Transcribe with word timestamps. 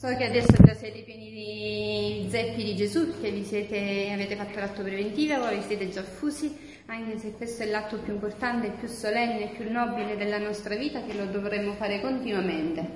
So 0.00 0.06
che 0.16 0.26
adesso 0.26 0.52
già 0.64 0.76
siete 0.76 1.00
pieni 1.00 1.28
di 1.28 2.28
zeppi 2.30 2.62
di 2.62 2.76
Gesù 2.76 3.04
perché 3.08 3.32
vi 3.32 3.42
siete, 3.42 4.10
avete 4.12 4.36
fatto 4.36 4.60
l'atto 4.60 4.82
preventivo, 4.82 5.40
voi 5.40 5.56
vi 5.56 5.64
siete 5.66 5.88
già 5.88 6.04
fusi, 6.04 6.56
anche 6.86 7.18
se 7.18 7.32
questo 7.32 7.64
è 7.64 7.66
l'atto 7.66 7.98
più 7.98 8.12
importante, 8.12 8.70
più 8.78 8.86
solenne, 8.86 9.48
più 9.56 9.68
nobile 9.68 10.16
della 10.16 10.38
nostra 10.38 10.76
vita 10.76 11.02
che 11.02 11.14
lo 11.14 11.24
dovremmo 11.24 11.72
fare 11.72 12.00
continuamente. 12.00 12.88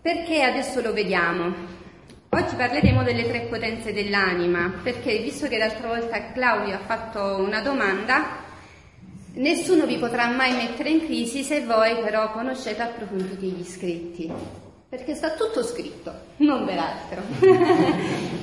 Perché 0.00 0.42
adesso 0.42 0.80
lo 0.80 0.92
vediamo. 0.92 1.52
Oggi 2.28 2.54
parleremo 2.54 3.02
delle 3.02 3.24
tre 3.24 3.40
potenze 3.50 3.92
dell'anima, 3.92 4.74
perché 4.80 5.18
visto 5.18 5.48
che 5.48 5.58
l'altra 5.58 5.88
volta 5.88 6.30
Claudio 6.30 6.76
ha 6.76 6.84
fatto 6.86 7.42
una 7.42 7.62
domanda, 7.62 8.44
nessuno 9.32 9.86
vi 9.86 9.98
potrà 9.98 10.28
mai 10.28 10.54
mettere 10.54 10.90
in 10.90 11.00
crisi 11.04 11.42
se 11.42 11.62
voi 11.62 11.96
però 12.00 12.30
conoscete 12.30 12.80
approfonditi 12.80 13.46
gli 13.50 13.64
scritti 13.64 14.70
perché 14.92 15.14
sta 15.14 15.30
tutto 15.30 15.62
scritto, 15.62 16.12
non 16.36 16.66
peraltro. 16.66 17.22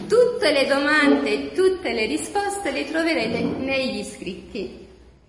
tutte 0.09 0.51
le 0.51 0.65
domande, 0.65 1.51
tutte 1.51 1.93
le 1.93 2.07
risposte 2.07 2.71
le 2.71 2.89
troverete 2.89 3.39
negli 3.39 4.03
scritti. 4.03 4.87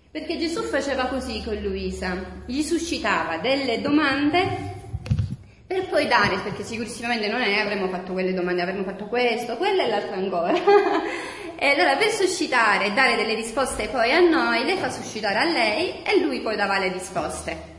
Perché 0.09 0.39
Gesù 0.39 0.63
faceva 0.63 1.05
così 1.05 1.43
con 1.45 1.53
Luisa, 1.57 2.41
gli 2.47 2.63
suscitava 2.63 3.37
delle 3.37 3.81
domande 3.81 4.39
per 5.67 5.89
poi 5.89 6.07
dare, 6.07 6.39
perché 6.39 6.63
sicuramente 6.63 7.27
non 7.27 7.41
è 7.41 7.59
avremmo 7.59 7.87
fatto 7.89 8.13
quelle 8.13 8.33
domande, 8.33 8.63
avremmo 8.63 8.83
fatto 8.83 9.05
questo, 9.05 9.57
quello 9.57 9.83
e 9.83 9.89
l'altro 9.89 10.15
ancora. 10.15 10.57
e 11.55 11.67
allora 11.67 11.97
per 11.97 12.09
suscitare 12.09 12.85
e 12.85 12.93
dare 12.93 13.15
delle 13.15 13.35
risposte 13.35 13.89
poi 13.89 14.11
a 14.11 14.21
noi, 14.21 14.65
le 14.65 14.75
fa 14.77 14.89
suscitare 14.89 15.37
a 15.37 15.45
lei 15.45 16.01
e 16.01 16.19
lui 16.19 16.41
poi 16.41 16.55
dava 16.55 16.79
le 16.79 16.91
risposte. 16.91 17.70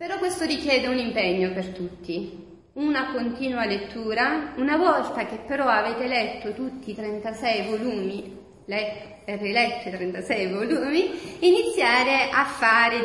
Però 0.00 0.16
questo 0.16 0.46
richiede 0.46 0.86
un 0.86 0.96
impegno 0.96 1.52
per 1.52 1.66
tutti, 1.66 2.46
una 2.72 3.12
continua 3.12 3.66
lettura. 3.66 4.54
Una 4.56 4.78
volta 4.78 5.26
che 5.26 5.40
però 5.46 5.66
avete 5.66 6.06
letto 6.06 6.54
tutti 6.54 6.92
i 6.92 6.94
36 6.94 7.68
volumi, 7.68 8.34
letto, 8.64 9.36
riletto 9.36 9.88
i 9.88 9.92
36 9.92 10.52
volumi, 10.52 11.10
iniziare 11.40 12.30
a 12.32 12.46
fare 12.46 13.02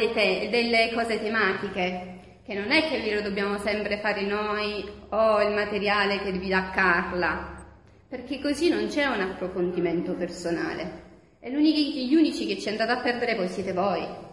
delle 0.49 0.91
cose 0.93 1.21
tematiche, 1.21 2.39
che 2.45 2.53
non 2.53 2.71
è 2.71 2.87
che 2.87 3.01
ve 3.01 3.15
lo 3.15 3.21
dobbiamo 3.21 3.57
sempre 3.57 3.99
fare 3.99 4.21
noi 4.21 4.89
o 5.09 5.41
il 5.41 5.53
materiale 5.53 6.19
che 6.19 6.31
vi 6.31 6.47
dà 6.47 6.69
Carla, 6.69 7.61
perché 8.07 8.39
così 8.39 8.69
non 8.69 8.87
c'è 8.87 9.03
un 9.03 9.19
approfondimento 9.19 10.13
personale. 10.13 11.03
E 11.41 11.51
gli 11.51 12.15
unici 12.15 12.47
che 12.47 12.57
ci 12.57 12.69
andate 12.69 12.91
a 12.93 13.01
perdere 13.01 13.35
poi 13.35 13.49
siete 13.49 13.73
voi. 13.73 14.24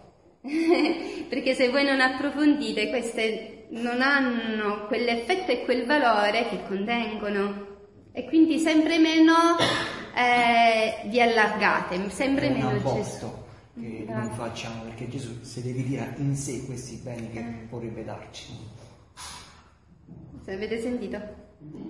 perché 1.29 1.53
se 1.53 1.69
voi 1.69 1.85
non 1.85 2.01
approfondite 2.01 2.89
queste 2.89 3.67
non 3.69 4.01
hanno 4.01 4.85
quell'effetto 4.87 5.51
e 5.51 5.63
quel 5.63 5.85
valore 5.85 6.47
che 6.49 6.63
contengono 6.67 7.71
e 8.11 8.25
quindi 8.25 8.59
sempre 8.59 8.99
meno 8.99 9.33
eh, 10.15 11.07
vi 11.07 11.21
allargate, 11.21 12.09
sempre 12.09 12.47
È 12.47 12.51
meno 12.51 12.71
Gesù. 12.73 13.31
che 13.73 14.05
noi 14.07 14.29
facciamo 14.35 14.83
perché 14.83 15.07
Gesù 15.09 15.41
se 15.41 15.63
deve 15.63 15.83
dire 15.83 16.13
in 16.17 16.35
sé 16.35 16.65
questi 16.65 16.97
beni 16.97 17.31
che 17.31 17.39
eh. 17.39 17.65
vorrebbe 17.69 18.03
darci. 18.03 18.53
Se 20.43 20.51
avete 20.51 20.79
sentito? 20.79 21.19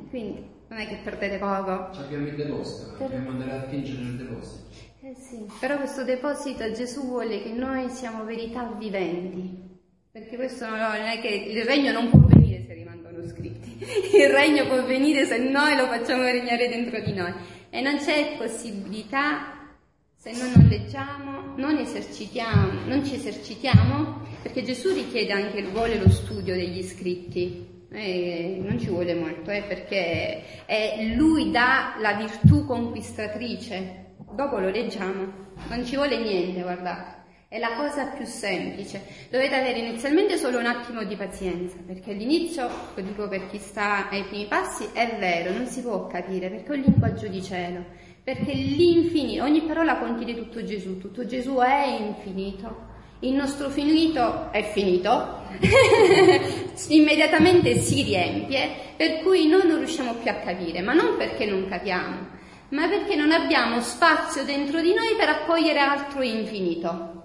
Quindi 0.10 0.48
non 0.70 0.80
è 0.80 0.88
che 0.88 1.00
perdete 1.04 1.40
poco. 1.40 1.90
Ci 1.92 2.02
abbiamo 2.02 2.28
il 2.28 2.36
deposito, 2.36 2.96
dobbiamo 2.98 3.32
andare 3.32 3.52
a 3.52 3.62
tingere 3.64 4.02
nel 4.04 4.16
deposito. 4.16 4.92
Sì, 5.16 5.46
però 5.60 5.78
questo 5.78 6.04
deposito 6.04 6.72
Gesù 6.72 7.06
vuole 7.06 7.42
che 7.44 7.52
noi 7.52 7.90
siamo 7.90 8.24
verità 8.24 8.64
viventi, 8.78 9.80
perché 10.12 10.36
questo 10.36 10.68
non 10.68 10.80
è 10.80 11.20
che 11.22 11.28
il 11.28 11.64
regno 11.64 11.92
non 11.92 12.10
può 12.10 12.20
venire 12.20 12.64
se 12.66 12.74
rimangono 12.74 13.28
scritti, 13.28 13.78
il 14.18 14.30
regno 14.30 14.66
può 14.68 14.84
venire 14.84 15.26
se 15.26 15.38
noi 15.38 15.76
lo 15.76 15.86
facciamo 15.88 16.24
regnare 16.24 16.68
dentro 16.68 17.00
di 17.02 17.14
noi. 17.14 17.34
E 17.70 17.82
non 17.82 17.98
c'è 17.98 18.36
possibilità 18.38 19.76
se 20.16 20.32
noi 20.32 20.52
non 20.56 20.68
leggiamo, 20.68 21.54
non 21.58 21.78
esercitiamo, 21.78 22.86
non 22.86 23.06
ci 23.06 23.16
esercitiamo, 23.16 24.22
perché 24.42 24.64
Gesù 24.64 24.94
richiede 24.94 25.34
anche, 25.34 25.64
vuole 25.64 25.98
lo 25.98 26.10
studio 26.10 26.56
degli 26.56 26.82
scritti, 26.82 27.86
eh, 27.92 28.58
non 28.60 28.80
ci 28.80 28.88
vuole 28.88 29.14
molto, 29.14 29.52
eh, 29.52 29.64
perché 29.68 30.66
eh, 30.66 31.14
lui 31.16 31.52
dà 31.52 31.96
la 32.00 32.14
virtù 32.14 32.66
conquistatrice 32.66 34.03
Dopo 34.34 34.58
lo 34.58 34.70
leggiamo, 34.70 35.32
non 35.70 35.86
ci 35.86 35.96
vuole 35.96 36.18
niente, 36.18 36.64
guardate. 36.64 37.22
È 37.48 37.60
la 37.60 37.74
cosa 37.76 38.08
più 38.08 38.26
semplice. 38.26 39.00
Dovete 39.30 39.54
avere 39.54 39.78
inizialmente 39.78 40.38
solo 40.38 40.58
un 40.58 40.66
attimo 40.66 41.04
di 41.04 41.16
pazienza, 41.16 41.78
perché 41.86 42.14
all'inizio, 42.14 42.68
lo 42.96 43.02
dico 43.04 43.28
per 43.28 43.48
chi 43.48 43.60
sta 43.60 44.10
ai 44.10 44.24
primi 44.24 44.48
passi, 44.48 44.90
è 44.92 45.18
vero, 45.20 45.56
non 45.56 45.68
si 45.68 45.82
può 45.82 46.08
capire, 46.08 46.50
perché 46.50 46.74
è 46.74 46.76
un 46.78 46.82
linguaggio 46.82 47.28
di 47.28 47.44
cielo. 47.44 47.86
Perché 48.24 48.54
l'infinito, 48.54 49.44
ogni 49.44 49.62
parola 49.62 49.98
contiene 49.98 50.34
tutto 50.34 50.64
Gesù, 50.64 50.98
tutto 50.98 51.28
Gesù 51.28 51.58
è 51.58 51.96
infinito. 52.00 52.92
Il 53.20 53.34
nostro 53.34 53.70
finito 53.70 54.52
è 54.52 54.64
finito, 54.64 55.42
immediatamente 56.90 57.78
si 57.78 58.02
riempie, 58.02 58.70
per 58.98 59.22
cui 59.22 59.48
noi 59.48 59.68
non 59.68 59.78
riusciamo 59.78 60.16
più 60.16 60.32
a 60.32 60.36
capire, 60.36 60.82
ma 60.82 60.94
non 60.94 61.18
perché 61.18 61.46
non 61.46 61.68
capiamo, 61.70 62.42
ma 62.74 62.88
perché 62.88 63.16
non 63.16 63.32
abbiamo 63.32 63.82
spazio 63.82 64.44
dentro 64.44 64.82
di 64.82 64.94
noi 64.94 65.16
per 65.16 65.30
accogliere 65.30 65.80
altro 65.80 66.24
infinito. 66.24 67.22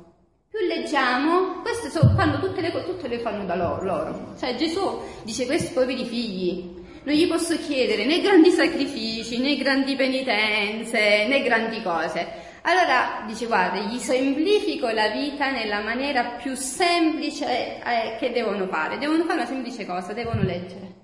Più 0.49 0.67
leggiamo, 0.67 1.61
queste 1.63 1.89
sono, 1.89 2.15
fanno 2.15 2.39
tutte 2.39 2.61
le 2.61 2.71
cose, 2.71 2.85
tutte 2.85 3.09
le 3.09 3.19
fanno 3.19 3.45
da 3.45 3.55
loro, 3.55 3.83
loro. 3.83 4.35
Cioè 4.39 4.55
Gesù 4.57 5.01
dice 5.25 5.47
questi 5.47 5.73
poveri 5.73 6.05
figli, 6.05 6.77
non 7.03 7.15
gli 7.15 7.27
posso 7.27 7.57
chiedere 7.57 8.05
né 8.05 8.21
grandi 8.21 8.51
sacrifici, 8.51 9.39
né 9.39 9.57
grandi 9.57 9.97
penitenze, 9.97 11.27
né 11.27 11.43
grandi 11.43 11.83
cose. 11.83 12.47
Allora 12.63 13.25
dice 13.27 13.47
guarda, 13.47 13.79
gli 13.81 13.99
semplifico 13.99 14.89
la 14.89 15.09
vita 15.09 15.51
nella 15.51 15.81
maniera 15.81 16.25
più 16.43 16.55
semplice 16.55 17.81
eh, 17.83 18.17
che 18.19 18.33
devono 18.33 18.67
fare. 18.67 18.99
Devono 18.99 19.25
fare 19.25 19.39
una 19.39 19.47
semplice 19.47 19.87
cosa, 19.87 20.13
devono 20.13 20.43
leggere. 20.43 20.97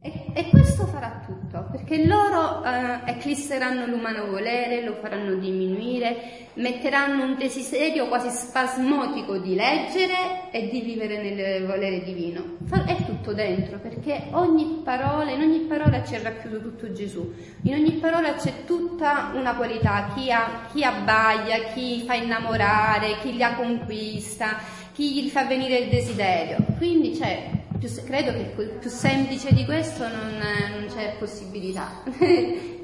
E, 0.00 0.12
e, 0.32 0.48
questo 0.50 0.86
farà 0.86 1.22
tutto, 1.26 1.37
perché 1.70 2.04
loro 2.04 2.62
eh, 2.62 3.10
eclisseranno 3.10 3.86
l'umano 3.86 4.26
volere, 4.26 4.84
lo 4.84 4.94
faranno 5.00 5.34
diminuire, 5.36 6.48
metteranno 6.54 7.24
un 7.24 7.36
desiderio 7.38 8.08
quasi 8.08 8.28
spasmodico 8.28 9.38
di 9.38 9.54
leggere 9.54 10.50
e 10.50 10.68
di 10.68 10.80
vivere 10.82 11.22
nel 11.22 11.66
volere 11.66 12.02
divino. 12.02 12.56
È 12.68 12.96
tutto 13.04 13.32
dentro, 13.32 13.78
perché 13.78 14.24
ogni 14.32 14.82
parola, 14.84 15.30
in 15.30 15.40
ogni 15.40 15.60
parola 15.60 16.02
c'è 16.02 16.20
racchiuso 16.20 16.60
tutto 16.60 16.92
Gesù, 16.92 17.32
in 17.62 17.72
ogni 17.72 17.92
parola 17.92 18.34
c'è 18.34 18.64
tutta 18.66 19.32
una 19.34 19.54
qualità, 19.54 20.10
chi, 20.14 20.30
ha, 20.30 20.66
chi 20.70 20.84
abbaia, 20.84 21.72
chi 21.72 22.02
fa 22.06 22.14
innamorare, 22.14 23.18
chi 23.22 23.38
la 23.38 23.54
conquista, 23.54 24.58
chi 24.92 25.22
gli 25.22 25.28
fa 25.28 25.44
venire 25.44 25.78
il 25.78 25.88
desiderio. 25.88 26.58
Quindi 26.76 27.12
c'è 27.12 27.56
più, 27.78 27.88
credo 28.04 28.32
che 28.32 28.68
più 28.80 28.90
semplice 28.90 29.52
di 29.54 29.64
questo 29.64 30.06
non, 30.08 30.38
non 30.38 30.86
c'è 30.94 31.16
possibilità. 31.18 32.02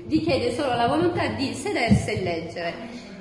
Vi 0.07 0.21
chiede 0.21 0.55
solo 0.55 0.75
la 0.75 0.87
volontà 0.87 1.29
di 1.29 1.53
sedersi 1.55 2.11
e 2.11 2.23
leggere. 2.23 3.13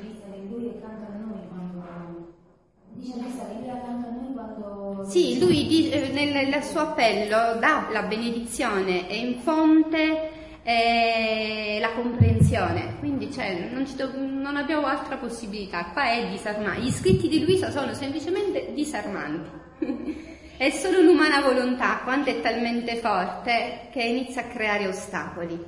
Sì, 5.06 5.38
lui 5.40 5.90
nel, 6.12 6.48
nel 6.48 6.64
suo 6.64 6.80
appello 6.80 7.60
dà 7.60 7.88
la 7.92 8.04
benedizione 8.04 9.10
e 9.10 9.18
in 9.18 9.40
fonte 9.40 10.32
eh, 10.64 11.78
la 11.80 11.92
comprensione, 11.92 12.96
quindi 13.00 13.32
cioè, 13.32 13.70
non, 13.72 13.86
do, 13.96 14.12
non, 14.16 14.56
abbiamo 14.56 14.88
altra 14.88 15.18
possibilità, 15.18 15.90
qua 15.92 16.10
è 16.10 16.30
disarmante, 16.30 16.82
gli 16.82 16.92
scritti 16.92 17.28
di 17.28 17.44
Luisa 17.44 17.70
sono 17.70 17.94
semplicemente 17.94 18.72
disarmanti. 18.74 19.62
È 20.56 20.70
solo 20.70 21.02
l'umana 21.02 21.42
volontà, 21.42 22.02
quando 22.04 22.30
è 22.30 22.40
talmente 22.40 22.98
forte, 22.98 23.88
che 23.92 24.04
inizia 24.04 24.44
a 24.44 24.48
creare 24.48 24.88
ostacoli. 24.88 25.60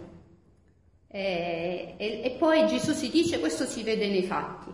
E, 1.07 1.95
e, 1.98 2.21
e, 2.24 2.36
poi 2.38 2.68
Gesù 2.68 2.92
si 2.92 3.10
dice, 3.10 3.39
questo 3.39 3.65
si 3.65 3.81
vede 3.83 4.07
nei 4.07 4.24
fatti, 4.24 4.71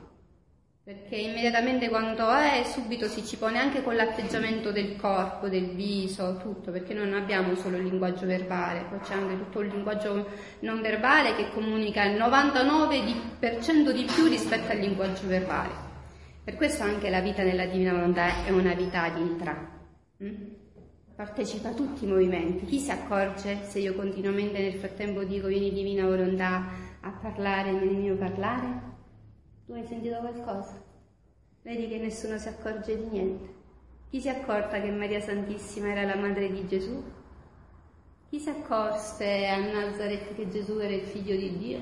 perché 0.84 1.16
immediatamente 1.16 1.88
quando 1.88 2.30
è, 2.30 2.64
subito 2.66 3.08
si 3.08 3.24
ci 3.26 3.38
pone 3.38 3.60
anche 3.60 3.82
con 3.84 3.96
l'atteggiamento 3.96 4.72
del 4.72 4.96
corpo, 4.96 5.48
del 5.48 5.76
viso, 5.76 6.38
tutto, 6.42 6.72
perché 6.72 6.94
non 6.94 7.14
abbiamo 7.14 7.56
solo 7.56 7.78
il 7.78 7.84
linguaggio 7.84 8.26
verbale, 8.26 8.86
poi 8.90 9.00
c'è 9.00 9.14
anche 9.14 9.38
tutto 9.38 9.62
il 9.62 9.70
linguaggio 9.70 10.28
non 10.60 10.82
verbale 10.82 11.36
che 11.36 11.52
comunica 11.52 12.04
il 12.04 12.18
99% 12.18 13.92
di 13.92 14.04
più 14.04 14.26
rispetto 14.26 14.72
al 14.72 14.80
linguaggio 14.80 15.28
verbale. 15.28 15.70
Per 16.44 16.56
questo 16.56 16.84
anche 16.84 17.10
la 17.10 17.22
vita 17.22 17.44
nella 17.44 17.66
divina 17.66 17.94
volontà 17.94 18.44
è 18.44 18.50
una 18.50 18.74
vita 18.74 19.08
di 19.10 19.22
intra? 19.22 19.81
Partecipa 21.16 21.70
a 21.70 21.74
tutti 21.74 22.06
i 22.06 22.08
movimenti. 22.08 22.66
Chi 22.66 22.78
si 22.78 22.92
accorge 22.92 23.64
se 23.64 23.80
io 23.80 23.96
continuamente 23.96 24.60
nel 24.60 24.76
frattempo 24.76 25.24
dico 25.24 25.48
vieni 25.48 25.72
divina 25.72 26.06
volontà 26.06 26.68
a 27.00 27.10
parlare 27.10 27.72
nel 27.72 27.96
mio 27.96 28.16
parlare? 28.16 28.90
Tu 29.66 29.74
hai 29.74 29.84
sentito 29.84 30.18
qualcosa? 30.20 30.80
Vedi 31.64 31.88
che 31.88 31.98
nessuno 31.98 32.38
si 32.38 32.48
accorge 32.48 32.98
di 32.98 33.06
niente. 33.06 33.54
Chi 34.12 34.22
si 34.22 34.28
è 34.28 34.42
accorta 34.42 34.80
che 34.80 34.92
Maria 34.92 35.22
Santissima 35.22 35.90
era 35.90 36.04
la 36.04 36.16
madre 36.16 36.52
di 36.52 36.68
Gesù? 36.68 37.04
Chi 38.30 38.40
si 38.40 38.50
accorse 38.50 39.48
a 39.48 39.58
Nazareth 39.58 40.36
che 40.36 40.50
Gesù 40.50 40.78
era 40.78 40.94
il 40.94 41.02
figlio 41.02 41.36
di 41.36 41.58
Dio? 41.58 41.82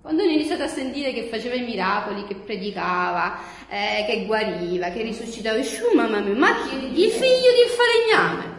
Quando 0.00 0.22
hanno 0.22 0.32
iniziato 0.32 0.62
a 0.62 0.68
sentire 0.68 1.12
che 1.12 1.24
faceva 1.24 1.54
i 1.54 1.62
miracoli, 1.62 2.24
che 2.24 2.34
predicava, 2.34 3.38
eh, 3.68 4.06
che 4.06 4.24
guariva, 4.24 4.88
che 4.88 5.02
risuscitava, 5.02 5.58
e 5.58 5.66
mamma 5.94 6.20
mia, 6.20 6.34
ma 6.34 6.54
chi? 6.62 6.74
Il 6.74 7.10
figlio 7.10 7.52
del 7.54 7.68
falegname. 7.68 8.58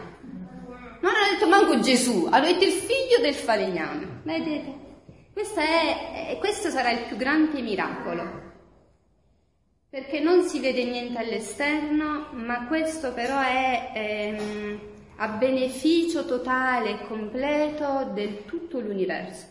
Non 1.02 1.14
hanno 1.16 1.32
detto 1.34 1.48
manco 1.48 1.80
Gesù, 1.80 2.28
hanno 2.30 2.46
detto 2.46 2.64
il 2.64 2.72
figlio 2.72 3.20
del 3.22 3.34
falegname. 3.34 4.22
Vedete? 4.24 4.80
È, 5.34 6.38
questo 6.38 6.70
sarà 6.70 6.92
il 6.92 7.06
più 7.08 7.16
grande 7.16 7.60
miracolo. 7.62 8.50
Perché 9.90 10.20
non 10.20 10.44
si 10.44 10.60
vede 10.60 10.84
niente 10.84 11.18
all'esterno, 11.18 12.28
ma 12.34 12.68
questo 12.68 13.14
però 13.14 13.40
è 13.42 13.92
ehm, 13.96 14.80
a 15.18 15.28
beneficio 15.30 16.24
totale 16.26 16.92
e 16.92 17.08
completo 17.08 18.12
del 18.14 18.46
tutto 18.46 18.80
l'universo. 18.80 19.48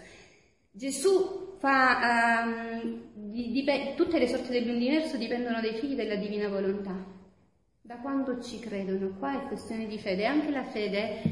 Gesù 0.71 1.50
fa, 1.61 2.43
um, 2.45 3.03
dip- 3.13 3.95
tutte 3.95 4.19
le 4.19 4.27
sorti 4.27 4.51
dell'universo 4.51 5.19
dipendono 5.19 5.61
dai 5.61 5.75
figli 5.75 5.95
della 5.95 6.17
divina 6.17 6.49
volontà. 6.49 6.97
Da 7.83 7.97
quando 7.97 8.41
ci 8.41 8.59
credono? 8.59 9.15
Qua 9.19 9.35
è 9.35 9.47
questione 9.47 9.87
di 9.87 9.99
fede. 9.99 10.25
Anche 10.25 10.51
la 10.51 10.65
fede 10.65 11.23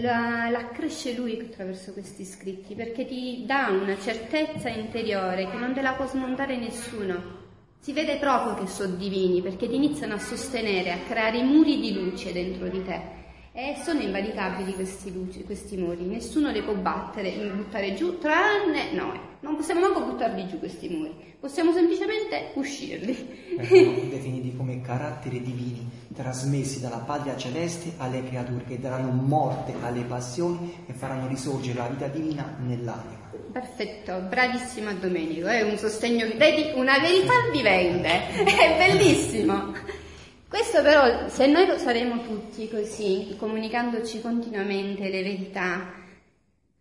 la, 0.00 0.48
la 0.48 0.58
accresce 0.58 1.14
lui 1.14 1.38
attraverso 1.40 1.92
questi 1.92 2.24
scritti, 2.24 2.74
perché 2.74 3.04
ti 3.04 3.44
dà 3.46 3.68
una 3.68 3.98
certezza 3.98 4.68
interiore 4.68 5.50
che 5.50 5.56
non 5.56 5.74
te 5.74 5.82
la 5.82 5.94
può 5.94 6.06
smontare 6.06 6.56
nessuno. 6.56 7.42
Si 7.80 7.92
vede 7.92 8.16
proprio 8.16 8.54
che 8.54 8.70
sono 8.70 8.94
divini, 8.94 9.42
perché 9.42 9.68
ti 9.68 9.74
iniziano 9.74 10.14
a 10.14 10.18
sostenere, 10.18 10.92
a 10.92 10.98
creare 11.06 11.42
muri 11.42 11.80
di 11.80 11.92
luce 11.92 12.32
dentro 12.32 12.68
di 12.68 12.82
te. 12.82 13.23
E 13.56 13.76
sono 13.84 14.00
invalicabili 14.00 14.72
questi, 14.74 15.12
luci, 15.12 15.44
questi 15.44 15.76
muri, 15.76 16.06
nessuno 16.06 16.50
li 16.50 16.60
può 16.60 16.74
battere, 16.74 17.30
buttare 17.54 17.94
giù, 17.94 18.18
tranne 18.18 18.90
noi. 18.90 19.16
Non 19.42 19.54
possiamo 19.54 19.78
manco 19.78 20.02
buttarli 20.02 20.48
giù 20.48 20.58
questi 20.58 20.88
muri, 20.88 21.14
possiamo 21.38 21.72
semplicemente 21.72 22.50
uscirli. 22.54 23.56
Vengono 23.56 24.08
definiti 24.10 24.56
come 24.56 24.80
caratteri 24.80 25.40
divini, 25.40 25.88
trasmessi 26.12 26.80
dalla 26.80 26.96
patria 26.96 27.36
celeste 27.36 27.92
alle 27.98 28.24
creature 28.24 28.64
che 28.64 28.80
daranno 28.80 29.12
morte 29.12 29.72
alle 29.82 30.02
passioni 30.02 30.82
e 30.86 30.92
faranno 30.92 31.28
risorgere 31.28 31.78
la 31.78 31.86
vita 31.86 32.08
divina 32.08 32.56
nell'anima. 32.58 33.30
Perfetto, 33.52 34.18
bravissimo 34.28 34.94
Domenico, 34.94 35.46
è 35.46 35.62
un 35.62 35.76
sostegno, 35.76 36.26
vedi, 36.36 36.72
una 36.74 36.98
verità 36.98 37.34
vivente, 37.52 38.30
è 38.34 38.76
bellissimo. 38.76 40.02
Questo 40.54 40.82
però, 40.82 41.28
se 41.28 41.48
noi 41.48 41.66
lo 41.66 41.76
saremo 41.78 42.22
tutti 42.22 42.70
così, 42.70 43.34
comunicandoci 43.36 44.20
continuamente 44.20 45.08
le 45.08 45.24
verità, 45.24 45.92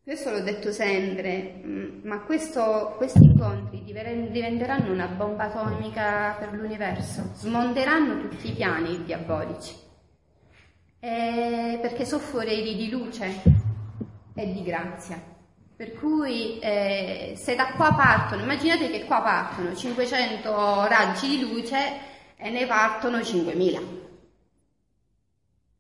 questo 0.04 0.30
l'ho 0.30 0.42
detto 0.42 0.72
sempre, 0.72 1.60
mm, 1.66 2.02
ma 2.04 2.20
questo, 2.20 2.94
questi 2.98 3.24
incontri 3.24 3.82
diventeranno 3.84 4.92
una 4.92 5.08
bomba 5.08 5.46
atomica 5.46 6.36
per 6.38 6.54
l'universo, 6.54 7.32
smonteranno 7.34 8.30
tutti 8.30 8.50
i 8.50 8.54
piani 8.54 9.06
diabolici, 9.06 9.74
eh, 11.00 11.80
perché 11.82 12.06
sono 12.06 12.22
di 12.44 12.90
luce 12.92 13.42
e 14.36 14.54
di 14.54 14.62
grazia. 14.62 15.20
Per 15.76 15.96
cui 15.96 16.60
eh, 16.60 17.34
se 17.36 17.56
da 17.56 17.74
qua 17.76 17.92
partono, 17.96 18.44
immaginate 18.44 18.92
che 18.92 19.06
qua 19.06 19.24
partono 19.24 19.76
500 19.76 20.86
raggi 20.86 21.28
di 21.28 21.40
luce, 21.40 22.12
e 22.44 22.50
ne 22.50 22.66
partono 22.66 23.20
5.000. 23.20 23.74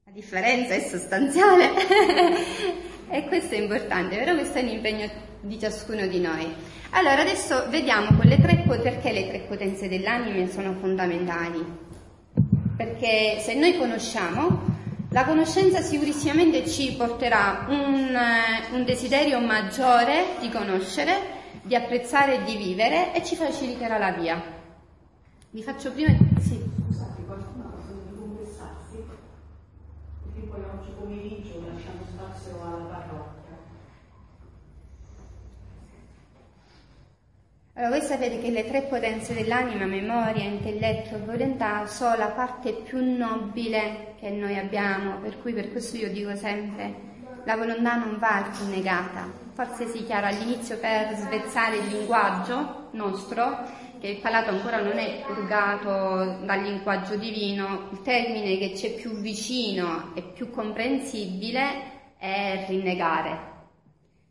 La 0.05 0.11
differenza 0.11 0.73
è 0.73 0.79
sostanziale 0.79 1.71
e 3.09 3.27
questo 3.27 3.55
è 3.55 3.57
importante, 3.57 4.15
però 4.15 4.33
questo 4.33 4.59
è 4.59 4.61
un 4.61 4.69
impegno 4.69 5.11
di 5.41 5.59
ciascuno 5.59 6.07
di 6.07 6.21
noi. 6.21 6.55
Allora 6.91 7.19
adesso 7.19 7.65
vediamo 7.69 8.15
con 8.15 8.29
le 8.29 8.39
tre, 8.39 8.63
perché 8.81 9.11
le 9.11 9.27
tre 9.27 9.39
potenze 9.39 9.89
dell'anima 9.89 10.47
sono 10.49 10.73
fondamentali. 10.79 11.65
Perché 12.77 13.39
se 13.41 13.55
noi 13.55 13.77
conosciamo, 13.77 14.71
la 15.09 15.25
conoscenza 15.25 15.81
sicuramente 15.81 16.65
ci 16.65 16.93
porterà 16.93 17.65
un, 17.67 18.17
un 18.71 18.85
desiderio 18.85 19.41
maggiore 19.41 20.37
di 20.39 20.49
conoscere, 20.49 21.41
di 21.61 21.75
apprezzare 21.75 22.35
e 22.35 22.43
di 22.43 22.55
vivere 22.55 23.13
e 23.13 23.21
ci 23.21 23.35
faciliterà 23.35 23.97
la 23.97 24.11
via. 24.11 24.61
Vi 25.53 25.61
faccio 25.61 25.91
prima... 25.91 26.09
Sì. 26.39 26.59
Scusate, 26.87 27.21
qualcuno 27.27 27.65
ha 27.65 27.77
bisogno 27.79 28.01
di 28.09 28.17
confessarsi? 28.17 29.03
Perché 30.23 30.47
poi 30.47 30.61
oggi 30.61 30.89
pomeriggio 30.97 31.63
lasciamo 31.71 31.99
spazio 32.11 32.59
alla 32.59 32.85
parrocchia. 32.85 33.57
Allora, 37.75 37.97
voi 37.97 38.07
sapete 38.07 38.39
che 38.39 38.49
le 38.49 38.65
tre 38.67 38.81
potenze 38.81 39.35
dell'anima, 39.35 39.85
memoria, 39.85 40.43
intelletto 40.43 41.17
e 41.17 41.19
volontà, 41.19 41.85
sono 41.85 42.15
la 42.15 42.29
parte 42.29 42.73
più 42.73 43.15
nobile 43.15 44.15
che 44.19 44.31
noi 44.31 44.57
abbiamo, 44.57 45.19
per 45.19 45.39
cui 45.39 45.53
per 45.53 45.71
questo 45.71 45.97
io 45.97 46.11
dico 46.11 46.35
sempre, 46.35 47.11
la 47.43 47.55
volontà 47.55 47.95
non 47.97 48.17
va 48.17 48.51
rinnegata. 48.57 49.29
Forse 49.53 49.85
si 49.87 50.03
chiara 50.03 50.29
all'inizio 50.29 50.79
per 50.79 51.15
svezzare 51.15 51.75
il 51.77 51.89
linguaggio 51.89 52.87
nostro, 52.93 53.91
che 54.03 54.09
il 54.09 54.17
palato 54.17 54.49
ancora 54.49 54.81
non 54.81 54.97
è 54.97 55.23
purgato 55.25 56.43
dal 56.43 56.61
linguaggio 56.61 57.15
divino, 57.15 57.87
il 57.93 58.01
termine 58.01 58.57
che 58.57 58.73
c'è 58.73 58.95
più 58.95 59.11
vicino 59.21 60.13
e 60.13 60.23
più 60.23 60.49
comprensibile 60.49 62.17
è 62.17 62.65
rinnegare. 62.67 63.51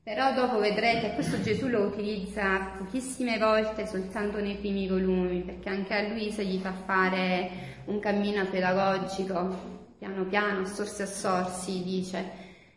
Però 0.02 0.34
dopo 0.34 0.58
vedrete, 0.58 1.14
questo 1.14 1.40
Gesù 1.40 1.68
lo 1.68 1.84
utilizza 1.84 2.72
pochissime 2.76 3.38
volte 3.38 3.86
soltanto 3.86 4.40
nei 4.40 4.56
primi 4.56 4.86
volumi, 4.86 5.40
perché 5.40 5.70
anche 5.70 5.94
a 5.94 6.06
Luisa 6.06 6.42
gli 6.42 6.58
fa 6.58 6.74
fare 6.74 7.50
un 7.86 7.98
cammino 7.98 8.44
pedagogico, 8.44 9.94
piano 9.96 10.26
piano, 10.26 10.60
a 10.60 10.66
sorsi 10.66 11.00
a 11.00 11.06
sorsi, 11.06 11.82
dice. 11.82 12.30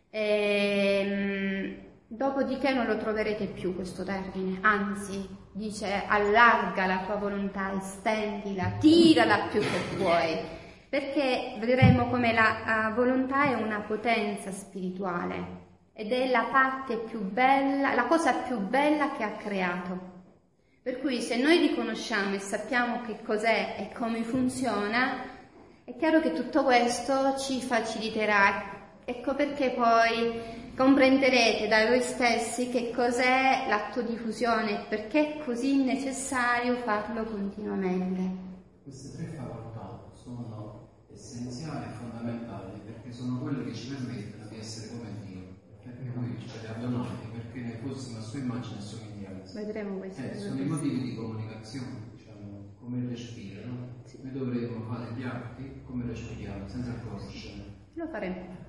E, 0.10 1.02
ehm, 1.04 1.76
dopodiché 2.08 2.74
non 2.74 2.86
lo 2.86 2.96
troverete 2.96 3.48
più 3.48 3.76
questo 3.76 4.06
termine, 4.06 4.60
anzi 4.62 5.44
dice 5.56 6.04
allarga 6.06 6.86
la 6.86 7.04
tua 7.06 7.16
volontà, 7.16 7.72
estendila, 7.72 8.74
tirala 8.78 9.48
più 9.50 9.62
che 9.62 9.96
puoi, 9.96 10.38
perché 10.90 11.56
vedremo 11.60 12.08
come 12.10 12.34
la 12.34 12.92
volontà 12.94 13.46
è 13.46 13.54
una 13.54 13.80
potenza 13.80 14.52
spirituale 14.52 15.64
ed 15.94 16.12
è 16.12 16.30
la 16.30 16.50
parte 16.52 16.98
più 16.98 17.22
bella, 17.22 17.94
la 17.94 18.04
cosa 18.04 18.34
più 18.34 18.58
bella 18.60 19.12
che 19.16 19.24
ha 19.24 19.32
creato. 19.32 20.14
Per 20.84 21.00
cui 21.00 21.22
se 21.22 21.38
noi 21.38 21.58
riconosciamo 21.60 22.36
e 22.36 22.40
sappiamo 22.40 23.02
che 23.04 23.22
cos'è 23.24 23.76
e 23.80 23.94
come 23.96 24.24
funziona, 24.24 25.24
è 25.86 25.96
chiaro 25.96 26.20
che 26.20 26.34
tutto 26.34 26.66
questo 26.66 27.38
ci 27.38 27.62
faciliterà. 27.62 28.74
Ecco 29.06 29.36
perché 29.36 29.70
poi 29.70 30.65
comprenderete 30.76 31.68
da 31.68 31.88
voi 31.88 32.02
stessi 32.02 32.70
che 32.70 32.92
cos'è 32.92 33.66
l'atto 33.68 34.02
di 34.02 34.18
fusione 34.18 34.72
e 34.72 34.86
perché 34.90 35.36
è 35.36 35.44
così 35.44 35.84
necessario 35.84 36.76
farlo 36.78 37.24
continuamente. 37.24 38.44
Queste 38.84 39.16
tre 39.16 39.26
facoltà 39.38 40.12
sono 40.14 41.06
essenziali 41.12 41.86
e 41.86 41.94
fondamentali 41.98 42.82
perché 42.84 43.12
sono 43.12 43.40
quelle 43.40 43.64
che 43.64 43.74
ci 43.74 43.88
permettono 43.88 44.50
di 44.50 44.58
essere 44.58 44.90
come 44.90 45.10
Dio, 45.26 45.42
perché 45.82 46.12
lui 46.14 46.38
ci 46.40 46.68
ha 46.68 46.74
donati 46.74 47.28
perché 47.32 47.62
ne 47.62 47.80
fossimo 47.82 48.18
a 48.18 48.22
sua 48.22 48.40
immagine 48.40 48.78
e 48.78 48.82
somiglianza. 48.82 49.60
Vedremo 49.62 49.98
questo. 49.98 50.22
Eh, 50.22 50.38
sono 50.38 50.62
i 50.62 50.66
motivi 50.66 51.02
di 51.02 51.16
comunicazione, 51.16 52.00
diciamo, 52.16 52.76
come 52.80 52.98
il 52.98 53.08
respiro, 53.08 53.66
no? 53.66 53.88
Sì. 54.04 54.20
Noi 54.22 54.34
dovremmo 54.34 54.82
fare 54.94 55.14
gli 55.14 55.24
atti 55.24 55.82
come 55.86 56.06
respiriamo, 56.06 56.68
senza 56.68 56.92
accorgercene. 56.92 57.64
Lo 57.94 58.08
faremo. 58.08 58.65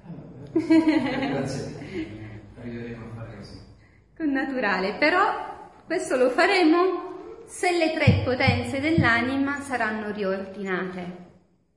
Grazie. 0.52 1.74
Arriveremo 2.58 3.04
a 3.04 3.14
fare 3.14 3.36
così. 3.36 3.58
Con 4.16 4.30
naturale, 4.30 4.94
però 4.94 5.82
questo 5.86 6.16
lo 6.16 6.30
faremo 6.30 7.44
se 7.46 7.70
le 7.76 7.92
tre 7.92 8.22
potenze 8.24 8.80
dell'anima 8.80 9.60
saranno 9.60 10.10
riordinate. 10.10 11.24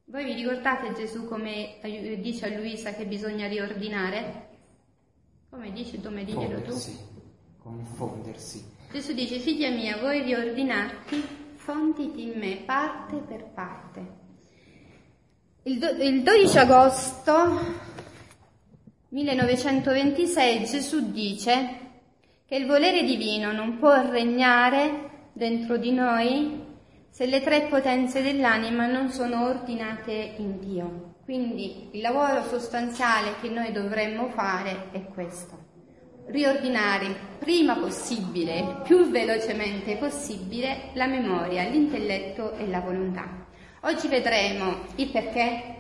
Voi 0.06 0.24
vi 0.24 0.34
ricordate 0.34 0.94
Gesù 0.94 1.28
come 1.28 1.78
dice 2.20 2.46
a 2.46 2.58
Luisa 2.58 2.94
che 2.94 3.06
bisogna 3.06 3.48
riordinare? 3.48 4.48
Come 5.50 5.72
dice, 5.72 6.00
diglielo 6.00 6.62
tu? 6.62 6.76
Confondersi. 7.58 8.78
Gesù 8.92 9.14
dice, 9.14 9.38
figlia 9.38 9.70
mia, 9.70 9.98
vuoi 9.98 10.24
riordinarti? 10.24 11.24
Fonditi 11.56 12.24
in 12.24 12.40
me 12.40 12.64
parte 12.66 13.18
per 13.18 13.52
parte. 13.54 14.18
Il, 15.64 15.78
do, 15.78 15.90
il 15.90 16.24
12 16.24 16.58
agosto 16.58 17.60
1926 19.12 20.66
Gesù 20.66 21.12
dice 21.12 21.88
che 22.46 22.56
il 22.56 22.68
volere 22.68 23.04
divino 23.04 23.52
non 23.52 23.80
può 23.80 24.08
regnare 24.08 25.30
dentro 25.34 25.78
di 25.78 25.92
noi 25.92 26.68
se 27.10 27.26
le 27.26 27.42
tre 27.42 27.62
potenze 27.64 28.22
dell'anima 28.22 28.86
non 28.86 29.10
sono 29.10 29.48
ordinate 29.48 30.36
in 30.38 30.60
Dio. 30.60 31.16
Quindi 31.24 31.90
il 31.92 32.02
lavoro 32.02 32.44
sostanziale 32.44 33.36
che 33.42 33.50
noi 33.50 33.72
dovremmo 33.72 34.30
fare 34.30 34.90
è 34.92 35.04
questo. 35.06 35.68
riordinare 36.28 37.16
prima 37.40 37.76
possibile, 37.76 38.60
il 38.60 38.82
più 38.84 39.10
velocemente 39.10 39.96
possibile, 39.98 40.92
la 40.94 41.08
memoria, 41.08 41.64
l'intelletto 41.64 42.54
e 42.54 42.68
la 42.68 42.82
volontà. 42.82 43.48
Oggi 43.82 44.08
vedremo 44.08 44.82
il 44.96 45.10
perché, 45.10 45.79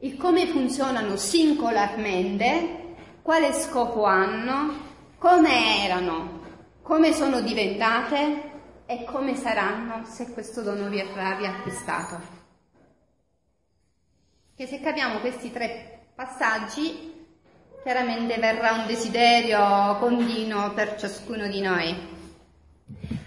il 0.00 0.16
come 0.16 0.46
funzionano 0.46 1.16
singolarmente, 1.16 2.94
quale 3.22 3.52
scopo 3.52 4.04
hanno, 4.04 4.86
come 5.18 5.84
erano, 5.84 6.40
come 6.82 7.12
sono 7.12 7.40
diventate 7.40 8.50
e 8.86 9.04
come 9.04 9.34
saranno 9.34 10.04
se 10.04 10.32
questo 10.32 10.62
dono 10.62 10.88
verrà 10.88 11.36
riacquistato. 11.36 12.36
Che 14.56 14.66
se 14.66 14.80
capiamo 14.80 15.18
questi 15.18 15.50
tre 15.50 16.06
passaggi 16.14 17.14
chiaramente 17.82 18.38
verrà 18.38 18.72
un 18.72 18.86
desiderio 18.86 19.96
continuo 19.98 20.72
per 20.72 20.96
ciascuno 20.96 21.48
di 21.48 21.60
noi. 21.60 22.16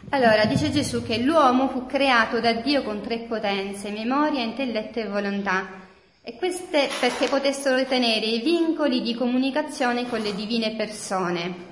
Allora, 0.09 0.45
dice 0.45 0.71
Gesù 0.71 1.03
che 1.03 1.19
l'uomo 1.19 1.69
fu 1.69 1.85
creato 1.85 2.39
da 2.39 2.53
Dio 2.53 2.83
con 2.83 3.01
tre 3.01 3.19
potenze, 3.19 3.91
memoria, 3.91 4.43
intelletto 4.43 4.99
e 4.99 5.07
volontà, 5.07 5.80
e 6.23 6.35
queste 6.35 6.89
perché 6.99 7.27
potessero 7.27 7.83
tenere 7.85 8.25
i 8.25 8.41
vincoli 8.41 9.01
di 9.01 9.15
comunicazione 9.15 10.07
con 10.07 10.19
le 10.19 10.35
divine 10.35 10.75
persone. 10.75 11.69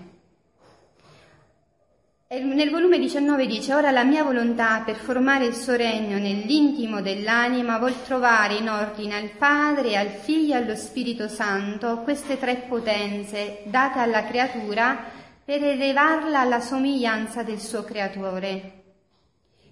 E 2.32 2.40
nel 2.42 2.70
volume 2.70 3.00
19 3.00 3.48
dice, 3.48 3.74
ora 3.74 3.90
la 3.90 4.04
mia 4.04 4.24
volontà 4.24 4.84
per 4.86 4.98
formare 4.98 5.46
il 5.46 5.56
suo 5.56 5.76
regno 5.76 6.20
nell'intimo 6.20 7.02
dell'anima 7.02 7.80
vuol 7.80 8.04
trovare 8.04 8.56
in 8.56 8.70
ordine 8.70 9.16
al 9.16 9.30
Padre, 9.32 9.98
al 9.98 10.10
Figlio 10.10 10.54
e 10.54 10.58
allo 10.58 10.76
Spirito 10.76 11.28
Santo 11.28 12.02
queste 12.04 12.38
tre 12.38 12.66
potenze 12.68 13.62
date 13.64 13.98
alla 13.98 14.26
creatura 14.26 15.06
per 15.44 15.64
elevarla 15.64 16.42
alla 16.42 16.60
somiglianza 16.60 17.42
del 17.42 17.60
suo 17.60 17.84
creatore. 17.84 18.79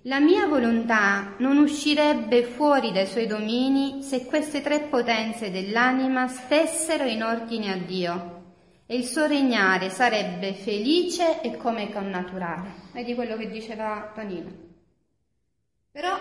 La 0.03 0.19
mia 0.19 0.47
volontà 0.47 1.33
non 1.39 1.57
uscirebbe 1.57 2.43
fuori 2.43 2.91
dai 2.91 3.07
suoi 3.07 3.25
domini 3.25 4.03
se 4.03 4.25
queste 4.25 4.61
tre 4.61 4.81
potenze 4.81 5.51
dell'anima 5.51 6.27
stessero 6.27 7.03
in 7.03 7.23
ordine 7.23 7.73
a 7.73 7.77
Dio 7.77 8.35
e 8.85 8.95
il 8.95 9.05
suo 9.05 9.25
regnare 9.25 9.89
sarebbe 9.89 10.53
felice 10.53 11.41
e 11.41 11.57
come 11.57 11.91
connaturale. 11.91 12.85
Vedi 12.93 13.15
quello 13.15 13.35
che 13.35 13.49
diceva 13.49 14.11
Tonino. 14.15 14.49
Però 15.91 16.15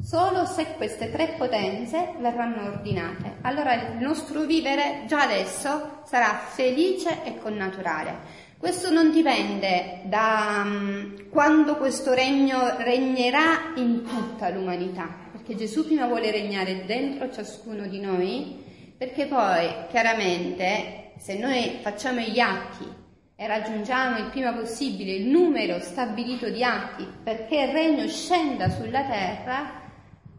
solo 0.00 0.46
se 0.46 0.74
queste 0.76 1.10
tre 1.10 1.34
potenze 1.36 2.14
verranno 2.18 2.64
ordinate, 2.66 3.38
allora 3.42 3.74
il 3.74 3.98
nostro 3.98 4.42
vivere 4.44 5.04
già 5.06 5.22
adesso 5.22 6.00
sarà 6.04 6.34
felice 6.34 7.24
e 7.24 7.38
connaturale. 7.38 8.41
Questo 8.62 8.92
non 8.92 9.10
dipende 9.10 10.02
da 10.04 10.62
um, 10.64 11.28
quando 11.30 11.76
questo 11.76 12.14
regno 12.14 12.76
regnerà 12.76 13.72
in 13.74 14.04
tutta 14.04 14.50
l'umanità, 14.50 15.12
perché 15.32 15.56
Gesù 15.56 15.84
prima 15.84 16.06
vuole 16.06 16.30
regnare 16.30 16.84
dentro 16.86 17.28
ciascuno 17.28 17.88
di 17.88 17.98
noi, 17.98 18.62
perché 18.96 19.26
poi 19.26 19.68
chiaramente 19.90 21.10
se 21.18 21.36
noi 21.38 21.80
facciamo 21.82 22.20
gli 22.20 22.38
atti 22.38 22.86
e 23.34 23.46
raggiungiamo 23.48 24.18
il 24.18 24.30
prima 24.30 24.52
possibile 24.52 25.14
il 25.14 25.26
numero 25.26 25.80
stabilito 25.80 26.48
di 26.48 26.62
atti 26.62 27.04
perché 27.20 27.62
il 27.62 27.72
regno 27.72 28.06
scenda 28.06 28.70
sulla 28.70 29.02
terra, 29.02 29.72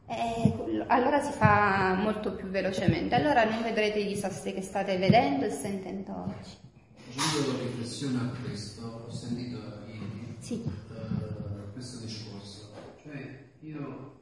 eh, 0.07 0.83
allora 0.87 1.19
si 1.19 1.33
fa 1.33 1.93
molto 1.99 2.35
più 2.35 2.47
velocemente. 2.47 3.15
Allora 3.15 3.43
non 3.43 3.61
vedrete 3.63 3.99
i 3.99 4.07
disastri 4.07 4.53
che 4.53 4.61
state 4.61 4.95
vedendo 4.95 5.43
e 5.43 5.49
sentendo 5.49 6.25
oggi. 6.25 6.71
Facendo 7.15 7.59
riflessione 7.59 8.17
a 8.19 8.41
questo, 8.41 9.05
ho 9.07 9.11
sentito 9.11 9.57
ieri 9.87 10.35
sì. 10.39 10.63
uh, 10.65 11.71
questo 11.71 11.99
discorso, 11.99 12.71
cioè 13.03 13.49
io 13.59 14.21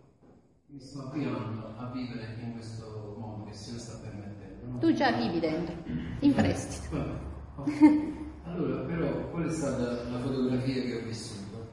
mi 0.67 0.79
sto 0.79 1.07
avviando 1.07 1.74
a 1.77 1.89
vivere 1.91 2.38
in 2.41 2.51
questo 2.53 3.15
modo 3.17 3.45
che 3.45 3.53
si 3.53 3.79
sta 3.79 3.98
permettendo 3.98 4.77
tu 4.79 4.93
già 4.93 5.12
vivi 5.12 5.39
dentro, 5.39 5.75
in 6.19 6.33
prestito. 6.33 7.29
Allora, 8.43 8.81
però, 8.81 9.29
qual 9.29 9.48
è 9.48 9.51
stata 9.51 10.10
la 10.10 10.19
fotografia 10.19 10.81
che 10.81 10.98
ho 10.98 11.05
vissuto? 11.05 11.69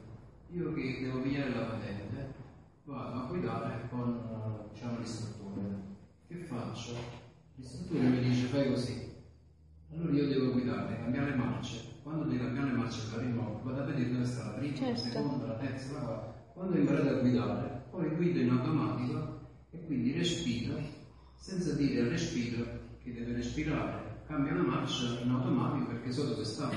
Io 0.52 0.72
che 0.74 1.00
devo 1.00 1.20
pigliare 1.20 1.52
la 1.52 1.62
patente, 1.62 2.34
vado 2.84 3.20
a 3.20 3.26
guidare 3.26 3.88
con 3.90 4.68
diciamo, 4.72 4.98
l'istruttore. 4.98 5.80
Che 6.28 6.36
faccio? 6.36 6.94
L'istruttore 7.56 8.08
mi 8.08 8.20
dice 8.20 8.46
fai 8.46 8.68
così. 8.68 9.07
Allora 9.98 10.12
io 10.12 10.28
devo 10.28 10.52
guidare, 10.52 10.96
cambiare 10.96 11.34
marce. 11.34 11.82
Quando 12.04 12.24
devo 12.26 12.44
cambiare 12.44 12.70
marce 12.70 13.00
per 13.12 13.32
volta, 13.32 13.64
vado 13.64 13.82
a 13.82 13.84
vedere 13.84 14.12
dove 14.12 14.24
sta 14.24 14.44
la 14.44 14.50
prima, 14.52 14.76
certo. 14.76 14.92
la 14.92 15.10
seconda, 15.10 15.46
la 15.46 15.54
terza, 15.54 15.92
la 15.92 15.98
quarta. 15.98 16.34
Quando 16.54 16.76
ho 16.76 16.78
imparato 16.78 17.08
a 17.08 17.18
guidare, 17.18 17.82
poi 17.90 18.08
guido 18.14 18.38
in 18.38 18.50
automatico 18.50 19.40
e 19.70 19.84
quindi 19.86 20.12
respiro, 20.12 20.78
senza 21.36 21.72
dire 21.72 22.08
respiro, 22.08 22.64
che 23.02 23.12
deve 23.12 23.32
respirare, 23.32 24.22
cambia 24.28 24.54
la 24.54 24.62
marcia 24.62 25.18
in 25.20 25.30
automatico 25.30 25.86
perché 25.86 26.12
so 26.12 26.26
dove 26.26 26.44
sta. 26.44 26.70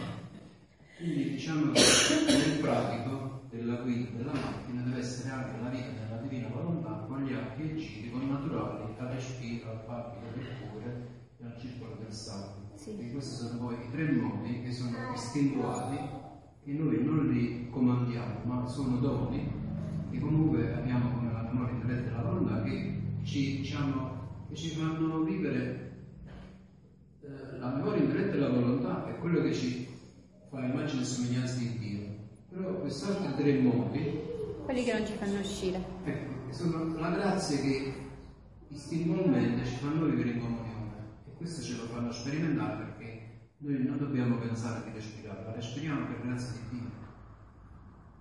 Quindi 0.98 1.30
diciamo 1.30 1.72
che 1.74 1.82
nel 2.28 2.60
pratico 2.60 3.44
della 3.52 3.76
guida 3.76 4.18
della 4.18 4.34
macchina 4.34 4.82
deve 4.82 4.98
essere 4.98 5.30
anche 5.30 5.62
la 5.62 5.70
vita 5.70 5.90
della 5.90 6.22
divina 6.22 6.48
volontà 6.48 7.06
con 7.08 7.24
gli 7.24 7.34
atti 7.34 7.62
e 7.62 7.76
giri 7.76 8.10
connaturali 8.10 8.96
al 8.98 9.08
respiro, 9.10 9.70
al 9.70 9.86
palpito 9.86 10.26
del 10.34 10.48
cuore 10.60 11.08
e 11.38 11.46
al 11.46 11.60
circolo 11.60 11.98
del 12.02 12.12
sangue. 12.12 12.61
Sì. 12.82 12.98
E 12.98 13.12
questi 13.12 13.36
sono 13.36 13.60
poi 13.60 13.76
i 13.76 13.92
tre 13.92 14.12
modi 14.12 14.64
che 14.64 14.72
sono 14.72 14.98
istintuali 15.14 16.00
che 16.64 16.72
noi 16.72 17.04
non 17.04 17.28
li 17.28 17.70
comandiamo, 17.70 18.40
ma 18.44 18.68
sono 18.68 18.98
doni 18.98 19.52
che 20.10 20.20
comunque 20.20 20.74
abbiamo 20.74 21.12
come 21.14 21.32
la 21.32 21.44
memoria 21.44 21.76
diretta 21.76 22.10
della 22.10 22.30
volontà 22.30 22.64
che 22.64 23.02
ci, 23.24 23.58
diciamo, 23.58 24.48
che 24.50 24.56
ci 24.56 24.70
fanno 24.70 25.22
vivere 25.22 25.90
la 27.60 27.70
memoria 27.76 28.02
indiretta 28.02 28.34
è 28.34 28.40
la 28.40 28.50
volontà, 28.50 29.08
è 29.08 29.18
quello 29.20 29.44
che 29.44 29.54
ci 29.54 29.88
fa 30.50 30.66
immagine 30.66 31.04
e 31.04 31.06
somiglianza 31.06 31.58
di 31.60 31.78
Dio. 31.78 32.00
Però 32.50 32.80
questi 32.80 33.06
altri 33.06 33.44
tre 33.44 33.60
modi, 33.60 34.20
quelli 34.66 34.84
che 34.84 34.94
non 34.94 35.06
ci 35.06 35.14
fanno 35.14 35.40
uscire, 35.40 35.80
ecco, 36.04 36.52
sono 36.52 36.98
la 37.00 37.12
grazia 37.12 37.60
che 37.62 37.94
istintualmente 38.70 39.66
ci 39.66 39.76
fanno 39.76 40.06
vivere 40.06 40.32
in 40.32 40.40
comunione 40.40 40.70
e 40.70 40.71
questo 41.42 41.62
ce 41.62 41.76
lo 41.76 41.84
fanno 41.88 42.12
sperimentare 42.12 42.86
perché 42.86 43.30
noi 43.58 43.84
non 43.84 43.98
dobbiamo 43.98 44.38
pensare 44.38 44.84
di 44.86 44.92
respirare, 44.94 45.44
la 45.44 45.52
respiriamo 45.52 46.06
per 46.06 46.22
grazia 46.22 46.54
di 46.54 46.78
Dio. 46.78 46.90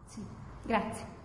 Sì, 0.06 0.22
grazie 0.64 1.18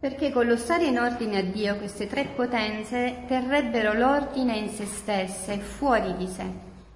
perché 0.00 0.32
con 0.32 0.46
lo 0.46 0.56
stare 0.56 0.86
in 0.86 0.98
ordine 0.98 1.40
a 1.40 1.42
Dio 1.42 1.76
queste 1.76 2.06
tre 2.06 2.24
potenze 2.34 3.24
terrebbero 3.26 3.92
l'ordine 3.92 4.56
in 4.56 4.70
se 4.70 4.86
stesse, 4.86 5.58
fuori 5.58 6.16
di 6.16 6.26
sé, 6.26 6.46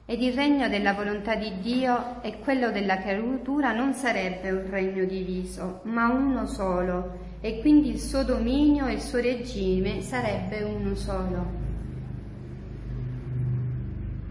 ed 0.06 0.22
il 0.22 0.32
regno 0.32 0.70
della 0.70 0.94
volontà 0.94 1.34
di 1.34 1.60
Dio 1.60 2.22
e 2.22 2.38
quello 2.38 2.70
della 2.70 2.96
creatura 2.96 3.74
non 3.74 3.92
sarebbe 3.92 4.50
un 4.50 4.70
regno 4.70 5.04
diviso, 5.04 5.80
ma 5.84 6.08
uno 6.08 6.46
solo, 6.46 7.36
e 7.42 7.60
quindi 7.60 7.90
il 7.90 8.00
suo 8.00 8.24
dominio 8.24 8.86
e 8.86 8.94
il 8.94 9.02
suo 9.02 9.20
regime 9.20 10.00
sarebbe 10.00 10.62
uno 10.62 10.94
solo. 10.94 11.63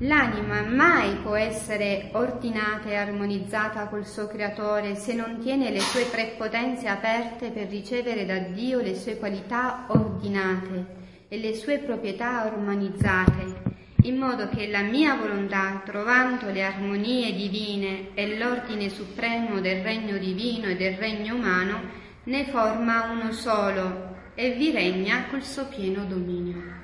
L'anima 0.05 0.63
mai 0.63 1.15
può 1.21 1.33
essere 1.35 2.09
ordinata 2.11 2.89
e 2.89 2.95
armonizzata 2.95 3.87
col 3.87 4.05
suo 4.05 4.27
creatore 4.27 4.95
se 4.95 5.13
non 5.13 5.39
tiene 5.39 5.71
le 5.71 5.79
sue 5.79 6.09
tre 6.11 6.33
potenze 6.37 6.89
aperte 6.89 7.51
per 7.51 7.69
ricevere 7.69 8.25
da 8.25 8.37
Dio 8.39 8.81
le 8.81 8.95
sue 8.95 9.17
qualità 9.17 9.85
ordinate 9.87 10.85
e 11.29 11.37
le 11.37 11.53
sue 11.53 11.77
proprietà 11.77 12.41
armonizzate, 12.41 13.61
in 14.01 14.17
modo 14.17 14.49
che 14.49 14.67
la 14.67 14.81
mia 14.81 15.15
volontà, 15.15 15.81
trovando 15.85 16.49
le 16.49 16.63
armonie 16.63 17.31
divine 17.33 18.09
e 18.13 18.37
l'ordine 18.37 18.89
supremo 18.89 19.61
del 19.61 19.83
regno 19.83 20.17
divino 20.17 20.67
e 20.67 20.75
del 20.75 20.95
regno 20.95 21.35
umano, 21.35 21.79
ne 22.23 22.43
forma 22.47 23.09
uno 23.09 23.31
solo 23.31 24.31
e 24.35 24.51
vi 24.51 24.71
regna 24.71 25.27
col 25.29 25.43
suo 25.43 25.65
pieno 25.67 26.03
dominio. 26.03 26.82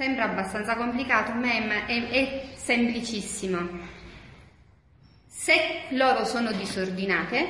Sembra 0.00 0.30
abbastanza 0.30 0.76
complicato, 0.76 1.32
ma 1.32 1.52
è, 1.52 1.84
è, 1.84 2.08
è 2.08 2.42
semplicissimo. 2.54 3.68
Se 5.26 5.82
loro 5.90 6.24
sono 6.24 6.52
disordinate, 6.52 7.44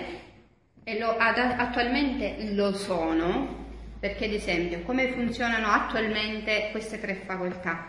e 0.82 0.98
lo, 0.98 1.16
ad, 1.16 1.38
attualmente 1.38 2.50
lo 2.54 2.72
sono, 2.72 3.66
perché 4.00 4.24
ad 4.24 4.32
esempio 4.32 4.82
come 4.82 5.12
funzionano 5.12 5.68
attualmente 5.68 6.70
queste 6.72 6.98
tre 6.98 7.22
facoltà? 7.24 7.86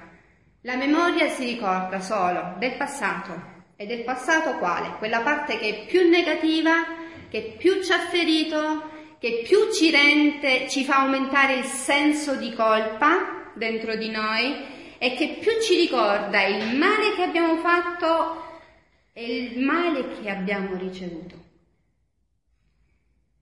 La 0.61 0.75
memoria 0.75 1.27
si 1.29 1.43
ricorda 1.43 1.99
solo 1.99 2.53
del 2.59 2.75
passato. 2.75 3.33
E 3.75 3.87
del 3.87 4.03
passato 4.03 4.59
quale? 4.59 4.93
Quella 4.99 5.21
parte 5.21 5.57
che 5.57 5.69
è 5.69 5.85
più 5.87 6.07
negativa, 6.07 6.85
che 7.31 7.55
più 7.57 7.81
ci 7.81 7.91
ha 7.91 7.99
ferito, 8.11 8.91
che 9.17 9.41
più 9.43 9.73
ci 9.73 9.89
rende, 9.89 10.69
ci 10.69 10.83
fa 10.83 10.97
aumentare 10.97 11.55
il 11.55 11.65
senso 11.65 12.35
di 12.35 12.53
colpa, 12.53 13.40
dentro 13.55 13.95
di 13.95 14.09
noi 14.09 14.79
e 14.97 15.15
che 15.15 15.37
più 15.39 15.59
ci 15.61 15.75
ricorda 15.75 16.43
il 16.45 16.77
male 16.77 17.15
che 17.15 17.23
abbiamo 17.23 17.57
fatto 17.57 18.59
e 19.13 19.35
il 19.35 19.59
male 19.59 20.21
che 20.21 20.29
abbiamo 20.29 20.75
ricevuto. 20.75 21.49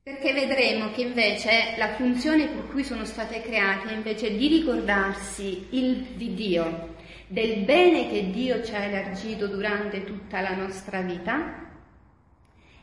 Perché 0.02 0.34
vedremo 0.34 0.92
che 0.92 1.02
invece 1.02 1.76
la 1.78 1.96
funzione 1.96 2.48
per 2.48 2.68
cui 2.70 2.84
sono 2.84 3.06
state 3.06 3.42
create 3.42 3.90
è 3.90 3.94
invece 3.94 4.36
di 4.36 4.48
ricordarsi 4.48 5.68
il, 5.72 5.98
di 6.16 6.34
Dio, 6.34 6.96
del 7.28 7.64
bene 7.64 8.10
che 8.10 8.32
Dio 8.32 8.64
ci 8.64 8.74
ha 8.74 8.86
elargito 8.86 9.48
durante 9.48 10.04
tutta 10.04 10.42
la 10.42 10.56
nostra 10.56 11.02
vita 11.02 11.68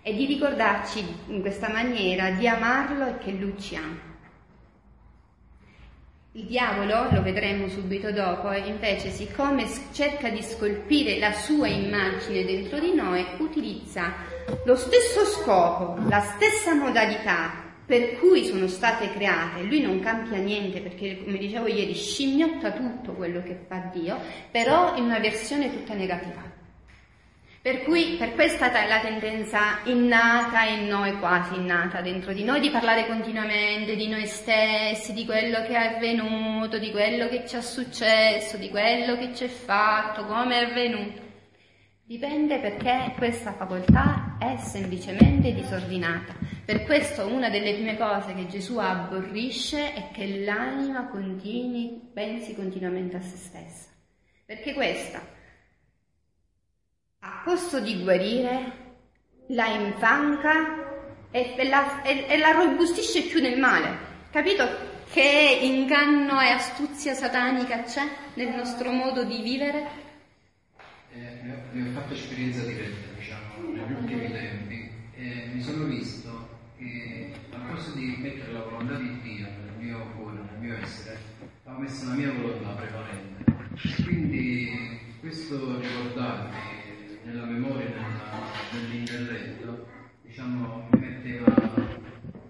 e 0.03 0.15
di 0.15 0.25
ricordarci 0.27 1.05
in 1.29 1.41
questa 1.41 1.69
maniera 1.69 2.31
di 2.31 2.47
amarlo 2.47 3.07
e 3.07 3.19
che 3.19 3.33
Lui 3.33 3.59
ci 3.59 3.75
ama. 3.75 4.16
Il 6.37 6.45
diavolo, 6.45 7.09
lo 7.13 7.23
vedremo 7.23 7.67
subito 7.67 8.13
dopo, 8.13 8.53
invece 8.53 9.09
siccome 9.09 9.67
cerca 9.93 10.29
di 10.29 10.43
scolpire 10.43 11.19
la 11.19 11.33
sua 11.33 11.67
immagine 11.67 12.45
dentro 12.45 12.79
di 12.79 12.93
noi, 12.93 13.25
utilizza 13.39 14.13
lo 14.67 14.77
stesso 14.77 15.25
scopo, 15.25 15.97
la 16.11 16.21
stessa 16.21 16.75
modalità 16.75 17.65
per 17.87 18.19
cui 18.19 18.45
sono 18.45 18.67
state 18.67 19.13
create, 19.13 19.63
lui 19.63 19.81
non 19.81 20.01
cambia 20.01 20.37
niente 20.37 20.81
perché 20.81 21.25
come 21.25 21.39
dicevo 21.39 21.69
ieri 21.69 21.95
scimmiotta 21.95 22.73
tutto 22.73 23.13
quello 23.15 23.43
che 23.43 23.59
fa 23.67 23.91
Dio, 23.91 24.19
però 24.51 24.95
in 24.95 25.05
una 25.05 25.19
versione 25.19 25.73
tutta 25.73 25.95
negativa. 25.95 26.56
Per 27.67 27.83
cui 27.83 28.15
per 28.17 28.35
questa 28.35 28.71
è 28.71 28.87
la 28.87 29.01
tendenza 29.01 29.81
innata 29.87 30.63
in 30.67 30.87
noi, 30.87 31.19
quasi 31.19 31.57
innata 31.57 32.01
dentro 32.01 32.33
di 32.33 32.45
noi, 32.45 32.61
di 32.61 32.71
parlare 32.71 33.09
continuamente 33.09 33.97
di 33.97 34.07
noi 34.07 34.25
stessi, 34.27 35.13
di 35.13 35.25
quello 35.25 35.63
che 35.63 35.75
è 35.75 35.97
avvenuto, 35.97 36.79
di 36.79 36.93
quello 36.93 37.27
che 37.27 37.45
ci 37.45 37.57
è 37.57 37.61
successo, 37.61 38.57
di 38.57 38.71
quello 38.71 39.17
che 39.17 39.35
ci 39.35 39.47
è 39.47 39.49
fatto, 39.49 40.27
come 40.27 40.61
è 40.61 40.71
avvenuto. 40.71 41.21
Dipende 42.05 42.61
perché 42.61 43.13
questa 43.17 43.53
facoltà 43.53 44.37
è 44.39 44.57
semplicemente 44.59 45.53
disordinata. 45.53 46.37
Per 46.65 46.85
questo 46.85 47.27
una 47.27 47.51
delle 47.51 47.75
prime 47.75 47.97
cose 47.97 48.33
che 48.33 48.47
Gesù 48.47 48.79
aborrisce 48.79 49.93
è 49.93 50.11
che 50.13 50.45
l'anima 50.45 51.09
continui, 51.09 52.11
pensi 52.15 52.55
continuamente 52.55 53.17
a 53.17 53.21
se 53.21 53.37
stessa. 53.37 53.89
Perché 54.45 54.73
questa 54.73 55.35
a 57.21 57.43
costo 57.45 57.81
di 57.81 58.03
guarire, 58.03 58.85
la 59.49 59.67
infanca 59.67 60.87
e, 61.31 61.69
la, 61.69 62.03
e, 62.03 62.27
e 62.29 62.39
la 62.39 62.53
robustisce 62.53 63.23
più 63.23 63.41
nel 63.41 63.59
male. 63.59 64.05
Capito 64.31 64.95
che 65.11 65.59
inganno 65.63 66.41
e 66.41 66.51
astuzia 66.51 67.15
satanica 67.15 67.83
c'è 67.83 68.05
nel 68.35 68.55
nostro 68.55 68.91
modo 68.91 69.25
di 69.25 69.43
vivere? 69.43 70.05
Eh, 71.13 71.39
ne 71.73 71.89
ho 71.89 71.93
fatto 71.93 72.15
esperienza 72.15 72.63
diretta, 72.65 73.09
diciamo, 73.17 73.73
negli 73.73 73.93
ultimi 73.93 74.31
tempi 74.31 74.91
e 75.15 75.51
mi 75.53 75.63
sono 75.63 75.85
visto 75.85 76.49
che 76.77 77.33
al 77.53 77.61
posto 77.71 77.97
di 77.97 78.17
mettere 78.19 78.53
la 78.53 78.61
volontà 78.61 78.95
di 78.97 79.21
Dio 79.23 79.47
nel 79.47 79.73
mio 79.79 80.07
cuore, 80.17 80.39
nel 80.51 80.59
mio 80.61 80.77
essere, 80.83 81.19
ho 81.65 81.79
messo 81.79 82.09
la 82.09 82.15
mia 82.15 82.33
volontà 82.33 82.69
prevalente. 82.71 83.45
Quindi 84.05 85.01
questo 85.21 85.81
ricordarmi 85.81 86.76
memoria, 87.47 87.89
nella, 87.89 88.41
nell'intelletto, 88.73 89.87
diciamo, 90.23 90.89
mi 90.91 90.99
metteva 90.99 91.55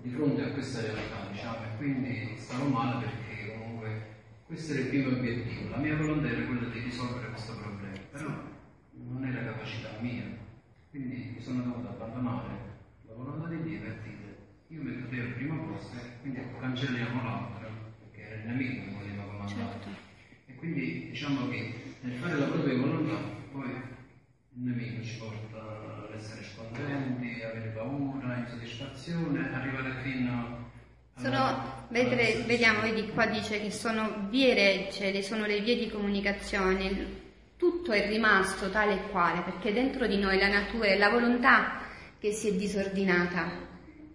di 0.02 0.08
fronte 0.10 0.42
a 0.42 0.50
questa 0.50 0.80
realtà, 0.80 1.28
diciamo, 1.30 1.64
e 1.64 1.76
quindi 1.76 2.34
stavo 2.36 2.68
male 2.68 3.04
perché 3.04 3.56
comunque 3.58 4.14
questo 4.46 4.72
era 4.72 4.82
il 4.82 4.88
primo 4.88 5.16
obiettivo. 5.16 5.70
La 5.70 5.78
mia 5.78 5.96
volontà 5.96 6.28
era 6.28 6.44
quella 6.46 6.68
di 6.68 6.78
risolvere 6.80 7.28
questo 7.28 7.56
problema, 7.56 7.98
però 8.10 8.28
non 8.92 9.24
era 9.24 9.52
capacità 9.52 9.90
mia. 10.00 10.24
Quindi 10.90 11.34
mi 11.36 11.42
sono 11.42 11.62
dovuto 11.62 11.88
abbandonare 11.88 12.54
la 13.06 13.14
volontà 13.14 13.48
di 13.48 13.62
Dio 13.62 13.80
per 13.80 13.98
dire 14.02 14.36
io 14.68 14.82
metto 14.82 15.08
te 15.08 15.20
al 15.20 15.32
primo 15.34 15.66
posto 15.66 15.96
e 15.96 16.20
quindi 16.20 16.40
cancelliamo 16.58 17.22
l'altro, 17.22 17.68
perché 18.00 18.26
era 18.26 18.42
il 18.42 18.46
nemico 18.48 18.84
che 18.84 18.94
voleva 18.98 19.22
comandare. 19.24 19.70
Certo. 19.70 19.88
E 20.46 20.54
quindi 20.54 21.08
diciamo 21.10 21.48
che 21.48 21.74
nel 22.00 22.18
fare 22.18 22.38
la 22.38 22.46
propria 22.46 22.78
volontà 22.78 23.16
poi 23.52 23.85
il 24.58 24.62
nemico 24.62 25.04
ci 25.04 25.16
porta 25.18 25.58
ad 25.58 26.14
essere 26.16 26.42
scontenti, 26.42 27.42
avere 27.42 27.68
paura, 27.68 28.38
insoddisfazione, 28.38 29.52
arrivare 29.52 30.00
fino 30.02 30.32
a... 30.32 31.20
Sono, 31.20 31.86
vedere, 31.88 32.42
vediamo, 32.44 32.80
vedi 32.80 33.08
qua 33.10 33.26
dice 33.26 33.60
che 33.60 33.70
sono 33.70 34.26
vie 34.30 34.54
regge, 34.54 35.22
sono 35.22 35.44
le 35.44 35.60
vie 35.60 35.76
di 35.76 35.90
comunicazione, 35.90 37.24
tutto 37.56 37.92
è 37.92 38.06
rimasto 38.08 38.70
tale 38.70 38.94
e 38.94 39.08
quale, 39.10 39.42
perché 39.42 39.72
dentro 39.72 40.06
di 40.06 40.18
noi 40.18 40.38
la 40.38 40.48
natura 40.48 40.86
è 40.86 40.96
la 40.96 41.10
volontà 41.10 41.80
che 42.18 42.32
si 42.32 42.48
è 42.48 42.54
disordinata, 42.54 43.50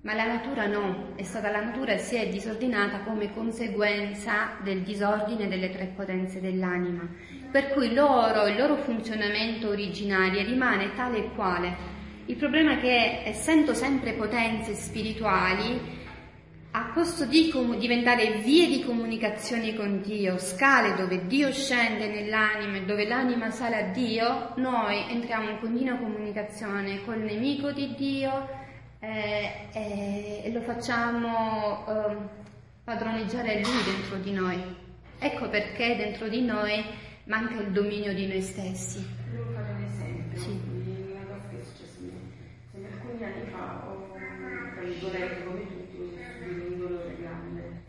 ma 0.01 0.15
la 0.15 0.25
natura 0.25 0.65
no, 0.65 1.13
è 1.15 1.23
stata 1.23 1.51
la 1.51 1.61
natura 1.61 1.93
e 1.93 1.99
si 1.99 2.15
è 2.15 2.27
disordinata 2.27 3.01
come 3.01 3.31
conseguenza 3.33 4.57
del 4.63 4.81
disordine 4.81 5.47
delle 5.47 5.69
tre 5.69 5.91
potenze 5.95 6.41
dell'anima, 6.41 7.07
per 7.51 7.69
cui 7.69 7.93
loro, 7.93 8.47
il 8.47 8.57
loro 8.57 8.77
funzionamento 8.77 9.69
originario 9.69 10.43
rimane 10.43 10.95
tale 10.95 11.17
e 11.17 11.29
quale. 11.35 11.99
Il 12.25 12.35
problema 12.35 12.73
è 12.73 12.79
che 12.79 13.21
essendo 13.25 13.75
sempre 13.75 14.13
potenze 14.13 14.73
spirituali, 14.73 15.99
a 16.73 16.91
costo 16.93 17.25
di 17.25 17.51
diventare 17.77 18.37
vie 18.37 18.67
di 18.67 18.83
comunicazione 18.83 19.75
con 19.75 20.01
Dio, 20.01 20.37
scale 20.37 20.95
dove 20.95 21.27
Dio 21.27 21.51
scende 21.51 22.07
nell'anima 22.07 22.77
e 22.77 22.85
dove 22.85 23.05
l'anima 23.05 23.51
sale 23.51 23.75
a 23.75 23.91
Dio, 23.91 24.53
noi 24.55 25.03
entriamo 25.09 25.49
in 25.49 25.59
continua 25.59 25.97
comunicazione 25.97 27.03
col 27.03 27.19
nemico 27.19 27.71
di 27.71 27.93
Dio, 27.95 28.60
eh, 29.03 29.67
eh, 29.73 30.41
e 30.43 30.51
lo 30.51 30.61
facciamo 30.61 31.85
eh, 31.87 32.15
padroneggiare 32.83 33.59
lui 33.61 33.83
dentro 33.83 34.17
di 34.17 34.31
noi. 34.31 34.61
Ecco 35.17 35.49
perché 35.49 35.95
dentro 35.95 36.27
di 36.29 36.41
noi 36.41 36.83
manca 37.23 37.59
il 37.59 37.71
dominio 37.71 38.13
di 38.13 38.27
noi 38.27 38.41
stessi. 38.41 39.03
Devo 39.31 39.51
fare 39.53 39.73
un 39.73 39.83
esempio. 39.83 40.39
Sì. 40.39 40.49
Una 40.49 41.25
cosa 41.25 41.49
che 41.49 41.59
è 41.59 41.63
successa 41.63 41.97
a 41.97 42.79
me. 42.79 42.87
alcuni 42.87 43.23
anni 43.23 43.49
fa 43.49 43.87
ho, 43.87 44.13
tra 44.13 44.83
virgolette, 44.83 45.43
come 45.45 45.67
tutti, 45.67 45.97
ho 45.97 46.09
subito 46.39 46.73
un 46.73 46.77
dolore 46.77 47.15
grande. 47.19 47.81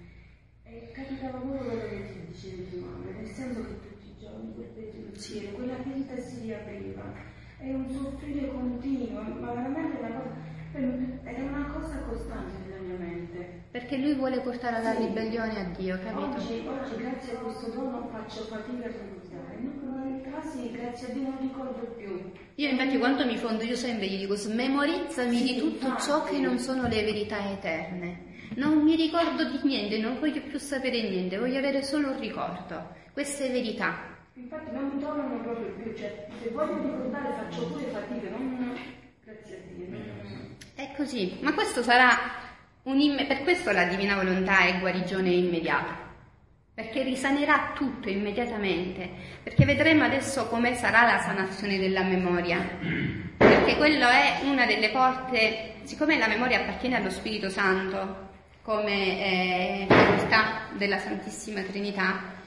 E 0.65 0.91
capitava 0.93 1.39
proprio 1.39 1.61
quello 1.61 1.89
che 1.89 2.07
ti 2.07 2.33
dicevi 2.33 2.71
tu, 2.71 2.79
mamma, 2.81 3.11
nel 3.11 3.27
senso 3.27 3.61
che 3.67 3.81
tutti 3.81 4.07
i 4.09 4.19
giorni 4.19 4.55
quel 4.55 4.69
pensiero, 4.69 5.57
quella 5.57 5.77
ferita 5.83 6.17
si 6.17 6.41
riapriva. 6.41 7.31
È 7.59 7.69
un 7.69 7.89
soffrire 7.91 8.49
continuo, 8.49 9.21
ma 9.21 9.53
veramente 9.53 9.99
una 9.99 10.09
cosa 10.09 10.42
era 10.75 11.43
una 11.43 11.71
cosa 11.73 11.99
costante 12.09 12.53
nella 12.67 12.81
mia 12.81 12.97
mente. 12.97 13.63
Perché 13.71 13.97
lui 13.97 14.15
vuole 14.15 14.41
portare 14.41 14.77
alla 14.77 14.95
sì. 14.95 15.07
ribellione 15.07 15.61
a 15.61 15.65
Dio, 15.77 15.99
capito? 15.99 16.25
Oggi, 16.25 16.67
oggi, 16.67 17.03
grazie 17.03 17.37
a 17.37 17.39
questo 17.41 17.71
dono 17.71 18.09
faccio 18.11 18.45
fatica 18.45 18.85
a 18.85 18.89
ricordare. 18.89 19.57
In 19.59 19.67
alcuni 19.67 20.23
casi 20.23 20.71
grazie 20.71 21.09
a 21.09 21.11
Dio 21.13 21.23
non 21.23 21.39
ricordo 21.41 21.95
più. 21.97 22.33
Io 22.55 22.69
infatti 22.69 22.99
quando 22.99 23.25
mi 23.27 23.37
fondo 23.37 23.65
io 23.65 23.77
sempre 23.77 24.07
gli 24.07 24.19
dico 24.19 24.35
smemorizzami 24.35 25.37
sì, 25.37 25.55
di 25.55 25.59
tutto 25.59 25.87
infatti. 25.87 26.03
ciò 26.03 26.25
che 26.25 26.39
non 26.39 26.59
sono 26.59 26.89
le 26.89 27.03
verità 27.03 27.51
eterne. 27.51 28.31
Non 28.57 28.83
mi 28.83 28.97
ricordo 28.97 29.45
di 29.45 29.61
niente, 29.63 29.99
non 29.99 30.19
voglio 30.19 30.43
più 30.43 30.59
sapere 30.59 31.09
niente, 31.09 31.39
voglio 31.39 31.59
avere 31.59 31.83
solo 31.83 32.11
un 32.11 32.19
ricordo. 32.19 32.95
Queste 33.13 33.49
verità. 33.51 34.11
Infatti 34.35 34.71
non 34.73 34.89
mi 34.89 35.01
tornano 35.01 35.41
proprio 35.41 35.73
più, 35.75 35.95
cioè 35.95 36.27
se 36.43 36.51
voglio 36.51 36.77
ricordare 36.83 37.35
faccio 37.35 37.67
pure 37.69 37.85
fatica, 37.85 38.31
non... 38.31 38.75
grazie 39.25 39.57
a 39.57 39.75
Dio. 39.75 39.89
Non... 39.89 40.33
Così, 40.97 41.39
ma 41.41 41.55
questo 41.55 41.83
sarà 41.83 42.41
un 42.85 43.01
imme- 43.01 43.27
per 43.27 43.43
questo 43.43 43.73
la 43.73 43.85
divina 43.85 44.15
volontà 44.15 44.67
è 44.67 44.79
guarigione 44.79 45.31
immediata, 45.31 45.97
perché 46.75 47.03
risanerà 47.03 47.73
tutto 47.75 48.09
immediatamente, 48.09 49.09
perché 49.43 49.65
vedremo 49.65 50.05
adesso 50.05 50.49
come 50.49 50.75
sarà 50.75 51.05
la 51.05 51.19
sanazione 51.21 51.79
della 51.79 52.03
memoria, 52.03 52.59
perché 53.37 53.77
quello 53.77 54.07
è 54.09 54.41
una 54.45 54.67
delle 54.67 54.91
porte, 54.91 55.75
siccome 55.85 56.19
la 56.19 56.29
memoria 56.29 56.61
appartiene 56.61 56.97
allo 56.97 57.11
Spirito 57.11 57.49
Santo 57.49 58.31
come 58.63 59.85
eh, 59.85 59.87
facoltà 59.89 60.69
della 60.77 60.99
Santissima 60.99 61.63
Trinità, 61.63 62.41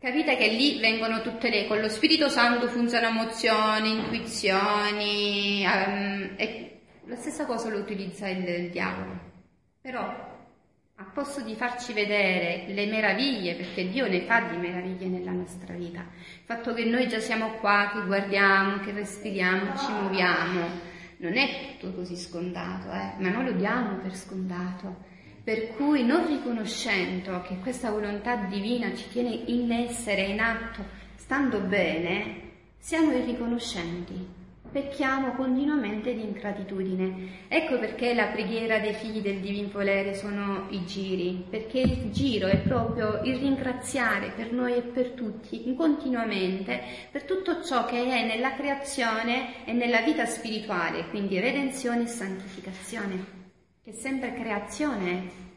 Capite 0.00 0.34
che 0.38 0.48
lì 0.48 0.80
vengono 0.80 1.20
tutte 1.20 1.50
le, 1.50 1.66
con 1.66 1.78
lo 1.78 1.90
Spirito 1.90 2.30
Santo 2.30 2.68
funzionano 2.68 3.20
emozioni, 3.20 3.90
intuizioni, 3.90 5.62
um, 5.66 6.30
e 6.36 6.69
la 7.10 7.16
stessa 7.16 7.44
cosa 7.44 7.68
lo 7.68 7.78
utilizza 7.78 8.28
il, 8.28 8.70
diavolo. 8.70 9.18
Però, 9.80 10.00
a 10.94 11.04
posto 11.12 11.40
di 11.40 11.56
farci 11.56 11.92
vedere 11.92 12.66
le 12.68 12.86
meraviglie, 12.86 13.56
perché 13.56 13.88
Dio 13.88 14.06
ne 14.06 14.22
fa 14.22 14.42
di 14.42 14.56
meraviglie 14.56 15.06
nella 15.06 15.32
nostra 15.32 15.74
vita, 15.74 16.00
il 16.00 16.44
fatto 16.44 16.72
che 16.72 16.84
noi 16.84 17.08
già 17.08 17.18
siamo 17.18 17.54
qua, 17.54 17.90
che 17.92 18.06
guardiamo, 18.06 18.78
che 18.78 18.92
respiriamo, 18.92 19.76
ci 19.76 19.90
muoviamo, 19.90 20.88
non 21.16 21.36
è 21.36 21.76
tutto 21.78 21.94
così 21.96 22.16
scontato, 22.16 22.92
eh? 22.92 23.14
ma 23.18 23.30
noi 23.30 23.46
lo 23.46 23.52
diamo 23.52 23.96
per 23.96 24.14
scontato 24.14 25.08
Per 25.42 25.74
cui 25.74 26.04
non 26.04 26.26
riconoscendo 26.28 27.42
che 27.42 27.58
questa 27.58 27.90
volontà 27.90 28.36
divina 28.36 28.94
ci 28.94 29.08
tiene 29.08 29.30
in 29.30 29.72
essere, 29.72 30.26
in 30.26 30.38
atto, 30.38 30.84
stando 31.16 31.60
bene, 31.60 32.48
siamo 32.78 33.12
irriconoscenti, 33.12 34.38
pecchiamo 34.70 35.32
continuamente 35.32 36.14
di 36.14 36.22
ingratitudine. 36.22 37.46
Ecco 37.48 37.78
perché 37.78 38.14
la 38.14 38.26
preghiera 38.26 38.78
dei 38.78 38.94
figli 38.94 39.20
del 39.20 39.40
divin 39.40 39.68
volere 39.70 40.14
sono 40.14 40.66
i 40.70 40.84
giri, 40.84 41.44
perché 41.48 41.80
il 41.80 42.10
giro 42.10 42.46
è 42.46 42.58
proprio 42.58 43.20
il 43.24 43.36
ringraziare 43.36 44.32
per 44.34 44.52
noi 44.52 44.74
e 44.74 44.82
per 44.82 45.10
tutti, 45.10 45.74
continuamente, 45.74 46.80
per 47.10 47.24
tutto 47.24 47.62
ciò 47.64 47.84
che 47.84 48.02
è 48.04 48.26
nella 48.26 48.54
creazione 48.54 49.64
e 49.64 49.72
nella 49.72 50.02
vita 50.02 50.24
spirituale, 50.26 51.08
quindi 51.08 51.40
redenzione 51.40 52.02
e 52.02 52.06
santificazione, 52.06 53.24
che 53.82 53.90
è 53.90 53.94
sempre 53.94 54.34
creazione. 54.34 55.48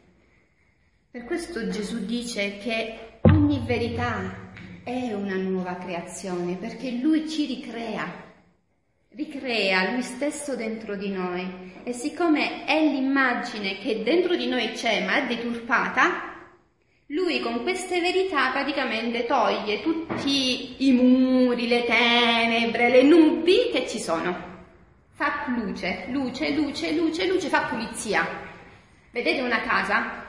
Per 1.10 1.24
questo 1.24 1.68
Gesù 1.68 2.04
dice 2.04 2.58
che 2.58 3.18
ogni 3.22 3.62
verità 3.64 4.50
è 4.82 5.12
una 5.12 5.36
nuova 5.36 5.76
creazione 5.76 6.56
perché 6.56 6.90
Lui 6.90 7.28
ci 7.28 7.46
ricrea, 7.46 8.33
ricrea 9.16 9.92
Lui 9.92 10.02
stesso 10.02 10.56
dentro 10.56 10.96
di 10.96 11.10
noi 11.10 11.72
e 11.84 11.92
siccome 11.92 12.64
è 12.64 12.80
l'immagine 12.80 13.78
che 13.78 14.02
dentro 14.02 14.34
di 14.34 14.48
noi 14.48 14.72
c'è 14.72 15.04
ma 15.04 15.16
è 15.16 15.26
deturpata, 15.26 16.32
lui 17.08 17.40
con 17.40 17.62
queste 17.62 18.00
verità 18.00 18.50
praticamente 18.50 19.26
toglie 19.26 19.82
tutti 19.82 20.86
i 20.86 20.92
muri, 20.92 21.68
le 21.68 21.84
tenebre, 21.84 22.88
le 22.88 23.02
nubi 23.02 23.70
che 23.70 23.86
ci 23.86 24.00
sono. 24.00 24.52
Fa 25.12 25.44
luce, 25.48 26.06
luce, 26.08 26.50
luce, 26.54 26.92
luce, 26.92 27.26
luce, 27.26 27.48
fa 27.48 27.66
pulizia. 27.66 28.26
Vedete 29.12 29.42
una 29.42 29.60
casa? 29.60 30.22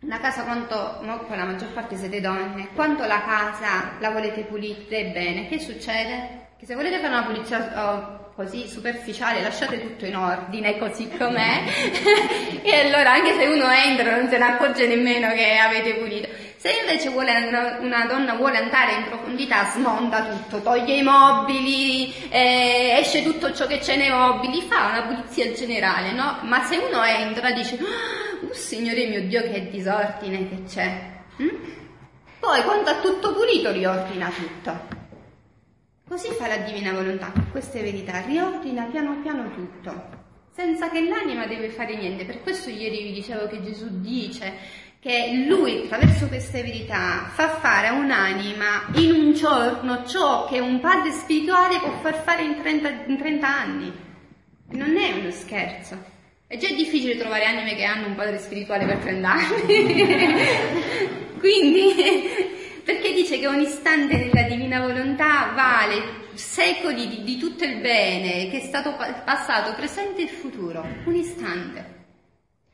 Una 0.00 0.18
casa 0.18 0.42
quanto, 0.42 0.98
no, 1.02 1.24
la 1.28 1.44
maggior 1.44 1.72
parte 1.72 1.96
siete 1.96 2.20
donne, 2.20 2.68
quanto 2.74 3.04
la 3.04 3.20
casa 3.22 3.92
la 4.00 4.10
volete 4.10 4.42
pulire 4.42 5.10
bene, 5.12 5.46
che 5.46 5.60
succede? 5.60 6.37
Che 6.58 6.66
se 6.66 6.74
volete 6.74 6.98
fare 6.98 7.14
una 7.14 7.22
pulizia 7.22 7.72
oh, 7.76 8.32
così 8.34 8.66
superficiale 8.66 9.42
lasciate 9.42 9.80
tutto 9.80 10.06
in 10.06 10.16
ordine 10.16 10.76
così 10.76 11.08
com'è 11.08 11.62
e 12.62 12.80
allora 12.80 13.12
anche 13.12 13.38
se 13.38 13.46
uno 13.46 13.70
entra 13.70 14.16
non 14.16 14.28
se 14.28 14.38
ne 14.38 14.44
accorge 14.44 14.88
nemmeno 14.88 15.32
che 15.34 15.56
avete 15.56 15.94
pulito. 15.94 16.26
Se 16.56 16.72
invece 16.80 17.10
vuole, 17.10 17.32
una, 17.80 18.06
donna 18.06 18.34
vuole 18.34 18.56
andare 18.56 18.94
in 18.94 19.04
profondità 19.04 19.70
smonta 19.70 20.24
tutto, 20.24 20.60
toglie 20.60 20.96
i 20.96 21.02
mobili, 21.02 22.12
eh, 22.28 22.96
esce 22.98 23.22
tutto 23.22 23.54
ciò 23.54 23.68
che 23.68 23.78
c'è 23.78 23.94
nei 23.94 24.10
mobili, 24.10 24.62
fa 24.62 24.86
una 24.86 25.02
pulizia 25.02 25.52
generale, 25.52 26.10
no? 26.10 26.40
Ma 26.42 26.64
se 26.64 26.76
uno 26.76 27.04
entra 27.04 27.52
dice... 27.52 27.78
Oh, 27.80 28.52
Signore 28.52 29.06
mio 29.06 29.22
Dio 29.28 29.42
che 29.42 29.70
disordine 29.70 30.48
che 30.48 30.64
c'è. 30.66 31.00
Hm? 31.36 31.48
Poi 32.40 32.62
quando 32.62 32.90
ha 32.90 32.94
tutto 32.96 33.32
pulito 33.32 33.70
riordina 33.70 34.28
tutto. 34.28 35.07
Così 36.08 36.28
fa 36.30 36.48
la 36.48 36.56
divina 36.56 36.92
volontà, 36.92 37.30
queste 37.50 37.82
verità, 37.82 38.22
riordina 38.22 38.84
piano 38.84 39.20
piano 39.20 39.50
tutto, 39.52 40.08
senza 40.54 40.88
che 40.88 41.06
l'anima 41.06 41.46
deve 41.46 41.68
fare 41.68 41.96
niente. 41.96 42.24
Per 42.24 42.40
questo 42.40 42.70
ieri 42.70 43.02
vi 43.02 43.12
dicevo 43.12 43.46
che 43.46 43.62
Gesù 43.62 44.00
dice 44.00 44.54
che 45.00 45.44
lui 45.46 45.82
attraverso 45.84 46.26
queste 46.28 46.62
verità 46.62 47.30
fa 47.34 47.50
fare 47.56 47.88
a 47.88 47.92
un'anima 47.92 48.86
in 48.94 49.12
un 49.12 49.34
giorno 49.34 50.06
ciò 50.06 50.46
che 50.46 50.60
un 50.60 50.80
padre 50.80 51.12
spirituale 51.12 51.78
può 51.78 51.92
far 52.00 52.22
fare 52.22 52.42
in 52.42 52.56
30, 52.56 52.88
in 53.06 53.18
30 53.18 53.46
anni. 53.46 53.92
Non 54.70 54.96
è 54.96 55.12
uno 55.12 55.30
scherzo. 55.30 56.02
È 56.46 56.56
già 56.56 56.68
difficile 56.74 57.18
trovare 57.18 57.44
anime 57.44 57.74
che 57.76 57.84
hanno 57.84 58.06
un 58.06 58.14
padre 58.14 58.38
spirituale 58.38 58.86
per 58.86 58.96
30 58.96 59.30
anni. 59.30 60.06
Quindi, 61.38 62.56
perché 62.88 63.12
dice 63.12 63.38
che 63.38 63.46
un 63.46 63.60
istante 63.60 64.16
nella 64.16 64.48
divina 64.48 64.80
volontà 64.80 65.52
vale 65.52 66.30
secoli 66.32 67.06
di, 67.06 67.22
di, 67.22 67.36
tutto 67.36 67.62
il 67.64 67.82
bene 67.82 68.48
che 68.48 68.60
è 68.60 68.64
stato 68.64 68.96
passato, 68.96 69.74
presente 69.74 70.22
e 70.22 70.26
futuro. 70.26 70.82
Un 71.04 71.14
istante. 71.14 71.84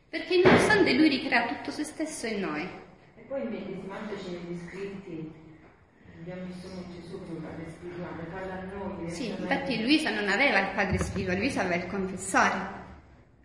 Perché 0.09 0.35
in 0.37 0.43
un 0.45 0.55
istante 0.55 0.93
lui 0.93 1.09
ricrea 1.09 1.49
tutto 1.49 1.73
se 1.73 1.83
stesso 1.83 2.29
in 2.29 2.39
noi. 2.39 2.63
E 2.63 3.23
poi 3.23 3.43
immedesimandoci 3.43 4.31
negli 4.31 4.57
scritti 4.69 5.33
abbiamo 6.21 6.43
visto 6.45 6.69
Gesù 6.95 7.19
come 7.27 7.41
padre 7.41 7.71
spirituale, 7.71 8.23
parla 8.31 8.55
a 8.55 8.63
noi. 8.73 9.11
Sì, 9.11 9.31
infatti 9.31 9.83
Luisa 9.83 10.11
non 10.11 10.29
aveva 10.29 10.61
il 10.61 10.75
padre 10.77 10.99
spirituale, 10.99 11.41
Luisa 11.41 11.63
aveva 11.63 11.83
il 11.83 11.91
confessore 11.91 12.83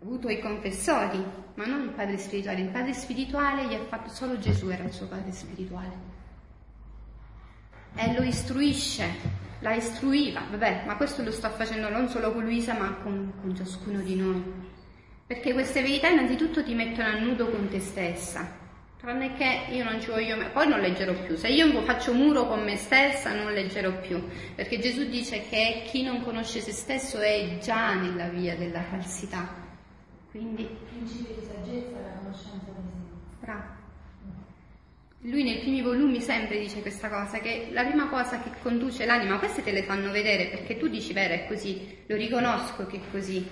avuto 0.02 0.28
i 0.28 0.38
confessori, 0.38 1.20
ma 1.54 1.66
non 1.66 1.82
il 1.82 1.90
padre 1.90 2.16
spirituale. 2.16 2.60
Il 2.60 2.68
padre 2.68 2.92
spirituale 2.92 3.66
gli 3.66 3.74
ha 3.74 3.84
fatto 3.88 4.08
solo 4.10 4.38
Gesù, 4.38 4.68
era 4.68 4.84
il 4.84 4.92
suo 4.92 5.08
padre 5.08 5.32
spirituale. 5.32 6.09
E 7.94 8.14
lo 8.14 8.22
istruisce, 8.22 9.38
la 9.60 9.74
istruiva, 9.74 10.42
vabbè, 10.50 10.84
ma 10.86 10.96
questo 10.96 11.22
lo 11.22 11.30
sta 11.30 11.50
facendo 11.50 11.88
non 11.88 12.08
solo 12.08 12.32
con 12.32 12.44
Luisa, 12.44 12.74
ma 12.74 12.94
con, 13.02 13.32
con 13.40 13.54
ciascuno 13.54 14.00
di 14.00 14.16
noi. 14.16 14.42
Perché 15.26 15.52
queste 15.52 15.82
verità 15.82 16.08
innanzitutto 16.08 16.64
ti 16.64 16.74
mettono 16.74 17.08
a 17.08 17.18
nudo 17.18 17.48
con 17.48 17.68
te 17.68 17.78
stessa. 17.78 18.58
Tranne 18.98 19.34
che 19.34 19.66
io 19.70 19.84
non 19.84 20.00
ci 20.00 20.10
voglio, 20.10 20.36
poi 20.52 20.68
non 20.68 20.80
leggerò 20.80 21.14
più. 21.24 21.36
Se 21.36 21.48
io 21.48 21.82
faccio 21.82 22.12
muro 22.12 22.46
con 22.46 22.62
me 22.62 22.76
stessa, 22.76 23.32
non 23.32 23.52
leggerò 23.52 23.98
più. 24.00 24.22
Perché 24.54 24.78
Gesù 24.78 25.08
dice 25.08 25.48
che 25.48 25.84
chi 25.86 26.02
non 26.02 26.22
conosce 26.22 26.60
se 26.60 26.72
stesso 26.72 27.18
è 27.18 27.58
già 27.62 27.94
nella 27.94 28.28
via 28.28 28.56
della 28.56 28.82
falsità. 28.82 29.48
Quindi 30.30 30.62
il 30.62 30.76
principio 30.88 31.34
di 31.34 31.46
saggezza 31.46 31.98
è 31.98 32.02
la 32.02 32.18
conoscenza 32.20 32.70
di 32.76 32.88
sé. 32.88 33.40
Bravo. 33.40 33.79
Lui 35.24 35.42
nei 35.42 35.58
primi 35.58 35.82
volumi 35.82 36.18
sempre 36.22 36.58
dice 36.58 36.80
questa 36.80 37.10
cosa, 37.10 37.40
che 37.40 37.68
la 37.72 37.84
prima 37.84 38.08
cosa 38.08 38.40
che 38.40 38.52
conduce 38.62 39.04
l'anima, 39.04 39.38
queste 39.38 39.62
te 39.62 39.70
le 39.70 39.82
fanno 39.82 40.10
vedere 40.10 40.46
perché 40.46 40.78
tu 40.78 40.88
dici 40.88 41.12
vero 41.12 41.34
è 41.34 41.46
così, 41.46 42.04
lo 42.06 42.16
riconosco 42.16 42.86
che 42.86 42.96
è 42.96 43.10
così. 43.10 43.46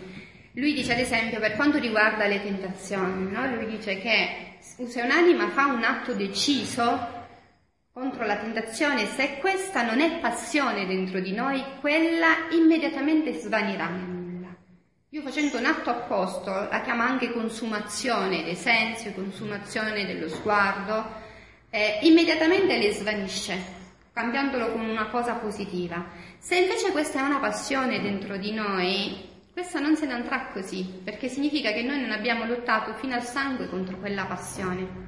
Lui 0.53 0.73
dice 0.73 0.93
ad 0.93 0.99
esempio 0.99 1.39
per 1.41 1.57
quanto 1.57 1.79
riguarda 1.79 2.27
le 2.27 2.43
tentazioni, 2.43 3.31
no? 3.31 3.55
lui 3.55 3.67
dice 3.67 3.99
che 3.99 4.57
se 4.61 5.03
un'anima 5.03 5.51
fa 5.51 5.67
un 5.67 5.85
atto 5.85 6.15
deciso 6.15 7.17
contro 7.93 8.25
la 8.25 8.39
tentazione, 8.39 9.05
se 9.05 9.37
questa 9.39 9.83
non 9.83 10.01
è 10.01 10.21
passione 10.21 10.87
dentro 10.87 11.21
di 11.21 11.33
noi, 11.33 11.63
quella 11.81 12.49
immediatamente 12.51 13.35
svanirà. 13.35 14.17
Io 15.11 15.23
facendo 15.23 15.59
un 15.59 15.67
atto 15.67 15.91
apposto, 15.91 16.51
la 16.51 16.81
chiamo 16.83 17.03
anche 17.03 17.31
consumazione 17.31 18.43
dei 18.43 18.55
sensi, 18.55 19.13
consumazione 19.13 20.07
dello 20.07 20.29
sguardo, 20.29 21.27
eh, 21.71 21.99
immediatamente 22.03 22.79
le 22.79 22.93
svanisce, 22.93 23.77
cambiandolo 24.13 24.73
con 24.73 24.89
una 24.89 25.07
cosa 25.07 25.35
positiva. 25.35 26.05
Se 26.39 26.57
invece 26.57 26.91
questa 26.91 27.21
è 27.21 27.23
una 27.23 27.39
passione 27.39 28.01
dentro 28.01 28.37
di 28.37 28.53
noi, 28.53 29.17
questa 29.53 29.81
non 29.81 29.97
se 29.97 30.07
ne 30.07 30.15
andrà 30.15 30.47
così, 30.53 31.01
perché 31.03 31.29
significa 31.29 31.73
che 31.73 31.83
noi 31.83 32.01
non 32.01 32.13
abbiamo 32.13 32.45
lottato 32.45 32.95
fino 32.95 33.15
al 33.15 33.25
sangue 33.25 33.69
contro 33.69 33.99
quella 33.99 34.25
passione. 34.25 35.07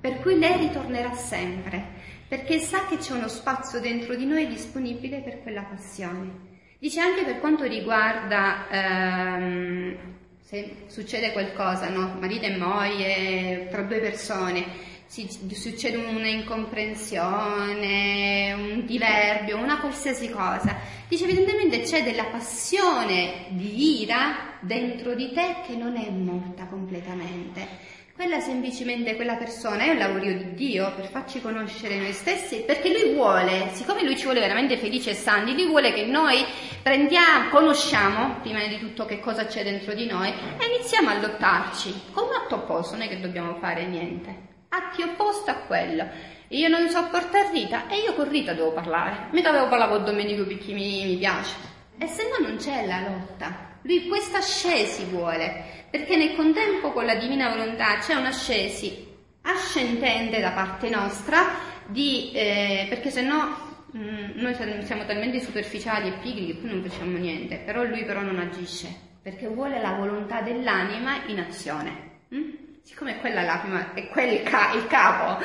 Per 0.00 0.20
cui 0.20 0.38
lei 0.38 0.58
ritornerà 0.58 1.12
sempre, 1.14 1.84
perché 2.28 2.58
sa 2.58 2.86
che 2.86 2.98
c'è 2.98 3.14
uno 3.14 3.28
spazio 3.28 3.80
dentro 3.80 4.14
di 4.14 4.26
noi 4.26 4.46
disponibile 4.46 5.20
per 5.20 5.42
quella 5.42 5.62
passione. 5.62 6.46
Dice 6.78 7.00
anche 7.00 7.24
per 7.24 7.40
quanto 7.40 7.64
riguarda 7.64 8.68
ehm, 8.68 9.96
se 10.40 10.84
succede 10.86 11.32
qualcosa, 11.32 11.88
no? 11.88 12.16
marito 12.20 12.46
e 12.46 12.56
moglie, 12.56 13.68
tra 13.70 13.82
due 13.82 13.98
persone, 13.98 14.64
si, 15.08 15.28
succede 15.54 15.96
una 15.96 16.28
incomprensione, 16.28 18.52
un 18.52 18.84
diverbio, 18.84 19.56
una 19.56 19.80
qualsiasi 19.80 20.30
cosa. 20.30 20.76
Dice 21.08 21.24
evidentemente 21.24 21.80
c'è 21.80 22.04
della 22.04 22.26
passione 22.26 23.46
di 23.48 24.02
ira 24.02 24.58
dentro 24.60 25.14
di 25.14 25.32
te 25.32 25.62
che 25.66 25.74
non 25.74 25.96
è 25.96 26.10
morta 26.10 26.66
completamente. 26.66 27.96
Quella 28.14 28.38
semplicemente 28.40 29.16
quella 29.16 29.36
persona 29.36 29.84
è 29.84 29.90
un 29.90 29.98
lavoro 29.98 30.24
di 30.24 30.54
Dio 30.54 30.92
per 30.94 31.08
farci 31.08 31.40
conoscere 31.40 31.96
noi 31.96 32.12
stessi, 32.12 32.64
perché 32.66 32.90
Lui 32.90 33.14
vuole, 33.14 33.70
siccome 33.72 34.02
Lui 34.02 34.16
ci 34.16 34.24
vuole 34.24 34.40
veramente 34.40 34.76
felici 34.76 35.08
e 35.08 35.14
santi, 35.14 35.54
Lui 35.54 35.68
vuole 35.68 35.92
che 35.92 36.04
noi 36.04 36.44
prendiamo, 36.82 37.48
conosciamo 37.48 38.40
prima 38.42 38.66
di 38.66 38.78
tutto 38.78 39.06
che 39.06 39.20
cosa 39.20 39.46
c'è 39.46 39.62
dentro 39.62 39.94
di 39.94 40.04
noi 40.06 40.30
e 40.30 40.66
iniziamo 40.74 41.08
a 41.08 41.18
lottarci. 41.18 41.94
Un 42.14 42.34
atto 42.44 42.56
opposto, 42.56 42.96
non 42.96 43.06
è 43.06 43.08
che 43.08 43.20
dobbiamo 43.20 43.54
fare 43.60 43.86
niente, 43.86 44.47
atti 44.68 45.02
opposti 45.02 45.50
a 45.50 45.56
quello. 45.66 46.06
Io 46.48 46.68
non 46.68 46.88
sopporto 46.88 47.36
Rita 47.52 47.88
e 47.88 47.98
io 47.98 48.14
con 48.14 48.28
Rita 48.28 48.54
devo 48.54 48.72
parlare, 48.72 49.28
mica 49.32 49.50
devo 49.50 49.68
parlare 49.68 49.90
con 49.92 50.04
Domenico 50.04 50.44
perché 50.44 50.72
mi, 50.72 51.04
mi 51.04 51.16
piace. 51.16 51.54
E 51.98 52.06
se 52.06 52.22
no 52.28 52.46
non 52.46 52.56
c'è 52.56 52.86
la 52.86 53.00
lotta, 53.00 53.78
lui 53.82 54.08
questa 54.08 54.40
scesi 54.40 55.04
vuole 55.04 55.86
perché 55.90 56.16
nel 56.16 56.34
contempo 56.36 56.92
con 56.92 57.04
la 57.04 57.16
divina 57.16 57.50
volontà 57.50 57.98
c'è 57.98 58.14
un'ascesi 58.14 59.06
ascendente 59.42 60.40
da 60.40 60.50
parte 60.50 60.88
nostra, 60.90 61.38
di, 61.86 62.30
eh, 62.32 62.86
perché 62.88 63.10
se 63.10 63.22
no 63.22 63.86
mh, 63.92 64.32
noi 64.34 64.54
siamo 64.84 65.04
talmente 65.06 65.40
superficiali 65.40 66.08
e 66.08 66.18
pigri 66.20 66.46
che 66.46 66.54
poi 66.54 66.70
non 66.70 66.82
facciamo 66.82 67.16
niente, 67.16 67.56
però 67.56 67.82
lui 67.84 68.04
però 68.04 68.20
non 68.20 68.38
agisce, 68.38 68.88
perché 69.22 69.48
vuole 69.48 69.80
la 69.80 69.92
volontà 69.92 70.42
dell'anima 70.42 71.24
in 71.26 71.40
azione. 71.40 72.20
Mh? 72.28 72.66
Siccome 72.88 73.18
quella 73.18 73.42
è 73.42 73.44
la 73.44 73.58
prima, 73.58 73.92
è 73.92 74.08
quel 74.08 74.32
il, 74.32 74.42
ca- 74.44 74.72
il 74.72 74.86
capo, 74.86 75.44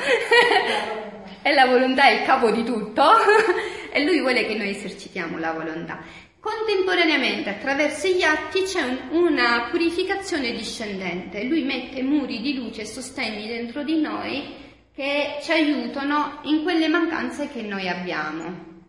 e 1.42 1.52
la 1.52 1.66
volontà 1.66 2.04
è 2.04 2.20
il 2.20 2.24
capo 2.24 2.50
di 2.50 2.64
tutto, 2.64 3.02
e 3.92 4.02
lui 4.02 4.20
vuole 4.20 4.46
che 4.46 4.54
noi 4.54 4.70
esercitiamo 4.70 5.36
la 5.36 5.52
volontà. 5.52 6.02
Contemporaneamente, 6.40 7.50
attraverso 7.50 8.08
gli 8.08 8.22
atti, 8.22 8.62
c'è 8.62 8.80
un, 8.80 8.98
una 9.10 9.68
purificazione 9.70 10.52
discendente. 10.52 11.44
Lui 11.44 11.64
mette 11.64 12.02
muri 12.02 12.40
di 12.40 12.54
luce 12.54 12.80
e 12.80 12.86
sostegni 12.86 13.46
dentro 13.46 13.82
di 13.82 14.00
noi 14.00 14.54
che 14.94 15.36
ci 15.42 15.52
aiutano 15.52 16.40
in 16.44 16.62
quelle 16.62 16.88
mancanze 16.88 17.50
che 17.50 17.60
noi 17.60 17.88
abbiamo, 17.90 18.86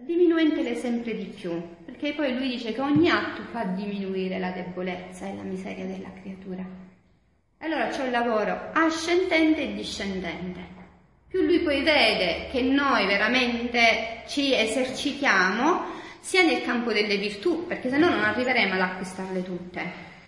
diminuendole 0.00 0.74
sempre 0.76 1.14
di 1.14 1.26
più, 1.26 1.62
perché 1.84 2.14
poi 2.14 2.34
lui 2.34 2.48
dice 2.48 2.72
che 2.72 2.80
ogni 2.80 3.10
atto 3.10 3.42
fa 3.50 3.64
diminuire 3.64 4.38
la 4.38 4.50
debolezza 4.50 5.26
e 5.26 5.36
la 5.36 5.42
miseria 5.42 5.84
della 5.84 6.12
creatura. 6.22 6.87
Allora 7.60 7.88
c'è 7.88 8.04
un 8.04 8.10
lavoro 8.10 8.70
ascendente 8.72 9.62
e 9.62 9.74
discendente. 9.74 10.76
Più 11.28 11.42
lui 11.42 11.60
poi 11.60 11.82
vede 11.82 12.48
che 12.50 12.62
noi 12.62 13.06
veramente 13.06 14.22
ci 14.26 14.54
esercitiamo, 14.54 15.96
sia 16.20 16.42
nel 16.42 16.62
campo 16.62 16.92
delle 16.92 17.16
virtù, 17.16 17.66
perché 17.66 17.90
se 17.90 17.98
no 17.98 18.08
non 18.08 18.24
arriveremo 18.24 18.74
ad 18.74 18.80
acquistarle 18.80 19.42
tutte, 19.42 19.84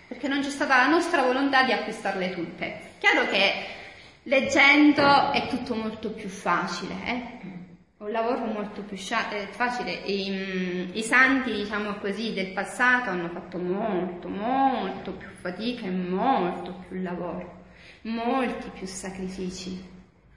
perché 0.09 0.29
non 0.29 0.41
c'è 0.41 0.51
stata 0.51 0.77
la 0.77 0.89
nostra 0.89 1.23
volontà 1.23 1.63
di 1.63 1.73
acquistarle 1.73 2.31
tutte. 2.31 2.81
Chiaro 2.99 3.27
che 3.29 3.79
Leggendo 4.25 5.33
è 5.33 5.47
tutto 5.49 5.75
molto 5.75 6.11
più 6.11 6.29
facile, 6.29 6.95
eh? 7.07 7.60
Un 8.01 8.11
lavoro 8.13 8.47
molto 8.47 8.83
più 8.83 8.97
eh, 8.97 9.49
facile. 9.51 9.93
I, 9.93 10.31
mm, 10.31 10.91
I, 10.95 11.03
santi, 11.03 11.53
diciamo 11.53 11.97
così, 11.97 12.33
del 12.33 12.53
passato 12.53 13.11
hanno 13.11 13.29
fatto 13.29 13.59
molto, 13.59 14.27
molto 14.29 15.13
più 15.13 15.29
fatica 15.29 15.85
e 15.87 15.91
molto 15.91 16.83
più 16.89 17.03
lavoro, 17.03 17.65
molti 18.03 18.71
più 18.71 18.87
sacrifici. 18.87 19.87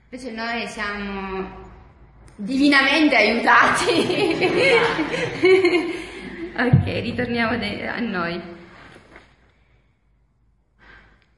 Invece 0.09 0.31
noi 0.31 0.67
siamo 0.67 1.71
divinamente 2.35 3.15
aiutati. 3.15 3.85
ok, 6.57 6.83
ritorniamo 6.83 7.51
a 7.51 7.99
noi. 7.99 8.41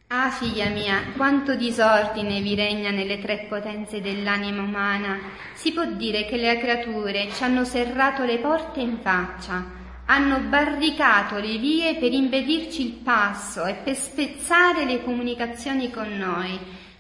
Ah, 0.10 0.30
figlia 0.30 0.70
mia, 0.70 1.02
quanto 1.18 1.56
disordine 1.56 2.40
vi 2.40 2.54
regna 2.54 2.92
nelle 2.92 3.20
tre 3.20 3.48
potenze 3.50 4.02
dell'anima 4.02 4.62
umana. 4.62 5.18
Si 5.56 5.74
può 5.74 5.84
dire 5.84 6.26
che 6.26 6.38
le 6.38 6.60
creature 6.60 7.32
ci 7.32 7.44
hanno 7.44 7.66
serrato 7.66 8.24
le 8.24 8.38
porte 8.38 8.82
in 8.82 9.00
faccia, 9.02 9.66
hanno 10.06 10.42
barricato 10.42 11.40
le 11.40 11.58
vie 11.58 11.96
per 11.96 12.14
impedirci 12.14 12.86
il 12.86 12.94
passo 13.04 13.66
e 13.66 13.74
per 13.84 13.96
spezzare 13.96 14.86
le 14.86 15.04
comunicazioni 15.04 15.90
con 15.90 16.16
noi, 16.16 16.56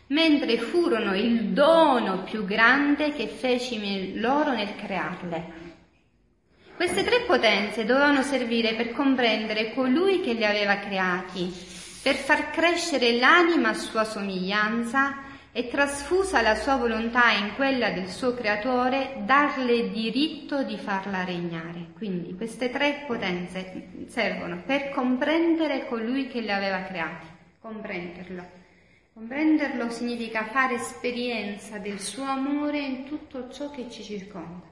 mentre 0.07 0.57
furono 0.57 1.15
il 1.15 1.49
dono 1.49 2.23
più 2.23 2.43
grande 2.43 3.13
che 3.13 3.27
feci 3.27 4.19
loro 4.19 4.51
nel 4.51 4.75
crearle. 4.75 5.63
Queste 6.75 7.03
tre 7.03 7.21
potenze 7.27 7.85
dovevano 7.85 8.23
servire 8.23 8.73
per 8.73 8.93
comprendere 8.93 9.75
colui 9.75 10.21
che 10.21 10.33
li 10.33 10.43
aveva 10.43 10.79
creati 10.79 11.74
per 12.05 12.17
far 12.17 12.51
crescere 12.51 13.17
l'anima 13.17 13.69
a 13.69 13.73
sua 13.73 14.03
somiglianza 14.03 15.23
e 15.51 15.67
trasfusa 15.69 16.43
la 16.43 16.53
sua 16.53 16.75
volontà 16.75 17.31
in 17.31 17.55
quella 17.55 17.89
del 17.89 18.09
suo 18.09 18.35
creatore, 18.35 19.23
darle 19.25 19.89
diritto 19.89 20.61
di 20.61 20.77
farla 20.77 21.23
regnare. 21.23 21.87
Quindi 21.95 22.35
queste 22.35 22.69
tre 22.69 23.05
potenze 23.07 24.05
servono 24.05 24.61
per 24.63 24.91
comprendere 24.91 25.87
colui 25.87 26.27
che 26.27 26.41
le 26.41 26.53
aveva 26.53 26.83
create, 26.83 27.25
comprenderlo. 27.59 28.47
Comprenderlo 29.11 29.89
significa 29.89 30.45
fare 30.45 30.75
esperienza 30.75 31.79
del 31.79 31.99
suo 31.99 32.25
amore 32.25 32.77
in 32.77 33.05
tutto 33.05 33.49
ciò 33.49 33.71
che 33.71 33.89
ci 33.89 34.03
circonda. 34.03 34.67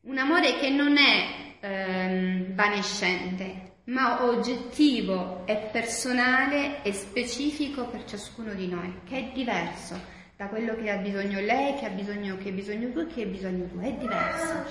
Un 0.00 0.18
amore 0.18 0.58
che 0.58 0.68
non 0.68 0.96
è 0.96 1.26
ehm, 1.60 2.54
vanescente, 2.56 3.65
ma 3.86 4.24
oggettivo 4.24 5.42
e 5.46 5.68
personale 5.70 6.82
e 6.82 6.92
specifico 6.92 7.86
per 7.86 8.04
ciascuno 8.04 8.52
di 8.54 8.66
noi, 8.66 9.00
che 9.04 9.16
è 9.16 9.30
diverso 9.32 10.14
da 10.36 10.46
quello 10.48 10.74
che 10.74 10.90
ha 10.90 10.96
bisogno 10.96 11.40
lei, 11.40 11.74
che 11.76 11.86
ha 11.86 11.90
bisogno, 11.90 12.36
che 12.36 12.50
bisogno 12.50 12.90
tu, 12.90 13.06
che 13.06 13.22
hai 13.22 13.26
bisogno 13.26 13.66
tu, 13.66 13.78
è 13.78 13.92
diverso. 13.92 14.64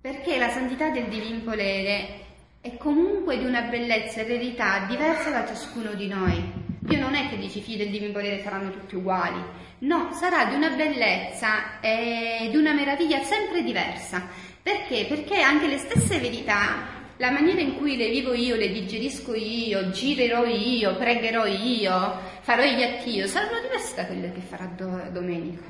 Perché 0.00 0.38
la 0.38 0.50
santità 0.50 0.90
del 0.90 1.08
divin 1.08 1.42
volere 1.42 2.22
è 2.60 2.76
comunque 2.76 3.38
di 3.38 3.46
una 3.46 3.62
bellezza 3.62 4.20
e 4.20 4.24
verità 4.24 4.84
diversa 4.86 5.30
da 5.30 5.46
ciascuno 5.46 5.94
di 5.94 6.06
noi. 6.06 6.62
Dio 6.80 7.00
non 7.00 7.14
è 7.14 7.30
che 7.30 7.38
dici 7.38 7.62
figli 7.62 7.78
del 7.78 7.90
divin 7.90 8.12
volere 8.12 8.42
saranno 8.42 8.70
tutti 8.70 8.94
uguali, 8.94 9.42
no, 9.80 10.10
sarà 10.12 10.44
di 10.44 10.54
una 10.54 10.68
bellezza 10.68 11.80
e 11.80 12.48
di 12.50 12.56
una 12.56 12.74
meraviglia 12.74 13.22
sempre 13.22 13.62
diversa. 13.62 14.22
Perché? 14.62 15.06
Perché 15.08 15.40
anche 15.40 15.66
le 15.66 15.78
stesse 15.78 16.18
verità 16.18 16.93
la 17.18 17.30
maniera 17.30 17.60
in 17.60 17.76
cui 17.76 17.96
le 17.96 18.08
vivo 18.10 18.32
io, 18.34 18.56
le 18.56 18.72
digerisco 18.72 19.34
io, 19.34 19.90
girerò 19.90 20.44
io, 20.46 20.96
pregherò 20.96 21.46
io, 21.46 22.18
farò 22.40 22.62
gli 22.64 22.82
atti 22.82 23.10
io, 23.14 23.26
saranno 23.26 23.60
diverse 23.60 23.94
da 23.94 24.06
quelle 24.06 24.32
che 24.32 24.40
farà 24.40 24.66
do- 24.66 25.10
Domenico. 25.10 25.62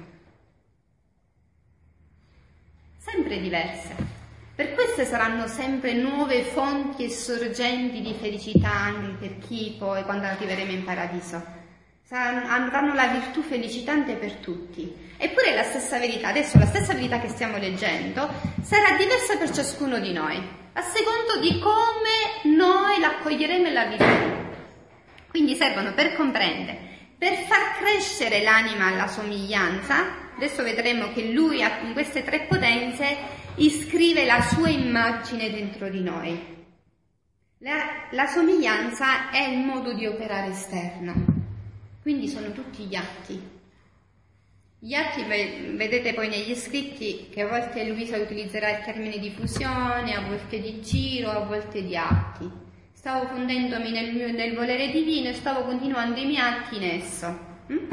Sempre 2.98 3.40
diverse. 3.40 3.94
Per 4.54 4.72
queste 4.72 5.04
saranno 5.04 5.46
sempre 5.46 5.92
nuove 5.94 6.42
fonti 6.42 7.04
e 7.04 7.10
sorgenti 7.10 8.00
di 8.00 8.14
felicità 8.14 8.70
anche 8.70 9.26
per 9.26 9.38
chi 9.38 9.74
poi, 9.78 10.02
quando 10.04 10.26
arriveremo 10.26 10.70
in 10.70 10.84
paradiso. 10.84 11.63
Avranno 12.10 12.94
la 12.94 13.06
virtù 13.06 13.42
felicitante 13.42 14.14
per 14.14 14.34
tutti. 14.34 14.94
Eppure 15.16 15.54
la 15.54 15.62
stessa 15.62 15.98
verità, 15.98 16.28
adesso 16.28 16.58
la 16.58 16.66
stessa 16.66 16.92
verità 16.92 17.18
che 17.18 17.28
stiamo 17.28 17.56
leggendo, 17.56 18.28
sarà 18.62 18.96
diversa 18.96 19.36
per 19.36 19.50
ciascuno 19.50 19.98
di 19.98 20.12
noi 20.12 20.62
a 20.76 20.82
secondo 20.82 21.38
di 21.40 21.58
come 21.60 22.56
noi 22.56 22.98
l'accoglieremo 22.98 23.66
e 23.66 23.72
la 23.72 23.84
vivremo. 23.86 24.52
Quindi 25.28 25.54
servono 25.54 25.94
per 25.94 26.14
comprendere, 26.14 26.78
per 27.16 27.34
far 27.46 27.76
crescere 27.78 28.42
l'anima 28.42 28.86
alla 28.86 29.06
somiglianza, 29.06 30.32
adesso 30.34 30.62
vedremo 30.62 31.12
che 31.12 31.30
lui 31.30 31.60
in 31.60 31.92
queste 31.92 32.24
tre 32.24 32.46
potenze 32.48 33.16
iscrive 33.56 34.24
la 34.24 34.42
sua 34.42 34.68
immagine 34.68 35.50
dentro 35.50 35.88
di 35.88 36.00
noi. 36.02 36.52
La, 37.58 38.08
la 38.10 38.26
somiglianza 38.26 39.30
è 39.30 39.42
il 39.48 39.58
modo 39.58 39.94
di 39.94 40.06
operare 40.06 40.50
esterno, 40.50 41.33
quindi 42.04 42.28
sono 42.28 42.52
tutti 42.52 42.84
gli 42.84 42.94
atti, 42.96 43.40
gli 44.78 44.92
atti 44.92 45.22
vedete 45.22 46.12
poi 46.12 46.28
negli 46.28 46.54
scritti 46.54 47.30
che 47.30 47.40
a 47.40 47.48
volte 47.48 47.88
Luisa 47.88 48.18
utilizzerà 48.18 48.68
il 48.76 48.84
termine 48.84 49.18
di 49.18 49.30
fusione, 49.30 50.14
a 50.14 50.20
volte 50.20 50.60
di 50.60 50.82
giro, 50.82 51.30
a 51.30 51.38
volte 51.38 51.82
di 51.82 51.96
atti. 51.96 52.50
Stavo 52.92 53.26
fondendomi 53.28 53.90
nel, 53.90 54.12
mio, 54.12 54.30
nel 54.30 54.54
volere 54.54 54.90
divino 54.90 55.30
e 55.30 55.32
stavo 55.32 55.62
continuando 55.62 56.20
i 56.20 56.26
miei 56.26 56.36
atti 56.36 56.76
in 56.76 56.82
esso. 56.82 57.38
Mm? 57.72 57.88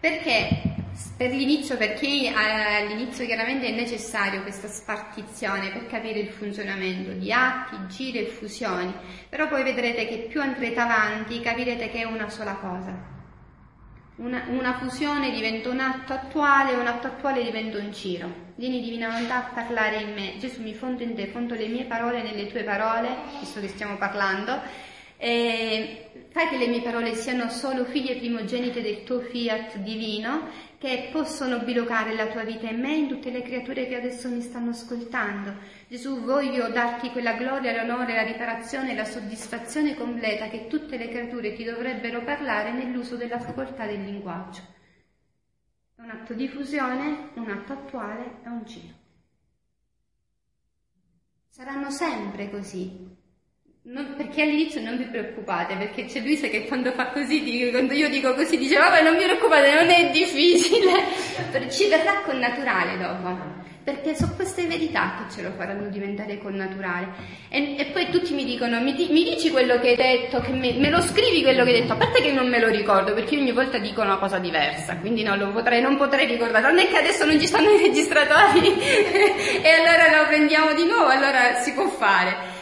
Perché 0.00 0.67
per 1.16 1.30
l'inizio, 1.30 1.76
perché 1.76 2.32
all'inizio 2.34 3.24
chiaramente 3.26 3.66
è 3.66 3.72
necessario 3.72 4.42
questa 4.42 4.68
spartizione 4.68 5.70
per 5.70 5.86
capire 5.86 6.20
il 6.20 6.30
funzionamento 6.30 7.12
di 7.12 7.32
atti, 7.32 7.76
giri 7.88 8.18
e 8.18 8.26
fusioni, 8.26 8.92
però 9.28 9.48
poi 9.48 9.62
vedrete 9.62 10.06
che 10.06 10.26
più 10.28 10.40
andrete 10.40 10.78
avanti 10.78 11.40
capirete 11.40 11.90
che 11.90 12.02
è 12.02 12.04
una 12.04 12.28
sola 12.28 12.54
cosa. 12.54 13.16
Una, 14.16 14.44
una, 14.48 14.74
fusione 14.78 15.30
diventa 15.30 15.68
un 15.70 15.78
atto 15.78 16.12
attuale, 16.12 16.74
un 16.74 16.86
atto 16.88 17.06
attuale 17.06 17.44
diventa 17.44 17.78
un 17.78 17.92
ciro. 17.92 18.46
Vieni 18.56 18.80
divina 18.80 19.10
volontà 19.10 19.36
a 19.36 19.52
parlare 19.54 20.00
in 20.00 20.12
me. 20.12 20.34
Gesù 20.38 20.60
mi 20.62 20.74
fondo 20.74 21.04
in 21.04 21.14
te, 21.14 21.28
fondo 21.28 21.54
le 21.54 21.68
mie 21.68 21.84
parole 21.84 22.22
nelle 22.22 22.48
tue 22.48 22.64
parole, 22.64 23.08
visto 23.38 23.60
che 23.60 23.68
stiamo 23.68 23.96
parlando, 23.96 24.60
e 25.16 26.10
fai 26.30 26.48
che 26.48 26.56
le 26.56 26.68
mie 26.68 26.80
parole 26.80 27.14
siano 27.14 27.48
solo 27.48 27.84
figlie 27.84 28.16
primogenite 28.16 28.82
del 28.82 29.02
tuo 29.02 29.20
fiat 29.20 29.76
divino 29.78 30.48
che 30.78 31.08
possono 31.10 31.58
bilocare 31.58 32.14
la 32.14 32.28
tua 32.28 32.44
vita 32.44 32.68
in 32.68 32.80
me 32.80 32.94
in 32.94 33.08
tutte 33.08 33.30
le 33.30 33.42
creature 33.42 33.88
che 33.88 33.96
adesso 33.96 34.28
mi 34.28 34.40
stanno 34.40 34.70
ascoltando. 34.70 35.56
Gesù, 35.88 36.22
voglio 36.22 36.68
darti 36.68 37.10
quella 37.10 37.32
gloria, 37.32 37.82
l'onore, 37.82 38.14
la 38.14 38.22
riparazione 38.22 38.92
e 38.92 38.94
la 38.94 39.04
soddisfazione 39.04 39.96
completa 39.96 40.46
che 40.48 40.68
tutte 40.68 40.96
le 40.96 41.08
creature 41.08 41.52
ti 41.54 41.64
dovrebbero 41.64 42.22
parlare 42.22 42.72
nell'uso 42.72 43.16
della 43.16 43.40
facoltà 43.40 43.86
del 43.86 44.04
linguaggio. 44.04 44.62
È 45.96 46.00
un 46.00 46.10
atto 46.10 46.32
di 46.32 46.46
fusione, 46.46 47.30
un 47.34 47.50
atto 47.50 47.72
attuale 47.72 48.38
e 48.44 48.48
un 48.48 48.62
giro. 48.64 48.94
Saranno 51.48 51.90
sempre 51.90 52.50
così. 52.50 53.17
Non, 53.90 54.14
perché 54.16 54.42
all'inizio 54.42 54.82
non 54.82 54.98
vi 54.98 55.04
preoccupate, 55.04 55.74
perché 55.74 56.04
c'è 56.04 56.20
Luisa 56.20 56.46
che 56.48 56.66
quando 56.66 56.92
fa 56.92 57.06
così, 57.06 57.70
quando 57.70 57.94
io 57.94 58.10
dico 58.10 58.34
così, 58.34 58.58
dice 58.58 58.76
vabbè 58.76 59.02
non 59.02 59.16
vi 59.16 59.24
preoccupate, 59.24 59.74
non 59.74 59.88
è 59.88 60.10
difficile, 60.10 60.92
ci 61.70 61.88
verrà 61.88 62.20
con 62.20 62.38
naturale 62.38 62.98
dopo 62.98 63.66
perché 63.88 64.14
sono 64.14 64.34
queste 64.34 64.66
verità 64.66 65.14
che 65.16 65.34
ce 65.34 65.40
lo 65.40 65.50
faranno 65.56 65.88
diventare 65.88 66.36
connaturale. 66.36 67.08
E, 67.48 67.74
e 67.78 67.86
poi 67.86 68.10
tutti 68.10 68.34
mi 68.34 68.44
dicono, 68.44 68.78
mi, 68.82 68.92
mi, 68.92 69.24
dici 69.24 69.50
quello 69.50 69.80
che 69.80 69.88
hai 69.88 69.96
detto, 69.96 70.40
che 70.40 70.52
me, 70.52 70.74
me, 70.74 70.90
lo 70.90 71.00
scrivi 71.00 71.40
quello 71.40 71.64
che 71.64 71.70
hai 71.70 71.80
detto, 71.80 71.94
a 71.94 71.96
parte 71.96 72.20
che 72.20 72.30
non 72.30 72.50
me 72.50 72.60
lo 72.60 72.68
ricordo, 72.68 73.14
perché 73.14 73.38
ogni 73.38 73.52
volta 73.52 73.78
dico 73.78 74.02
una 74.02 74.18
cosa 74.18 74.36
diversa, 74.38 74.96
quindi 74.96 75.22
no, 75.22 75.38
potrei, 75.52 75.80
non 75.80 75.96
potrei 75.96 76.26
ricordare, 76.26 76.66
non 76.66 76.78
è 76.78 76.86
che 76.86 76.98
adesso 76.98 77.24
non 77.24 77.40
ci 77.40 77.46
stanno 77.46 77.70
i 77.70 77.78
registratori 77.78 78.76
e 78.76 79.70
allora 79.70 80.18
lo 80.18 80.26
prendiamo 80.26 80.74
di 80.74 80.84
nuovo, 80.84 81.06
allora 81.06 81.54
si 81.62 81.72
può 81.72 81.88
fare. 81.88 82.57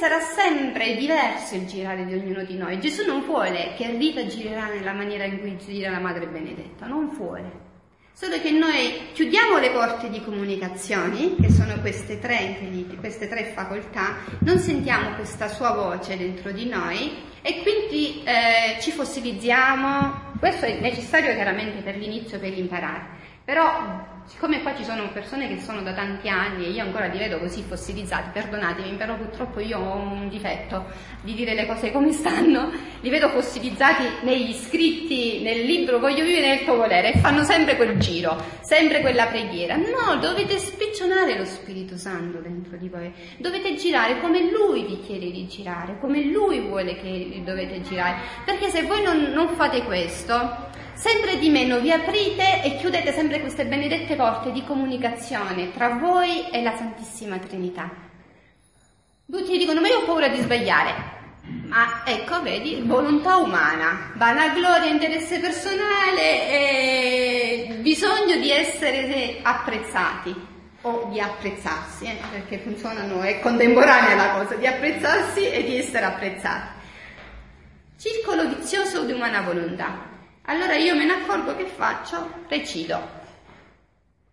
Sarà 0.00 0.20
sempre 0.20 0.96
diverso 0.96 1.56
il 1.56 1.66
girare 1.66 2.06
di 2.06 2.14
ognuno 2.14 2.42
di 2.42 2.56
noi. 2.56 2.80
Gesù 2.80 3.04
non 3.04 3.22
vuole 3.22 3.74
che 3.76 3.90
Rita 3.98 4.24
girerà 4.24 4.68
nella 4.68 4.94
maniera 4.94 5.24
in 5.24 5.40
cui 5.40 5.58
gira 5.58 5.90
la 5.90 5.98
Madre 5.98 6.26
Benedetta, 6.26 6.86
non 6.86 7.10
vuole. 7.10 7.50
Solo 8.14 8.40
che 8.40 8.50
noi 8.50 9.10
chiudiamo 9.12 9.58
le 9.58 9.70
porte 9.72 10.08
di 10.08 10.24
comunicazioni, 10.24 11.36
che 11.38 11.50
sono 11.50 11.78
queste 11.82 12.18
tre, 12.18 12.58
queste 12.98 13.28
tre 13.28 13.52
facoltà, 13.54 14.16
non 14.38 14.58
sentiamo 14.58 15.16
questa 15.16 15.48
sua 15.48 15.72
voce 15.72 16.16
dentro 16.16 16.50
di 16.50 16.66
noi 16.66 17.16
e 17.42 17.60
quindi 17.60 18.22
eh, 18.24 18.80
ci 18.80 18.92
fossilizziamo. 18.92 20.32
Questo 20.38 20.64
è 20.64 20.80
necessario 20.80 21.34
chiaramente 21.34 21.82
per 21.82 21.98
l'inizio, 21.98 22.38
per 22.38 22.56
imparare. 22.56 23.04
Però 23.44 24.09
siccome 24.26 24.62
qua 24.62 24.74
ci 24.76 24.84
sono 24.84 25.10
persone 25.12 25.48
che 25.48 25.60
sono 25.60 25.82
da 25.82 25.92
tanti 25.92 26.28
anni 26.28 26.66
e 26.66 26.70
io 26.70 26.82
ancora 26.82 27.06
li 27.06 27.18
vedo 27.18 27.38
così 27.38 27.62
fossilizzati, 27.62 28.30
perdonatemi, 28.32 28.96
però 28.96 29.16
purtroppo 29.16 29.60
io 29.60 29.78
ho 29.78 29.96
un 29.96 30.28
difetto 30.28 30.84
di 31.22 31.34
dire 31.34 31.54
le 31.54 31.66
cose 31.66 31.92
come 31.92 32.12
stanno, 32.12 32.70
li 33.00 33.10
vedo 33.10 33.28
fossilizzati 33.28 34.04
negli 34.22 34.52
scritti, 34.52 35.42
nel 35.42 35.64
libro 35.64 35.98
Voglio 35.98 36.24
vivere 36.24 36.54
nel 36.54 36.64
tuo 36.64 36.76
volere 36.76 37.12
e 37.12 37.18
fanno 37.18 37.42
sempre 37.44 37.76
quel 37.76 37.98
giro, 37.98 38.42
sempre 38.60 39.00
quella 39.00 39.26
preghiera. 39.26 39.76
No, 39.76 40.16
dovete 40.20 40.58
spiccionare 40.58 41.36
lo 41.36 41.44
Spirito 41.44 41.96
Santo 41.96 42.38
dentro 42.38 42.76
di 42.76 42.88
voi, 42.88 43.12
dovete 43.38 43.74
girare 43.74 44.20
come 44.20 44.50
Lui 44.50 44.86
vi 44.86 45.00
chiede 45.00 45.30
di 45.30 45.46
girare, 45.46 45.98
come 46.00 46.24
Lui 46.24 46.60
vuole 46.60 46.96
che 46.96 47.42
dovete 47.44 47.82
girare, 47.82 48.16
perché 48.44 48.68
se 48.70 48.82
voi 48.82 49.02
non, 49.02 49.30
non 49.32 49.48
fate 49.48 49.82
questo, 49.82 50.68
sempre 51.00 51.38
di 51.38 51.48
meno 51.48 51.80
vi 51.80 51.90
aprite 51.90 52.62
e 52.62 52.76
chiudete 52.76 53.10
sempre 53.12 53.40
queste 53.40 53.64
benedette 53.64 54.16
porte 54.16 54.52
di 54.52 54.62
comunicazione 54.64 55.72
tra 55.72 55.94
voi 55.94 56.50
e 56.50 56.62
la 56.62 56.76
Santissima 56.76 57.38
Trinità. 57.38 57.90
Tutti 59.30 59.56
dicono, 59.56 59.80
ma 59.80 59.88
io 59.88 60.00
ho 60.00 60.04
paura 60.04 60.28
di 60.28 60.40
sbagliare. 60.40 61.18
Ma 61.68 62.02
ecco, 62.04 62.42
vedi, 62.42 62.82
volontà 62.84 63.36
umana, 63.36 64.12
vanagloria, 64.14 64.90
interesse 64.90 65.40
personale 65.40 66.48
e 66.50 67.78
bisogno 67.80 68.36
di 68.36 68.50
essere 68.50 69.38
apprezzati 69.40 70.48
o 70.82 71.08
di 71.10 71.18
apprezzarsi, 71.18 72.04
eh, 72.04 72.18
perché 72.30 72.58
funzionano, 72.58 73.22
è 73.22 73.40
contemporanea 73.40 74.14
la 74.16 74.30
cosa, 74.32 74.54
di 74.54 74.66
apprezzarsi 74.66 75.50
e 75.50 75.64
di 75.64 75.78
essere 75.78 76.04
apprezzati. 76.04 76.78
Circolo 77.96 78.48
vizioso 78.48 79.04
di 79.04 79.12
umana 79.12 79.40
volontà. 79.40 80.09
Allora 80.42 80.74
io 80.76 80.94
me 80.96 81.04
ne 81.04 81.12
accorgo 81.12 81.56
che 81.56 81.66
faccio, 81.66 82.44
recido. 82.48 83.18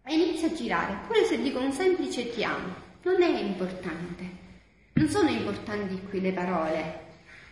E 0.03 0.13
inizio 0.13 0.47
a 0.47 0.53
girare, 0.53 0.97
pure 1.05 1.25
se 1.25 1.41
dico 1.41 1.59
un 1.59 1.71
semplice 1.71 2.33
ti 2.33 2.43
amo, 2.43 2.73
non 3.03 3.21
è 3.21 3.39
importante. 3.39 4.45
Non 4.93 5.09
sono 5.09 5.29
importanti 5.29 6.01
qui 6.09 6.21
le 6.21 6.31
parole, 6.31 7.05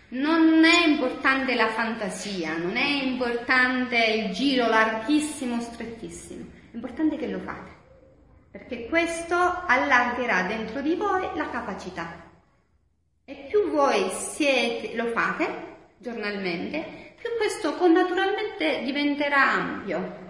non 0.09 0.63
è 0.63 0.87
importante 0.87 1.53
la 1.55 1.67
fantasia, 1.69 2.57
non 2.57 2.75
è 2.75 3.03
importante 3.03 3.97
il 3.97 4.33
giro 4.33 4.67
larghissimo, 4.67 5.59
strettissimo, 5.59 6.45
è 6.71 6.75
importante 6.75 7.17
che 7.17 7.27
lo 7.27 7.39
fate, 7.39 7.71
perché 8.49 8.87
questo 8.87 9.35
allargherà 9.35 10.43
dentro 10.43 10.81
di 10.81 10.95
voi 10.95 11.27
la 11.35 11.49
capacità. 11.49 12.23
E 13.25 13.47
più 13.49 13.69
voi 13.69 14.09
siete, 14.11 14.95
lo 14.95 15.07
fate 15.07 15.73
giornalmente, 15.97 17.04
più 17.25 17.37
questo 17.37 17.87
naturalmente 17.87 18.83
diventerà 18.83 19.51
ampio. 19.51 20.23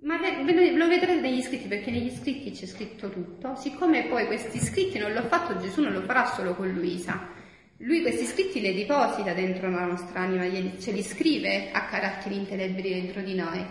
Ma 0.00 0.18
lo 0.18 0.88
vedrete 0.88 1.20
negli 1.20 1.42
scritti 1.42 1.68
perché 1.68 1.90
negli 1.90 2.10
scritti 2.10 2.50
c'è 2.50 2.66
scritto 2.66 3.08
tutto. 3.08 3.54
Siccome 3.56 4.06
poi 4.06 4.26
questi 4.26 4.58
scritti 4.58 4.98
non 4.98 5.12
l'ho 5.12 5.22
fatto 5.22 5.58
Gesù, 5.58 5.82
non 5.82 5.92
lo 5.92 6.02
farà 6.02 6.26
solo 6.26 6.54
con 6.54 6.68
Luisa. 6.70 7.34
Lui 7.78 8.02
questi 8.02 8.24
scritti 8.24 8.60
li 8.60 8.74
deposita 8.74 9.32
dentro 9.32 9.70
la 9.70 9.84
nostra 9.84 10.20
anima, 10.20 10.44
ce 10.78 10.90
li 10.92 11.02
scrive 11.02 11.70
a 11.70 11.86
caratteri 11.86 12.36
indelebili 12.36 12.94
dentro 12.94 13.20
di 13.20 13.34
noi. 13.34 13.64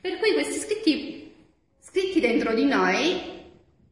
Per 0.00 0.18
cui 0.18 0.32
questi 0.32 0.58
scritti, 0.58 1.32
scritti 1.78 2.20
dentro 2.20 2.54
di 2.54 2.64
noi 2.64 3.20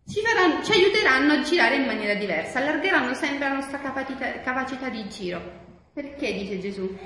ci, 0.08 0.20
faranno, 0.22 0.64
ci 0.64 0.72
aiuteranno 0.72 1.34
a 1.34 1.42
girare 1.42 1.76
in 1.76 1.84
maniera 1.84 2.14
diversa, 2.14 2.58
allargheranno 2.58 3.14
sempre 3.14 3.48
la 3.48 3.54
nostra 3.54 3.78
capacità, 3.78 4.40
capacità 4.40 4.88
di 4.88 5.08
giro. 5.08 5.68
Perché, 6.00 6.32
dice 6.32 6.58
Gesù, 6.58 6.96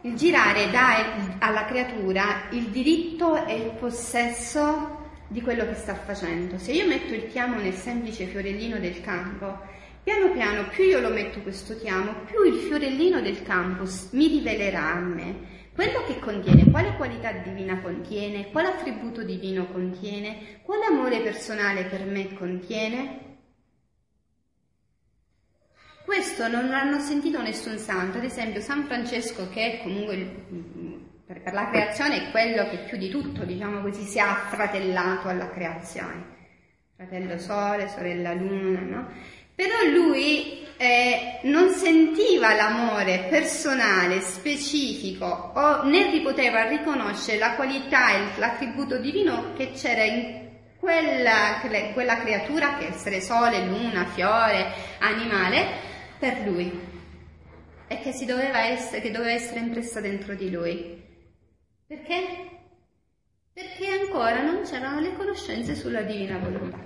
il 0.00 0.14
girare 0.14 0.70
dà 0.70 1.36
alla 1.38 1.66
creatura 1.66 2.48
il 2.52 2.68
diritto 2.68 3.44
e 3.44 3.56
il 3.56 3.72
possesso 3.78 5.10
di 5.28 5.42
quello 5.42 5.66
che 5.66 5.74
sta 5.74 5.94
facendo. 5.94 6.56
Se 6.56 6.72
io 6.72 6.86
metto 6.86 7.12
il 7.12 7.28
chiamo 7.28 7.60
nel 7.60 7.74
semplice 7.74 8.24
fiorellino 8.24 8.78
del 8.78 9.02
campo, 9.02 9.54
piano 10.02 10.30
piano 10.32 10.66
più 10.68 10.84
io 10.84 10.98
lo 11.00 11.10
metto 11.10 11.42
questo 11.42 11.76
chiamo, 11.76 12.22
più 12.24 12.42
il 12.44 12.54
fiorellino 12.60 13.20
del 13.20 13.42
campo 13.42 13.84
mi 14.12 14.28
rivelerà 14.28 14.94
a 14.94 15.00
me 15.00 15.56
quello 15.74 16.02
che 16.06 16.18
contiene, 16.18 16.70
quale 16.70 16.96
qualità 16.96 17.32
divina 17.32 17.78
contiene, 17.80 18.50
quale 18.50 18.68
attributo 18.68 19.22
divino 19.24 19.66
contiene, 19.66 20.60
quale 20.62 20.86
amore 20.86 21.20
personale 21.20 21.84
per 21.84 22.06
me 22.06 22.32
contiene. 22.32 23.27
Questo 26.08 26.48
non 26.48 26.68
l'hanno 26.70 27.00
sentito 27.00 27.42
nessun 27.42 27.76
santo, 27.76 28.16
ad 28.16 28.24
esempio 28.24 28.62
San 28.62 28.86
Francesco 28.86 29.50
che 29.50 29.72
è 29.72 29.82
comunque 29.82 30.16
per, 31.26 31.42
la 31.52 31.68
creazione 31.68 32.16
è 32.16 32.30
quello 32.30 32.66
che 32.70 32.78
più 32.88 32.96
di 32.96 33.10
tutto, 33.10 33.44
diciamo 33.44 33.82
così, 33.82 34.04
si 34.04 34.16
è 34.16 34.22
affratellato 34.22 35.28
alla 35.28 35.50
creazione. 35.50 36.24
Fratello 36.96 37.36
Sole, 37.36 37.88
sorella 37.88 38.32
Luna, 38.32 38.80
no? 38.80 39.08
Però 39.54 39.84
lui 39.92 40.66
eh, 40.78 41.40
non 41.42 41.68
sentiva 41.72 42.54
l'amore 42.54 43.26
personale, 43.28 44.22
specifico, 44.22 45.26
o 45.26 45.84
né 45.84 46.22
poteva 46.22 46.66
riconoscere 46.68 47.36
la 47.36 47.52
qualità 47.52 48.14
e 48.14 48.38
l'attributo 48.38 48.96
divino 48.96 49.52
che 49.54 49.72
c'era 49.72 50.04
in 50.04 50.46
quella, 50.78 51.60
quella 51.92 52.18
creatura, 52.18 52.78
che 52.78 52.86
essere 52.86 53.20
sole, 53.20 53.66
luna, 53.66 54.06
fiore, 54.06 54.72
animale, 55.00 55.87
per 56.18 56.46
lui 56.46 56.96
e 57.86 58.00
che, 58.00 58.12
doveva 58.26 58.64
essere, 58.64 59.00
che 59.00 59.10
doveva 59.10 59.32
essere 59.32 59.60
impressa 59.60 60.00
dentro 60.00 60.34
di 60.34 60.50
lui. 60.50 61.02
Perché? 61.86 62.50
Perché 63.52 63.86
ancora 63.88 64.42
non 64.42 64.62
c'erano 64.62 65.00
le 65.00 65.16
conoscenze 65.16 65.74
sulla 65.74 66.02
divina 66.02 66.38
volontà. 66.38 66.78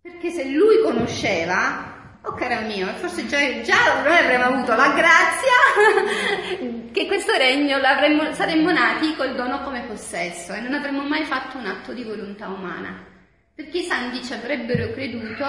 Perché 0.00 0.30
se 0.30 0.48
lui 0.48 0.82
conosceva, 0.82 2.18
oh 2.22 2.34
caro 2.34 2.66
mio, 2.66 2.88
forse 2.94 3.26
già, 3.26 3.38
già 3.60 4.02
noi 4.02 4.16
avremmo 4.16 4.44
avuto 4.44 4.74
la 4.74 4.92
grazia 4.94 6.90
che 6.90 7.06
questo 7.06 7.36
regno 7.36 7.78
saremmo 8.32 8.72
nati 8.72 9.14
col 9.14 9.36
dono 9.36 9.62
come 9.62 9.82
possesso 9.82 10.52
e 10.54 10.60
non 10.60 10.74
avremmo 10.74 11.02
mai 11.02 11.24
fatto 11.24 11.56
un 11.56 11.66
atto 11.66 11.92
di 11.92 12.02
volontà 12.02 12.48
umana 12.48 13.10
perché 13.54 13.78
i 13.78 13.82
santi 13.82 14.24
ci 14.24 14.32
avrebbero 14.32 14.92
creduto, 14.92 15.44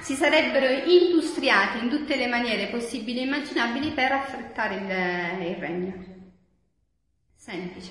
si 0.00 0.14
sarebbero 0.14 0.66
industriati 0.88 1.78
in 1.84 1.90
tutte 1.90 2.16
le 2.16 2.26
maniere 2.26 2.68
possibili 2.68 3.20
e 3.20 3.24
immaginabili 3.24 3.90
per 3.90 4.12
affrettare 4.12 4.74
il, 4.76 5.48
il 5.48 5.56
regno. 5.56 5.92
Semplice. 7.34 7.90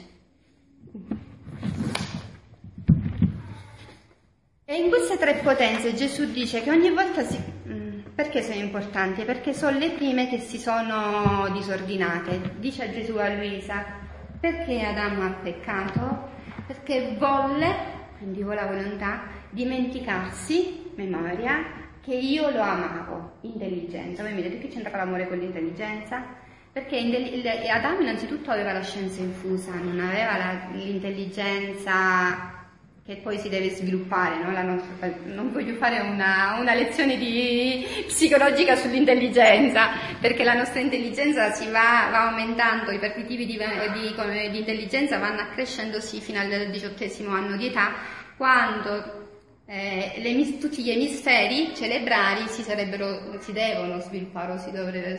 E 4.65 4.75
in 4.77 4.89
queste 4.89 5.17
tre 5.17 5.35
potenze 5.43 5.93
Gesù 5.93 6.31
dice 6.31 6.63
che 6.63 6.71
ogni 6.71 6.89
volta 6.89 7.23
si... 7.23 7.37
Mm, 7.67 7.99
perché 8.15 8.41
sono 8.41 8.55
importanti? 8.55 9.25
Perché 9.25 9.53
sono 9.53 9.77
le 9.77 9.91
prime 9.91 10.29
che 10.29 10.39
si 10.39 10.57
sono 10.57 11.49
disordinate. 11.51 12.55
Dice 12.57 12.91
Gesù 12.91 13.17
a 13.17 13.33
Luisa, 13.33 13.85
perché 14.39 14.81
Adamo 14.81 15.25
ha 15.25 15.33
peccato? 15.33 16.29
Perché 16.65 17.15
volle, 17.19 17.75
quindi 18.17 18.41
con 18.41 18.55
la 18.55 18.65
volontà, 18.65 19.39
dimenticarsi, 19.51 20.91
memoria, 20.95 21.79
che 22.01 22.15
io 22.15 22.49
lo 22.49 22.61
amavo, 22.61 23.37
intelligenza. 23.41 24.23
Voi 24.23 24.33
mi 24.33 24.41
dite 24.41 24.59
che 24.59 24.67
c'entra 24.67 24.97
l'amore 24.97 25.27
con 25.27 25.37
l'intelligenza? 25.37 26.23
Perché 26.71 26.97
Adamo 27.69 27.99
innanzitutto 28.01 28.49
aveva 28.49 28.71
la 28.71 28.81
scienza 28.81 29.21
infusa, 29.21 29.73
non 29.75 29.99
aveva 29.99 30.69
l'intelligenza 30.73 32.59
che 33.03 33.17
poi 33.17 33.37
si 33.39 33.49
deve 33.49 33.71
sviluppare, 33.71 34.37
no? 34.37 34.51
nostra, 34.63 35.11
non 35.25 35.51
voglio 35.51 35.73
fare 35.75 35.99
una, 35.99 36.57
una 36.59 36.73
lezione 36.73 37.17
di 37.17 37.83
psicologica 38.07 38.75
sull'intelligenza, 38.75 39.89
perché 40.19 40.43
la 40.43 40.53
nostra 40.53 40.79
intelligenza 40.79 41.51
si 41.51 41.65
va, 41.65 42.09
va 42.11 42.29
aumentando, 42.29 42.91
i 42.91 42.99
partitivi 42.99 43.45
di, 43.45 43.57
di, 43.57 44.51
di 44.51 44.57
intelligenza 44.59 45.17
vanno 45.17 45.41
accrescendosi 45.41 46.21
fino 46.21 46.39
al 46.39 46.69
diciottesimo 46.71 47.31
anno 47.31 47.57
di 47.57 47.67
età, 47.67 47.91
quando 48.37 49.20
eh, 49.73 50.15
le, 50.17 50.57
tutti 50.57 50.83
gli 50.83 50.89
emisferi 50.89 51.71
cerebrali 51.73 52.45
si, 52.49 52.61
si 52.61 53.51
devono 53.53 54.01
sviluppare 54.01 54.51
o 54.51 54.57
si, 54.57 54.69
dovrebbe, 54.69 55.17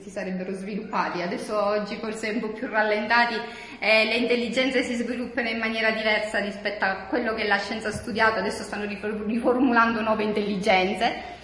si, 0.00 0.08
sarebbero 0.08 0.52
sviluppati. 0.52 1.20
Adesso 1.20 1.60
oggi 1.60 1.96
forse 1.96 2.30
un 2.30 2.38
po' 2.38 2.52
più 2.52 2.68
rallentati 2.68 3.34
eh, 3.80 4.04
le 4.04 4.18
intelligenze 4.18 4.84
si 4.84 4.94
sviluppano 4.94 5.48
in 5.48 5.58
maniera 5.58 5.90
diversa 5.90 6.38
rispetto 6.38 6.84
a 6.84 7.06
quello 7.08 7.34
che 7.34 7.44
la 7.44 7.58
scienza 7.58 7.88
ha 7.88 7.92
studiato, 7.92 8.38
adesso 8.38 8.62
stanno 8.62 8.86
riformulando 8.86 10.00
nuove 10.00 10.22
intelligenze. 10.22 11.40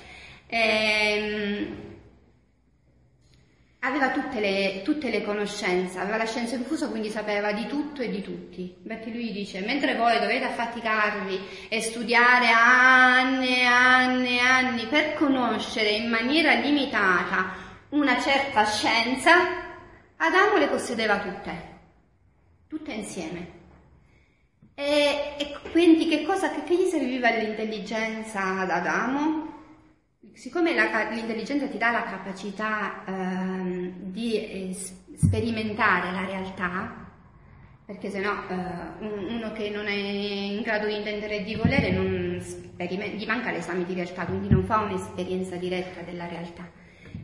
Ehm, 0.47 1.88
aveva 3.81 4.11
tutte 4.11 4.41
le, 4.41 4.83
tutte 4.83 5.11
le, 5.11 5.23
conoscenze, 5.23 5.99
aveva 5.99 6.17
la 6.17 6.27
scienza 6.27 6.57
infusa, 6.57 6.89
quindi 6.89 7.11
sapeva 7.11 7.53
di 7.53 7.67
tutto 7.67 8.03
e 8.03 8.11
di 8.11 8.23
tutti. 8.23 8.75
Infatti 8.83 9.13
lui 9.13 9.33
dice, 9.33 9.61
mentre 9.61 9.95
voi 9.95 10.19
dovete 10.19 10.45
affaticarvi 10.45 11.41
e 11.69 11.81
studiare 11.81 12.49
anni 12.51 13.61
e 13.61 13.65
anni 13.65 14.37
e 14.37 14.41
anni 14.41 14.87
per 14.87 15.15
conoscere 15.15 15.91
in 15.91 16.09
maniera 16.09 16.55
limitata 16.55 17.67
una 17.91 18.21
certa 18.21 18.65
scienza, 18.65 19.67
Adamo 20.17 20.57
le 20.57 20.67
possedeva 20.67 21.19
tutte, 21.21 21.79
tutte 22.67 22.93
insieme. 22.93 23.57
E, 24.75 25.35
e 25.39 25.57
quindi 25.71 26.09
che 26.09 26.25
cosa, 26.25 26.51
che, 26.51 26.75
gli 26.75 26.89
serviva 26.89 27.31
l'intelligenza 27.31 28.61
ad 28.61 28.71
Adamo? 28.71 29.48
Siccome 30.35 30.73
l'intelligenza 30.73 31.67
ti 31.67 31.79
dà 31.79 31.91
la 31.91 32.03
capacità 32.05 33.05
ehm, 33.05 33.93
di 34.11 34.35
eh, 34.35 34.77
sperimentare 35.17 36.13
la 36.13 36.25
realtà, 36.25 37.07
perché 37.85 38.11
se 38.11 38.21
no 38.21 38.47
eh, 38.49 39.05
uno 39.05 39.53
che 39.53 39.71
non 39.71 39.87
è 39.87 39.93
in 39.93 40.63
grado 40.63 40.87
di 40.87 40.97
intendere 40.97 41.39
e 41.39 41.45
di 41.45 41.55
volere 41.55 41.91
gli 41.91 43.27
manca 43.27 43.51
l'esame 43.51 43.85
di 43.85 43.95
realtà, 43.95 44.27
quindi 44.27 44.49
non 44.49 44.65
fa 44.65 44.81
un'esperienza 44.81 45.57
diretta 45.57 46.03
della 46.03 46.27
realtà. 46.29 46.69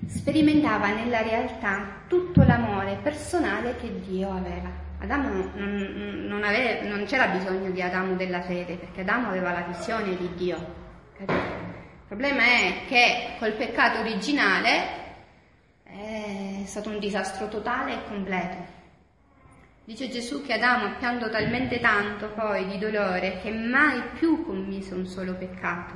Sperimentava 0.07 0.93
nella 0.93 1.23
realtà 1.23 2.03
tutto 2.09 2.43
l'amore 2.43 2.99
personale 3.03 3.77
che 3.77 4.01
Dio 4.07 4.31
aveva. 4.31 4.71
Adamo 4.99 5.51
non, 5.55 6.25
non, 6.27 6.45
aveva, 6.45 6.89
non 6.89 7.05
c'era 7.05 7.29
bisogno 7.29 7.71
di 7.71 7.83
Adamo 7.83 8.15
della 8.15 8.41
fede, 8.41 8.77
perché 8.77 9.03
Adamo 9.03 9.29
aveva 9.29 9.53
la 9.53 9.63
visione 9.63 10.17
di 10.17 10.31
Dio. 10.35 10.57
Capito? 11.17 11.74
Il 12.07 12.11
problema 12.21 12.43
è 12.43 12.83
che 12.87 13.37
col 13.39 13.55
peccato 13.55 14.01
originale 14.01 15.03
è 15.85 16.63
stato 16.67 16.91
un 16.91 16.99
disastro 16.99 17.49
totale 17.49 17.95
e 17.95 18.05
completo. 18.07 18.57
Dice 19.85 20.11
Gesù 20.11 20.43
che 20.45 20.53
Adamo 20.53 20.97
pianto 20.99 21.31
talmente 21.31 21.81
tanto 21.81 22.29
poi 22.33 22.67
di 22.67 22.77
dolore 22.77 23.41
che 23.41 23.51
mai 23.51 24.03
più 24.19 24.45
commise 24.45 24.93
un 24.93 25.07
solo 25.07 25.35
peccato. 25.35 25.95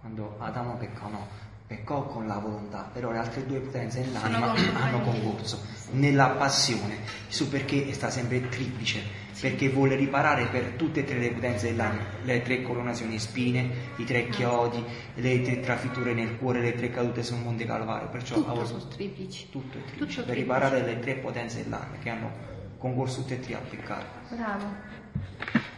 Quando 0.00 0.34
Adamo 0.38 0.78
peccò, 0.78 1.08
no, 1.08 1.28
peccò 1.66 2.06
con 2.06 2.26
la 2.26 2.38
volontà, 2.38 2.90
però 2.92 3.10
le 3.10 3.18
altre 3.18 3.46
due 3.46 3.60
potenze 3.60 4.00
nell'anima 4.00 4.52
hanno 4.74 5.00
concorso 5.00 5.60
nella 5.92 6.30
passione, 6.30 6.98
su 7.28 7.48
perché 7.48 7.92
sta 7.92 8.10
sempre 8.10 8.48
triplice 8.48 9.22
perché 9.40 9.68
vuole 9.68 9.96
riparare 9.96 10.46
per 10.46 10.74
tutte 10.76 11.00
e 11.00 11.04
tre 11.04 11.18
le 11.18 11.32
potenze 11.32 11.68
dell'anima, 11.68 12.04
le 12.22 12.42
tre 12.42 12.62
coronazioni 12.62 13.18
spine, 13.18 13.68
i 13.96 14.04
tre 14.04 14.28
chiodi, 14.28 14.82
le 15.14 15.42
tre 15.42 15.60
trafitture 15.60 16.14
nel 16.14 16.38
cuore, 16.38 16.60
le 16.60 16.74
tre 16.74 16.90
cadute 16.90 17.22
sul 17.22 17.38
Monte 17.38 17.64
Calvario, 17.64 18.08
perciò 18.08 18.36
tutto 18.36 18.54
voluto 18.54 18.88
triplici. 18.88 19.50
Tutto 19.50 19.78
è 19.78 19.84
triplici, 19.84 20.14
tutto 20.14 20.26
per 20.26 20.36
riparare 20.36 20.82
le 20.82 20.98
tre 21.00 21.14
potenze 21.16 21.62
dell'anima 21.62 21.98
che 21.98 22.10
hanno 22.10 22.30
concorso 22.78 23.20
tutte 23.20 23.34
e 23.34 23.40
tre 23.40 23.54
a 23.54 23.58
peccare. 23.58 24.06
Bravo. 24.30 25.72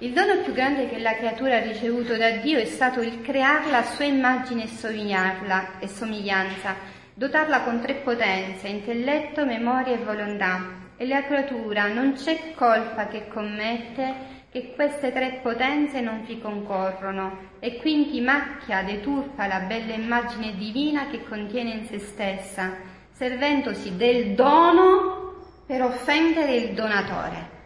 Il 0.00 0.12
dono 0.12 0.42
più 0.44 0.52
grande 0.52 0.88
che 0.88 1.00
la 1.00 1.16
creatura 1.16 1.56
ha 1.56 1.60
ricevuto 1.60 2.16
da 2.16 2.30
Dio 2.36 2.56
è 2.56 2.66
stato 2.66 3.00
il 3.00 3.20
crearla 3.20 3.78
a 3.78 3.82
sua 3.82 4.04
immagine 4.04 4.68
e 5.80 5.88
somiglianza, 5.88 6.76
dotarla 7.14 7.62
con 7.62 7.80
tre 7.80 7.94
potenze, 7.94 8.68
intelletto, 8.68 9.44
memoria 9.44 9.94
e 9.94 10.04
volontà. 10.04 10.86
E 10.96 11.04
la 11.04 11.24
creatura 11.24 11.88
non 11.88 12.12
c'è 12.12 12.54
colpa 12.54 13.08
che 13.08 13.26
commette 13.26 14.36
che 14.52 14.72
queste 14.76 15.10
tre 15.10 15.40
potenze 15.42 16.00
non 16.00 16.22
vi 16.24 16.38
concorrono 16.38 17.56
e 17.58 17.78
quindi 17.78 18.20
macchia, 18.20 18.84
deturpa 18.84 19.48
la 19.48 19.60
bella 19.60 19.94
immagine 19.94 20.54
divina 20.54 21.08
che 21.08 21.24
contiene 21.24 21.70
in 21.70 21.86
se 21.86 21.98
stessa, 21.98 22.72
servendosi 23.10 23.96
del 23.96 24.34
dono 24.34 25.64
per 25.66 25.82
offendere 25.82 26.54
il 26.54 26.74
donatore 26.74 27.56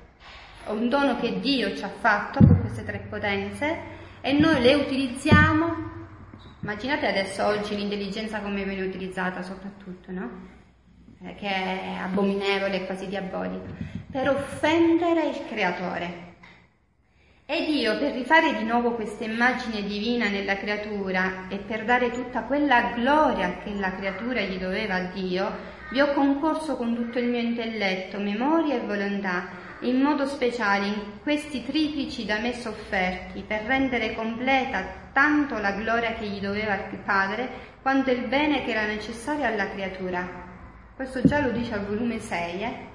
un 0.66 0.88
dono 0.88 1.18
che 1.18 1.40
Dio 1.40 1.74
ci 1.76 1.82
ha 1.82 1.88
fatto 1.88 2.38
con 2.46 2.60
queste 2.60 2.84
tre 2.84 3.04
potenze 3.08 3.78
e 4.20 4.32
noi 4.32 4.60
le 4.60 4.74
utilizziamo. 4.74 5.90
Immaginate 6.60 7.08
adesso 7.08 7.44
oggi 7.44 7.74
l'intelligenza 7.74 8.40
come 8.40 8.62
viene 8.62 8.82
utilizzata 8.86 9.42
soprattutto, 9.42 10.12
no? 10.12 10.30
Eh, 11.24 11.34
che 11.34 11.48
è 11.48 11.96
abominevole 12.00 12.84
quasi 12.86 13.08
diabolica, 13.08 13.68
per 14.10 14.28
offendere 14.28 15.28
il 15.28 15.40
creatore. 15.48 16.30
E 17.44 17.66
Dio, 17.66 17.98
per 17.98 18.12
rifare 18.12 18.56
di 18.56 18.64
nuovo 18.64 18.92
questa 18.92 19.24
immagine 19.24 19.82
divina 19.82 20.28
nella 20.28 20.56
creatura 20.56 21.48
e 21.48 21.58
per 21.58 21.84
dare 21.84 22.10
tutta 22.10 22.42
quella 22.42 22.92
gloria 22.94 23.58
che 23.58 23.74
la 23.74 23.94
creatura 23.94 24.40
gli 24.40 24.58
doveva 24.58 24.94
a 24.94 25.10
Dio, 25.12 25.50
vi 25.90 26.00
ho 26.00 26.12
concorso 26.12 26.76
con 26.76 26.94
tutto 26.94 27.18
il 27.18 27.26
mio 27.26 27.40
intelletto, 27.40 28.18
memoria 28.18 28.76
e 28.76 28.86
volontà 28.86 29.61
in 29.82 30.00
modo 30.00 30.26
speciale 30.26 30.86
in 30.86 31.20
questi 31.22 31.64
triplici 31.64 32.24
da 32.24 32.38
me 32.38 32.54
sofferti, 32.54 33.42
per 33.46 33.62
rendere 33.62 34.14
completa 34.14 34.84
tanto 35.12 35.58
la 35.58 35.72
gloria 35.72 36.14
che 36.14 36.26
gli 36.26 36.40
doveva 36.40 36.74
il 36.74 36.98
Padre, 37.04 37.48
quanto 37.82 38.10
il 38.10 38.26
bene 38.26 38.64
che 38.64 38.70
era 38.70 38.86
necessario 38.86 39.44
alla 39.44 39.68
creatura. 39.70 40.26
Questo 40.94 41.20
già 41.22 41.40
lo 41.40 41.50
dice 41.50 41.74
al 41.74 41.86
volume 41.86 42.20
6. 42.20 42.62
Eh? 42.62 42.90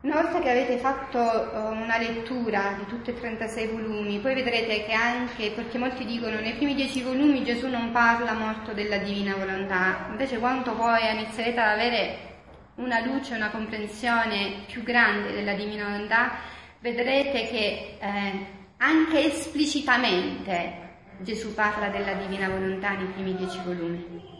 Una 0.00 0.20
volta 0.20 0.40
che 0.40 0.50
avete 0.50 0.76
fatto 0.76 1.18
uh, 1.18 1.70
una 1.70 1.96
lettura 1.98 2.74
di 2.76 2.86
tutti 2.86 3.10
e 3.10 3.18
36 3.18 3.68
volumi, 3.68 4.18
poi 4.18 4.34
vedrete 4.34 4.84
che 4.84 4.92
anche, 4.92 5.50
perché 5.52 5.78
molti 5.78 6.04
dicono 6.04 6.40
nei 6.40 6.54
primi 6.54 6.74
dieci 6.74 7.02
volumi 7.02 7.44
Gesù 7.44 7.68
non 7.68 7.90
parla 7.90 8.32
molto 8.34 8.72
della 8.72 8.98
divina 8.98 9.34
volontà, 9.34 10.06
invece 10.10 10.38
quanto 10.38 10.72
poi 10.74 11.00
inizierete 11.10 11.58
ad 11.58 11.78
avere 11.78 12.33
una 12.76 13.04
luce, 13.04 13.34
una 13.34 13.50
comprensione 13.50 14.64
più 14.66 14.82
grande 14.82 15.32
della 15.32 15.54
divina 15.54 15.84
volontà, 15.84 16.32
vedrete 16.80 17.48
che 17.48 17.98
eh, 18.00 18.46
anche 18.78 19.24
esplicitamente 19.24 20.82
Gesù 21.18 21.54
parla 21.54 21.88
della 21.88 22.14
divina 22.14 22.48
volontà 22.48 22.90
nei 22.90 23.06
primi 23.06 23.36
dieci 23.36 23.58
volumi. 23.64 24.32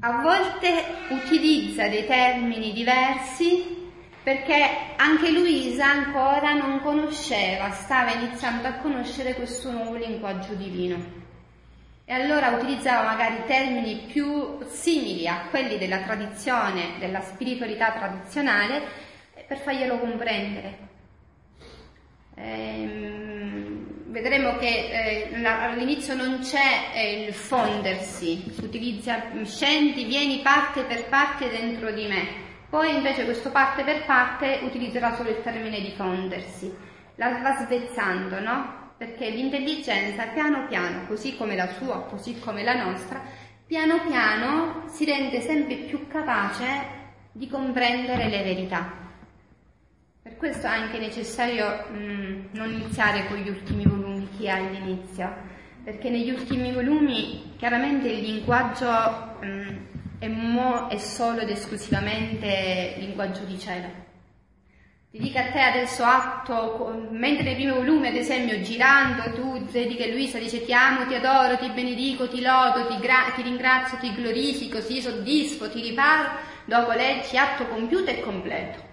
A 0.00 0.22
volte 0.22 0.84
utilizza 1.10 1.88
dei 1.88 2.06
termini 2.06 2.72
diversi 2.72 3.76
perché 4.22 4.94
anche 4.96 5.30
Luisa 5.30 5.86
ancora 5.86 6.52
non 6.54 6.80
conosceva, 6.80 7.70
stava 7.70 8.12
iniziando 8.12 8.68
a 8.68 8.74
conoscere 8.74 9.34
questo 9.34 9.70
nuovo 9.70 9.96
linguaggio 9.96 10.54
divino 10.54 11.26
e 12.10 12.14
allora 12.14 12.56
utilizzava 12.56 13.04
magari 13.06 13.42
termini 13.46 14.06
più 14.10 14.60
simili 14.66 15.28
a 15.28 15.42
quelli 15.50 15.76
della 15.76 15.98
tradizione, 15.98 16.94
della 16.98 17.20
spiritualità 17.20 17.90
tradizionale, 17.90 18.80
per 19.46 19.58
farglielo 19.58 19.98
comprendere. 19.98 20.78
Ehm, 22.34 24.06
vedremo 24.06 24.56
che 24.56 25.28
eh, 25.30 25.44
all'inizio 25.44 26.14
non 26.14 26.38
c'è 26.40 26.92
eh, 26.94 27.24
il 27.26 27.34
fondersi, 27.34 28.52
si 28.52 28.64
utilizza 28.64 29.24
scendi, 29.44 30.06
vieni 30.06 30.38
parte 30.40 30.84
per 30.84 31.10
parte 31.10 31.50
dentro 31.50 31.90
di 31.90 32.06
me, 32.06 32.26
poi 32.70 32.94
invece 32.96 33.26
questo 33.26 33.50
parte 33.50 33.82
per 33.84 34.06
parte 34.06 34.60
utilizzerà 34.62 35.14
solo 35.14 35.28
il 35.28 35.42
termine 35.42 35.78
di 35.82 35.92
fondersi, 35.94 36.74
la 37.16 37.38
va 37.42 37.54
svezzando, 37.66 38.40
no? 38.40 38.77
Perché 38.98 39.30
l'intelligenza 39.30 40.26
piano 40.26 40.66
piano, 40.66 41.06
così 41.06 41.36
come 41.36 41.54
la 41.54 41.68
sua, 41.74 42.02
così 42.02 42.38
come 42.40 42.64
la 42.64 42.74
nostra, 42.74 43.22
piano 43.64 44.00
piano 44.00 44.82
si 44.88 45.04
rende 45.04 45.40
sempre 45.40 45.76
più 45.76 46.08
capace 46.08 46.96
di 47.30 47.48
comprendere 47.48 48.28
le 48.28 48.42
verità. 48.42 48.92
Per 50.20 50.36
questo 50.36 50.66
è 50.66 50.70
anche 50.70 50.98
necessario 50.98 51.86
mh, 51.90 52.48
non 52.52 52.72
iniziare 52.72 53.28
con 53.28 53.36
gli 53.36 53.48
ultimi 53.48 53.84
volumi 53.84 54.28
chi 54.36 54.50
ha 54.50 54.56
all'inizio, 54.56 55.32
perché 55.84 56.10
negli 56.10 56.30
ultimi 56.30 56.72
volumi 56.72 57.54
chiaramente 57.56 58.08
il 58.08 58.24
linguaggio 58.24 58.90
mh, 59.40 60.18
è, 60.18 60.26
mo, 60.26 60.88
è 60.88 60.98
solo 60.98 61.42
ed 61.42 61.50
esclusivamente 61.50 62.94
linguaggio 62.98 63.44
di 63.44 63.58
cielo. 63.58 64.07
Ti 65.10 65.18
dico 65.18 65.38
a 65.38 65.50
te 65.50 65.60
adesso 65.60 66.04
atto, 66.04 67.08
mentre 67.10 67.42
nei 67.42 67.54
primi 67.54 67.72
volumi, 67.72 68.08
ad 68.08 68.14
esempio, 68.14 68.60
girando, 68.60 69.32
tu 69.32 69.64
vedi 69.70 69.96
che 69.96 70.10
Luisa 70.10 70.38
dice 70.38 70.62
ti 70.66 70.72
amo, 70.74 71.06
ti 71.06 71.14
adoro, 71.14 71.56
ti 71.56 71.70
benedico, 71.70 72.28
ti 72.28 72.42
lodo, 72.42 72.86
ti, 72.88 72.98
ti 73.34 73.42
ringrazio, 73.42 73.96
ti 73.96 74.14
glorifico, 74.14 74.84
ti 74.84 75.00
soddisfo, 75.00 75.70
ti 75.70 75.80
riparo, 75.80 76.28
dopo 76.66 76.92
leggi 76.92 77.38
atto 77.38 77.66
compiuto 77.68 78.10
e 78.10 78.20
completo. 78.20 78.86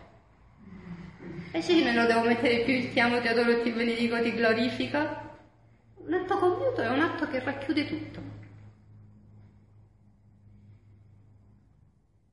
E 1.51 1.61
se 1.61 1.73
io 1.73 1.83
non 1.83 1.95
lo 1.95 2.05
devo 2.05 2.21
mettere 2.21 2.59
più 2.59 2.73
il 2.73 2.93
ti 2.93 2.99
amo, 3.01 3.19
ti 3.19 3.27
adoro, 3.27 3.61
ti 3.61 3.71
benedico, 3.71 4.21
ti 4.21 4.33
glorifico? 4.33 4.97
Un 5.95 6.13
atto 6.13 6.37
compiuto 6.37 6.81
è 6.81 6.87
un 6.87 7.01
atto 7.01 7.27
che 7.27 7.39
racchiude 7.41 7.87
tutto. 7.87 8.21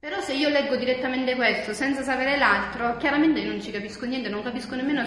Però 0.05 0.21
se 0.21 0.33
io 0.33 0.49
leggo 0.49 0.75
direttamente 0.75 1.37
questo 1.37 1.73
senza 1.73 2.03
sapere 2.03 2.37
l'altro, 2.37 2.97
chiaramente 2.97 3.39
io 3.39 3.51
non 3.53 3.63
ci 3.63 3.71
capisco 3.71 4.05
niente, 4.05 4.29
non 4.29 4.43
capisco 4.43 4.75
nemmeno 4.75 5.07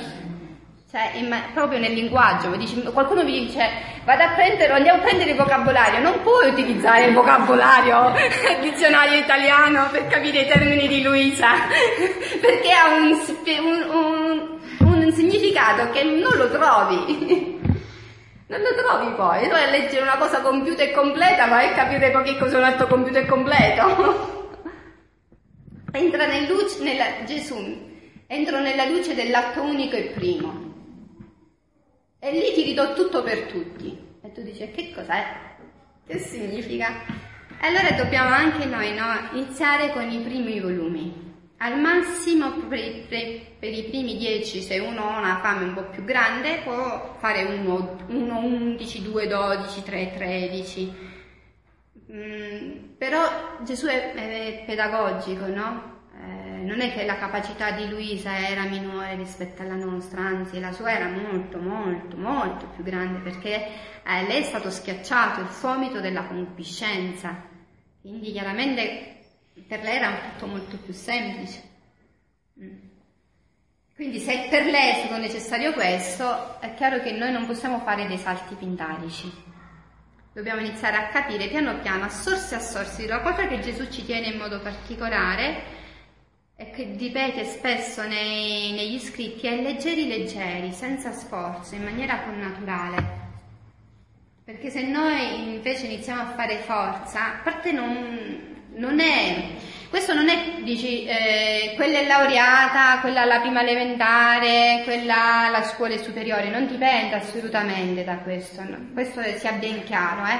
cioè, 0.90 1.12
in, 1.16 1.36
proprio 1.54 1.80
nel 1.80 1.92
linguaggio. 1.92 2.56
Dici, 2.56 2.82
qualcuno 2.82 3.26
mi 3.26 3.46
dice 3.46 3.70
vado 4.06 4.24
a 4.24 4.30
prendere, 4.30 4.72
andiamo 4.72 5.02
a 5.02 5.04
prendere 5.04 5.32
il 5.32 5.36
vocabolario, 5.36 6.00
non 6.00 6.22
puoi 6.22 6.48
utilizzare 6.48 7.08
il 7.08 7.14
vocabolario 7.14 8.14
il 8.16 8.60
dizionario 8.72 9.20
italiano 9.20 9.90
per 9.92 10.08
capire 10.08 10.44
i 10.44 10.48
termini 10.48 10.88
di 10.88 11.04
Luisa, 11.04 11.50
perché 12.40 12.72
ha 12.72 12.96
un, 12.96 13.20
un, 13.66 14.60
un, 14.80 15.04
un 15.04 15.12
significato 15.12 15.90
che 15.90 16.04
non 16.04 16.38
lo 16.38 16.50
trovi. 16.50 17.54
Non 18.48 18.62
lo 18.62 18.76
trovi 18.76 19.12
poi, 19.16 19.50
tu 19.50 19.56
a 19.56 19.70
leggere 19.72 20.04
una 20.04 20.18
cosa 20.18 20.40
compiuta 20.42 20.84
e 20.84 20.92
completa 20.92 21.48
vai 21.48 21.70
a 21.70 21.74
capire 21.74 22.12
poi 22.12 22.24
che 22.24 22.38
cos'è 22.38 22.56
un 22.56 22.64
atto 22.64 22.86
compiuto 22.86 23.18
e 23.18 23.26
completo 23.26 24.36
entra 25.96 26.28
nel 26.28 26.48
luce, 26.48 26.84
nella, 26.84 27.24
Gesù, 27.26 27.56
entro 28.28 28.60
nella 28.60 28.86
luce 28.86 29.16
dell'atto 29.16 29.62
unico 29.62 29.96
e 29.96 30.12
primo. 30.14 30.74
E 32.20 32.32
lì 32.32 32.54
ti 32.54 32.64
ridò 32.64 32.94
tutto 32.94 33.24
per 33.24 33.44
tutti. 33.44 33.98
E 34.22 34.32
tu 34.32 34.42
dici, 34.42 34.70
che 34.72 34.92
cos'è? 34.94 35.24
Che 36.06 36.18
significa? 36.20 36.90
E 37.62 37.68
allora 37.68 37.92
dobbiamo 37.92 38.30
anche 38.30 38.66
noi 38.66 38.94
no, 38.94 39.06
iniziare 39.34 39.92
con 39.92 40.10
i 40.10 40.20
primi 40.20 40.60
volumi. 40.60 41.24
Al 41.58 41.80
massimo 41.80 42.52
per, 42.68 42.80
i 42.80 43.84
primi 43.90 44.18
dieci, 44.18 44.62
se 44.62 44.80
uno 44.80 45.10
ha 45.10 45.20
una 45.20 45.40
fame 45.42 45.64
un 45.64 45.74
po' 45.74 45.86
più 45.86 46.04
grande, 46.04 46.60
può 46.64 47.16
fare 47.20 47.44
1, 47.44 47.98
11, 48.10 49.02
2, 49.02 49.28
12, 49.28 49.84
3, 49.84 50.14
13 50.16 51.14
Mm, 52.16 52.96
però 52.98 53.58
Gesù 53.64 53.88
è, 53.88 54.14
è 54.14 54.64
pedagogico, 54.66 55.48
no? 55.48 55.94
Eh, 56.18 56.64
non 56.64 56.80
è 56.80 56.94
che 56.94 57.04
la 57.04 57.18
capacità 57.18 57.72
di 57.72 57.90
Luisa 57.90 58.48
era 58.48 58.64
minore 58.64 59.16
rispetto 59.16 59.62
alla 59.62 59.76
nostra, 59.76 60.22
anzi 60.22 60.62
la 60.62 60.72
sua 60.72 60.92
era 60.92 61.10
molto, 61.10 61.60
molto, 61.60 62.16
molto 62.16 62.68
più 62.68 62.84
grande 62.86 63.20
perché 63.20 63.66
eh, 64.04 64.28
lei 64.28 64.42
è 64.42 64.44
stato 64.44 64.70
schiacciato 64.70 65.42
il 65.42 65.48
fomito 65.48 66.00
della 66.00 66.24
concupiscenza, 66.24 67.36
quindi 68.00 68.32
chiaramente 68.32 69.18
per 69.68 69.82
lei 69.82 69.98
era 69.98 70.18
tutto 70.32 70.48
molto 70.48 70.78
più 70.78 70.94
semplice. 70.94 71.64
Mm. 72.62 72.78
Quindi 73.94 74.20
se 74.20 74.48
per 74.50 74.66
lei 74.66 74.92
è 74.92 75.00
stato 75.00 75.18
necessario 75.18 75.74
questo, 75.74 76.62
è 76.62 76.74
chiaro 76.76 77.02
che 77.02 77.12
noi 77.12 77.32
non 77.32 77.46
possiamo 77.46 77.80
fare 77.80 78.08
dei 78.08 78.18
salti 78.18 78.56
pindarici 78.56 79.54
dobbiamo 80.36 80.60
iniziare 80.60 80.98
a 80.98 81.08
capire 81.08 81.48
piano 81.48 81.80
piano, 81.80 82.04
a 82.04 82.10
sorsi 82.10 82.56
a 82.56 82.60
sorsi, 82.60 83.08
la 83.08 83.22
cosa 83.22 83.48
che 83.48 83.62
Gesù 83.62 83.90
ci 83.90 84.04
tiene 84.04 84.28
in 84.28 84.38
modo 84.38 84.60
particolare 84.60 85.74
e 86.58 86.72
che 86.72 86.94
ripete 86.98 87.46
spesso 87.46 88.06
nei, 88.06 88.74
negli 88.74 89.00
scritti 89.00 89.48
è 89.48 89.62
leggeri 89.62 90.10
leggeri, 90.10 90.74
senza 90.74 91.14
sforzo, 91.14 91.76
in 91.76 91.84
maniera 91.84 92.20
connaturale. 92.20 93.24
Perché 94.44 94.70
se 94.70 94.82
noi 94.86 95.54
invece 95.54 95.86
iniziamo 95.86 96.24
a 96.24 96.34
fare 96.34 96.58
forza, 96.58 97.36
a 97.36 97.42
parte 97.42 97.72
non, 97.72 98.66
non 98.76 99.00
è 99.00 99.52
questo 99.96 100.14
non 100.14 100.28
è, 100.28 100.62
dici, 100.62 101.06
eh, 101.06 101.72
quella 101.78 102.00
è 102.00 102.06
laureata, 102.06 103.00
quella 103.00 103.22
alla 103.22 103.40
prima 103.40 103.62
elementare, 103.62 104.82
quella 104.84 105.46
alla 105.46 105.64
scuola 105.64 105.98
superiore, 105.98 106.50
non 106.50 106.68
dipende 106.68 107.16
assolutamente 107.16 108.04
da 108.04 108.18
questo, 108.18 108.62
no? 108.64 108.90
questo 108.92 109.22
sia 109.38 109.54
ben 109.54 109.86
chiaro, 109.86 110.26
eh? 110.26 110.38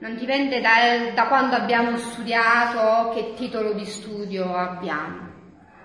non 0.00 0.16
dipende 0.16 0.60
da, 0.60 1.12
da 1.14 1.28
quando 1.28 1.56
abbiamo 1.56 1.96
studiato, 1.96 3.14
che 3.14 3.32
titolo 3.36 3.72
di 3.72 3.86
studio 3.86 4.54
abbiamo, 4.54 5.30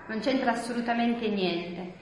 non 0.08 0.20
c'entra 0.20 0.50
assolutamente 0.50 1.26
niente, 1.26 1.94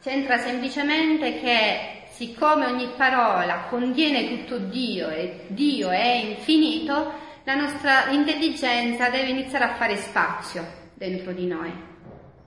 c'entra 0.00 0.38
semplicemente 0.38 1.40
che 1.40 2.04
siccome 2.10 2.66
ogni 2.66 2.90
parola 2.96 3.64
contiene 3.68 4.28
tutto 4.28 4.58
Dio 4.58 5.08
e 5.08 5.46
Dio 5.48 5.90
è 5.90 6.12
infinito, 6.14 7.23
la 7.44 7.54
nostra 7.54 8.10
intelligenza 8.10 9.10
deve 9.10 9.28
iniziare 9.28 9.64
a 9.64 9.74
fare 9.74 9.96
spazio 9.96 10.64
dentro 10.94 11.32
di 11.32 11.46
noi. 11.46 11.72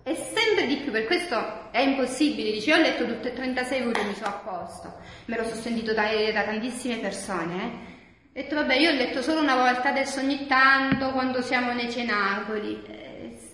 E 0.04 0.16
sempre 0.16 0.66
di 0.68 0.78
più, 0.78 0.92
per 0.92 1.06
questo 1.06 1.70
è 1.72 1.80
impossibile, 1.80 2.52
dice, 2.52 2.70
io 2.70 2.78
ho 2.78 2.82
letto 2.82 3.06
tutte 3.06 3.30
e 3.30 3.34
36 3.34 3.84
volumi, 3.84 4.14
sono 4.16 4.28
a 4.28 4.42
posto, 4.44 4.94
me 5.26 5.38
lo 5.38 5.44
sono 5.44 5.62
sentito 5.62 5.94
da, 5.94 6.08
da 6.34 6.44
tantissime 6.44 6.98
persone, 6.98 7.56
eh. 7.56 7.96
Ho 8.38 8.42
detto, 8.42 8.56
vabbè, 8.56 8.76
io 8.76 8.92
ho 8.92 8.94
letto 8.94 9.22
solo 9.22 9.42
una 9.42 9.56
volta, 9.56 9.90
adesso 9.90 10.20
ogni 10.20 10.46
tanto, 10.46 11.12
quando 11.12 11.42
siamo 11.42 11.74
nei 11.74 11.92
cenacoli. 11.92 12.84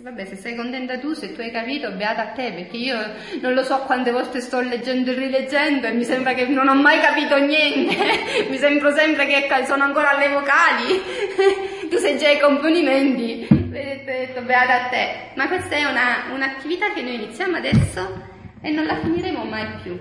Vabbè, 0.04 0.26
se 0.26 0.36
sei 0.36 0.54
contenta 0.58 0.98
tu, 1.00 1.14
se 1.14 1.32
tu 1.32 1.40
hai 1.40 1.50
capito, 1.50 1.90
beata 1.94 2.24
a 2.24 2.32
te, 2.34 2.52
perché 2.52 2.76
io 2.76 2.98
non 3.40 3.54
lo 3.54 3.64
so 3.64 3.84
quante 3.84 4.12
volte 4.12 4.42
sto 4.42 4.60
leggendo 4.60 5.12
e 5.12 5.14
rileggendo 5.14 5.88
e 5.88 5.94
mi 5.94 6.04
sembra 6.04 6.34
che 6.34 6.46
non 6.46 6.68
ho 6.68 6.76
mai 6.76 7.00
capito 7.00 7.38
niente, 7.38 7.96
mi 8.50 8.58
sembra 8.58 8.94
sempre 8.94 9.26
che 9.28 9.48
sono 9.66 9.84
ancora 9.84 10.10
alle 10.10 10.28
vocali, 10.28 11.02
tu 11.90 11.96
sei 11.96 12.18
già 12.18 12.28
ai 12.28 12.38
componimenti, 12.38 13.48
ho 13.50 13.56
detto 14.04 14.42
beata 14.42 14.74
a 14.74 14.90
te, 14.90 15.32
ma 15.36 15.48
questa 15.48 15.78
è 15.78 15.86
una, 15.86 16.34
un'attività 16.34 16.92
che 16.92 17.02
noi 17.02 17.16
iniziamo 17.16 17.56
adesso 17.56 18.24
e 18.62 18.72
non 18.72 18.86
la 18.86 18.98
finiremo 18.98 19.46
mai 19.46 19.68
più, 19.84 19.98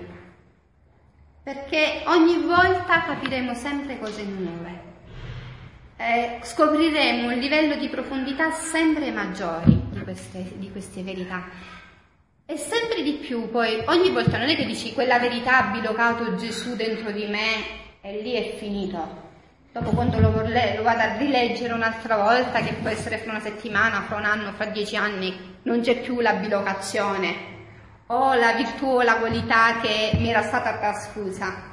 perché 1.43 2.01
ogni 2.07 2.39
volta 2.39 3.03
capiremo 3.03 3.53
sempre 3.53 3.97
cose 3.99 4.23
nuove. 4.25 4.91
Eh, 5.95 6.39
scopriremo 6.41 7.31
un 7.31 7.37
livello 7.37 7.75
di 7.75 7.87
profondità 7.87 8.51
sempre 8.51 9.09
maggiori 9.11 9.82
queste, 10.03 10.53
di 10.55 10.71
queste 10.71 11.01
verità. 11.01 11.43
E 12.45 12.57
sempre 12.57 13.01
di 13.01 13.13
più, 13.13 13.49
poi, 13.49 13.81
ogni 13.85 14.11
volta 14.11 14.37
non 14.37 14.49
è 14.49 14.55
che 14.55 14.65
dici 14.65 14.93
quella 14.93 15.17
verità 15.17 15.59
ha 15.59 15.71
bilocato 15.71 16.35
Gesù 16.35 16.75
dentro 16.75 17.11
di 17.11 17.25
me 17.25 17.81
e 18.01 18.21
lì 18.21 18.33
è 18.33 18.55
finito. 18.57 19.21
Dopo 19.71 19.89
quando 19.91 20.19
lo, 20.19 20.31
vorle, 20.31 20.75
lo 20.75 20.83
vado 20.83 21.01
a 21.01 21.17
rileggere 21.17 21.73
un'altra 21.73 22.17
volta, 22.17 22.61
che 22.61 22.73
può 22.73 22.89
essere 22.89 23.17
fra 23.17 23.31
una 23.31 23.39
settimana, 23.39 24.03
fra 24.03 24.17
un 24.17 24.25
anno, 24.25 24.51
fra 24.51 24.65
dieci 24.65 24.95
anni, 24.95 25.57
non 25.63 25.81
c'è 25.81 25.99
più 26.01 26.19
la 26.19 26.33
bilocazione 26.33 27.51
o 28.07 28.33
la 28.35 28.53
virtù 28.53 28.85
o 28.85 29.01
la 29.01 29.15
qualità 29.15 29.79
che 29.79 30.11
mi 30.19 30.29
era 30.29 30.43
stata 30.43 30.77
trasfusa. 30.77 31.71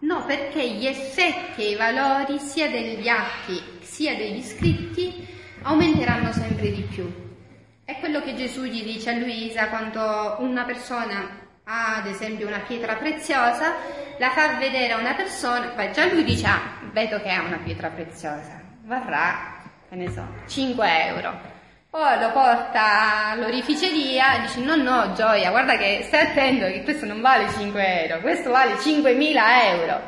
No, 0.00 0.24
perché 0.26 0.68
gli 0.70 0.86
effetti 0.86 1.62
e 1.62 1.70
i 1.70 1.76
valori 1.76 2.38
sia 2.38 2.68
degli 2.68 3.08
atti 3.08 3.62
sia 3.80 4.14
degli 4.16 4.42
scritti 4.42 5.26
aumenteranno 5.62 6.32
sempre 6.32 6.70
di 6.70 6.82
più. 6.82 7.23
È 7.86 7.98
quello 7.98 8.22
che 8.22 8.34
Gesù 8.34 8.62
gli 8.62 8.82
dice 8.82 9.10
a 9.10 9.18
Luisa 9.18 9.68
quando 9.68 10.36
una 10.38 10.64
persona 10.64 11.42
ha 11.64 11.96
ad 11.96 12.06
esempio 12.06 12.46
una 12.46 12.60
pietra 12.60 12.94
preziosa, 12.94 13.74
la 14.16 14.30
fa 14.30 14.54
vedere 14.56 14.94
a 14.94 14.96
una 14.96 15.12
persona, 15.12 15.66
beh 15.66 15.90
già 15.90 16.06
lui 16.06 16.24
dice 16.24 16.46
ah, 16.46 16.60
vedo 16.92 17.18
che 17.20 17.28
è 17.28 17.36
una 17.36 17.58
pietra 17.62 17.90
preziosa, 17.90 18.58
varrà, 18.84 19.62
che 19.86 19.96
ne 19.96 20.10
so, 20.10 20.26
5 20.46 21.06
euro. 21.08 21.38
Poi 21.90 22.20
lo 22.20 22.32
porta 22.32 23.32
all'orificeria 23.32 24.36
e 24.36 24.40
dice 24.40 24.60
no 24.60 24.76
no 24.76 25.12
Gioia, 25.12 25.50
guarda 25.50 25.76
che 25.76 26.04
stai 26.04 26.28
attento 26.28 26.64
che 26.64 26.84
questo 26.84 27.04
non 27.04 27.20
vale 27.20 27.50
5 27.50 28.06
euro, 28.06 28.20
questo 28.22 28.50
vale 28.50 28.76
5.000 28.76 29.36
euro. 29.74 30.00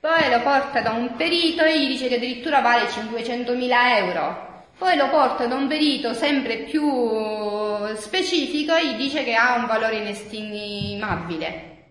Poi 0.00 0.30
lo 0.30 0.40
porta 0.40 0.80
da 0.80 0.92
un 0.92 1.14
perito 1.14 1.62
e 1.62 1.78
gli 1.78 1.88
dice 1.88 2.08
che 2.08 2.14
addirittura 2.14 2.60
vale 2.60 2.86
500.000 2.86 3.96
euro. 3.98 4.47
Poi 4.78 4.96
lo 4.96 5.10
porta 5.10 5.46
da 5.46 5.56
un 5.56 5.66
perito 5.66 6.14
sempre 6.14 6.58
più 6.58 6.86
specifico 7.96 8.76
e 8.76 8.86
gli 8.86 8.96
dice 8.96 9.24
che 9.24 9.34
ha 9.34 9.56
un 9.56 9.66
valore 9.66 9.96
inestimabile. 9.96 11.86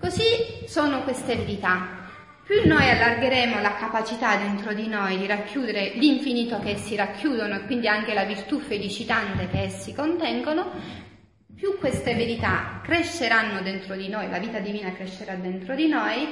Così 0.00 0.22
sono 0.66 1.02
queste 1.02 1.36
verità. 1.36 2.08
Più 2.42 2.66
noi 2.66 2.88
allargheremo 2.88 3.60
la 3.60 3.74
capacità 3.74 4.36
dentro 4.36 4.72
di 4.72 4.88
noi 4.88 5.18
di 5.18 5.26
racchiudere 5.26 5.92
l'infinito 5.96 6.58
che 6.60 6.70
essi 6.70 6.96
racchiudono 6.96 7.56
e 7.56 7.64
quindi 7.66 7.88
anche 7.88 8.14
la 8.14 8.24
virtù 8.24 8.58
felicitante 8.58 9.48
che 9.48 9.60
essi 9.60 9.94
contengono, 9.94 10.70
più 11.54 11.78
queste 11.78 12.14
verità 12.14 12.80
cresceranno 12.82 13.60
dentro 13.60 13.96
di 13.96 14.08
noi, 14.08 14.30
la 14.30 14.38
vita 14.38 14.58
divina 14.58 14.92
crescerà 14.92 15.34
dentro 15.34 15.74
di 15.74 15.88
noi 15.88 16.28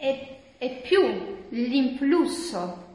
e 0.00 0.40
e 0.62 0.82
più 0.82 1.00
l'influsso 1.48 2.89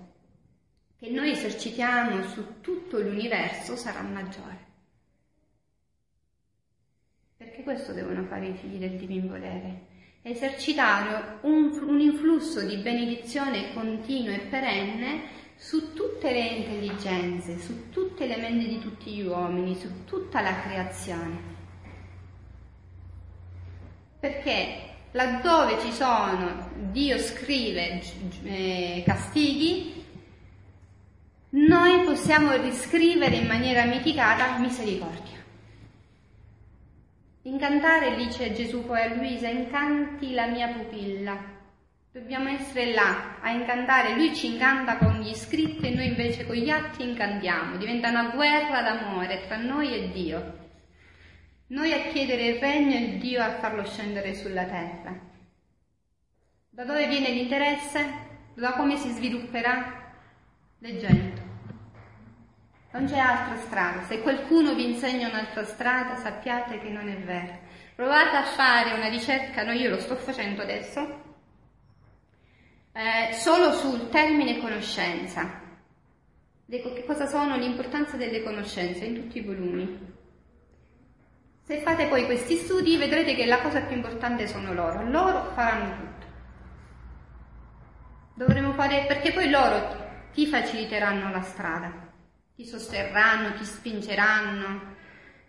che 0.98 1.10
noi 1.10 1.32
esercitiamo 1.32 2.24
su 2.28 2.62
tutto 2.62 3.00
l'universo 3.00 3.76
sarà 3.76 4.02
maggiore. 4.02 4.74
Perché 7.38 7.64
questo 7.64 7.92
devono 7.92 8.24
fare 8.24 8.48
i 8.48 8.54
figli 8.54 8.78
del 8.78 8.98
divin 8.98 9.28
volere, 9.28 9.94
esercitare 10.22 11.40
un, 11.42 11.78
un 11.86 12.00
influsso 12.00 12.66
di 12.66 12.78
benedizione 12.78 13.74
continuo 13.74 14.34
e 14.34 14.40
perenne 14.40 15.44
su 15.56 15.94
tutte 15.94 16.32
le 16.32 16.48
intelligenze, 16.48 17.60
su 17.60 17.90
tutte 17.90 18.26
le 18.26 18.38
menti 18.38 18.68
di 18.68 18.80
tutti 18.80 19.12
gli 19.12 19.26
uomini, 19.26 19.76
su 19.76 20.06
tutta 20.06 20.42
la 20.42 20.62
creazione. 20.62 21.54
Perché 24.20 24.94
laddove 25.12 25.80
ci 25.82 25.92
sono, 25.92 26.70
Dio 26.92 27.18
scrive 27.20 28.02
eh, 28.44 29.04
castighi, 29.06 29.95
noi 31.56 32.04
possiamo 32.04 32.56
riscrivere 32.62 33.36
in 33.36 33.48
maniera 33.48 33.86
mitigata 33.86 34.58
misericordia. 34.58 35.44
Incantare, 37.44 38.16
dice 38.16 38.54
Gesù 38.54 38.86
poi 38.86 39.02
a 39.02 39.14
Luisa, 39.16 39.48
incanti 39.48 40.34
la 40.34 40.48
mia 40.48 40.68
pupilla, 40.70 41.54
Dobbiamo 42.16 42.48
essere 42.48 42.94
là 42.94 43.42
a 43.42 43.52
incantare, 43.52 44.16
lui 44.16 44.34
ci 44.34 44.54
incanta 44.54 44.96
con 44.96 45.20
gli 45.20 45.34
scritti 45.34 45.88
e 45.88 45.94
noi 45.94 46.08
invece 46.08 46.46
con 46.46 46.56
gli 46.56 46.70
atti 46.70 47.04
incantiamo, 47.04 47.76
diventa 47.76 48.08
una 48.08 48.30
guerra 48.30 48.82
d'amore 48.84 49.46
tra 49.48 49.58
noi 49.58 49.94
e 49.94 50.12
Dio. 50.14 50.58
Noi 51.68 51.92
a 51.92 52.04
chiedere 52.14 52.46
il 52.46 52.60
regno 52.62 52.96
e 52.96 53.18
Dio 53.18 53.44
a 53.44 53.56
farlo 53.56 53.84
scendere 53.84 54.34
sulla 54.34 54.64
terra. 54.64 55.14
Da 56.70 56.86
dove 56.86 57.06
viene 57.08 57.32
l'interesse? 57.32 58.06
Da 58.54 58.72
come 58.76 58.96
si 58.96 59.10
svilupperà? 59.10 60.14
Leggendo. 60.80 61.35
Non 62.96 63.08
c'è 63.08 63.18
altra 63.18 63.58
strada. 63.58 64.04
Se 64.04 64.22
qualcuno 64.22 64.74
vi 64.74 64.92
insegna 64.92 65.28
un'altra 65.28 65.66
strada, 65.66 66.16
sappiate 66.16 66.80
che 66.80 66.88
non 66.88 67.10
è 67.10 67.18
vero. 67.18 67.60
Provate 67.94 68.38
a 68.38 68.44
fare 68.44 68.94
una 68.94 69.10
ricerca, 69.10 69.64
no, 69.64 69.74
io 69.74 69.90
lo 69.90 70.00
sto 70.00 70.16
facendo 70.16 70.62
adesso, 70.62 71.24
eh, 72.94 73.34
solo 73.34 73.74
sul 73.74 74.08
termine 74.08 74.60
conoscenza. 74.60 75.62
Dico 76.64 76.94
che 76.94 77.04
cosa 77.04 77.26
sono 77.26 77.58
l'importanza 77.58 78.16
delle 78.16 78.42
conoscenze 78.42 79.04
in 79.04 79.16
tutti 79.16 79.40
i 79.40 79.44
volumi. 79.44 80.14
Se 81.64 81.82
fate 81.82 82.08
poi 82.08 82.24
questi 82.24 82.56
studi 82.56 82.96
vedrete 82.96 83.36
che 83.36 83.46
la 83.46 83.60
cosa 83.60 83.82
più 83.82 83.98
importante 83.98 84.48
sono 84.48 84.74
loro, 84.74 85.04
loro 85.10 85.52
faranno 85.54 85.96
tutto. 85.98 86.26
Dovremo 88.36 88.72
fare, 88.72 89.04
perché 89.06 89.34
poi 89.34 89.50
loro 89.50 90.30
ti 90.32 90.48
faciliteranno 90.48 91.30
la 91.30 91.42
strada, 91.42 92.05
ti 92.56 92.66
sosterranno, 92.66 93.54
ti 93.56 93.66
spingeranno, 93.66 94.94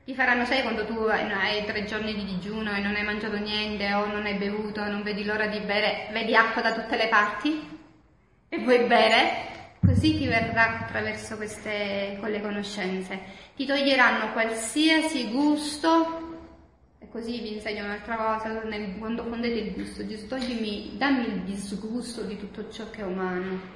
ti 0.05 0.15
faranno, 0.15 0.45
sai, 0.45 0.63
quando 0.63 0.85
tu 0.87 0.99
hai 0.99 1.65
tre 1.65 1.85
giorni 1.85 2.15
di 2.15 2.25
digiuno 2.25 2.73
e 2.75 2.81
non 2.81 2.97
hai 2.97 3.05
mangiato 3.05 3.37
niente 3.39 3.93
o 3.95 4.07
non 4.07 4.27
hai 4.27 4.35
bevuto, 4.35 4.85
non 4.85 5.03
vedi 5.03 5.25
l'ora 5.25 5.47
di 5.47 5.61
bere, 5.61 6.09
vedi 6.13 6.35
acqua 6.35 6.63
da 6.63 6.73
tutte 6.73 6.97
le 6.97 7.09
parti? 7.09 7.79
E 8.49 8.59
vuoi 8.59 8.87
bere, 8.87 9.79
così 9.85 10.17
ti 10.17 10.27
verrà 10.27 10.81
attraverso 10.81 11.37
queste, 11.37 12.17
con 12.21 12.31
le 12.31 12.41
conoscenze. 12.41 13.21
Ti 13.55 13.67
toglieranno 13.67 14.33
qualsiasi 14.33 15.31
gusto, 15.31 16.39
e 16.99 17.09
così 17.09 17.41
vi 17.41 17.55
insegno 17.55 17.85
un'altra 17.85 18.17
cosa, 18.17 18.61
quando 18.99 19.23
fondete 19.23 19.59
il 19.59 19.73
gusto, 19.75 20.05
toglimi, 20.27 20.97
dammi 20.97 21.27
il 21.27 21.41
disgusto 21.43 22.23
di 22.23 22.37
tutto 22.37 22.69
ciò 22.69 22.91
che 22.91 23.03
è 23.03 23.05
umano 23.05 23.76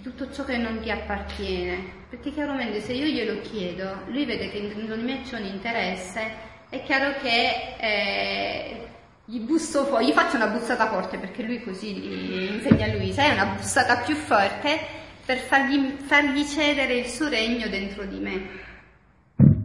di 0.00 0.02
tutto 0.02 0.32
ciò 0.32 0.44
che 0.44 0.56
non 0.56 0.80
ti 0.80 0.90
appartiene, 0.90 2.06
perché 2.08 2.32
chiaramente 2.32 2.80
se 2.80 2.94
io 2.94 3.04
glielo 3.04 3.40
chiedo, 3.42 4.04
lui 4.06 4.24
vede 4.24 4.50
che 4.50 4.72
dentro 4.72 4.96
di 4.96 5.02
me 5.02 5.20
c'è 5.20 5.38
un 5.38 5.44
interesse, 5.44 6.48
è 6.70 6.82
chiaro 6.82 7.20
che 7.20 7.76
eh, 7.78 8.88
gli 9.26 9.40
busso 9.40 9.84
fuori, 9.84 10.06
gli 10.06 10.12
faccio 10.12 10.36
una 10.36 10.46
bussata 10.46 10.88
forte 10.88 11.18
perché 11.18 11.42
lui 11.42 11.62
così 11.62 12.50
insegna 12.54 12.86
a 12.86 12.94
lui, 12.94 13.12
sai, 13.12 13.32
una 13.32 13.54
bussata 13.56 13.98
più 13.98 14.14
forte 14.14 14.78
per 15.26 15.36
fargli, 15.36 15.96
fargli 15.98 16.46
cedere 16.46 16.94
il 16.94 17.06
suo 17.06 17.28
regno 17.28 17.68
dentro 17.68 18.04
di 18.04 18.18
me. 18.18 18.48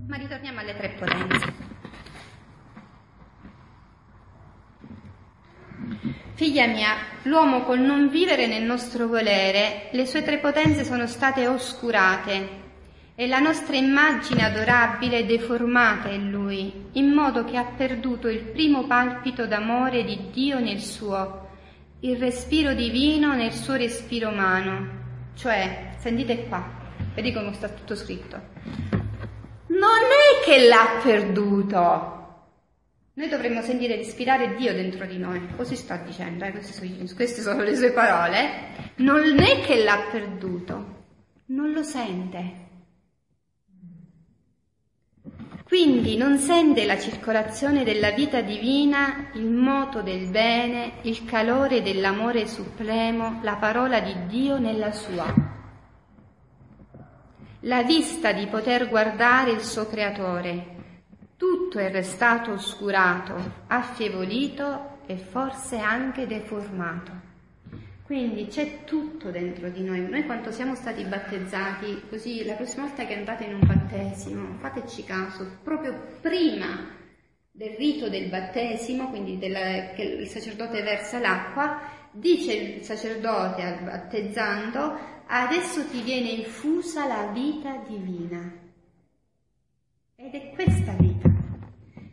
Ma 0.07 0.17
ritorniamo 0.17 0.59
alle 0.59 0.75
tre 0.75 0.89
potenze. 0.89 1.64
Figlia 6.35 6.67
mia, 6.67 6.95
l'uomo 7.23 7.61
col 7.61 7.79
non 7.79 8.09
vivere 8.09 8.45
nel 8.45 8.63
nostro 8.63 9.07
volere, 9.07 9.87
le 9.91 10.05
sue 10.05 10.21
tre 10.21 10.39
potenze 10.39 10.83
sono 10.83 11.07
state 11.07 11.47
oscurate 11.47 12.63
e 13.15 13.25
la 13.25 13.39
nostra 13.39 13.77
immagine 13.77 14.43
adorabile 14.43 15.25
deformata 15.25 16.09
in 16.09 16.29
lui, 16.29 16.87
in 16.91 17.13
modo 17.13 17.45
che 17.45 17.55
ha 17.55 17.63
perduto 17.63 18.27
il 18.27 18.41
primo 18.41 18.85
palpito 18.85 19.47
d'amore 19.47 20.03
di 20.03 20.29
Dio 20.33 20.59
nel 20.59 20.81
suo, 20.81 21.47
il 22.01 22.17
respiro 22.17 22.73
divino 22.73 23.33
nel 23.33 23.53
suo 23.53 23.75
respiro 23.75 24.27
umano. 24.27 25.03
Cioè, 25.35 25.91
sentite 25.99 26.49
qua, 26.49 26.61
vedi 27.13 27.31
come 27.31 27.53
sta 27.53 27.69
tutto 27.69 27.95
scritto. 27.95 28.41
Non 29.67 30.01
è 30.03 30.43
che 30.43 30.67
l'ha 30.67 30.99
perduto, 31.01 32.24
noi 33.17 33.29
dovremmo 33.29 33.61
sentire 33.61 33.95
respirare 33.95 34.55
Dio 34.55 34.73
dentro 34.73 35.05
di 35.05 35.17
noi, 35.17 35.41
così 35.55 35.77
sta 35.77 35.95
dicendo, 35.95 36.43
eh? 36.43 36.51
queste, 36.51 36.73
sono, 36.73 37.15
queste 37.15 37.41
sono 37.41 37.63
le 37.63 37.73
sue 37.73 37.91
parole. 37.91 38.49
Non 38.95 39.39
è 39.39 39.61
che 39.61 39.81
l'ha 39.83 40.07
perduto, 40.11 41.03
non 41.45 41.71
lo 41.71 41.81
sente. 41.81 42.63
Quindi 45.63 46.17
non 46.17 46.37
sente 46.37 46.85
la 46.85 46.99
circolazione 46.99 47.85
della 47.85 48.11
vita 48.11 48.41
divina, 48.41 49.29
il 49.35 49.49
moto 49.49 50.01
del 50.01 50.27
bene, 50.27 50.95
il 51.03 51.23
calore 51.23 51.81
dell'amore 51.81 52.47
supremo, 52.47 53.39
la 53.43 53.55
parola 53.55 54.01
di 54.01 54.13
Dio 54.27 54.59
nella 54.59 54.91
sua. 54.91 55.33
La 57.61 57.81
vista 57.83 58.33
di 58.33 58.45
poter 58.47 58.89
guardare 58.89 59.51
il 59.51 59.61
suo 59.61 59.87
creatore, 59.87 60.74
tutto 61.37 61.79
è 61.79 61.91
restato 61.91 62.51
oscurato, 62.51 63.63
affievolito 63.67 64.99
e 65.05 65.17
forse 65.17 65.77
anche 65.77 66.27
deformato. 66.27 67.33
Quindi 68.03 68.47
c'è 68.47 68.83
tutto 68.83 69.31
dentro 69.31 69.69
di 69.69 69.83
noi. 69.83 70.07
Noi 70.07 70.25
quanto 70.25 70.51
siamo 70.51 70.75
stati 70.75 71.03
battezzati, 71.03 72.03
così 72.07 72.45
la 72.45 72.53
prossima 72.53 72.85
volta 72.85 73.05
che 73.05 73.15
andate 73.15 73.45
in 73.45 73.55
un 73.55 73.65
battesimo, 73.65 74.57
fateci 74.59 75.03
caso, 75.03 75.57
proprio 75.63 76.17
prima 76.21 77.03
del 77.51 77.75
rito 77.77 78.07
del 78.07 78.29
battesimo, 78.29 79.09
quindi 79.09 79.37
della, 79.37 79.93
che 79.95 80.03
il 80.03 80.27
sacerdote 80.27 80.83
versa 80.83 81.19
l'acqua, 81.19 81.81
dice 82.11 82.53
il 82.53 82.83
sacerdote 82.83 83.79
battezzando, 83.83 84.97
adesso 85.27 85.87
ti 85.87 86.01
viene 86.01 86.29
infusa 86.29 87.07
la 87.07 87.31
vita 87.33 87.81
divina. 87.87 88.64
Ed 90.25 90.33
è 90.33 90.49
questa 90.55 90.93
vita. 90.93 91.29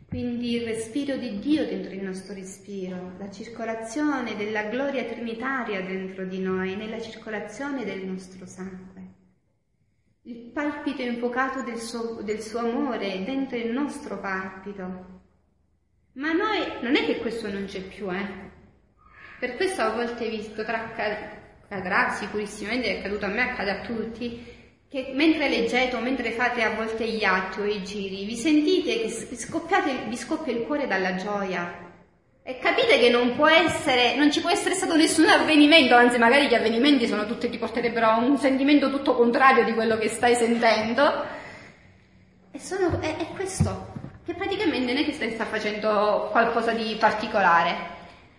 Quindi 0.07 0.53
il 0.53 0.65
respiro 0.65 1.17
di 1.17 1.39
Dio 1.39 1.65
dentro 1.65 1.91
il 1.91 2.03
nostro 2.03 2.35
respiro, 2.35 3.13
la 3.17 3.31
circolazione 3.31 4.35
della 4.35 4.65
gloria 4.65 5.03
trinitaria 5.05 5.81
dentro 5.81 6.23
di 6.23 6.37
noi, 6.37 6.75
nella 6.75 7.01
circolazione 7.01 7.83
del 7.83 8.05
nostro 8.05 8.45
sangue. 8.45 9.01
Il 10.25 10.51
palpito 10.51 11.01
infuocato 11.01 11.63
del 11.63 11.79
suo, 11.79 12.21
del 12.21 12.39
suo 12.41 12.59
amore 12.59 13.23
dentro 13.23 13.57
il 13.57 13.71
nostro 13.71 14.19
palpito. 14.19 15.21
Ma 16.11 16.33
noi 16.33 16.59
non 16.83 16.95
è 16.95 17.05
che 17.05 17.17
questo 17.17 17.51
non 17.51 17.65
c'è 17.65 17.81
più, 17.81 18.13
eh? 18.13 18.51
Per 19.39 19.55
questo 19.55 19.81
a 19.81 19.89
volte 19.89 20.29
visto 20.29 20.63
tra 20.63 20.91
cadrà, 21.67 22.11
sicurissimamente 22.11 22.89
è 22.89 22.99
accaduto 22.99 23.25
a 23.25 23.29
me, 23.29 23.49
accade 23.49 23.71
a 23.71 23.81
tutti, 23.81 24.52
che 24.93 25.09
mentre 25.15 25.49
leggete 25.49 25.95
o 25.95 26.01
mentre 26.01 26.33
fate 26.33 26.61
a 26.61 26.75
volte 26.75 27.07
gli 27.07 27.23
atti 27.23 27.61
o 27.61 27.65
i 27.65 27.83
giri, 27.83 28.25
vi 28.25 28.35
sentite 28.35 29.01
che 29.01 29.27
vi 29.27 30.15
scoppia 30.15 30.53
il 30.53 30.61
cuore 30.67 30.85
dalla 30.85 31.15
gioia. 31.15 31.91
E 32.43 32.59
capite 32.59 32.99
che 32.99 33.09
non 33.09 33.33
può 33.35 33.47
essere, 33.47 34.15
non 34.15 34.31
ci 34.31 34.39
può 34.39 34.51
essere 34.51 34.75
stato 34.75 34.95
nessun 34.95 35.25
avvenimento, 35.25 35.95
anzi 35.95 36.19
magari 36.19 36.45
gli 36.45 36.53
avvenimenti 36.53 37.07
sono 37.07 37.25
tutti, 37.25 37.49
ti 37.49 37.57
porterebbero 37.57 38.05
a 38.05 38.17
un 38.17 38.37
sentimento 38.37 38.91
tutto 38.91 39.15
contrario 39.15 39.63
di 39.63 39.73
quello 39.73 39.97
che 39.97 40.09
stai 40.09 40.35
sentendo. 40.35 41.25
E 42.51 42.59
sono, 42.59 43.01
è, 43.01 43.15
è 43.15 43.25
questo, 43.33 43.93
che 44.23 44.35
praticamente 44.35 44.93
non 44.93 45.01
è 45.01 45.05
che 45.05 45.13
stai 45.13 45.31
sta 45.31 45.45
facendo 45.45 46.27
qualcosa 46.29 46.71
di 46.71 46.95
particolare, 46.99 47.75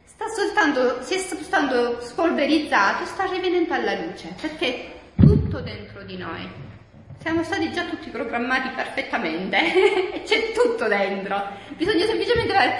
sta 0.05 0.29
soltanto, 0.29 1.03
si 1.03 1.15
è 1.15 1.19
soltanto 1.19 2.01
spolverizzato, 2.01 3.07
sta 3.07 3.25
rivenendo 3.25 3.75
alla 3.75 3.97
luce, 3.97 4.33
perché 4.41 4.93
tutto 5.17 5.61
dentro 5.61 6.03
di 6.03 6.17
noi. 6.17 6.49
Siamo 7.19 7.43
stati 7.43 7.73
già 7.73 7.85
tutti 7.87 8.11
programmati 8.11 8.69
perfettamente, 8.71 10.21
c'è 10.25 10.53
tutto 10.53 10.87
dentro. 10.89 11.43
Bisogna 11.77 12.05
semplicemente 12.07 12.53
fare 12.53 12.79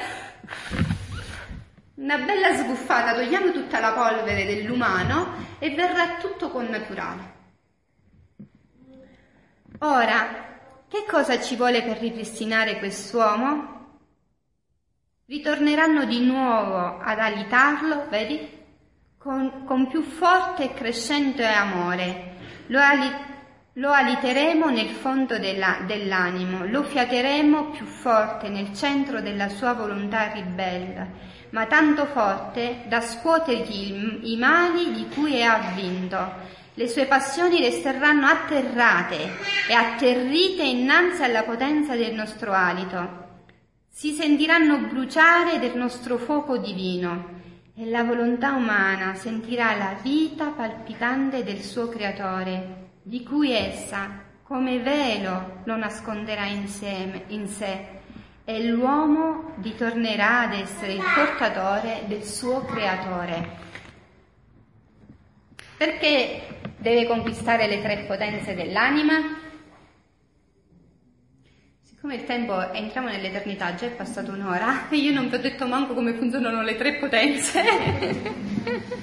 una 1.95 2.19
bella 2.19 2.55
sbuffata, 2.55 3.15
togliamo 3.15 3.53
tutta 3.53 3.81
la 3.81 3.93
polvere 3.93 4.45
dell'umano 4.45 5.35
e 5.59 5.71
verrà 5.75 6.17
tutto 6.17 6.51
connaturale. 6.51 7.33
Ora, 9.79 10.59
che 10.89 11.05
cosa 11.09 11.41
ci 11.41 11.57
vuole 11.57 11.83
per 11.83 11.99
ripristinare 11.99 12.79
quest'uomo? 12.79 13.73
Ritorneranno 15.27 16.05
di 16.05 16.21
nuovo 16.21 16.99
ad 16.99 17.19
alitarlo, 17.19 18.07
vedi? 18.11 18.64
Con, 19.25 19.65
con 19.65 19.89
più 19.89 20.03
forte 20.03 20.65
e 20.65 20.75
crescente 20.75 21.47
amore. 21.47 22.35
Lo, 22.67 22.79
ali, 22.79 23.11
lo 23.73 23.91
aliteremo 23.91 24.69
nel 24.69 24.91
fondo 24.91 25.39
della, 25.39 25.79
dell'animo, 25.87 26.67
lo 26.67 26.83
fiateremo 26.83 27.71
più 27.71 27.87
forte 27.87 28.51
nel 28.51 28.75
centro 28.75 29.23
della 29.23 29.49
sua 29.49 29.73
volontà 29.73 30.31
ribella, 30.31 31.07
ma 31.53 31.65
tanto 31.65 32.05
forte 32.05 32.85
da 32.87 33.01
scuotergli 33.01 34.31
i 34.31 34.37
mali 34.37 34.93
di 34.93 35.09
cui 35.09 35.37
è 35.37 35.45
avvinto. 35.45 36.33
Le 36.75 36.87
sue 36.87 37.07
passioni 37.07 37.63
resteranno 37.63 38.27
atterrate 38.27 39.39
e 39.71 39.73
atterrite 39.73 40.65
innanzi 40.65 41.23
alla 41.23 41.45
potenza 41.45 41.97
del 41.97 42.13
nostro 42.13 42.53
alito 42.53 43.23
si 43.89 44.13
sentiranno 44.13 44.81
bruciare 44.81 45.59
del 45.61 45.77
nostro 45.77 46.19
fuoco 46.19 46.59
divino 46.59 47.44
e 47.77 47.87
la 47.87 48.05
volontà 48.05 48.53
umana 48.53 49.15
sentirà 49.15 49.77
la 49.77 49.97
vita 50.01 50.51
palpitante 50.51 51.43
del 51.43 51.61
suo 51.61 51.89
creatore, 51.89 52.91
di 53.03 53.23
cui 53.23 53.53
essa, 53.53 54.23
come 54.43 54.79
velo, 54.79 55.61
lo 55.65 55.77
nasconderà 55.77 56.45
insieme, 56.45 57.25
in 57.29 57.49
sé 57.49 57.95
e 58.45 58.63
l'uomo 58.65 59.55
ritornerà 59.63 60.41
ad 60.41 60.53
essere 60.53 60.93
il 60.93 61.03
portatore 61.15 62.05
del 62.07 62.23
suo 62.23 62.63
creatore. 62.65 63.63
Perché 65.79 66.43
deve 66.77 67.07
conquistare 67.07 67.67
le 67.67 67.81
tre 67.81 68.05
potenze 68.07 68.55
dell'anima? 68.55 69.44
Come 72.05 72.17
il 72.17 72.25
tempo, 72.25 72.71
entriamo 72.71 73.09
nell'eternità, 73.09 73.75
già 73.77 73.87
è 73.87 73.93
passata 73.93 74.31
un'ora 74.31 74.91
e 74.91 74.97
io 75.01 75.11
non 75.11 75.31
vi 75.31 75.37
ho 75.37 75.39
detto 75.39 75.67
manco 75.67 75.95
come 75.95 76.13
funzionano 76.13 76.61
le 76.61 76.77
tre 76.77 76.97
potenze. 76.97 77.63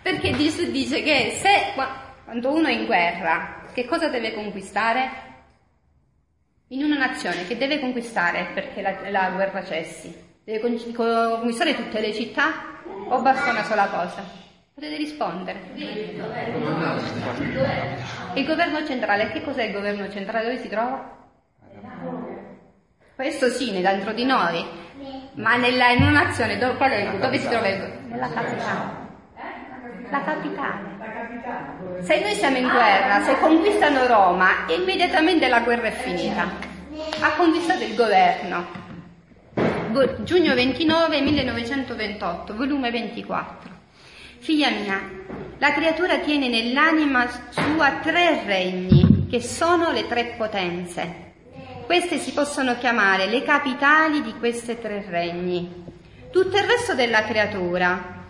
Perché 0.00 0.36
Gesù 0.36 0.70
dice 0.70 1.02
che 1.02 1.40
se 1.42 1.72
quando 1.74 2.54
uno 2.54 2.68
è 2.68 2.72
in 2.72 2.86
guerra, 2.86 3.64
che 3.72 3.84
cosa 3.84 4.06
deve 4.06 4.32
conquistare? 4.32 5.10
In 6.68 6.84
una 6.84 6.98
nazione 6.98 7.48
che 7.48 7.56
deve 7.56 7.80
conquistare 7.80 8.46
perché 8.54 8.80
la, 8.80 8.94
la 9.10 9.30
guerra 9.30 9.64
cessi? 9.64 10.14
Deve 10.44 10.60
conquistare 10.60 11.74
tutte 11.74 11.98
le 11.98 12.14
città 12.14 12.78
o 13.08 13.20
basta 13.22 13.50
una 13.50 13.64
sola 13.64 13.88
cosa? 13.88 14.24
Potete 14.72 14.96
rispondere. 14.98 15.58
Il 18.34 18.46
governo 18.46 18.86
centrale, 18.86 19.32
che 19.32 19.42
cos'è 19.42 19.64
il 19.64 19.72
governo 19.72 20.08
centrale? 20.08 20.44
Dove 20.44 20.60
si 20.60 20.68
trova? 20.68 21.22
Questo 23.14 23.48
sì, 23.48 23.80
dentro 23.80 24.12
di 24.12 24.24
noi, 24.24 24.64
ma 25.34 25.56
nella, 25.56 25.90
in 25.90 26.02
una 26.02 26.24
nazione 26.24 26.58
dove, 26.58 26.76
è, 26.78 27.16
dove 27.18 27.38
si 27.38 27.48
trova 27.48 27.68
il 27.68 27.92
Nella 28.08 28.28
capitale. 28.28 29.02
La 30.10 30.20
capitale. 30.22 32.02
Se 32.02 32.20
noi 32.20 32.34
siamo 32.34 32.56
in 32.56 32.68
guerra, 32.68 33.22
se 33.22 33.38
conquistano 33.38 34.06
Roma, 34.06 34.66
immediatamente 34.68 35.48
la 35.48 35.60
guerra 35.60 35.86
è 35.86 35.92
finita. 35.92 36.42
Ha 37.20 37.32
conquistato 37.36 37.84
il 37.84 37.94
governo. 37.94 38.82
Giugno 40.24 40.54
29 40.54 41.20
1928, 41.20 42.56
volume 42.56 42.90
24. 42.90 43.70
Figlia 44.40 44.70
mia, 44.70 45.00
la 45.58 45.72
creatura 45.72 46.18
tiene 46.18 46.48
nell'anima 46.48 47.28
sua 47.50 48.00
tre 48.02 48.42
regni, 48.44 49.28
che 49.30 49.40
sono 49.40 49.92
le 49.92 50.06
tre 50.08 50.34
potenze 50.36 51.33
queste 51.84 52.18
si 52.18 52.32
possono 52.32 52.76
chiamare 52.78 53.26
le 53.26 53.42
capitali 53.42 54.22
di 54.22 54.34
questi 54.38 54.78
tre 54.80 55.04
regni. 55.08 55.84
Tutto 56.30 56.56
il 56.56 56.64
resto 56.64 56.94
della 56.94 57.24
creatura, 57.24 58.22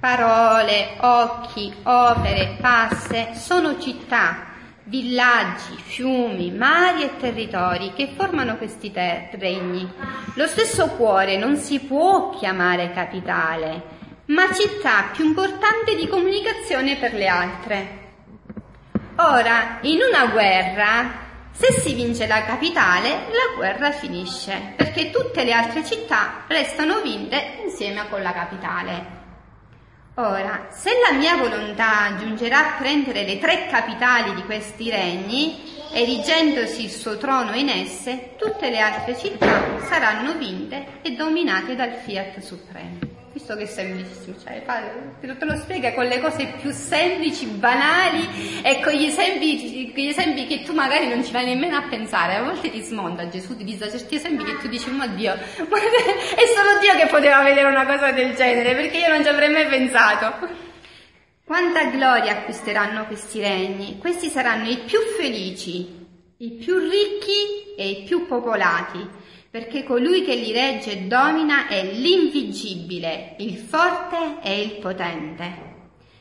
parole, 0.00 0.96
occhi, 1.00 1.72
opere, 1.82 2.56
passe, 2.60 3.34
sono 3.34 3.78
città, 3.78 4.46
villaggi, 4.84 5.76
fiumi, 5.76 6.50
mari 6.50 7.02
e 7.02 7.16
territori 7.18 7.92
che 7.94 8.14
formano 8.16 8.56
questi 8.56 8.90
te- 8.90 9.28
regni. 9.32 9.88
Lo 10.34 10.46
stesso 10.46 10.88
cuore 10.96 11.36
non 11.36 11.56
si 11.56 11.80
può 11.80 12.30
chiamare 12.30 12.92
capitale, 12.92 13.82
ma 14.26 14.52
città 14.52 15.10
più 15.12 15.24
importante 15.24 15.94
di 15.94 16.08
comunicazione 16.08 16.96
per 16.96 17.12
le 17.12 17.26
altre. 17.26 17.98
Ora, 19.16 19.78
in 19.82 19.98
una 20.00 20.26
guerra 20.32 21.28
se 21.52 21.80
si 21.80 21.94
vince 21.94 22.26
la 22.26 22.42
capitale, 22.44 23.08
la 23.08 23.54
guerra 23.56 23.90
finisce, 23.90 24.74
perché 24.76 25.10
tutte 25.10 25.44
le 25.44 25.52
altre 25.52 25.84
città 25.84 26.44
restano 26.46 27.00
vinte 27.00 27.60
insieme 27.64 28.08
con 28.08 28.22
la 28.22 28.32
capitale. 28.32 29.18
Ora, 30.14 30.66
se 30.70 30.90
la 31.08 31.16
mia 31.16 31.36
volontà 31.36 32.16
giungerà 32.18 32.58
a 32.58 32.78
prendere 32.78 33.24
le 33.24 33.38
tre 33.38 33.66
capitali 33.68 34.34
di 34.34 34.44
questi 34.44 34.90
regni, 34.90 35.78
erigendosi 35.92 36.84
il 36.84 36.90
suo 36.90 37.16
trono 37.16 37.54
in 37.54 37.68
esse, 37.68 38.34
tutte 38.36 38.70
le 38.70 38.78
altre 38.78 39.16
città 39.16 39.78
saranno 39.88 40.34
vinte 40.34 41.00
e 41.02 41.12
dominate 41.12 41.74
dal 41.74 41.92
Fiat 41.92 42.38
Supremo 42.40 43.09
visto 43.40 43.56
che 43.56 43.62
è 43.62 43.66
semplicissimo, 43.66 44.36
cioè, 44.38 44.62
te 45.20 45.44
lo 45.44 45.56
spiega 45.56 45.94
con 45.94 46.04
le 46.04 46.20
cose 46.20 46.46
più 46.60 46.70
semplici, 46.70 47.46
banali 47.46 48.60
e 48.62 48.80
con 48.80 48.92
gli 48.92 49.06
esempi, 49.06 49.92
gli 49.94 50.06
esempi 50.06 50.46
che 50.46 50.62
tu 50.62 50.74
magari 50.74 51.08
non 51.08 51.24
ci 51.24 51.32
vai 51.32 51.46
nemmeno 51.46 51.76
a 51.76 51.82
pensare. 51.88 52.36
A 52.36 52.42
volte 52.42 52.70
ti 52.70 52.82
smonta 52.82 53.28
Gesù, 53.28 53.56
ti 53.56 53.64
dice 53.64 53.90
certi 53.90 54.16
esempi 54.16 54.44
che 54.44 54.58
tu 54.58 54.68
dici, 54.68 54.90
ma 54.90 55.06
Dio, 55.06 55.34
ma 55.34 55.76
è 56.36 56.46
solo 56.54 56.78
Dio 56.80 56.94
che 56.96 57.06
poteva 57.06 57.42
vedere 57.42 57.68
una 57.68 57.86
cosa 57.86 58.12
del 58.12 58.34
genere, 58.34 58.74
perché 58.74 58.98
io 58.98 59.08
non 59.08 59.22
ci 59.22 59.28
avrei 59.28 59.50
mai 59.50 59.66
pensato. 59.66 60.48
Quanta 61.44 61.84
gloria 61.86 62.32
acquisteranno 62.32 63.06
questi 63.06 63.40
regni? 63.40 63.98
Questi 63.98 64.28
saranno 64.28 64.68
i 64.68 64.78
più 64.84 64.98
felici, 65.18 66.06
i 66.36 66.50
più 66.52 66.78
ricchi 66.78 67.74
e 67.76 67.88
i 67.88 68.02
più 68.04 68.26
popolati 68.26 69.18
perché 69.50 69.82
colui 69.82 70.22
che 70.22 70.36
li 70.36 70.52
regge 70.52 70.92
e 70.92 71.00
domina 71.02 71.66
è 71.66 71.82
l'invincibile, 71.82 73.34
il 73.38 73.56
forte 73.56 74.36
e 74.42 74.62
il 74.62 74.76
potente. 74.78 75.68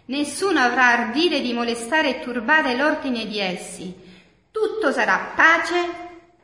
Nessuno 0.06 0.60
avrà 0.60 0.88
ardire 0.88 1.40
di 1.40 1.54
molestare 1.54 2.10
e 2.10 2.20
turbare 2.22 2.76
l'ordine 2.76 3.28
di 3.28 3.38
essi. 3.38 3.94
Tutto 4.50 4.92
sarà 4.92 5.32
pace, 5.36 5.76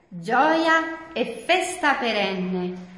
gioia 0.10 1.12
e 1.12 1.44
festa 1.44 1.96
perenne. 1.96 2.94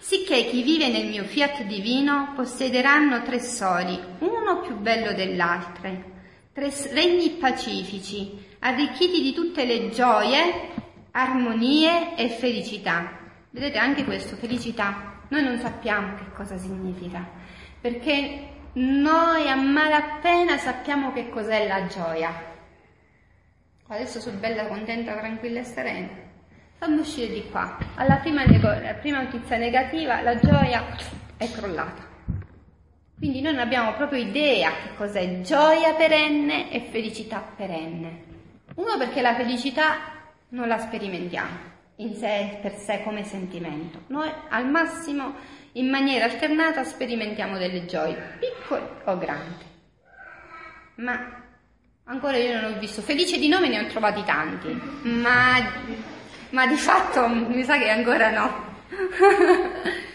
Sicché 0.00 0.46
chi 0.46 0.62
vive 0.62 0.88
nel 0.88 1.06
mio 1.06 1.22
fiat 1.22 1.62
divino 1.62 2.32
possederanno 2.34 3.22
tre 3.22 3.40
soli, 3.40 3.96
uno 4.18 4.62
più 4.62 4.76
bello 4.78 5.12
dell'altro, 5.12 6.16
tre 6.52 6.72
regni 6.90 7.30
pacifici, 7.30 8.36
arricchiti 8.58 9.22
di 9.22 9.32
tutte 9.32 9.64
le 9.64 9.90
gioie, 9.90 10.70
armonie 11.12 12.16
e 12.16 12.30
felicità 12.30 13.17
Vedete 13.58 13.78
anche 13.78 14.04
questo, 14.04 14.36
felicità. 14.36 15.18
Noi 15.30 15.42
non 15.42 15.58
sappiamo 15.58 16.14
che 16.14 16.30
cosa 16.32 16.56
significa, 16.56 17.28
perché 17.80 18.50
noi 18.74 19.50
a 19.50 19.56
malapena 19.56 20.56
sappiamo 20.58 21.12
che 21.12 21.28
cos'è 21.28 21.66
la 21.66 21.84
gioia. 21.88 22.32
Adesso 23.88 24.20
sono 24.20 24.38
bella, 24.38 24.68
contenta, 24.68 25.16
tranquilla 25.16 25.58
e 25.58 25.64
serena. 25.64 26.08
Fammi 26.78 27.00
uscire 27.00 27.34
di 27.34 27.50
qua. 27.50 27.76
Alla 27.96 28.18
prima, 28.18 28.42
alla 28.42 28.94
prima 28.94 29.22
notizia 29.22 29.56
negativa 29.56 30.22
la 30.22 30.38
gioia 30.38 30.84
è 31.36 31.50
crollata. 31.50 32.06
Quindi 33.18 33.40
noi 33.40 33.54
non 33.54 33.62
abbiamo 33.62 33.94
proprio 33.94 34.20
idea 34.20 34.70
che 34.70 34.94
cos'è 34.94 35.40
gioia 35.40 35.94
perenne 35.94 36.70
e 36.70 36.82
felicità 36.92 37.40
perenne. 37.56 38.22
Uno 38.76 38.96
perché 38.96 39.20
la 39.20 39.34
felicità 39.34 39.96
non 40.50 40.68
la 40.68 40.78
sperimentiamo 40.78 41.77
in 41.98 42.14
sé 42.14 42.58
per 42.60 42.76
sé 42.76 43.02
come 43.02 43.24
sentimento. 43.24 44.02
Noi 44.08 44.30
al 44.48 44.68
massimo 44.68 45.34
in 45.72 45.88
maniera 45.88 46.24
alternata 46.24 46.84
sperimentiamo 46.84 47.58
delle 47.58 47.84
gioie, 47.86 48.38
piccole 48.38 48.88
o 49.04 49.18
grandi. 49.18 49.64
Ma 50.96 51.42
ancora 52.04 52.36
io 52.36 52.60
non 52.60 52.72
ho 52.72 52.78
visto, 52.78 53.02
felice 53.02 53.38
di 53.38 53.48
nome 53.48 53.68
ne 53.68 53.80
ho 53.80 53.86
trovati 53.86 54.22
tanti, 54.24 54.68
ma, 55.02 55.56
ma 56.50 56.66
di 56.66 56.76
fatto 56.76 57.28
mi 57.28 57.62
sa 57.64 57.78
che 57.78 57.90
ancora 57.90 58.30
no. 58.30 58.66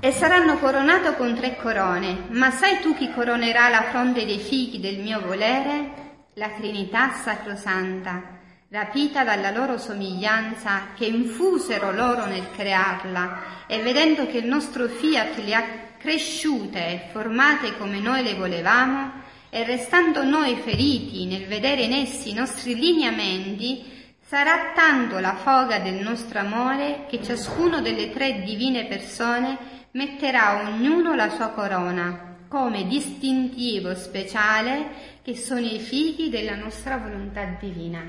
e 0.00 0.12
saranno 0.12 0.56
coronato 0.58 1.14
con 1.14 1.34
tre 1.34 1.56
corone, 1.56 2.26
ma 2.30 2.50
sai 2.50 2.80
tu 2.80 2.94
chi 2.94 3.12
coronerà 3.12 3.68
la 3.68 3.82
fronte 3.82 4.24
dei 4.24 4.38
figli 4.38 4.78
del 4.80 4.98
mio 4.98 5.20
volere? 5.20 5.99
La 6.34 6.50
Trinità 6.50 7.12
Sacrosanta, 7.12 8.38
rapita 8.68 9.24
dalla 9.24 9.50
loro 9.50 9.78
somiglianza 9.78 10.92
che 10.94 11.06
infusero 11.06 11.90
loro 11.90 12.26
nel 12.26 12.50
crearla 12.52 13.66
e 13.66 13.82
vedendo 13.82 14.26
che 14.26 14.38
il 14.38 14.46
nostro 14.46 14.86
fiat 14.86 15.38
le 15.38 15.54
ha 15.54 15.64
cresciute 15.98 16.78
e 16.78 17.08
formate 17.10 17.76
come 17.76 17.98
noi 17.98 18.22
le 18.22 18.34
volevamo 18.34 19.10
e 19.50 19.64
restando 19.64 20.22
noi 20.22 20.54
feriti 20.56 21.26
nel 21.26 21.46
vedere 21.46 21.82
in 21.82 21.92
essi 21.92 22.30
i 22.30 22.34
nostri 22.34 22.76
lineamenti, 22.76 23.84
sarà 24.24 24.72
tanto 24.72 25.18
la 25.18 25.34
foga 25.34 25.80
del 25.80 25.94
nostro 25.94 26.38
amore 26.38 27.06
che 27.08 27.20
ciascuno 27.20 27.80
delle 27.80 28.12
tre 28.12 28.42
divine 28.42 28.86
persone 28.86 29.58
metterà 29.92 30.62
ognuno 30.62 31.16
la 31.16 31.30
sua 31.30 31.48
corona 31.48 32.28
come 32.50 32.86
distintivo 32.86 33.94
speciale 33.94 35.09
che 35.22 35.36
sono 35.36 35.66
i 35.66 35.78
figli 35.78 36.30
della 36.30 36.56
nostra 36.56 36.96
volontà 36.96 37.44
divina. 37.60 38.02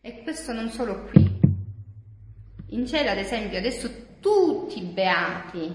E 0.00 0.22
questo 0.22 0.52
non 0.52 0.70
solo 0.70 1.04
qui. 1.04 1.40
In 2.70 2.86
cielo, 2.86 3.10
ad 3.10 3.18
esempio, 3.18 3.58
adesso 3.58 4.06
tutti 4.20 4.78
i 4.78 4.86
beati, 4.86 5.74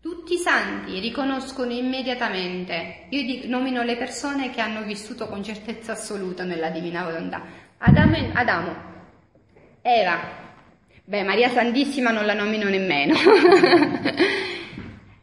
tutti 0.00 0.34
i 0.34 0.38
santi 0.38 1.00
riconoscono 1.00 1.72
immediatamente, 1.72 3.06
io 3.08 3.48
nomino 3.48 3.82
le 3.82 3.96
persone 3.96 4.50
che 4.50 4.60
hanno 4.60 4.82
vissuto 4.82 5.26
con 5.26 5.42
certezza 5.42 5.92
assoluta 5.92 6.44
nella 6.44 6.68
divina 6.68 7.04
volontà. 7.04 7.42
Adamo, 7.78 8.30
Adamo 8.34 8.74
Eva, 9.80 10.20
beh 11.04 11.22
Maria 11.22 11.48
Santissima 11.48 12.10
non 12.10 12.26
la 12.26 12.34
nomino 12.34 12.68
nemmeno, 12.68 13.14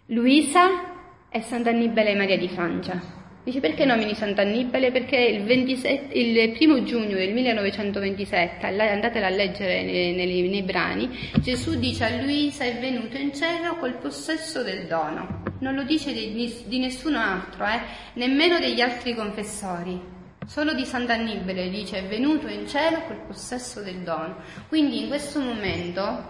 Luisa 0.08 1.30
e 1.30 1.42
Sant'Annibale 1.42 2.16
Maria 2.16 2.38
di 2.38 2.50
Francia. 2.50 3.21
Dice 3.44 3.60
perché 3.60 3.86
nomini 3.86 4.14
Sant'Annibale? 4.14 4.92
Perché 4.92 5.18
il, 5.18 5.44
27, 5.44 6.14
il 6.16 6.52
primo 6.52 6.84
giugno 6.84 7.16
del 7.16 7.34
1927, 7.34 8.68
andatela 8.68 9.26
a 9.26 9.30
leggere 9.32 9.82
nei, 9.82 10.14
nei, 10.14 10.48
nei, 10.48 10.62
brani, 10.62 11.10
Gesù 11.40 11.80
dice 11.80 12.04
a 12.04 12.22
Luisa 12.22 12.66
è 12.66 12.78
venuto 12.78 13.18
in 13.18 13.34
cielo 13.34 13.78
col 13.78 13.96
possesso 13.96 14.62
del 14.62 14.86
dono. 14.86 15.42
Non 15.58 15.74
lo 15.74 15.82
dice 15.82 16.14
di, 16.14 16.54
di 16.68 16.78
nessun 16.78 17.16
altro, 17.16 17.66
eh? 17.66 17.80
nemmeno 18.14 18.60
degli 18.60 18.80
altri 18.80 19.16
confessori. 19.16 20.00
Solo 20.46 20.74
di 20.74 20.86
Sant'Annibale 20.86 21.72
dice 21.72 21.98
è 21.98 22.08
venuto 22.08 22.48
in 22.48 22.68
cielo 22.68 23.02
col 23.08 23.22
possesso 23.26 23.82
del 23.82 24.04
dono. 24.04 24.36
Quindi 24.68 25.02
in 25.02 25.08
questo 25.08 25.40
momento 25.40 26.28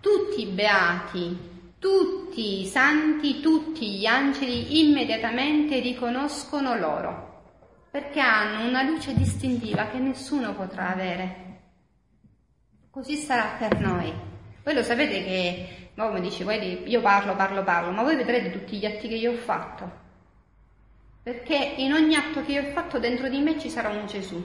tutti 0.00 0.42
i 0.42 0.46
beati 0.46 1.50
tutti 1.82 2.60
i 2.60 2.66
santi, 2.66 3.40
tutti 3.40 3.98
gli 3.98 4.06
angeli 4.06 4.88
immediatamente 4.88 5.80
riconoscono 5.80 6.76
loro, 6.76 7.86
perché 7.90 8.20
hanno 8.20 8.68
una 8.68 8.82
luce 8.82 9.12
distintiva 9.16 9.88
che 9.88 9.98
nessuno 9.98 10.54
potrà 10.54 10.90
avere. 10.90 11.60
Così 12.88 13.16
sarà 13.16 13.56
per 13.58 13.80
noi. 13.80 14.12
Voi 14.62 14.74
lo 14.74 14.84
sapete 14.84 15.24
che, 15.24 15.90
come 15.96 16.20
dice, 16.20 16.44
io 16.44 17.00
parlo, 17.00 17.34
parlo, 17.34 17.64
parlo, 17.64 17.90
ma 17.90 18.04
voi 18.04 18.14
vedrete 18.14 18.52
tutti 18.52 18.76
gli 18.76 18.86
atti 18.86 19.08
che 19.08 19.16
io 19.16 19.32
ho 19.32 19.38
fatto. 19.38 19.90
Perché 21.20 21.56
in 21.78 21.92
ogni 21.94 22.14
atto 22.14 22.44
che 22.44 22.52
io 22.52 22.62
ho 22.62 22.70
fatto 22.70 23.00
dentro 23.00 23.28
di 23.28 23.40
me 23.40 23.58
ci 23.58 23.68
sarà 23.68 23.88
un 23.88 24.06
Gesù. 24.06 24.40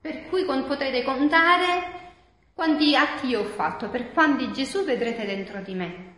Per 0.00 0.28
cui 0.28 0.44
potrete 0.44 1.02
contare 1.02 2.12
quanti 2.54 2.94
atti 2.94 3.26
io 3.26 3.40
ho 3.40 3.46
fatto, 3.46 3.88
per 3.88 4.12
quanti 4.12 4.52
Gesù 4.52 4.84
vedrete 4.84 5.26
dentro 5.26 5.60
di 5.60 5.74
me. 5.74 6.10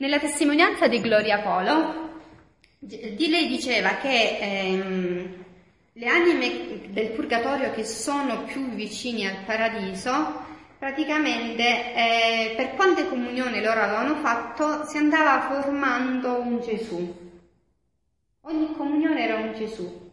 Nella 0.00 0.18
testimonianza 0.18 0.88
di 0.88 0.98
Gloria 0.98 1.40
Polo, 1.40 2.08
di 2.78 3.28
lei 3.28 3.48
diceva 3.48 3.96
che 3.96 4.38
ehm, 4.40 5.44
le 5.92 6.06
anime 6.06 6.88
del 6.88 7.10
purgatorio 7.10 7.70
che 7.72 7.84
sono 7.84 8.44
più 8.44 8.70
vicini 8.70 9.26
al 9.26 9.44
paradiso, 9.44 10.42
praticamente 10.78 11.92
eh, 11.92 12.54
per 12.56 12.76
quante 12.76 13.08
comunioni 13.08 13.60
loro 13.60 13.80
avevano 13.80 14.14
fatto, 14.22 14.86
si 14.86 14.96
andava 14.96 15.50
formando 15.50 16.40
un 16.40 16.62
Gesù. 16.62 17.14
Ogni 18.40 18.72
comunione 18.74 19.22
era 19.22 19.36
un 19.36 19.52
Gesù 19.52 20.09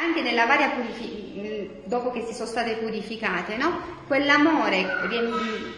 anche 0.00 0.22
nella 0.22 0.46
varia 0.46 0.72
dopo 1.84 2.10
che 2.10 2.22
si 2.22 2.32
sono 2.32 2.48
state 2.48 2.76
purificate, 2.76 3.56
no? 3.56 3.98
Quell'amore, 4.06 4.86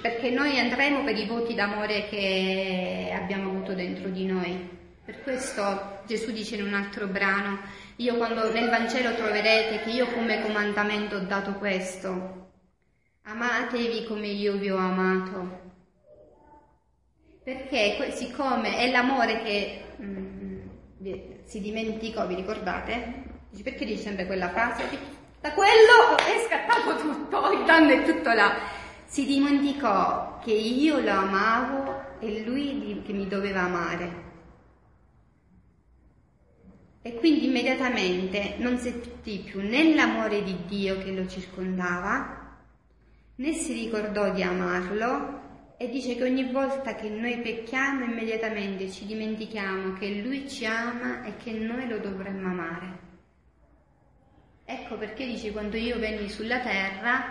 perché 0.00 0.30
noi 0.30 0.58
andremo 0.58 1.02
per 1.02 1.18
i 1.18 1.26
voti 1.26 1.54
d'amore 1.54 2.06
che 2.08 3.12
abbiamo 3.14 3.50
avuto 3.50 3.74
dentro 3.74 4.08
di 4.08 4.26
noi. 4.26 4.70
Per 5.04 5.22
questo 5.22 6.00
Gesù 6.06 6.30
dice 6.30 6.54
in 6.54 6.64
un 6.64 6.74
altro 6.74 7.08
brano, 7.08 7.58
io 7.96 8.16
quando 8.16 8.50
nel 8.52 8.70
Vangelo 8.70 9.14
troverete 9.14 9.82
che 9.82 9.90
io 9.90 10.06
come 10.12 10.40
comandamento 10.40 11.16
ho 11.16 11.20
dato 11.20 11.54
questo, 11.54 12.50
amatevi 13.24 14.04
come 14.04 14.28
io 14.28 14.54
vi 14.54 14.70
ho 14.70 14.76
amato. 14.76 15.60
Perché 17.42 18.12
siccome 18.12 18.78
è 18.78 18.88
l'amore 18.88 19.42
che 19.42 19.82
mm, 20.00 20.60
si 21.44 21.60
dimenticò, 21.60 22.24
vi 22.28 22.36
ricordate? 22.36 23.31
Dici, 23.52 23.64
perché 23.64 23.84
dici 23.84 24.00
sempre 24.00 24.24
quella 24.24 24.48
frase? 24.48 24.82
Da 25.38 25.52
quello 25.52 26.16
è 26.16 26.42
scattato 26.48 26.96
tutto, 26.96 27.52
il 27.52 27.64
danno 27.66 27.90
è 27.90 28.02
tutto 28.02 28.32
là. 28.32 28.54
Si 29.04 29.26
dimenticò 29.26 30.38
che 30.38 30.52
io 30.52 30.98
lo 31.00 31.10
amavo 31.10 32.18
e 32.20 32.44
lui 32.44 33.02
che 33.04 33.12
mi 33.12 33.28
doveva 33.28 33.60
amare. 33.60 34.30
E 37.02 37.14
quindi 37.16 37.44
immediatamente 37.44 38.54
non 38.56 38.78
sentì 38.78 39.42
più 39.44 39.60
né 39.60 39.94
l'amore 39.94 40.42
di 40.42 40.56
Dio 40.66 40.96
che 40.98 41.12
lo 41.12 41.26
circondava, 41.26 42.56
né 43.34 43.52
si 43.52 43.74
ricordò 43.74 44.30
di 44.32 44.42
amarlo 44.42 45.74
e 45.76 45.90
dice 45.90 46.14
che 46.14 46.24
ogni 46.24 46.50
volta 46.50 46.94
che 46.94 47.10
noi 47.10 47.38
pecchiamo 47.40 48.04
immediatamente 48.04 48.88
ci 48.88 49.04
dimentichiamo 49.04 49.92
che 49.92 50.22
Lui 50.22 50.48
ci 50.48 50.64
ama 50.64 51.24
e 51.24 51.36
che 51.36 51.52
noi 51.52 51.86
lo 51.86 51.98
dovremmo 51.98 52.48
amare. 52.48 53.01
Ecco 54.64 54.96
perché 54.96 55.26
dici 55.26 55.50
quando 55.50 55.76
io 55.76 55.98
venni 55.98 56.28
sulla 56.28 56.60
terra 56.60 57.24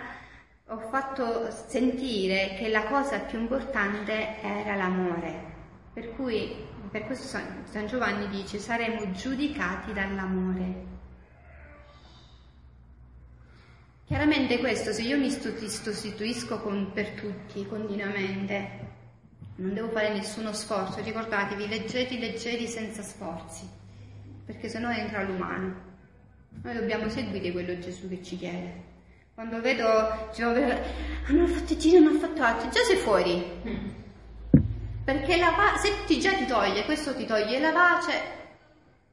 ho 0.66 0.78
fatto 0.90 1.50
sentire 1.50 2.54
che 2.58 2.68
la 2.68 2.84
cosa 2.84 3.20
più 3.20 3.38
importante 3.38 4.40
era 4.40 4.74
l'amore. 4.74 5.50
Per 5.92 6.14
cui 6.14 6.54
per 6.90 7.06
questo 7.06 7.26
San 7.26 7.86
Giovanni 7.86 8.28
dice 8.28 8.58
saremo 8.58 9.10
giudicati 9.12 9.92
dall'amore. 9.92 10.90
Chiaramente 14.04 14.58
questo, 14.58 14.92
se 14.92 15.00
io 15.02 15.16
mi 15.16 15.30
sostituisco 15.30 16.60
con, 16.60 16.92
per 16.92 17.12
tutti 17.12 17.66
continuamente, 17.66 18.90
non 19.56 19.72
devo 19.72 19.88
fare 19.88 20.12
nessuno 20.12 20.52
sforzo, 20.52 21.00
ricordatevi, 21.02 21.66
leggeri, 21.66 22.18
leggeri 22.18 22.66
senza 22.66 23.00
sforzi, 23.00 23.66
perché 24.44 24.68
sennò 24.68 24.90
entra 24.90 25.22
l'umano. 25.22 25.91
Noi 26.62 26.74
dobbiamo 26.74 27.08
seguire 27.08 27.50
quello 27.52 27.78
Gesù 27.78 28.08
che 28.08 28.22
ci 28.22 28.36
chiede. 28.36 28.90
Quando 29.34 29.60
vedo, 29.60 30.28
dicevo, 30.30 30.50
hanno 31.26 31.46
fatto 31.46 31.76
giro, 31.76 31.98
hanno 31.98 32.18
fatto 32.18 32.42
altro, 32.42 32.68
già 32.68 32.82
sei 32.82 32.96
fuori. 32.96 33.42
Perché 35.04 35.36
la 35.36 35.52
pace, 35.56 35.88
se 35.88 36.04
ti 36.06 36.20
già 36.20 36.34
ti 36.34 36.44
toglie, 36.44 36.84
questo 36.84 37.14
ti 37.16 37.24
toglie 37.24 37.58
la 37.58 37.72
pace, 37.72 38.12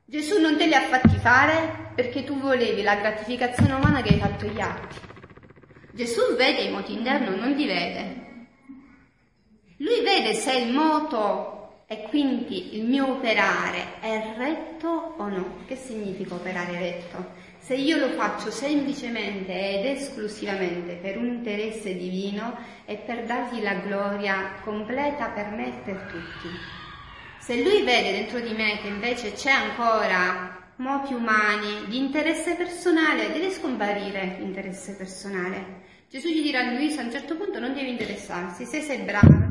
Gesù 0.06 0.40
non 0.40 0.58
te 0.58 0.66
li 0.66 0.74
ha 0.74 0.82
fatti 0.82 1.18
fare 1.18 1.92
perché 1.96 2.24
tu 2.24 2.40
volevi 2.40 2.82
la 2.82 2.96
gratificazione 2.96 3.74
umana 3.74 4.02
che 4.02 4.14
hai 4.14 4.20
fatto 4.20 4.46
gli 4.46 4.60
altri. 4.60 5.00
Gesù 5.92 6.36
vede 6.36 6.62
i 6.62 6.72
moti 6.72 6.94
interni, 6.94 7.36
non 7.36 7.52
li 7.52 7.66
vede. 7.66 8.28
Lui 9.78 10.02
vede 10.02 10.34
se 10.34 10.58
il 10.58 10.74
moto 10.74 11.59
e 11.92 12.04
quindi 12.04 12.78
il 12.78 12.86
mio 12.86 13.14
operare 13.14 14.00
è 14.00 14.36
retto 14.38 15.16
o 15.18 15.28
no? 15.28 15.56
Che 15.66 15.76
significa 15.76 16.36
operare 16.36 16.78
retto? 16.78 17.32
Se 17.58 17.74
io 17.74 17.98
lo 17.98 18.10
faccio 18.10 18.52
semplicemente 18.52 19.80
ed 19.80 19.98
esclusivamente 19.98 21.00
per 21.02 21.18
un 21.18 21.26
interesse 21.26 21.98
divino 21.98 22.56
e 22.86 22.98
per 22.98 23.26
dargli 23.26 23.64
la 23.64 23.74
gloria 23.74 24.60
completa 24.62 25.30
per 25.30 25.48
me 25.48 25.68
e 25.70 25.82
per 25.84 25.96
tutti. 26.12 26.50
Se 27.40 27.60
lui 27.64 27.82
vede 27.82 28.12
dentro 28.12 28.40
di 28.40 28.54
me 28.54 28.78
che 28.84 28.88
invece 28.88 29.34
c'è 29.34 29.50
ancora 29.50 30.74
moti 30.76 31.16
umani 31.16 31.88
di 31.88 31.98
interesse 31.98 32.54
personale, 32.54 33.32
deve 33.32 33.50
scomparire 33.50 34.36
l'interesse 34.38 34.94
personale. 34.94 35.88
Gesù 36.08 36.28
gli 36.28 36.44
dirà 36.44 36.60
a 36.60 36.72
Luisa 36.72 37.02
a 37.02 37.06
un 37.06 37.12
certo 37.12 37.36
punto 37.36 37.60
non 37.60 37.74
devi 37.74 37.90
interessarsi, 37.90 38.66
se 38.66 38.80
sei 38.82 39.00
brava, 39.00 39.49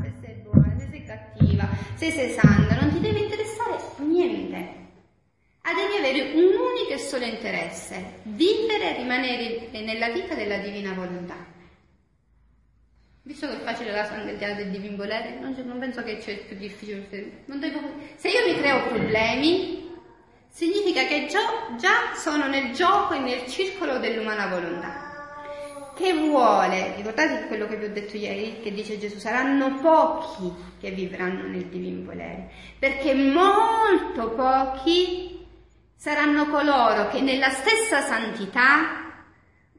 cattiva, 1.39 1.67
se 1.95 2.11
sei 2.11 2.31
santa, 2.31 2.75
non 2.75 2.91
ti 2.91 2.99
deve 2.99 3.19
interessare 3.19 3.77
niente. 3.97 4.77
Ah, 5.61 5.73
devi 5.73 5.97
avere 5.97 6.31
un 6.33 6.45
unico 6.45 6.93
e 6.93 6.97
solo 6.97 7.25
interesse, 7.25 8.21
vivere 8.23 8.95
e 8.95 8.97
rimanere 8.97 9.67
nella 9.71 10.09
vita 10.09 10.33
della 10.33 10.57
divina 10.57 10.93
volontà. 10.93 11.35
Visto 13.21 13.47
che 13.47 13.57
è 13.57 13.63
facile 13.63 13.91
la 13.91 14.05
santità 14.05 14.53
del 14.53 14.71
divin 14.71 14.95
volere, 14.95 15.37
non, 15.39 15.55
non, 15.65 15.77
penso 15.77 16.01
che 16.03 16.17
c'è 16.17 16.37
più 16.37 16.55
difficile. 16.55 17.07
Devo, 17.45 17.79
se 18.15 18.29
io 18.29 18.47
mi 18.47 18.57
creo 18.57 18.87
problemi, 18.87 19.87
significa 20.49 21.05
che 21.05 21.27
già, 21.29 21.75
già 21.77 22.15
sono 22.15 22.47
nel 22.47 22.73
gioco 22.73 23.13
e 23.13 23.19
nel 23.19 23.45
circolo 23.45 23.99
dell'umana 23.99 24.47
volontà. 24.47 25.08
Che 25.99 26.13
vuole, 26.13 26.93
ricordate 26.95 27.47
quello 27.47 27.67
che 27.67 27.75
vi 27.75 27.85
ho 27.85 27.91
detto 27.91 28.15
ieri, 28.15 28.61
che 28.61 28.71
dice 28.71 28.97
Gesù, 28.97 29.17
saranno 29.17 29.79
pochi 29.81 30.49
che 30.79 30.91
vivranno 30.91 31.45
nel 31.45 31.65
divin 31.65 32.05
volere, 32.05 32.49
perché 32.79 33.13
molto 33.13 34.29
pochi 34.29 35.45
saranno 35.93 36.47
coloro 36.47 37.09
che 37.09 37.19
nella 37.19 37.49
stessa 37.49 37.99
santità 37.99 39.11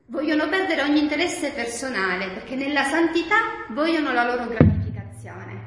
vogliono 0.08 0.46
perdere 0.50 0.82
ogni 0.82 1.00
interesse 1.00 1.52
personale, 1.52 2.28
perché 2.28 2.54
nella 2.54 2.84
santità 2.84 3.36
vogliono 3.70 4.12
la 4.12 4.24
loro 4.24 4.46
gratificazione. 4.46 5.58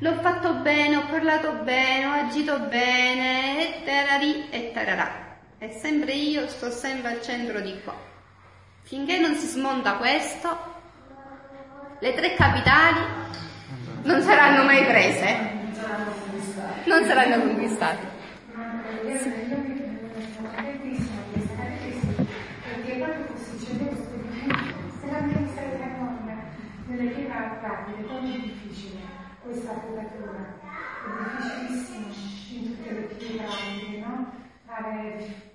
L'ho 0.00 0.16
fatto 0.20 0.56
bene, 0.56 0.96
ho 0.96 1.06
parlato 1.06 1.62
bene, 1.62 2.04
ho 2.04 2.12
agito 2.26 2.58
bene, 2.68 3.78
e 3.78 3.84
tararì 3.84 4.50
e 4.50 4.70
tararà. 4.70 5.38
E 5.58 5.70
sempre 5.70 6.12
io 6.12 6.46
sto 6.48 6.70
sempre 6.70 7.12
al 7.12 7.22
centro 7.22 7.58
di 7.60 7.80
qua. 7.82 8.12
Finché 8.84 9.18
non 9.18 9.34
si 9.34 9.46
smonta 9.46 9.94
questo, 9.94 10.56
le 12.00 12.12
tre 12.12 12.34
capitali 12.34 13.00
non 14.02 14.20
saranno 14.22 14.64
mai 14.64 14.84
prese, 14.84 15.36
non 16.84 17.04
saranno 17.06 17.40
conquistate. 17.40 18.12
questa 29.44 29.70
avvocatura, 29.72 30.58
è 31.04 31.10
difficilissimo 31.38 32.06
in 32.50 32.76
tutte 32.76 32.92
le 32.92 33.00
pietà, 33.02 33.44
no? 34.06 34.32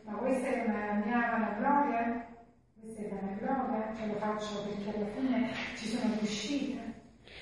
Ma 0.03 0.13
questa 0.13 0.47
è 0.47 0.63
una 0.65 1.01
mia 1.03 1.55
gloria? 1.57 2.28
Questa 2.90 3.02
è 3.02 3.96
ce 3.98 4.06
lo 4.08 4.18
faccio 4.20 4.64
perché 4.64 4.98
alla 4.98 5.08
fine 5.16 5.52
ci 5.78 5.88
sono 5.88 6.14
riuscita. 6.20 6.82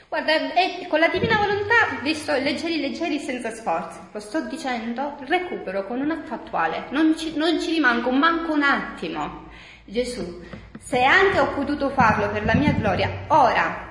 Guarda, 0.10 0.32
è, 0.32 0.88
con 0.88 1.00
la 1.00 1.10
divina 1.10 1.38
volontà, 1.38 2.00
visto 2.02 2.32
leggeri 2.32 2.80
leggeri 2.80 3.20
senza 3.20 3.52
sforzi, 3.52 4.00
lo 4.12 4.20
sto 4.20 4.42
dicendo, 4.48 5.18
recupero 5.20 5.86
con 5.86 6.00
un 6.00 6.12
atto 6.12 6.34
attuale, 6.34 6.86
non 6.92 7.18
ci, 7.18 7.36
non 7.36 7.60
ci 7.60 7.74
rimango 7.74 8.10
manco 8.12 8.54
un 8.54 8.64
attimo. 8.64 9.50
Gesù, 9.84 10.42
se 10.80 11.04
anche 11.04 11.40
ho 11.40 11.54
potuto 11.54 11.90
farlo 11.90 12.30
per 12.30 12.46
la 12.46 12.56
mia 12.56 12.72
gloria, 12.72 13.26
ora, 13.28 13.86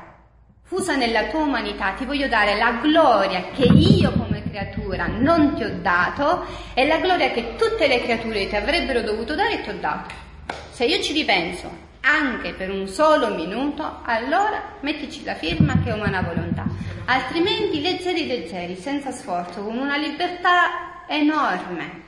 fusa 0.63 0.97
nella 0.97 1.27
tua 1.27 1.41
umanità, 1.41 1.93
ti 1.93 2.07
voglio 2.07 2.29
dare 2.29 2.57
la 2.57 2.73
gloria 2.81 3.51
che 3.55 3.65
io 3.65 4.11
come 4.13 4.43
creatura 4.49 5.07
non 5.07 5.55
ti 5.55 5.65
ho 5.65 5.81
dato 5.81 6.47
e 6.73 6.87
la 6.87 6.99
gloria 6.99 7.31
che 7.31 7.57
tutte 7.57 7.87
le 7.87 8.01
creature 8.03 8.49
ti 8.49 8.57
avrebbero 8.57 9.03
dovuto 9.03 9.35
dare 9.35 9.61
e 9.61 9.63
ti 9.63 9.69
ho 9.69 9.79
dato. 9.79 10.26
Se 10.77 10.85
io 10.85 11.01
ci 11.01 11.15
ripenso 11.15 11.71
anche 12.03 12.53
per 12.53 12.71
un 12.71 12.87
solo 12.87 13.35
minuto, 13.35 14.01
allora 14.05 14.77
mettici 14.81 15.25
la 15.25 15.35
firma 15.35 15.83
che 15.83 15.89
è 15.89 15.95
umana 15.95 16.21
volontà. 16.21 16.67
Altrimenti 17.07 17.81
leggeri 17.81 18.27
leggeri, 18.27 18.77
senza 18.77 19.11
sforzo, 19.11 19.63
con 19.63 19.79
una 19.79 19.97
libertà 19.97 21.07
enorme, 21.09 22.03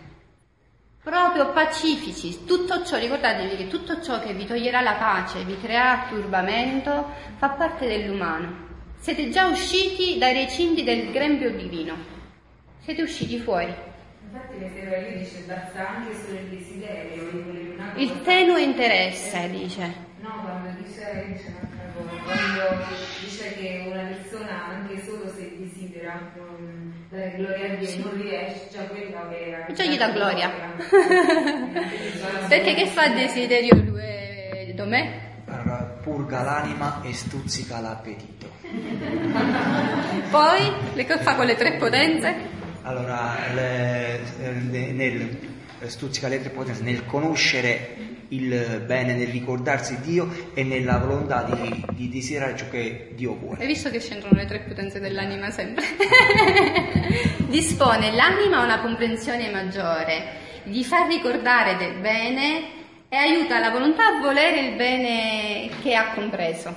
proprio 1.03 1.51
pacifici. 1.53 2.45
Tutto 2.45 2.85
ciò, 2.85 2.99
ricordatevi 2.99 3.57
che 3.57 3.69
tutto 3.69 4.03
ciò 4.03 4.21
che 4.21 4.35
vi 4.35 4.45
toglierà 4.45 4.83
la 4.83 4.97
pace, 4.97 5.45
vi 5.45 5.59
creerà 5.59 6.05
turbamento, 6.11 7.15
fa 7.39 7.49
parte 7.49 7.87
dell'umano. 7.87 8.67
Siete 8.99 9.31
già 9.31 9.47
usciti 9.47 10.19
dai 10.19 10.35
recinti 10.35 10.85
del 10.85 11.11
grembo 11.11 11.49
divino. 11.49 11.97
Siete 12.81 13.01
usciti 13.01 13.39
fuori. 13.39 13.75
Infatti 14.31 14.59
lì 14.59 15.19
dice 15.21 15.45
basta 15.47 15.89
anche 15.89 16.15
solo 16.15 16.39
il 16.39 16.49
desiderio. 16.49 17.68
Il 17.99 18.23
tenue 18.23 18.63
interesse, 18.63 19.51
dice. 19.51 19.93
No, 20.21 20.41
quando 20.43 20.69
dice, 20.81 21.25
dice 21.33 21.49
un'altra 21.49 21.91
cosa, 21.97 22.23
quando 22.23 22.87
dice 23.21 23.55
che 23.55 23.85
una 23.93 24.03
persona 24.03 24.69
anche 24.69 25.03
solo 25.05 25.29
se 25.29 25.57
desidera 25.59 26.31
dare 27.09 27.35
gloria 27.37 27.73
a 27.73 27.75
Dio 27.75 27.91
non 28.05 28.23
riesce, 28.23 28.69
già 28.71 28.83
quello 28.83 29.29
che 29.31 29.49
era... 29.49 29.67
Già 29.73 29.85
gli 29.85 29.97
dà 29.97 30.11
gloria. 30.11 30.49
Perché 32.49 32.75
che 32.75 32.87
fa 32.87 33.07
il 33.07 33.15
desiderio 33.15 33.75
lui? 33.75 34.75
Dom'è? 34.75 35.27
Purga 36.01 36.43
l'anima 36.43 37.03
e 37.03 37.13
stuzzica 37.13 37.81
l'appetito. 37.81 38.49
Poi, 40.31 40.73
le 40.95 41.05
che 41.05 41.19
fa 41.19 41.35
con 41.35 41.47
le 41.47 41.57
tre 41.57 41.79
potenze? 41.79 42.35
Allora, 42.83 43.35
le, 43.55 44.21
le, 44.71 44.93
nel 44.93 45.57
stuzzica 45.87 46.29
le 46.29 46.41
tre 46.41 46.51
potenze, 46.51 46.83
nel 46.83 47.07
conoscere 47.07 48.17
il 48.29 48.83
bene, 48.85 49.15
nel 49.15 49.29
ricordarsi 49.29 49.97
di 50.01 50.13
Dio 50.13 50.51
e 50.55 50.63
nella 50.65 50.99
volontà 50.99 51.45
di, 51.45 51.85
di 51.93 52.09
desiderare 52.09 52.57
ciò 52.57 52.69
che 52.69 53.13
Dio 53.15 53.35
vuole. 53.35 53.61
Hai 53.61 53.67
visto 53.67 53.91
che 53.91 53.99
c'entrano 53.99 54.37
le 54.37 54.47
tre 54.47 54.61
potenze 54.61 55.01
dell'anima 55.01 55.51
sempre? 55.51 55.85
Dispone 57.49 58.13
l'anima 58.13 58.59
a 58.59 58.65
una 58.65 58.81
comprensione 58.81 59.51
maggiore, 59.51 60.47
gli 60.65 60.83
fa 60.83 61.07
ricordare 61.07 61.77
del 61.77 62.01
bene 62.01 62.77
e 63.09 63.17
aiuta 63.17 63.59
la 63.59 63.71
volontà 63.71 64.09
a 64.09 64.21
volere 64.21 64.61
il 64.61 64.77
bene 64.77 65.71
che 65.81 65.95
ha 65.95 66.13
compreso. 66.13 66.75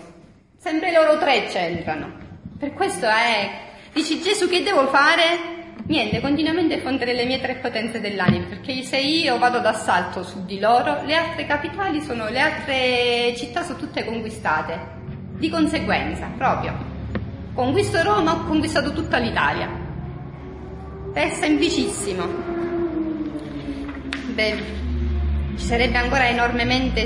Sempre 0.57 0.93
loro 0.93 1.17
tre 1.17 1.47
c'entrano. 1.47 2.13
Per 2.57 2.73
questo 2.73 3.07
è... 3.07 3.69
Dici 3.91 4.21
Gesù 4.21 4.47
che 4.47 4.63
devo 4.63 4.87
fare? 4.87 5.60
Niente, 5.91 6.21
continuamente 6.21 6.79
fondere 6.79 7.13
le 7.13 7.25
mie 7.25 7.41
tre 7.41 7.55
potenze 7.55 7.99
dell'anima, 7.99 8.45
perché 8.45 8.81
se 8.83 8.97
io 8.97 9.37
vado 9.37 9.59
d'assalto 9.59 10.23
su 10.23 10.45
di 10.45 10.57
loro, 10.57 11.03
le 11.03 11.15
altre 11.15 11.45
capitali 11.45 11.99
sono, 11.99 12.29
le 12.29 12.39
altre 12.39 13.35
città 13.35 13.61
sono 13.63 13.77
tutte 13.77 14.05
conquistate. 14.05 14.79
Di 15.33 15.49
conseguenza, 15.49 16.31
proprio. 16.37 16.73
Conquisto 17.53 18.01
Roma, 18.03 18.35
ho 18.35 18.45
conquistato 18.45 18.93
tutta 18.93 19.17
l'Italia. 19.17 19.67
È 21.11 21.29
semplicissimo. 21.29 22.25
Beh, 24.33 24.63
ci 25.57 25.65
sarebbe 25.65 25.97
ancora 25.97 26.29
enormemente 26.29 27.05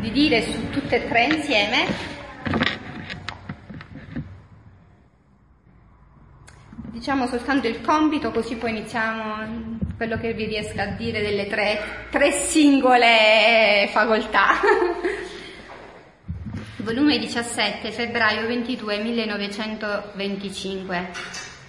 di 0.00 0.10
dire 0.10 0.50
su 0.50 0.70
tutte 0.70 1.04
e 1.04 1.08
tre 1.08 1.24
insieme, 1.26 1.84
diciamo 6.94 7.26
soltanto 7.26 7.66
il 7.66 7.80
compito, 7.80 8.30
così 8.30 8.54
poi 8.54 8.70
iniziamo 8.70 9.78
quello 9.96 10.16
che 10.16 10.32
vi 10.32 10.44
riesco 10.44 10.80
a 10.80 10.86
dire 10.86 11.22
delle 11.22 11.48
tre, 11.48 12.06
tre 12.08 12.30
singole 12.30 13.88
facoltà. 13.90 14.60
Volume 16.76 17.18
17, 17.18 17.90
febbraio 17.90 18.46
22, 18.46 18.98
1925. 18.98 21.10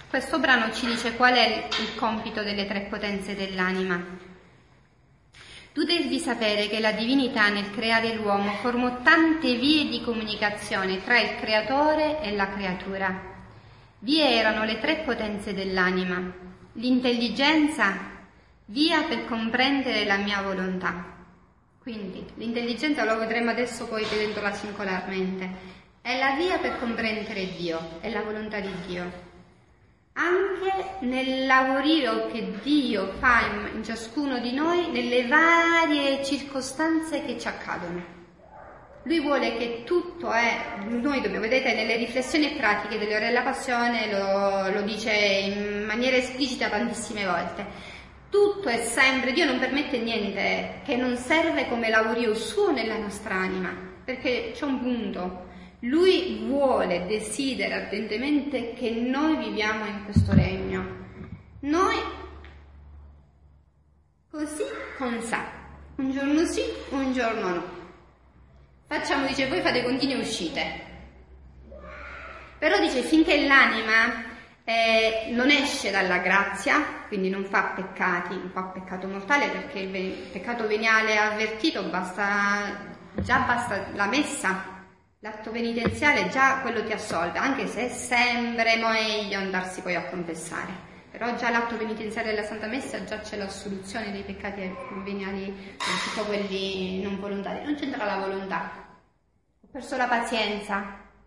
Questo 0.08 0.38
brano 0.38 0.72
ci 0.72 0.86
dice 0.86 1.16
qual 1.16 1.34
è 1.34 1.66
il 1.80 1.96
compito 1.96 2.44
delle 2.44 2.66
tre 2.66 2.86
potenze 2.88 3.34
dell'anima. 3.34 4.00
Tu 5.72 5.82
devi 5.82 6.20
sapere 6.20 6.68
che 6.68 6.78
la 6.78 6.92
divinità 6.92 7.48
nel 7.48 7.72
creare 7.72 8.14
l'uomo 8.14 8.52
formò 8.60 9.02
tante 9.02 9.56
vie 9.56 9.88
di 9.88 10.02
comunicazione 10.02 11.02
tra 11.02 11.18
il 11.18 11.34
creatore 11.40 12.22
e 12.22 12.36
la 12.36 12.48
creatura 12.48 13.34
vi 14.00 14.20
erano 14.20 14.64
le 14.64 14.78
tre 14.78 14.96
potenze 15.04 15.54
dell'anima, 15.54 16.32
l'intelligenza, 16.72 18.14
via 18.66 19.04
per 19.04 19.24
comprendere 19.26 20.04
la 20.04 20.16
mia 20.16 20.42
volontà. 20.42 21.14
Quindi 21.78 22.26
l'intelligenza 22.34 23.04
lo 23.04 23.18
vedremo 23.18 23.50
adesso 23.50 23.86
poi 23.86 24.04
vedendola 24.04 24.52
singolarmente. 24.52 25.74
È 26.02 26.18
la 26.18 26.34
via 26.36 26.58
per 26.58 26.78
comprendere 26.78 27.54
Dio, 27.56 28.00
è 28.00 28.10
la 28.10 28.22
volontà 28.22 28.60
di 28.60 28.72
Dio. 28.86 29.24
Anche 30.14 31.06
nel 31.06 31.46
lavoro 31.46 32.26
che 32.26 32.58
Dio 32.62 33.12
fa 33.18 33.68
in 33.72 33.84
ciascuno 33.84 34.40
di 34.40 34.52
noi, 34.52 34.90
nelle 34.90 35.26
varie 35.26 36.24
circostanze 36.24 37.24
che 37.24 37.38
ci 37.38 37.48
accadono. 37.48 38.15
Lui 39.06 39.20
vuole 39.20 39.56
che 39.56 39.82
tutto 39.84 40.32
è, 40.32 40.78
noi 40.88 41.20
dobbiamo, 41.20 41.44
vedete, 41.44 41.74
nelle 41.74 41.94
riflessioni 41.94 42.56
pratiche 42.56 42.98
delle 42.98 43.14
ore 43.14 43.26
della 43.26 43.42
passione 43.42 44.10
lo, 44.10 44.68
lo 44.68 44.82
dice 44.82 45.12
in 45.12 45.84
maniera 45.86 46.16
esplicita 46.16 46.68
tantissime 46.68 47.24
volte. 47.24 47.64
Tutto 48.28 48.68
è 48.68 48.78
sempre, 48.78 49.30
Dio 49.30 49.44
non 49.44 49.60
permette 49.60 49.98
niente 49.98 50.80
che 50.84 50.96
non 50.96 51.16
serve 51.16 51.68
come 51.68 51.88
lavorio 51.88 52.34
suo 52.34 52.72
nella 52.72 52.98
nostra 52.98 53.36
anima, 53.36 53.72
perché 54.04 54.50
c'è 54.52 54.64
un 54.64 54.80
punto. 54.80 55.44
Lui 55.80 56.44
vuole, 56.44 57.06
desidera 57.06 57.76
ardentemente 57.76 58.72
che 58.72 58.90
noi 58.90 59.36
viviamo 59.36 59.84
in 59.86 60.04
questo 60.04 60.32
regno. 60.34 60.84
Noi 61.60 61.96
così 64.28 64.64
con 64.98 65.22
sa, 65.22 65.48
un 65.94 66.10
giorno 66.10 66.44
sì, 66.44 66.62
un 66.88 67.12
giorno 67.12 67.48
no. 67.48 67.75
Facciamo, 68.86 69.26
dice, 69.26 69.48
voi 69.48 69.60
fate 69.60 69.82
continue 69.82 70.16
uscite. 70.16 70.80
Però 72.58 72.78
dice, 72.78 73.02
finché 73.02 73.46
l'anima 73.46 74.24
eh, 74.64 75.28
non 75.30 75.50
esce 75.50 75.90
dalla 75.90 76.18
grazia, 76.18 77.04
quindi 77.08 77.28
non 77.28 77.44
fa 77.44 77.72
peccati, 77.74 78.34
non 78.36 78.50
fa 78.52 78.62
peccato 78.62 79.06
mortale 79.06 79.48
perché 79.48 79.80
il 79.80 80.12
peccato 80.32 80.66
veniale 80.66 81.18
avvertito 81.18 81.82
basta, 81.84 82.94
già 83.14 83.38
basta 83.40 83.86
la 83.94 84.06
messa 84.06 84.74
L'atto 85.26 85.50
penitenziale 85.50 86.28
già 86.28 86.60
quello 86.60 86.84
ti 86.84 86.92
assolve, 86.92 87.36
anche 87.38 87.66
se 87.66 87.86
è 87.86 87.88
sempre 87.88 88.76
meglio 88.76 89.38
andarsi 89.38 89.80
poi 89.80 89.96
a 89.96 90.04
confessare. 90.04 90.95
Però 91.16 91.34
già 91.34 91.48
l'atto 91.48 91.76
penitenziale 91.76 92.34
della 92.34 92.42
Santa 92.42 92.66
Messa 92.66 93.02
già 93.04 93.18
c'è 93.20 93.38
l'assoluzione 93.38 94.12
dei 94.12 94.20
peccati 94.20 94.70
veniali, 95.02 95.74
soprattutto 95.78 96.26
quelli 96.26 97.00
non 97.00 97.18
volontari. 97.18 97.64
Non 97.64 97.74
c'entra 97.74 98.04
la 98.04 98.18
volontà. 98.18 98.70
Ho 99.62 99.66
perso 99.72 99.96
la 99.96 100.08
pazienza. 100.08 100.74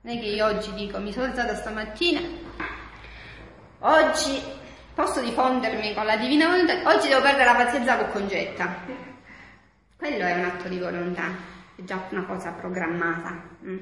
Non 0.01 0.15
è 0.15 0.19
che 0.19 0.27
io 0.27 0.45
oggi 0.45 0.71
dico, 0.75 0.99
mi 0.99 1.11
sono 1.11 1.25
alzata 1.25 1.55
stamattina, 1.55 2.21
oggi 3.79 4.39
posso 4.93 5.21
diffondermi 5.21 5.95
con 5.95 6.05
la 6.05 6.17
divina 6.17 6.47
volontà, 6.47 6.87
oggi 6.87 7.07
devo 7.07 7.21
perdere 7.21 7.45
la 7.45 7.55
pazienza 7.55 7.97
con 7.97 8.11
Concetta. 8.11 8.75
Quello 9.97 10.23
è 10.23 10.33
un 10.35 10.45
atto 10.45 10.67
di 10.69 10.77
volontà, 10.77 11.35
è 11.75 11.83
già 11.83 12.05
una 12.11 12.25
cosa 12.25 12.51
programmata. 12.51 13.43
Mm. 13.65 13.77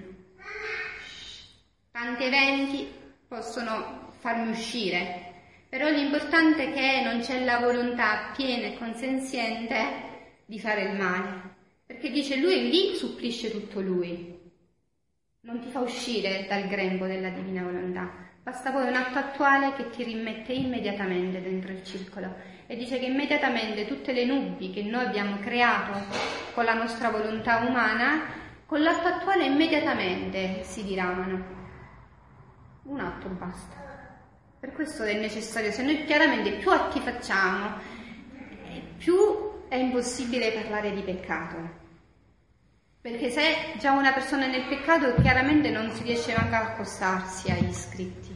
Tanti 1.92 2.24
eventi 2.24 2.92
possono 3.28 4.14
farmi 4.20 4.52
uscire 4.52 5.27
però 5.70 5.90
l'importante 5.90 6.70
è 6.70 6.74
che 6.74 7.02
non 7.04 7.20
c'è 7.20 7.44
la 7.44 7.60
volontà 7.60 8.32
piena 8.36 8.68
e 8.68 8.78
consenziente 8.78 10.06
di 10.46 10.60
fare 10.60 10.84
il 10.84 10.98
male, 10.98 11.56
perché 11.86 12.10
dice 12.10 12.38
lui 12.38 12.70
lì 12.70 12.96
supplisce 12.96 13.52
tutto 13.52 13.82
lui, 13.82 14.36
non 15.42 15.60
ti 15.60 15.70
fa 15.70 15.80
uscire 15.80 16.46
dal 16.48 16.68
grembo 16.68 17.06
della 17.06 17.30
divina 17.30 17.64
volontà, 17.64 18.10
basta 18.42 18.72
poi 18.72 18.88
un 18.88 18.96
atto 18.96 19.18
attuale 19.18 19.74
che 19.76 19.90
ti 19.90 20.04
rimette 20.04 20.54
immediatamente 20.54 21.42
dentro 21.42 21.72
il 21.72 21.84
circolo 21.84 22.34
e 22.66 22.76
dice 22.76 23.00
che 23.00 23.06
immediatamente 23.06 23.88
tutte 23.88 24.12
le 24.12 24.26
nubi 24.26 24.72
che 24.72 24.84
noi 24.84 25.06
abbiamo 25.06 25.38
creato 25.40 26.00
con 26.54 26.66
la 26.66 26.74
nostra 26.74 27.10
volontà 27.10 27.58
umana, 27.58 28.24
con 28.66 28.82
l'atto 28.82 29.08
attuale 29.08 29.46
immediatamente 29.46 30.64
si 30.64 30.84
diramano. 30.84 31.56
Un 32.84 33.00
atto 33.00 33.28
basta. 33.30 33.87
Per 34.60 34.72
questo 34.72 35.04
è 35.04 35.14
necessario, 35.14 35.72
se 35.72 35.84
noi 35.84 36.04
chiaramente 36.06 36.54
più 36.54 36.72
atti 36.72 37.00
facciamo, 37.00 37.78
più 38.98 39.68
è 39.68 39.76
impossibile 39.76 40.52
parlare 40.52 40.94
di 40.94 41.02
peccato. 41.02 41.86
Perché 43.00 43.30
se 43.30 43.74
già 43.78 43.92
una 43.92 44.12
persona 44.14 44.46
è 44.46 44.50
nel 44.50 44.66
peccato, 44.66 45.14
chiaramente 45.22 45.70
non 45.70 45.92
si 45.92 46.02
riesce 46.02 46.34
neanche 46.34 46.56
a 46.56 46.72
accostarsi 46.72 47.52
agli 47.52 47.72
scritti, 47.72 48.36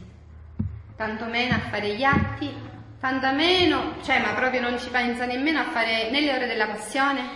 tanto 0.96 1.24
meno 1.26 1.56
a 1.56 1.68
fare 1.70 1.96
gli 1.96 2.04
atti, 2.04 2.54
tanto 3.00 3.32
meno, 3.32 4.00
cioè 4.02 4.20
ma 4.20 4.32
proprio 4.32 4.60
non 4.60 4.78
ci 4.78 4.90
pensa 4.90 5.26
nemmeno 5.26 5.58
a 5.58 5.70
fare 5.70 6.08
né 6.10 6.20
le 6.20 6.34
ore 6.34 6.46
della 6.46 6.68
passione 6.68 7.28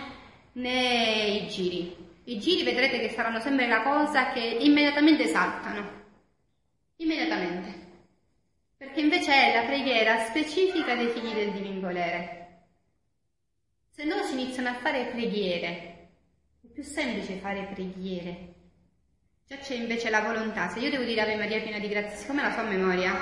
né 0.53 1.25
i 1.25 1.47
giri. 1.49 1.93
I 2.23 2.39
giri 2.39 2.63
vedrete 2.63 3.01
che 3.01 3.09
saranno 3.09 3.41
sempre 3.41 3.67
la 3.67 3.81
cosa 3.81 4.31
che 4.31 4.39
immediatamente 4.39 5.27
saltano. 5.27 6.05
Immediatamente 6.95 7.86
perché 8.77 8.99
invece 8.99 9.33
è 9.33 9.55
la 9.55 9.65
preghiera 9.65 10.25
specifica 10.25 10.95
dei 10.95 11.07
figli 11.07 11.33
del 11.33 11.51
divin 11.51 11.81
volere. 11.81 12.65
Se 13.89 14.03
no 14.03 14.21
si 14.21 14.33
iniziano 14.33 14.69
a 14.69 14.75
fare 14.75 15.05
preghiere, 15.05 16.09
è 16.61 16.67
più 16.71 16.83
semplice 16.83 17.37
fare 17.37 17.67
preghiere. 17.73 18.53
Già 19.47 19.57
c'è 19.57 19.73
invece 19.73 20.11
la 20.11 20.21
volontà, 20.21 20.69
se 20.69 20.79
io 20.79 20.91
devo 20.91 21.03
dire 21.03 21.21
Ave 21.21 21.35
Maria 21.35 21.61
piena 21.61 21.79
di 21.79 21.87
grazia, 21.87 22.15
siccome 22.15 22.43
la 22.43 22.51
so 22.51 22.59
a 22.59 22.63
memoria, 22.63 23.13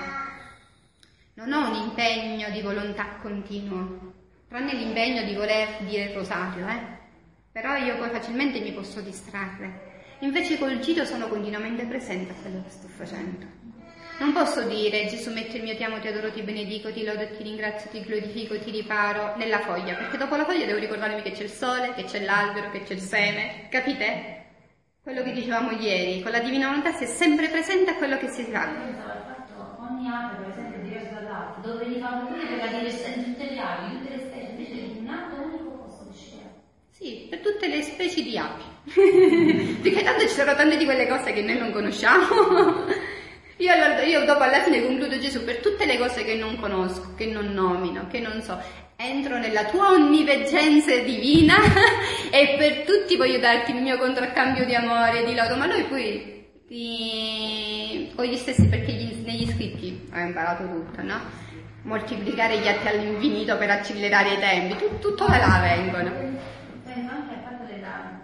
non 1.35 1.53
ho 1.53 1.69
un 1.69 1.75
impegno 1.87 2.49
di 2.49 2.61
volontà 2.61 3.17
continuo, 3.21 4.13
tranne 4.49 4.73
l'impegno 4.73 5.23
di 5.23 5.35
voler 5.35 5.83
dire 5.83 6.05
il 6.05 6.15
rosario, 6.15 6.67
eh? 6.67 6.79
però 7.51 7.75
io 7.77 7.95
poi 7.95 8.09
facilmente 8.09 8.59
mi 8.59 8.73
posso 8.73 8.99
distrarre. 8.99 9.93
Invece 10.19 10.57
col 10.57 10.79
giro 10.79 11.05
sono 11.05 11.29
continuamente 11.29 11.85
presente 11.85 12.31
a 12.31 12.35
quello 12.41 12.63
che 12.63 12.69
sto 12.69 12.87
facendo. 12.87 13.54
Non 14.17 14.31
posso 14.31 14.61
dire 14.63 15.07
Gesù 15.07 15.31
metto 15.31 15.57
il 15.57 15.63
mio 15.63 15.75
ti 15.75 15.83
amo, 15.83 15.99
ti 15.99 16.07
adoro, 16.07 16.31
ti 16.31 16.41
benedico, 16.41 16.91
ti 16.91 17.03
lodo, 17.03 17.27
ti 17.35 17.43
ringrazio, 17.43 17.89
ti 17.89 17.99
glorifico, 18.01 18.57
ti 18.57 18.71
riparo 18.71 19.35
nella 19.35 19.59
foglia, 19.59 19.95
perché 19.95 20.17
dopo 20.17 20.37
la 20.37 20.45
foglia 20.45 20.65
devo 20.65 20.79
ricordarmi 20.79 21.21
che 21.21 21.31
c'è 21.31 21.43
il 21.43 21.49
sole, 21.49 21.93
che 21.93 22.05
c'è 22.05 22.23
l'albero, 22.23 22.71
che 22.71 22.83
c'è 22.83 22.93
il 22.93 23.01
seme, 23.01 23.67
capite? 23.69 24.43
Quello 25.01 25.21
che 25.21 25.33
dicevamo 25.33 25.71
ieri, 25.71 26.21
con 26.21 26.31
la 26.31 26.39
divina 26.39 26.67
volontà 26.67 26.93
si 26.93 27.03
è 27.03 27.07
sempre 27.07 27.49
presente 27.49 27.91
a 27.91 27.95
quello 27.95 28.17
che 28.17 28.29
si 28.29 28.43
fa. 28.43 28.69
Ogni 29.79 30.07
atto, 30.07 30.41
per 30.41 30.49
esempio, 30.49 30.79
è 30.79 30.83
diverso 30.83 31.13
dall'altro, 31.15 31.71
dove 31.71 31.85
li 31.85 31.99
fanno 31.99 32.27
tutti 32.27 32.47
per 32.47 32.57
la 32.57 32.67
diversità 32.67 33.09
di 33.09 33.23
tutte 33.25 33.49
le 33.51 33.59
api, 33.59 33.97
tutte 33.97 34.15
le 34.15 34.19
specie, 34.19 34.49
invece 34.51 34.93
di 34.93 34.97
un 34.99 35.07
atto 35.09 35.35
unico 35.41 35.69
posso 35.83 36.07
uscire. 36.09 36.49
Sì, 36.89 37.27
per 37.29 37.39
tutte 37.39 37.67
le 37.67 37.81
specie 37.83 38.23
di 38.23 38.37
api. 38.37 38.63
perché 39.83 40.03
tanto 40.03 40.21
ci 40.21 40.33
sono 40.33 40.55
tante 40.55 40.77
di 40.77 40.85
quelle 40.85 41.05
cose 41.07 41.33
che 41.33 41.41
noi 41.41 41.57
non 41.57 41.71
conosciamo. 41.73 43.13
Io, 43.57 43.71
allora, 43.71 44.01
io 44.01 44.25
dopo 44.25 44.43
alla 44.43 44.63
fine 44.63 44.83
concludo 44.83 45.17
Gesù 45.17 45.45
per 45.45 45.59
tutte 45.59 45.85
le 45.85 45.97
cose 45.97 46.25
che 46.25 46.35
non 46.35 46.57
conosco, 46.57 47.13
che 47.15 47.27
non 47.27 47.53
nomino, 47.53 48.05
che 48.07 48.19
non 48.19 48.41
so. 48.41 48.59
Entro 48.97 49.37
nella 49.37 49.63
tua 49.65 49.91
onniveggenza 49.91 50.97
divina 50.97 51.55
e 52.31 52.55
per 52.57 52.83
tutti 52.83 53.15
voglio 53.15 53.39
darti 53.39 53.71
il 53.71 53.81
mio 53.81 53.97
contraccambio 53.97 54.65
di 54.65 54.75
amore 54.75 55.21
e 55.21 55.25
di 55.25 55.35
lodo. 55.35 55.55
Ma 55.55 55.67
noi 55.67 55.83
poi 55.83 56.47
ti... 56.67 58.11
con 58.13 58.25
gli 58.25 58.35
stessi, 58.35 58.67
perché 58.67 58.91
gli, 58.91 59.23
negli 59.23 59.49
scritti 59.49 60.09
ho 60.13 60.19
imparato 60.19 60.63
tutto, 60.63 61.01
no? 61.01 61.19
Moltiplicare 61.83 62.57
gli 62.57 62.67
atti 62.67 62.87
all'infinito 62.87 63.57
per 63.57 63.69
accelerare 63.69 64.33
i 64.33 64.39
tempi, 64.39 64.75
tutto, 64.75 65.09
tutto 65.09 65.27
da 65.27 65.37
là 65.37 65.59
vengono. 65.61 66.09
Anche 66.83 67.33
il 67.33 67.41
fatto 67.43 67.63
della, 67.65 68.19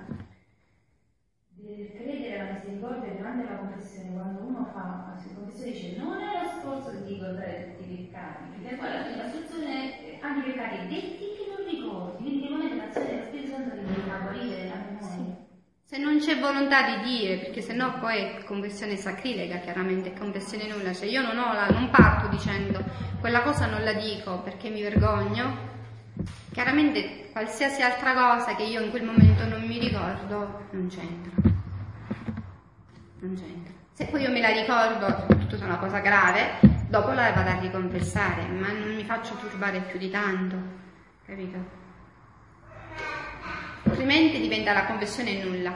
del 1.56 1.92
credere 1.96 2.40
alla 2.40 2.52
misericordia 2.52 3.14
durante 3.14 3.50
la 3.50 3.58
confessione, 3.58 4.14
quando 4.14 4.42
uno 4.42 4.70
fa 4.74 5.02
questo 5.62 5.66
dice 5.66 5.96
non 5.98 6.20
è 6.20 6.42
lo 6.42 6.50
sforzo 6.58 6.92
di 7.04 7.14
ricordare 7.14 7.76
tutti 7.78 7.92
i 7.92 7.96
peccati, 7.96 8.44
perché 8.58 8.76
poi 8.76 8.90
la 9.16 9.30
soluzione 9.30 10.20
anche 10.20 10.40
i 10.40 10.52
peccati 10.52 10.88
detti 10.88 11.26
che 11.38 11.46
non 11.56 11.70
ricordi, 11.70 12.24
quindi 12.24 12.48
rimane 12.48 12.76
l'azione 12.76 13.08
dello 13.08 13.24
Spirito 13.26 13.52
Santo 13.52 13.76
che 13.76 13.86
devi 13.86 14.02
favorire 14.02 14.68
la 14.68 14.76
memoria. 14.76 15.40
Se 15.84 15.98
non 15.98 16.20
c'è 16.20 16.40
volontà 16.40 16.98
di 16.98 17.04
dire, 17.04 17.38
perché 17.38 17.62
sennò 17.62 18.00
poi 18.00 18.18
è 18.18 18.44
confessione 18.46 18.96
sacrilega, 18.96 19.58
chiaramente 19.58 20.14
è 20.14 20.18
confessione 20.18 20.68
nulla, 20.68 20.94
cioè 20.94 21.08
io 21.08 21.22
non, 21.22 21.36
la, 21.36 21.68
non 21.68 21.90
parto 21.90 22.28
dicendo 22.30 22.82
quella 23.20 23.42
cosa 23.42 23.68
non 23.68 23.84
la 23.84 23.94
dico 23.94 24.40
perché 24.40 24.70
mi 24.70 24.82
vergogno, 24.82 25.70
chiaramente 26.52 27.30
qualsiasi 27.32 27.82
altra 27.82 28.14
cosa 28.14 28.56
che 28.56 28.64
io 28.64 28.82
in 28.82 28.90
quel 28.90 29.04
momento 29.04 29.46
non 29.46 29.62
mi 29.62 29.78
ricordo 29.80 30.66
non 30.72 30.88
c'entra. 30.88 31.50
Non 33.20 33.36
c'entra. 33.36 33.81
Se 33.94 34.06
poi 34.06 34.22
io 34.22 34.32
me 34.32 34.40
la 34.40 34.50
ricordo, 34.50 35.08
soprattutto 35.08 35.58
se 35.58 35.64
è 35.64 35.66
una 35.66 35.78
cosa 35.78 36.00
grave, 36.00 36.60
dopo 36.88 37.12
la 37.12 37.32
vado 37.32 37.50
a 37.50 37.60
riconfessare, 37.60 38.48
ma 38.48 38.72
non 38.72 38.96
mi 38.96 39.04
faccio 39.04 39.36
turbare 39.36 39.82
più 39.82 40.00
di 40.00 40.10
tanto, 40.10 40.56
capito? 41.26 41.58
Altrimenti 43.84 44.40
diventa 44.40 44.72
la 44.72 44.86
confessione 44.86 45.44
nulla. 45.44 45.74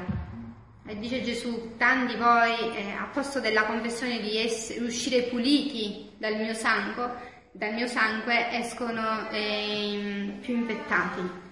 E 0.88 0.98
dice 0.98 1.22
Gesù, 1.24 1.76
tanti 1.78 2.16
voi, 2.16 2.76
eh, 2.76 2.92
a 2.92 3.10
posto 3.12 3.40
della 3.40 3.66
confessione 3.66 4.20
di 4.20 4.38
essere, 4.38 4.80
uscire 4.80 5.24
puliti 5.24 6.12
dal 6.18 6.38
mio 6.38 6.54
sangue, 6.54 7.34
dal 7.52 7.74
mio 7.74 7.88
sangue 7.88 8.52
escono 8.52 9.30
eh, 9.30 10.38
più 10.42 10.56
infettati 10.56 11.44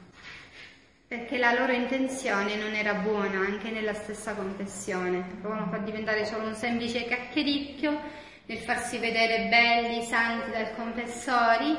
perché 1.13 1.37
la 1.37 1.53
loro 1.53 1.71
intenzione 1.71 2.55
non 2.55 2.73
era 2.73 2.95
buona 2.95 3.37
anche 3.37 3.69
nella 3.69 3.93
stessa 3.93 4.33
confessione, 4.33 5.23
provano 5.41 5.65
a 5.65 5.69
far 5.69 5.83
diventare 5.83 6.25
solo 6.25 6.47
un 6.47 6.55
semplice 6.55 7.05
cacchericchio 7.05 7.99
nel 8.47 8.57
farsi 8.57 8.97
vedere 8.97 9.47
belli, 9.47 10.01
santi 10.01 10.49
dal 10.49 10.73
confessori, 10.75 11.77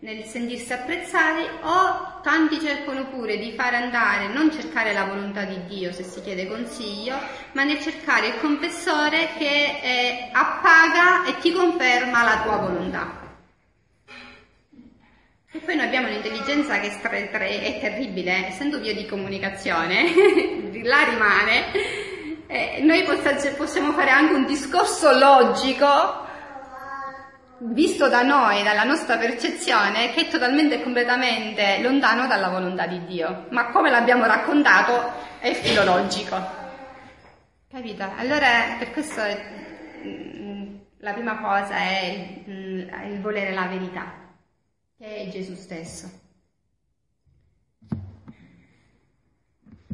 nel 0.00 0.24
sentirsi 0.24 0.72
apprezzati 0.72 1.42
o 1.62 2.20
tanti 2.22 2.58
cercano 2.58 3.06
pure 3.06 3.38
di 3.38 3.52
fare 3.52 3.76
andare, 3.76 4.26
non 4.26 4.50
cercare 4.50 4.92
la 4.92 5.04
volontà 5.04 5.44
di 5.44 5.64
Dio 5.66 5.92
se 5.92 6.02
si 6.02 6.20
chiede 6.20 6.48
consiglio, 6.48 7.16
ma 7.52 7.62
nel 7.62 7.80
cercare 7.80 8.26
il 8.26 8.40
confessore 8.40 9.28
che 9.38 9.78
eh, 9.80 10.28
appaga 10.32 11.24
e 11.24 11.38
ti 11.38 11.52
conferma 11.52 12.24
la 12.24 12.42
tua 12.42 12.56
volontà. 12.56 13.21
E 15.54 15.58
poi 15.58 15.76
noi 15.76 15.84
abbiamo 15.84 16.08
un'intelligenza 16.08 16.80
che 16.80 16.98
è, 16.98 17.78
terribile, 17.78 18.46
essendo 18.46 18.80
via 18.80 18.94
di 18.94 19.04
comunicazione, 19.04 20.04
là 20.82 21.02
rimane. 21.02 21.66
Eh, 22.46 22.80
noi 22.80 23.04
possiamo 23.54 23.92
fare 23.92 24.08
anche 24.08 24.32
un 24.32 24.46
discorso 24.46 25.12
logico, 25.12 26.26
visto 27.58 28.08
da 28.08 28.22
noi, 28.22 28.62
dalla 28.62 28.84
nostra 28.84 29.18
percezione, 29.18 30.12
che 30.14 30.22
è 30.22 30.28
totalmente 30.28 30.76
e 30.76 30.82
completamente 30.82 31.82
lontano 31.82 32.26
dalla 32.26 32.48
volontà 32.48 32.86
di 32.86 33.04
Dio. 33.04 33.44
Ma 33.50 33.66
come 33.66 33.90
l'abbiamo 33.90 34.24
raccontato 34.24 35.12
è 35.38 35.52
filologico. 35.52 36.34
Capito? 37.70 38.10
Allora, 38.16 38.76
per 38.78 38.90
questo 38.92 39.20
mm, 40.02 40.76
la 41.00 41.12
prima 41.12 41.36
cosa 41.36 41.76
è 41.76 42.42
mm, 42.48 42.78
il 43.10 43.20
volere 43.20 43.52
la 43.52 43.66
verità 43.66 44.20
che 45.02 45.16
è 45.16 45.28
Gesù 45.30 45.56
stesso. 45.56 46.08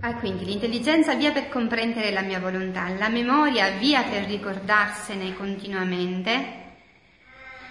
Ah, 0.00 0.14
quindi 0.16 0.44
l'intelligenza 0.44 1.14
via 1.14 1.32
per 1.32 1.48
comprendere 1.48 2.10
la 2.10 2.20
mia 2.20 2.38
volontà, 2.38 2.90
la 2.90 3.08
memoria 3.08 3.70
via 3.70 4.02
per 4.02 4.24
ricordarsene 4.24 5.34
continuamente, 5.34 6.66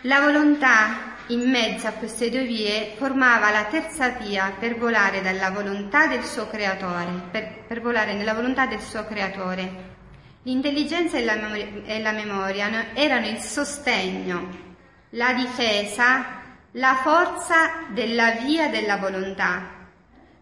la 0.02 0.20
volontà 0.20 1.16
in 1.28 1.48
mezzo 1.48 1.86
a 1.86 1.92
queste 1.92 2.32
due 2.32 2.44
vie 2.44 2.96
formava 2.96 3.52
la 3.52 3.66
terza 3.66 4.10
via 4.10 4.56
per 4.58 4.76
volare 4.76 5.22
dalla 5.22 5.52
volontà 5.52 6.08
del 6.08 6.24
suo 6.24 6.48
creatore, 6.48 7.30
per, 7.30 7.66
per 7.68 7.82
volare 7.82 8.14
nella 8.16 8.34
volontà 8.34 8.66
del 8.66 8.82
suo 8.82 9.06
creatore. 9.06 9.96
L'intelligenza 10.42 11.20
e 11.20 11.24
la, 11.24 11.36
memoria, 11.36 11.68
e 11.86 12.02
la 12.02 12.12
memoria 12.14 12.96
erano 12.96 13.28
il 13.28 13.38
sostegno, 13.38 14.66
la 15.12 15.34
difesa, 15.34 16.46
la 16.78 16.96
forza 17.02 17.88
della 17.90 18.32
via 18.32 18.70
della 18.70 18.98
volontà, 18.98 19.88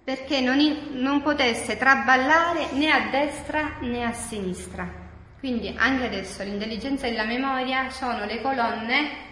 perché 0.03 0.41
non, 0.41 0.57
non 0.91 1.21
potesse 1.21 1.77
traballare 1.77 2.71
né 2.73 2.91
a 2.91 3.09
destra 3.09 3.77
né 3.79 4.03
a 4.03 4.11
sinistra. 4.11 5.03
Quindi 5.39 5.73
anche 5.77 6.05
adesso 6.07 6.43
l'intelligenza 6.43 7.07
e 7.07 7.13
la 7.13 7.23
memoria 7.23 7.89
sono 7.89 8.25
le 8.25 8.41
colonne 8.41 9.23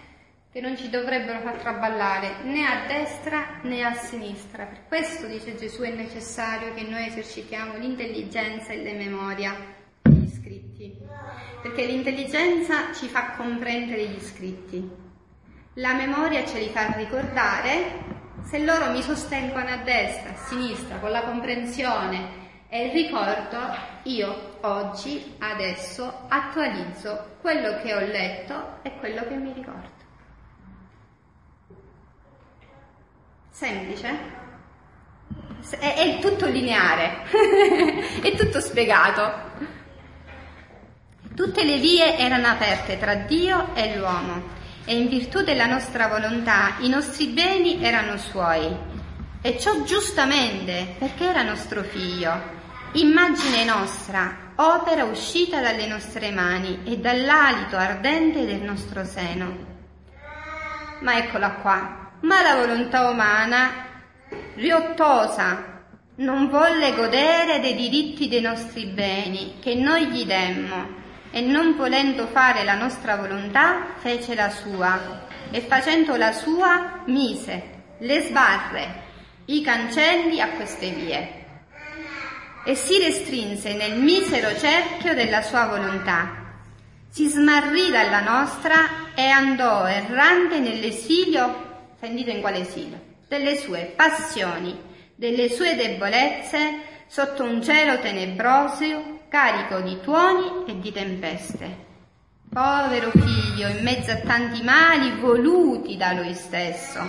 che 0.50 0.60
non 0.62 0.78
ci 0.78 0.88
dovrebbero 0.88 1.40
far 1.40 1.56
traballare 1.56 2.36
né 2.44 2.64
a 2.64 2.86
destra 2.86 3.58
né 3.62 3.84
a 3.84 3.92
sinistra. 3.92 4.64
Per 4.64 4.86
questo, 4.88 5.26
dice 5.26 5.56
Gesù, 5.56 5.82
è 5.82 5.90
necessario 5.90 6.72
che 6.72 6.84
noi 6.84 7.06
esercitiamo 7.06 7.76
l'intelligenza 7.76 8.72
e 8.72 8.82
la 8.82 8.96
memoria 8.96 9.54
degli 10.00 10.30
scritti, 10.30 10.96
perché 11.60 11.84
l'intelligenza 11.84 12.94
ci 12.94 13.08
fa 13.08 13.32
comprendere 13.32 14.06
gli 14.06 14.20
scritti, 14.20 15.03
la 15.74 15.94
memoria 15.94 16.46
ce 16.46 16.58
li 16.58 16.68
fa 16.68 16.92
ricordare, 16.92 18.02
se 18.42 18.58
loro 18.58 18.90
mi 18.90 19.02
sostengono 19.02 19.68
a 19.68 19.78
destra, 19.78 20.30
a 20.30 20.36
sinistra, 20.36 20.98
con 20.98 21.10
la 21.10 21.22
comprensione 21.22 22.42
e 22.68 22.86
il 22.86 22.92
ricordo, 22.92 23.58
io 24.04 24.58
oggi, 24.60 25.34
adesso, 25.38 26.26
attualizzo 26.28 27.36
quello 27.40 27.80
che 27.82 27.94
ho 27.94 28.00
letto 28.00 28.78
e 28.82 28.96
quello 28.98 29.24
che 29.26 29.34
mi 29.34 29.52
ricordo. 29.52 30.02
Semplice? 33.50 34.42
È, 35.70 35.94
è 35.94 36.18
tutto 36.20 36.46
lineare, 36.46 37.24
è 38.22 38.34
tutto 38.36 38.60
spiegato. 38.60 39.52
Tutte 41.34 41.64
le 41.64 41.78
vie 41.78 42.16
erano 42.16 42.46
aperte 42.46 42.96
tra 42.96 43.14
Dio 43.14 43.74
e 43.74 43.96
l'uomo 43.96 44.62
e 44.84 44.96
in 44.96 45.08
virtù 45.08 45.42
della 45.42 45.66
nostra 45.66 46.08
volontà 46.08 46.76
i 46.80 46.88
nostri 46.88 47.28
beni 47.28 47.82
erano 47.82 48.16
suoi. 48.16 48.92
E 49.40 49.58
ciò 49.58 49.82
giustamente 49.82 50.94
perché 50.98 51.28
era 51.28 51.42
nostro 51.42 51.82
figlio, 51.82 52.32
immagine 52.92 53.64
nostra, 53.64 54.52
opera 54.56 55.04
uscita 55.04 55.60
dalle 55.60 55.86
nostre 55.86 56.30
mani 56.30 56.80
e 56.84 56.98
dall'alito 56.98 57.76
ardente 57.76 58.46
del 58.46 58.62
nostro 58.62 59.04
seno. 59.04 59.72
Ma 61.00 61.16
eccola 61.16 61.50
qua, 61.52 62.12
ma 62.20 62.42
la 62.42 62.56
volontà 62.56 63.08
umana, 63.08 63.70
riottosa, 64.54 65.72
non 66.16 66.48
volle 66.48 66.94
godere 66.94 67.60
dei 67.60 67.74
diritti 67.74 68.28
dei 68.28 68.40
nostri 68.40 68.86
beni 68.86 69.56
che 69.60 69.74
noi 69.74 70.06
gli 70.06 70.24
demmo 70.24 71.02
e 71.34 71.40
non 71.40 71.74
volendo 71.74 72.28
fare 72.28 72.62
la 72.62 72.76
nostra 72.76 73.16
volontà 73.16 73.94
fece 73.96 74.36
la 74.36 74.50
sua 74.50 75.26
e 75.50 75.60
facendo 75.62 76.14
la 76.14 76.30
sua 76.30 77.02
mise 77.06 77.72
le 77.98 78.20
sbarre, 78.20 79.02
i 79.46 79.60
cancelli 79.60 80.40
a 80.40 80.50
queste 80.50 80.90
vie 80.90 81.42
e 82.64 82.76
si 82.76 83.00
restrinse 83.00 83.74
nel 83.74 83.98
misero 83.98 84.56
cerchio 84.56 85.12
della 85.12 85.42
sua 85.42 85.66
volontà. 85.66 86.52
Si 87.08 87.28
smarrì 87.28 87.90
dalla 87.90 88.20
nostra 88.20 89.12
e 89.16 89.26
andò 89.26 89.86
errante 89.86 90.60
nell'esilio 90.60 91.96
sentite 91.98 92.30
in 92.30 92.42
quale 92.42 92.60
esilio, 92.60 93.00
delle 93.26 93.56
sue 93.56 93.92
passioni, 93.96 94.80
delle 95.16 95.50
sue 95.50 95.74
debolezze, 95.74 96.92
sotto 97.08 97.42
un 97.42 97.60
cielo 97.60 97.98
tenebroso, 97.98 99.13
carico 99.34 99.80
di 99.80 99.98
tuoni 100.00 100.64
e 100.64 100.78
di 100.78 100.92
tempeste. 100.92 101.86
Povero 102.48 103.10
figlio, 103.10 103.66
in 103.66 103.82
mezzo 103.82 104.12
a 104.12 104.18
tanti 104.18 104.62
mali 104.62 105.10
voluti 105.18 105.96
da 105.96 106.12
lui 106.12 106.32
stesso, 106.34 107.00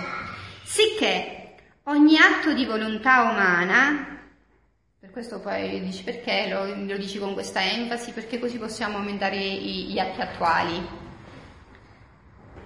sicché 0.64 1.54
ogni 1.84 2.18
atto 2.18 2.52
di 2.52 2.64
volontà 2.64 3.30
umana, 3.30 4.18
per 4.98 5.12
questo 5.12 5.38
poi 5.38 5.80
dici 5.84 6.02
perché 6.02 6.48
lo, 6.50 6.64
lo 6.84 6.96
dici 6.96 7.20
con 7.20 7.32
questa 7.32 7.62
enfasi, 7.62 8.10
perché 8.10 8.40
così 8.40 8.58
possiamo 8.58 8.96
aumentare 8.96 9.36
i, 9.36 9.84
gli 9.84 9.98
atti 10.00 10.20
attuali, 10.20 10.84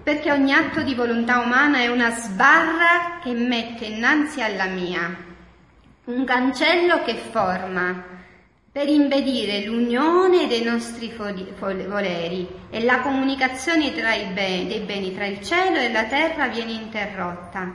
perché 0.03 0.32
ogni 0.32 0.55
atto 0.55 0.81
di 0.81 0.95
volontà 0.95 1.41
umana 1.41 1.81
è 1.81 1.89
una 1.89 2.12
sbarra 2.12 3.19
che 3.23 3.35
mette 3.35 3.85
innanzi 3.85 4.41
alla 4.41 4.69
mia, 4.69 5.15
un 6.05 6.24
cancello 6.24 7.03
che 7.03 7.15
forma 7.16 8.20
per 8.73 8.89
impedire 8.89 9.65
l'unione 9.65 10.47
dei 10.47 10.63
nostri 10.63 11.13
voleri 11.17 12.47
e 12.71 12.85
la 12.85 13.01
comunicazione 13.01 13.91
beni, 13.91 14.69
dei 14.69 14.81
beni 14.81 15.13
tra 15.13 15.27
il 15.27 15.43
cielo 15.43 15.79
e 15.79 15.91
la 15.91 16.05
terra 16.05 16.47
viene 16.47 16.73
interrotta. 16.73 17.69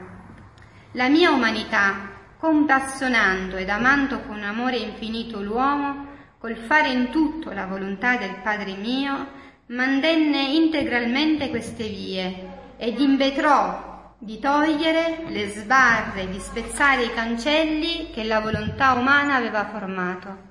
La 0.92 1.08
mia 1.08 1.32
umanità, 1.32 2.08
compassionando 2.38 3.56
ed 3.56 3.68
amando 3.68 4.20
con 4.22 4.42
amore 4.42 4.78
infinito 4.78 5.42
l'uomo, 5.42 6.06
col 6.38 6.56
fare 6.56 6.88
in 6.88 7.10
tutto 7.10 7.50
la 7.52 7.66
volontà 7.66 8.16
del 8.16 8.36
Padre 8.42 8.74
mio, 8.76 9.28
mantenne 9.66 10.48
integralmente 10.48 11.50
queste 11.50 11.88
vie 11.88 12.54
ed 12.78 12.98
impetrò 12.98 14.14
di 14.18 14.38
togliere 14.38 15.24
le 15.28 15.48
sbarre, 15.50 16.30
di 16.30 16.38
spezzare 16.38 17.04
i 17.04 17.12
cancelli 17.12 18.10
che 18.12 18.24
la 18.24 18.40
volontà 18.40 18.92
umana 18.92 19.34
aveva 19.34 19.66
formato, 19.66 20.45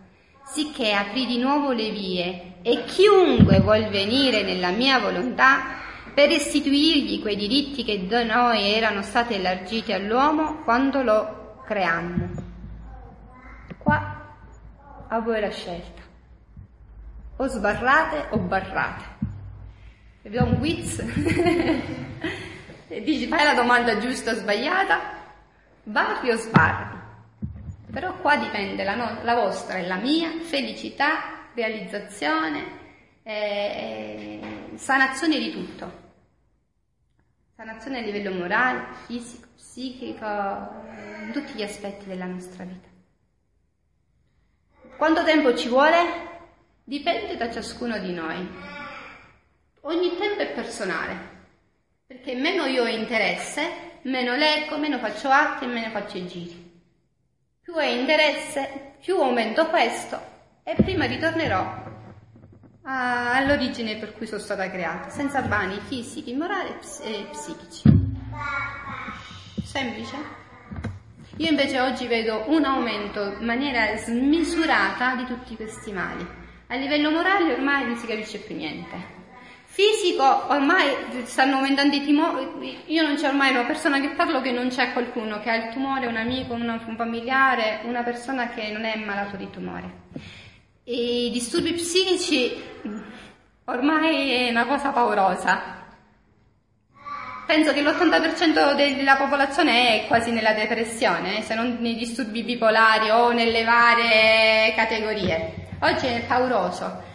sicché 0.45 0.93
aprì 0.93 1.25
di 1.25 1.37
nuovo 1.37 1.71
le 1.71 1.89
vie 1.89 2.53
e 2.61 2.83
chiunque 2.85 3.59
vuol 3.59 3.87
venire 3.89 4.43
nella 4.43 4.69
mia 4.69 4.99
volontà 4.99 5.83
per 6.13 6.29
restituirgli 6.29 7.21
quei 7.21 7.35
diritti 7.35 7.83
che 7.83 8.07
da 8.07 8.23
noi 8.23 8.73
erano 8.73 9.01
stati 9.01 9.33
elargiti 9.33 9.91
all'uomo 9.91 10.61
quando 10.63 11.01
lo 11.03 11.61
creammo. 11.65 12.29
Qua 13.77 14.33
a 15.07 15.19
voi 15.19 15.41
la 15.41 15.51
scelta 15.51 16.01
o 17.37 17.47
sbarrate 17.47 18.27
o 18.29 18.37
barrate. 18.39 19.03
Abbiamo 20.25 20.51
un 20.51 20.57
quiz 20.59 20.99
e 22.87 23.01
dici 23.03 23.27
fai 23.27 23.43
la 23.43 23.53
domanda 23.53 23.97
giusta 23.97 24.31
o 24.31 24.35
sbagliata, 24.35 24.99
barri 25.83 26.31
o 26.31 26.37
sbarri. 26.37 26.94
Però 27.95 28.17
qua 28.17 28.35
dipende 28.35 28.83
la, 28.83 28.93
no- 28.93 29.23
la 29.23 29.35
vostra 29.35 29.77
e 29.77 29.87
la 29.87 29.95
mia 29.95 30.29
felicità, 30.41 31.47
realizzazione, 31.53 32.65
eh, 33.23 34.41
sanazione 34.75 35.39
di 35.39 35.49
tutto. 35.49 36.03
Sanazione 37.55 37.99
a 37.99 38.01
livello 38.01 38.33
morale, 38.33 38.87
fisico, 39.05 39.47
psichico, 39.55 40.25
in 40.25 41.29
tutti 41.31 41.53
gli 41.53 41.63
aspetti 41.63 42.05
della 42.05 42.25
nostra 42.25 42.65
vita. 42.65 42.89
Quanto 44.97 45.23
tempo 45.23 45.55
ci 45.55 45.69
vuole? 45.69 46.03
Dipende 46.83 47.37
da 47.37 47.49
ciascuno 47.49 47.97
di 47.97 48.11
noi. 48.11 48.45
Ogni 49.83 50.17
tempo 50.17 50.41
è 50.41 50.51
personale, 50.51 51.15
perché 52.05 52.35
meno 52.35 52.65
io 52.65 52.83
ho 52.83 52.87
interesse, 52.87 53.99
meno 54.01 54.35
leggo, 54.35 54.77
meno 54.77 54.97
faccio 54.97 55.29
atti 55.29 55.63
e 55.63 55.67
meno 55.67 55.91
faccio 55.91 56.17
i 56.17 56.27
giri. 56.27 56.64
Più 57.65 57.73
ho 57.73 57.81
interesse, 57.81 58.93
più 59.01 59.19
aumento 59.19 59.65
questo 59.69 60.21
e 60.61 60.75
prima 60.75 61.05
ritornerò 61.05 61.83
all'origine 62.83 63.95
per 63.95 64.13
cui 64.13 64.27
sono 64.27 64.39
stata 64.39 64.69
creata, 64.69 65.09
senza 65.09 65.41
bani 65.41 65.79
fisici, 65.87 66.31
morali 66.35 66.69
e 67.01 67.27
psichici. 67.31 67.89
Semplice? 69.63 70.15
Io 71.37 71.49
invece 71.49 71.79
oggi 71.79 72.05
vedo 72.05 72.43
un 72.49 72.65
aumento 72.65 73.35
in 73.39 73.45
maniera 73.45 73.97
smisurata 73.97 75.15
di 75.15 75.25
tutti 75.25 75.55
questi 75.55 75.91
mali. 75.91 76.23
A 76.67 76.75
livello 76.75 77.09
morale 77.09 77.51
ormai 77.51 77.87
non 77.87 77.97
si 77.97 78.05
capisce 78.05 78.37
più 78.37 78.55
niente. 78.55 79.14
Fisico, 79.75 80.45
ormai 80.47 80.87
stanno 81.25 81.57
aumentando 81.57 81.97
i 81.97 82.05
tumori. 82.05 82.83
Io 82.85 83.05
non 83.05 83.15
c'è 83.15 83.27
ormai 83.27 83.49
una 83.51 83.65
persona 83.65 83.99
che 83.99 84.11
parlo 84.11 84.39
che 84.39 84.51
non 84.53 84.69
c'è 84.69 84.93
qualcuno 84.93 85.41
che 85.41 85.49
ha 85.49 85.55
il 85.55 85.73
tumore, 85.73 86.07
un 86.07 86.15
amico, 86.15 86.53
un 86.53 86.93
familiare, 86.95 87.81
una 87.83 88.01
persona 88.01 88.47
che 88.47 88.71
non 88.71 88.85
è 88.85 88.95
malato 88.95 89.35
di 89.35 89.49
tumore. 89.49 90.03
I 90.85 91.29
disturbi 91.29 91.73
psichici 91.73 92.55
ormai 93.65 94.47
è 94.47 94.49
una 94.49 94.65
cosa 94.65 94.91
paurosa. 94.91 95.83
penso 97.45 97.73
che 97.73 97.81
l'80% 97.81 98.75
della 98.75 99.17
popolazione 99.17 100.03
è 100.03 100.07
quasi 100.07 100.31
nella 100.31 100.53
depressione, 100.53 101.39
eh, 101.39 101.41
se 101.41 101.53
non 101.53 101.79
nei 101.81 101.95
disturbi 101.95 102.43
bipolari 102.43 103.09
o 103.09 103.33
nelle 103.33 103.65
varie 103.65 104.73
categorie. 104.73 105.67
Oggi 105.81 106.05
è 106.05 106.23
pauroso. 106.25 107.11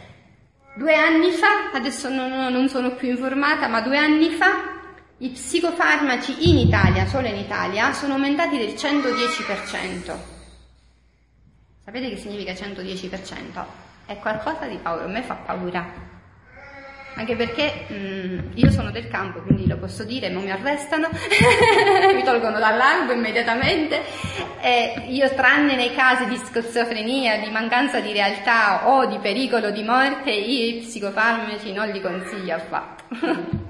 Due 0.74 0.94
anni 0.94 1.32
fa, 1.32 1.70
adesso 1.72 2.08
non, 2.08 2.52
non 2.52 2.68
sono 2.68 2.94
più 2.94 3.08
informata, 3.08 3.68
ma 3.68 3.80
due 3.80 3.98
anni 3.98 4.30
fa 4.30 4.78
i 5.18 5.30
psicofarmaci 5.30 6.50
in 6.50 6.58
Italia, 6.58 7.06
solo 7.06 7.26
in 7.26 7.36
Italia, 7.36 7.92
sono 7.92 8.14
aumentati 8.14 8.56
del 8.56 8.74
110%. 8.74 10.16
Sapete 11.84 12.08
che 12.08 12.16
significa 12.16 12.52
110%? 12.52 13.64
È 14.06 14.16
qualcosa 14.18 14.66
di 14.66 14.76
paura, 14.76 15.04
a 15.04 15.08
me 15.08 15.22
fa 15.22 15.34
paura 15.34 16.09
anche 17.20 17.36
perché 17.36 17.84
mh, 17.86 17.94
mm, 17.94 18.38
io 18.54 18.70
sono 18.70 18.90
del 18.90 19.08
campo, 19.08 19.42
quindi 19.42 19.66
lo 19.66 19.76
posso 19.76 20.04
dire, 20.04 20.30
non 20.30 20.42
mi 20.42 20.50
arrestano, 20.50 21.08
mi 22.14 22.24
tolgono 22.24 22.58
dall'albo 22.58 23.12
immediatamente. 23.12 24.00
E 24.62 25.04
io, 25.08 25.28
tranne 25.34 25.76
nei 25.76 25.94
casi 25.94 26.26
di 26.26 26.36
schizofrenia, 26.36 27.38
di 27.38 27.50
mancanza 27.50 28.00
di 28.00 28.12
realtà 28.12 28.88
o 28.88 29.04
di 29.04 29.18
pericolo 29.18 29.70
di 29.70 29.82
morte, 29.82 30.30
io 30.30 30.76
i 30.76 30.78
psicofarmaci 30.80 31.72
non 31.72 31.88
li 31.88 32.00
consiglio 32.00 32.54
affatto. 32.54 33.04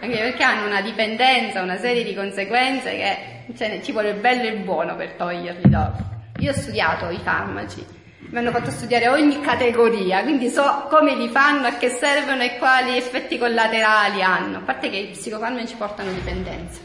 anche 0.00 0.18
perché 0.18 0.42
hanno 0.42 0.66
una 0.66 0.82
dipendenza, 0.82 1.62
una 1.62 1.78
serie 1.78 2.04
di 2.04 2.14
conseguenze 2.14 2.90
che 2.90 3.54
cioè, 3.56 3.80
ci 3.82 3.92
vuole 3.92 4.10
il 4.10 4.16
bello 4.16 4.42
e 4.42 4.52
il 4.52 4.60
buono 4.64 4.96
per 4.96 5.12
toglierli 5.12 5.70
dopo. 5.70 6.10
Io 6.40 6.50
ho 6.50 6.54
studiato 6.54 7.08
i 7.08 7.18
farmaci 7.22 8.00
mi 8.32 8.38
hanno 8.38 8.50
fatto 8.50 8.70
studiare 8.70 9.08
ogni 9.08 9.42
categoria, 9.42 10.22
quindi 10.22 10.48
so 10.48 10.86
come 10.88 11.14
li 11.14 11.28
fanno, 11.28 11.66
a 11.66 11.72
che 11.72 11.90
servono 11.90 12.42
e 12.42 12.56
quali 12.56 12.96
effetti 12.96 13.36
collaterali 13.36 14.22
hanno, 14.22 14.56
a 14.56 14.60
parte 14.60 14.88
che 14.88 14.96
i 14.96 15.10
psicofarmaci 15.10 15.74
portano 15.76 16.10
dipendenza, 16.12 16.80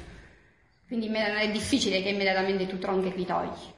quindi 0.87 1.07
è 1.07 1.49
difficile 1.49 2.03
che 2.03 2.09
immediatamente 2.09 2.67
tu 2.67 2.77
tronchi 2.77 3.13
li 3.15 3.25
togli. 3.25 3.75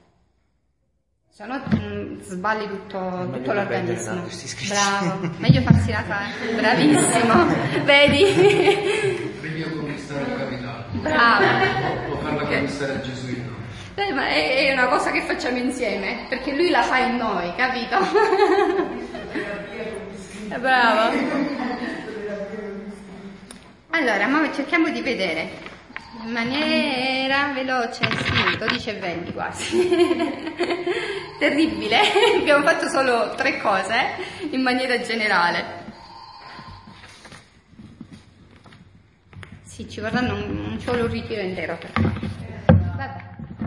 Se 1.29 1.45
no 1.45 1.61
mm, 1.73 2.19
sballi 2.21 2.67
tutto, 2.67 3.29
tutto 3.31 3.53
l'organismo. 3.53 4.25
Bravo, 4.67 5.29
meglio 5.37 5.61
farsi 5.61 5.91
la 5.91 6.03
faccia, 6.03 6.51
bravissimo, 6.55 7.45
vedi? 7.85 9.29
Meglio 9.41 9.69
conquistare 9.69 10.21
il 10.21 10.37
capitale. 10.37 10.85
Bravo. 10.93 12.13
O 12.13 12.17
farla 12.17 12.45
conquistare 12.45 12.93
il 12.93 13.01
gesuita. 13.01 13.48
Beh, 13.99 14.13
ma 14.13 14.29
è, 14.29 14.67
è, 14.67 14.71
una 14.71 14.87
cosa 14.87 15.11
che 15.11 15.23
facciamo 15.23 15.57
insieme, 15.57 16.25
perché 16.29 16.55
lui 16.55 16.69
la 16.69 16.83
fa 16.83 16.99
in 16.99 17.17
noi, 17.17 17.53
capito? 17.57 17.97
È 20.47 20.57
bravo. 20.57 21.17
Allora, 23.89 24.27
ma 24.27 24.49
cerchiamo 24.53 24.89
di 24.89 25.01
vedere 25.01 25.49
in 26.23 26.31
maniera 26.31 27.51
veloce, 27.53 28.07
sì, 28.23 28.57
12 28.57 28.89
e 28.89 28.93
20 28.93 29.33
quasi. 29.33 29.89
Terribile, 31.37 31.99
abbiamo 32.39 32.63
fatto 32.63 32.87
solo 32.87 33.35
tre 33.35 33.59
cose 33.59 34.15
in 34.51 34.61
maniera 34.61 34.97
generale. 35.01 35.65
Sì, 39.63 39.89
ci 39.89 39.99
vorranno 39.99 40.35
un, 40.35 40.77
ci 40.79 40.85
vuole 40.85 41.01
un 41.01 41.09
ritiro 41.09 41.41
intero 41.41 41.77
per 41.77 41.91
fare. 41.91 42.38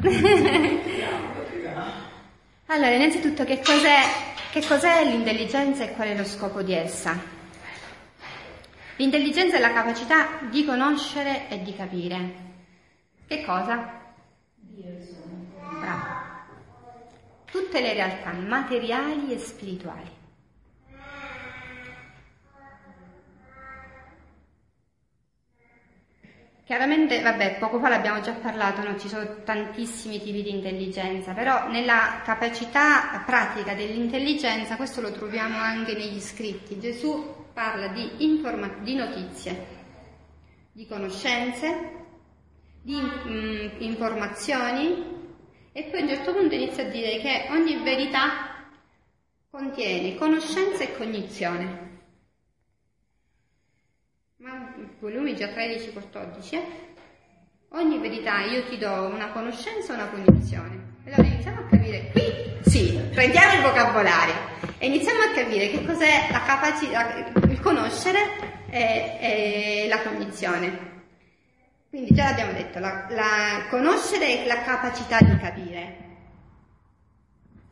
allora, 2.66 2.94
innanzitutto 2.94 3.44
che 3.44 3.60
cos'è, 3.62 4.00
che 4.50 4.66
cos'è 4.66 5.04
l'intelligenza 5.04 5.84
e 5.84 5.92
qual 5.92 6.08
è 6.08 6.16
lo 6.16 6.24
scopo 6.24 6.62
di 6.62 6.74
essa? 6.74 7.16
L'intelligenza 8.96 9.56
è 9.56 9.60
la 9.60 9.72
capacità 9.72 10.40
di 10.50 10.64
conoscere 10.64 11.48
e 11.48 11.62
di 11.62 11.74
capire. 11.74 12.34
Che 13.26 13.44
cosa? 13.44 14.00
Bravo. 15.80 16.20
Tutte 17.50 17.80
le 17.80 17.92
realtà 17.92 18.32
materiali 18.32 19.32
e 19.32 19.38
spirituali. 19.38 20.22
Chiaramente, 26.73 27.20
vabbè, 27.20 27.59
poco 27.59 27.78
fa 27.78 27.90
l'abbiamo 27.90 28.23
già 28.23 28.32
parlato, 28.32 28.82
no? 28.82 28.99
ci 28.99 29.07
sono 29.07 29.43
tantissimi 29.44 30.19
tipi 30.23 30.43
di 30.43 30.53
intelligenza, 30.53 31.35
però 31.35 31.69
nella 31.69 32.23
capacità 32.24 33.23
pratica 33.27 33.74
dell'intelligenza, 33.74 34.77
questo 34.77 35.03
lo 35.03 35.12
troviamo 35.12 35.59
anche 35.59 35.93
negli 35.93 36.19
scritti. 36.19 36.81
Gesù 36.81 37.51
parla 37.53 37.89
di, 37.89 38.24
informa- 38.24 38.74
di 38.81 38.94
notizie, 38.94 39.66
di 40.73 40.86
conoscenze, 40.86 41.90
di 42.81 42.99
mm, 42.99 43.69
informazioni 43.81 45.28
e 45.73 45.82
poi 45.90 46.01
a 46.01 46.03
un 46.05 46.09
certo 46.09 46.32
punto 46.32 46.55
inizia 46.55 46.86
a 46.86 46.89
dire 46.89 47.19
che 47.19 47.49
ogni 47.51 47.82
verità 47.82 48.65
contiene 49.51 50.15
conoscenza 50.15 50.85
e 50.85 50.97
cognizione 50.97 51.90
ma 54.43 54.74
volumi 55.02 55.34
già 55.34 55.46
13-14, 55.46 56.62
ogni 57.70 57.98
verità 57.98 58.42
io 58.42 58.62
ti 58.68 58.78
do 58.78 59.06
una 59.12 59.32
conoscenza 59.32 59.92
e 59.92 59.96
una 59.96 60.06
cognizione. 60.06 61.00
Allora 61.04 61.24
iniziamo 61.24 61.58
a 61.58 61.66
capire, 61.68 62.10
qui 62.12 62.70
sì, 62.70 63.00
prendiamo 63.12 63.54
il 63.54 63.62
vocabolario 63.62 64.34
e 64.78 64.86
iniziamo 64.86 65.22
a 65.22 65.34
capire 65.34 65.70
che 65.70 65.84
cos'è 65.84 66.28
la 66.30 66.42
capacità, 66.42 67.16
il 67.16 67.60
conoscere 67.60 68.20
e, 68.70 69.18
e 69.20 69.86
la 69.88 70.02
cognizione. 70.02 70.90
Quindi 71.90 72.14
già 72.14 72.26
l'abbiamo 72.26 72.52
detto, 72.52 72.78
la, 72.78 73.06
la, 73.10 73.66
conoscere 73.70 74.44
è 74.44 74.46
la 74.46 74.62
capacità 74.62 75.18
di 75.18 75.36
capire. 75.36 75.96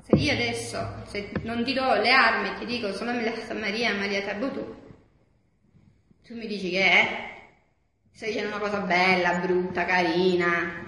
Se 0.02 0.16
io 0.16 0.32
adesso, 0.32 1.05
se 1.07 1.31
non 1.43 1.62
ti 1.62 1.74
do 1.74 1.94
le 1.94 2.11
armi 2.11 2.48
e 2.48 2.55
ti 2.59 2.66
dico 2.66 2.93
sono 2.93 3.12
Maria, 3.12 3.94
Maria 3.94 4.23
Tabutu, 4.23 4.80
tu 6.31 6.36
mi 6.36 6.47
dici 6.47 6.70
che 6.70 6.85
è? 6.85 7.28
Stai 8.12 8.28
dicendo 8.28 8.55
una 8.55 8.65
cosa 8.65 8.78
bella, 8.78 9.40
brutta, 9.40 9.85
carina. 9.85 10.86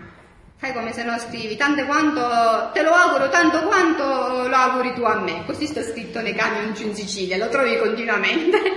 Fai 0.55 0.73
come 0.73 0.93
se 0.93 1.03
non 1.03 1.19
scrivi, 1.19 1.57
tanto 1.57 1.85
quanto 1.85 2.71
te 2.73 2.83
lo 2.83 2.93
auguro, 2.93 3.29
tanto 3.29 3.63
quanto 3.63 4.47
lo 4.47 4.55
auguri 4.55 4.95
tu 4.95 5.03
a 5.03 5.19
me. 5.19 5.45
Così 5.45 5.67
sta 5.67 5.83
scritto 5.83 6.21
nei 6.21 6.35
camion 6.35 6.75
giù 6.75 6.87
in 6.87 6.95
Sicilia, 6.95 7.39
lo 7.39 7.49
trovi 7.49 7.77
continuamente. 7.77 8.61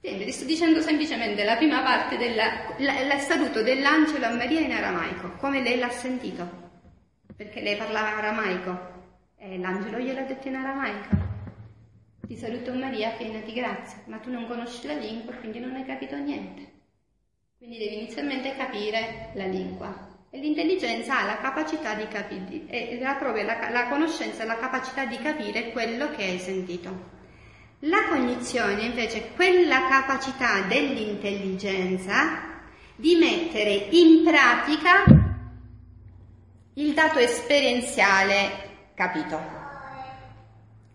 Niente, 0.00 0.24
ti 0.24 0.30
sto 0.30 0.44
dicendo 0.44 0.80
semplicemente 0.80 1.42
la 1.42 1.56
prima 1.56 1.82
parte 1.82 2.16
del 2.16 2.38
saluto 3.18 3.64
dell'angelo 3.64 4.26
a 4.26 4.30
Maria 4.30 4.60
in 4.60 4.74
aramaico, 4.74 5.32
come 5.38 5.60
lei 5.60 5.76
l'ha 5.76 5.90
sentito, 5.90 6.48
perché 7.34 7.62
lei 7.62 7.74
parlava 7.74 8.18
aramaico 8.18 8.78
e 9.38 9.58
l'angelo 9.58 9.98
gliel'ha 9.98 10.22
detto 10.22 10.46
in 10.46 10.54
aramaico. 10.54 11.37
Ti 12.28 12.36
saluto 12.36 12.74
Maria, 12.74 13.12
piena 13.12 13.40
di 13.40 13.54
grazia, 13.54 14.02
ma 14.04 14.18
tu 14.18 14.30
non 14.30 14.46
conosci 14.46 14.86
la 14.86 14.92
lingua, 14.92 15.32
quindi 15.32 15.60
non 15.60 15.74
hai 15.74 15.86
capito 15.86 16.14
niente. 16.14 16.72
Quindi 17.56 17.78
devi 17.78 17.94
inizialmente 18.02 18.54
capire 18.54 19.30
la 19.32 19.46
lingua. 19.46 20.26
E 20.28 20.38
l'intelligenza 20.38 21.20
ha 21.20 21.24
la 21.24 21.38
capacità 21.38 21.94
di 21.94 22.06
capire, 22.06 22.66
è 22.66 23.16
proprio 23.18 23.44
la, 23.44 23.70
la 23.70 23.88
conoscenza, 23.88 24.44
la 24.44 24.58
capacità 24.58 25.06
di 25.06 25.16
capire 25.16 25.70
quello 25.70 26.10
che 26.10 26.24
hai 26.24 26.38
sentito. 26.38 27.16
La 27.78 28.08
cognizione 28.10 28.82
invece 28.82 29.18
è 29.18 29.34
quella 29.34 29.88
capacità 29.88 30.60
dell'intelligenza 30.68 32.60
di 32.94 33.16
mettere 33.16 33.86
in 33.92 34.22
pratica 34.22 35.04
il 36.74 36.92
dato 36.92 37.20
esperienziale 37.20 38.90
capito 38.94 39.57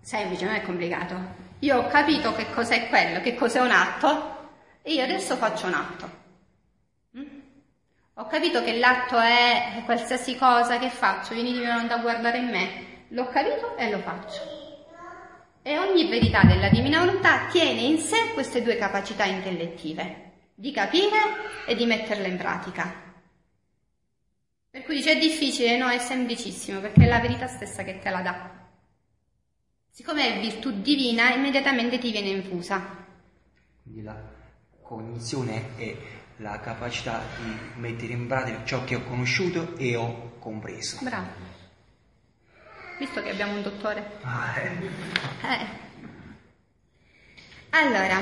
semplice, 0.03 0.45
non 0.45 0.55
è 0.55 0.61
complicato. 0.61 1.15
Io 1.59 1.77
ho 1.77 1.87
capito 1.87 2.33
che 2.33 2.51
cos'è 2.51 2.89
quello, 2.89 3.21
che 3.21 3.35
cos'è 3.35 3.61
un 3.61 3.71
atto, 3.71 4.49
e 4.81 4.93
io 4.93 5.03
adesso 5.03 5.37
faccio 5.37 5.67
un 5.67 5.73
atto. 5.73 6.09
Mm? 7.17 7.39
Ho 8.15 8.27
capito 8.27 8.61
che 8.63 8.77
l'atto 8.77 9.17
è 9.17 9.81
qualsiasi 9.85 10.35
cosa 10.35 10.77
che 10.77 10.89
faccio, 10.89 11.33
vieni 11.33 11.53
di 11.53 11.65
a 11.65 11.97
guardare 11.99 12.37
in 12.37 12.49
me, 12.49 13.05
l'ho 13.07 13.27
capito 13.29 13.77
e 13.77 13.89
lo 13.89 13.99
faccio. 13.99 14.61
E 15.61 15.79
ogni 15.79 16.09
verità 16.09 16.43
della 16.43 16.67
divina 16.67 16.99
volontà 16.99 17.47
tiene 17.49 17.79
in 17.79 17.97
sé 17.97 18.33
queste 18.33 18.61
due 18.61 18.75
capacità 18.75 19.23
intellettive, 19.23 20.31
di 20.53 20.73
capire 20.73 21.63
e 21.65 21.75
di 21.75 21.85
metterle 21.85 22.27
in 22.27 22.35
pratica. 22.35 22.93
Per 24.69 24.83
cui 24.83 24.95
dice 24.95 25.13
è 25.13 25.17
difficile, 25.17 25.77
no, 25.77 25.87
è 25.87 25.99
semplicissimo, 25.99 26.81
perché 26.81 27.05
è 27.05 27.07
la 27.07 27.19
verità 27.19 27.47
stessa 27.47 27.83
che 27.83 27.99
te 27.99 28.09
la 28.09 28.21
dà. 28.21 28.62
Siccome 29.95 30.37
è 30.37 30.39
virtù 30.39 30.81
divina, 30.81 31.35
immediatamente 31.35 31.99
ti 31.99 32.09
viene 32.09 32.29
infusa. 32.29 33.05
Quindi 33.83 34.01
la 34.01 34.19
cognizione 34.81 35.77
è 35.77 35.95
la 36.37 36.59
capacità 36.59 37.21
di 37.37 37.79
mettere 37.79 38.13
in 38.13 38.25
pratica 38.25 38.65
ciò 38.65 38.83
che 38.85 38.95
ho 38.95 39.03
conosciuto 39.03 39.77
e 39.77 39.95
ho 39.95 40.39
compreso. 40.39 40.97
Bravo. 41.03 41.29
Visto 42.97 43.21
che 43.21 43.29
abbiamo 43.29 43.53
un 43.53 43.61
dottore. 43.61 44.17
Ah, 44.23 44.57
eh. 44.57 44.85
eh. 45.43 45.67
Allora, 47.69 48.19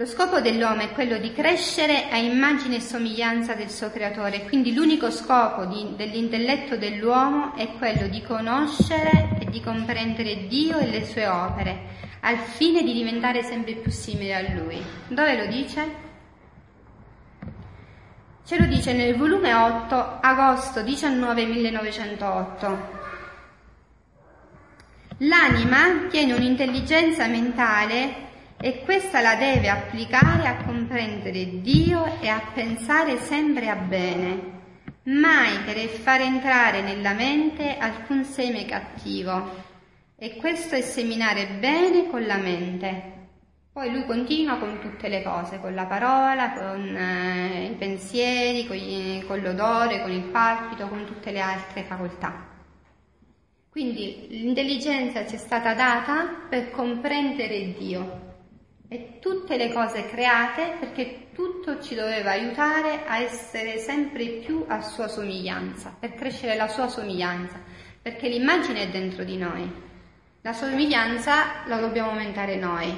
Lo 0.00 0.06
scopo 0.06 0.40
dell'uomo 0.40 0.80
è 0.80 0.92
quello 0.92 1.18
di 1.18 1.30
crescere 1.30 2.08
a 2.08 2.16
immagine 2.16 2.76
e 2.76 2.80
somiglianza 2.80 3.52
del 3.52 3.68
suo 3.68 3.90
creatore, 3.90 4.44
quindi 4.44 4.72
l'unico 4.72 5.10
scopo 5.10 5.66
di, 5.66 5.92
dell'intelletto 5.94 6.78
dell'uomo 6.78 7.54
è 7.54 7.72
quello 7.76 8.08
di 8.08 8.22
conoscere 8.22 9.36
e 9.38 9.44
di 9.50 9.60
comprendere 9.60 10.46
Dio 10.46 10.78
e 10.78 10.86
le 10.86 11.04
sue 11.04 11.26
opere, 11.26 11.80
al 12.20 12.38
fine 12.38 12.82
di 12.82 12.94
diventare 12.94 13.42
sempre 13.42 13.74
più 13.74 13.90
simile 13.90 14.34
a 14.34 14.54
Lui. 14.54 14.82
Dove 15.06 15.36
lo 15.36 15.44
dice? 15.52 15.94
Ce 18.46 18.58
lo 18.58 18.64
dice 18.64 18.94
nel 18.94 19.16
volume 19.16 19.52
8, 19.52 20.18
agosto 20.22 20.80
19 20.80 21.44
1908. 21.44 22.98
L'anima 25.18 26.06
tiene 26.08 26.32
un'intelligenza 26.32 27.26
mentale 27.26 28.28
e 28.62 28.82
questa 28.84 29.22
la 29.22 29.36
deve 29.36 29.70
applicare 29.70 30.46
a 30.46 30.62
comprendere 30.64 31.62
Dio 31.62 32.20
e 32.20 32.28
a 32.28 32.42
pensare 32.52 33.16
sempre 33.16 33.70
a 33.70 33.74
bene, 33.74 34.58
mai 35.04 35.60
per 35.64 35.78
far 35.88 36.20
entrare 36.20 36.82
nella 36.82 37.14
mente 37.14 37.78
alcun 37.78 38.22
seme 38.22 38.66
cattivo. 38.66 39.68
E 40.14 40.36
questo 40.36 40.74
è 40.74 40.82
seminare 40.82 41.46
bene 41.58 42.10
con 42.10 42.26
la 42.26 42.36
mente. 42.36 43.18
Poi 43.72 43.90
lui 43.90 44.04
continua 44.04 44.58
con 44.58 44.78
tutte 44.78 45.08
le 45.08 45.22
cose, 45.22 45.58
con 45.58 45.74
la 45.74 45.86
parola, 45.86 46.52
con 46.52 46.94
eh, 46.94 47.64
i 47.64 47.74
pensieri, 47.76 48.66
con, 48.66 48.76
gli, 48.76 49.24
con 49.24 49.40
l'odore, 49.40 50.02
con 50.02 50.10
il 50.10 50.24
palpito, 50.24 50.86
con 50.86 51.06
tutte 51.06 51.30
le 51.30 51.40
altre 51.40 51.84
facoltà. 51.84 52.46
Quindi 53.70 54.26
l'intelligenza 54.28 55.26
ci 55.26 55.36
è 55.36 55.38
stata 55.38 55.72
data 55.72 56.44
per 56.50 56.70
comprendere 56.70 57.72
Dio 57.78 58.28
e 58.92 59.20
tutte 59.20 59.56
le 59.56 59.72
cose 59.72 60.06
create 60.06 60.74
perché 60.80 61.28
tutto 61.32 61.80
ci 61.80 61.94
doveva 61.94 62.32
aiutare 62.32 63.06
a 63.06 63.20
essere 63.20 63.78
sempre 63.78 64.26
più 64.44 64.64
a 64.66 64.80
sua 64.80 65.06
somiglianza, 65.06 65.94
per 65.96 66.14
crescere 66.14 66.56
la 66.56 66.66
sua 66.66 66.88
somiglianza, 66.88 67.60
perché 68.02 68.28
l'immagine 68.28 68.82
è 68.82 68.90
dentro 68.90 69.22
di 69.22 69.36
noi, 69.36 69.70
la 70.40 70.52
somiglianza 70.52 71.66
la 71.68 71.78
dobbiamo 71.78 72.10
aumentare 72.10 72.56
noi. 72.56 72.92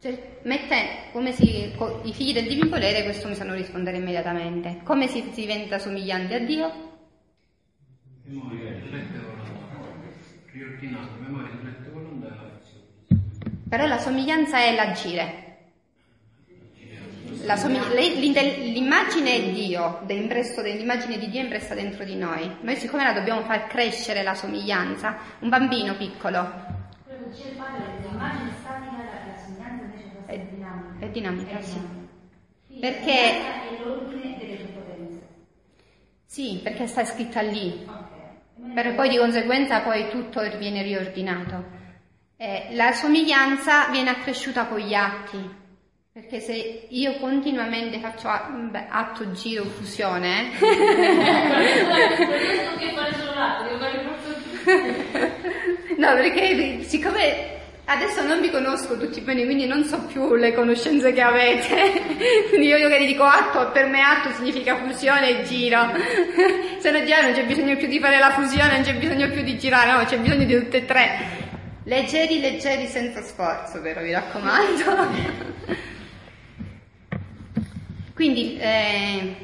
Cioè, 0.00 0.40
mette, 0.44 1.10
come 1.12 1.32
si, 1.32 1.70
i 2.04 2.12
figli 2.14 2.32
del 2.32 2.48
divin 2.48 2.70
volere, 2.70 3.04
questo 3.04 3.28
mi 3.28 3.34
sanno 3.34 3.52
rispondere 3.52 3.98
immediatamente. 3.98 4.80
Come 4.82 5.08
si, 5.08 5.20
si 5.30 5.42
diventa 5.42 5.78
somiglianti 5.78 6.32
a 6.32 6.40
Dio? 6.40 6.90
Memoria, 8.24 8.70
riordinato, 10.52 11.12
memoria, 11.20 11.50
intelletto, 11.50 11.81
volontà 11.81 11.81
però 13.72 13.86
la 13.86 13.96
somiglianza 13.96 14.58
è 14.58 14.74
l'agire. 14.74 15.56
La 17.44 17.56
somigli- 17.56 18.70
l'immagine 18.70 19.34
è 19.34 19.50
Dio, 19.50 20.02
l'immagine 20.06 21.16
di 21.16 21.30
Dio 21.30 21.40
è 21.40 21.44
impressa 21.44 21.72
dentro 21.72 22.04
di 22.04 22.14
noi. 22.14 22.54
Noi 22.60 22.76
siccome 22.76 23.02
la 23.02 23.14
dobbiamo 23.14 23.40
far 23.44 23.68
crescere 23.68 24.22
la 24.22 24.34
somiglianza, 24.34 25.16
un 25.38 25.48
bambino 25.48 25.94
piccolo. 25.94 26.52
È 30.26 30.38
dinamica. 30.38 31.06
È 31.06 31.08
dinamica, 31.08 31.58
è 31.58 31.62
sì. 31.62 31.80
Perché... 32.78 33.40
Sì, 36.26 36.60
perché 36.62 36.86
sta 36.88 37.06
scritta 37.06 37.40
lì. 37.40 37.86
Ok. 37.86 38.74
Per 38.74 38.94
poi 38.94 39.08
di 39.08 39.16
conseguenza 39.16 39.80
poi 39.80 40.10
tutto 40.10 40.42
viene 40.58 40.82
riordinato. 40.82 41.80
Eh, 42.44 42.74
la 42.74 42.90
somiglianza 42.90 43.86
viene 43.92 44.10
accresciuta 44.10 44.64
con 44.64 44.78
gli 44.78 44.94
atti, 44.94 45.38
perché 46.12 46.40
se 46.40 46.86
io 46.88 47.12
continuamente 47.20 48.00
faccio 48.00 48.28
beh, 48.68 48.86
atto, 48.88 49.30
giro, 49.30 49.62
fusione, 49.62 50.50
no, 55.98 56.14
perché 56.14 56.82
siccome 56.82 57.60
adesso 57.84 58.26
non 58.26 58.40
vi 58.40 58.50
conosco 58.50 58.98
tutti 58.98 59.20
bene, 59.20 59.44
quindi 59.44 59.66
non 59.66 59.84
so 59.84 60.00
più 60.06 60.34
le 60.34 60.52
conoscenze 60.52 61.12
che 61.12 61.22
avete, 61.22 61.92
quindi 62.48 62.66
io 62.66 62.78
magari 62.80 63.06
dico 63.06 63.22
atto, 63.22 63.70
per 63.70 63.86
me 63.86 64.02
atto 64.02 64.30
significa 64.34 64.78
fusione 64.78 65.28
e 65.28 65.42
giro, 65.44 65.92
se 66.80 66.90
no 66.90 67.04
girare 67.04 67.22
non 67.22 67.34
c'è 67.34 67.44
bisogno 67.44 67.76
più 67.76 67.86
di 67.86 68.00
fare 68.00 68.18
la 68.18 68.32
fusione, 68.32 68.72
non 68.72 68.82
c'è 68.82 68.96
bisogno 68.96 69.30
più 69.30 69.42
di 69.44 69.56
girare, 69.56 69.92
no, 69.92 70.04
c'è 70.06 70.18
bisogno 70.18 70.44
di 70.44 70.58
tutte 70.58 70.78
e 70.78 70.84
tre. 70.84 71.41
Leggeri, 71.84 72.38
leggeri, 72.38 72.86
senza 72.86 73.22
sforzo, 73.22 73.80
però 73.80 74.02
vi 74.02 74.12
raccomando. 74.12 75.80
Quindi, 78.14 78.56
eh, 78.56 79.34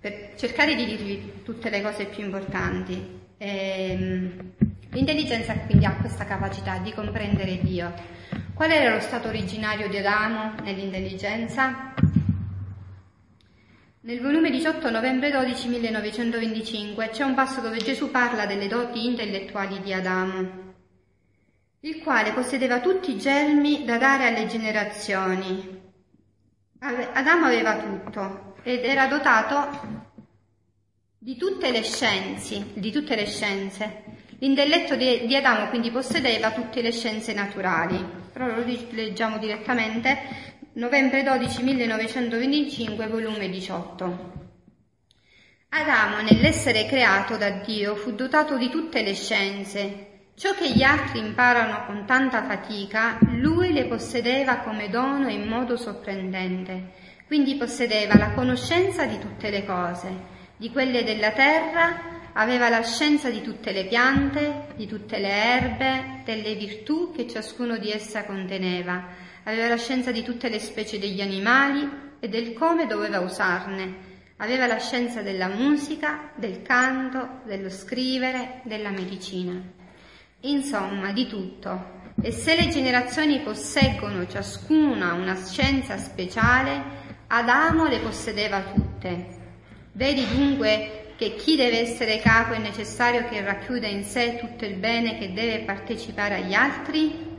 per 0.00 0.32
cercare 0.36 0.74
di 0.74 0.86
dirvi 0.86 1.42
tutte 1.44 1.68
le 1.68 1.82
cose 1.82 2.06
più 2.06 2.24
importanti, 2.24 3.20
ehm, 3.36 4.52
l'intelligenza 4.90 5.52
quindi 5.58 5.84
ha 5.84 5.96
questa 5.96 6.24
capacità 6.24 6.78
di 6.78 6.94
comprendere 6.94 7.58
Dio. 7.60 7.92
Qual 8.54 8.70
era 8.70 8.94
lo 8.94 9.00
stato 9.00 9.28
originario 9.28 9.88
di 9.88 9.98
Adamo 9.98 10.54
nell'intelligenza? 10.62 11.92
Nel 14.00 14.20
volume 14.20 14.50
18 14.50 14.90
novembre 14.90 15.30
12 15.30 15.68
1925 15.68 17.10
c'è 17.10 17.22
un 17.22 17.34
passo 17.34 17.60
dove 17.60 17.76
Gesù 17.78 18.10
parla 18.10 18.46
delle 18.46 18.66
doti 18.66 19.04
intellettuali 19.04 19.80
di 19.82 19.92
Adamo 19.92 20.61
il 21.84 21.98
quale 21.98 22.32
possedeva 22.32 22.78
tutti 22.78 23.10
i 23.10 23.18
germi 23.18 23.84
da 23.84 23.98
dare 23.98 24.28
alle 24.28 24.46
generazioni. 24.46 25.80
Adamo 26.78 27.46
aveva 27.46 27.76
tutto 27.76 28.54
ed 28.62 28.84
era 28.84 29.06
dotato 29.06 30.10
di 31.18 31.36
tutte 31.36 31.72
le 31.72 31.82
scienze, 31.82 32.66
di 32.74 32.92
tutte 32.92 33.16
le 33.16 33.26
scienze. 33.26 34.04
L'intelletto 34.38 34.94
di, 34.94 35.34
Adamo 35.34 35.68
quindi 35.70 35.90
possedeva 35.90 36.52
tutte 36.52 36.82
le 36.82 36.92
scienze 36.92 37.32
naturali. 37.32 38.04
Però 38.32 38.46
lo 38.46 38.64
leggiamo 38.90 39.38
direttamente, 39.38 40.18
novembre 40.74 41.24
12 41.24 41.62
1925, 41.64 43.08
volume 43.08 43.48
18. 43.48 44.32
Adamo, 45.70 46.22
nell'essere 46.22 46.86
creato 46.86 47.36
da 47.36 47.50
Dio, 47.50 47.96
fu 47.96 48.12
dotato 48.12 48.56
di 48.56 48.68
tutte 48.68 49.02
le 49.02 49.14
scienze, 49.14 50.11
Ciò 50.34 50.54
che 50.54 50.72
gli 50.72 50.82
altri 50.82 51.18
imparano 51.18 51.84
con 51.84 52.06
tanta 52.06 52.42
fatica, 52.44 53.18
lui 53.32 53.70
le 53.70 53.84
possedeva 53.84 54.60
come 54.60 54.88
dono 54.88 55.28
in 55.28 55.46
modo 55.46 55.76
sorprendente. 55.76 56.92
Quindi 57.26 57.54
possedeva 57.56 58.16
la 58.16 58.30
conoscenza 58.30 59.04
di 59.04 59.18
tutte 59.18 59.50
le 59.50 59.64
cose, 59.66 60.10
di 60.56 60.70
quelle 60.70 61.04
della 61.04 61.32
terra, 61.32 62.30
aveva 62.32 62.70
la 62.70 62.82
scienza 62.82 63.28
di 63.28 63.42
tutte 63.42 63.72
le 63.72 63.84
piante, 63.84 64.68
di 64.74 64.86
tutte 64.86 65.18
le 65.18 65.28
erbe, 65.28 66.22
delle 66.24 66.54
virtù 66.54 67.12
che 67.14 67.28
ciascuno 67.28 67.76
di 67.76 67.90
essa 67.90 68.24
conteneva, 68.24 69.08
aveva 69.44 69.68
la 69.68 69.76
scienza 69.76 70.12
di 70.12 70.22
tutte 70.22 70.48
le 70.48 70.58
specie 70.58 70.98
degli 70.98 71.20
animali 71.20 71.88
e 72.18 72.28
del 72.28 72.54
come 72.54 72.86
doveva 72.86 73.20
usarne, 73.20 74.10
aveva 74.38 74.66
la 74.66 74.78
scienza 74.78 75.20
della 75.20 75.48
musica, 75.48 76.30
del 76.34 76.62
canto, 76.62 77.42
dello 77.44 77.68
scrivere, 77.68 78.62
della 78.64 78.90
medicina 78.90 79.80
insomma 80.42 81.12
di 81.12 81.26
tutto. 81.26 82.00
E 82.20 82.30
se 82.30 82.54
le 82.54 82.68
generazioni 82.68 83.40
posseggono 83.40 84.26
ciascuna 84.26 85.14
una 85.14 85.36
scienza 85.36 85.96
speciale, 85.96 87.00
Adamo 87.28 87.86
le 87.86 87.98
possedeva 87.98 88.60
tutte. 88.60 89.40
Vedi 89.92 90.26
dunque 90.28 91.14
che 91.16 91.34
chi 91.34 91.56
deve 91.56 91.80
essere 91.80 92.18
capo 92.18 92.52
è 92.52 92.58
necessario 92.58 93.24
che 93.28 93.42
racchiuda 93.42 93.86
in 93.86 94.04
sé 94.04 94.38
tutto 94.38 94.64
il 94.64 94.76
bene 94.76 95.18
che 95.18 95.32
deve 95.32 95.64
partecipare 95.64 96.36
agli 96.36 96.52
altri? 96.52 97.30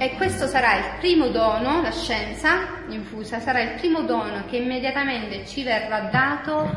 E 0.00 0.14
questo 0.14 0.46
sarà 0.46 0.76
il 0.76 0.98
primo 1.00 1.28
dono, 1.28 1.82
la 1.82 1.90
scienza 1.90 2.84
infusa, 2.88 3.40
sarà 3.40 3.60
il 3.62 3.74
primo 3.78 4.02
dono 4.02 4.44
che 4.46 4.58
immediatamente 4.58 5.44
ci 5.44 5.64
verrà 5.64 6.02
dato 6.02 6.70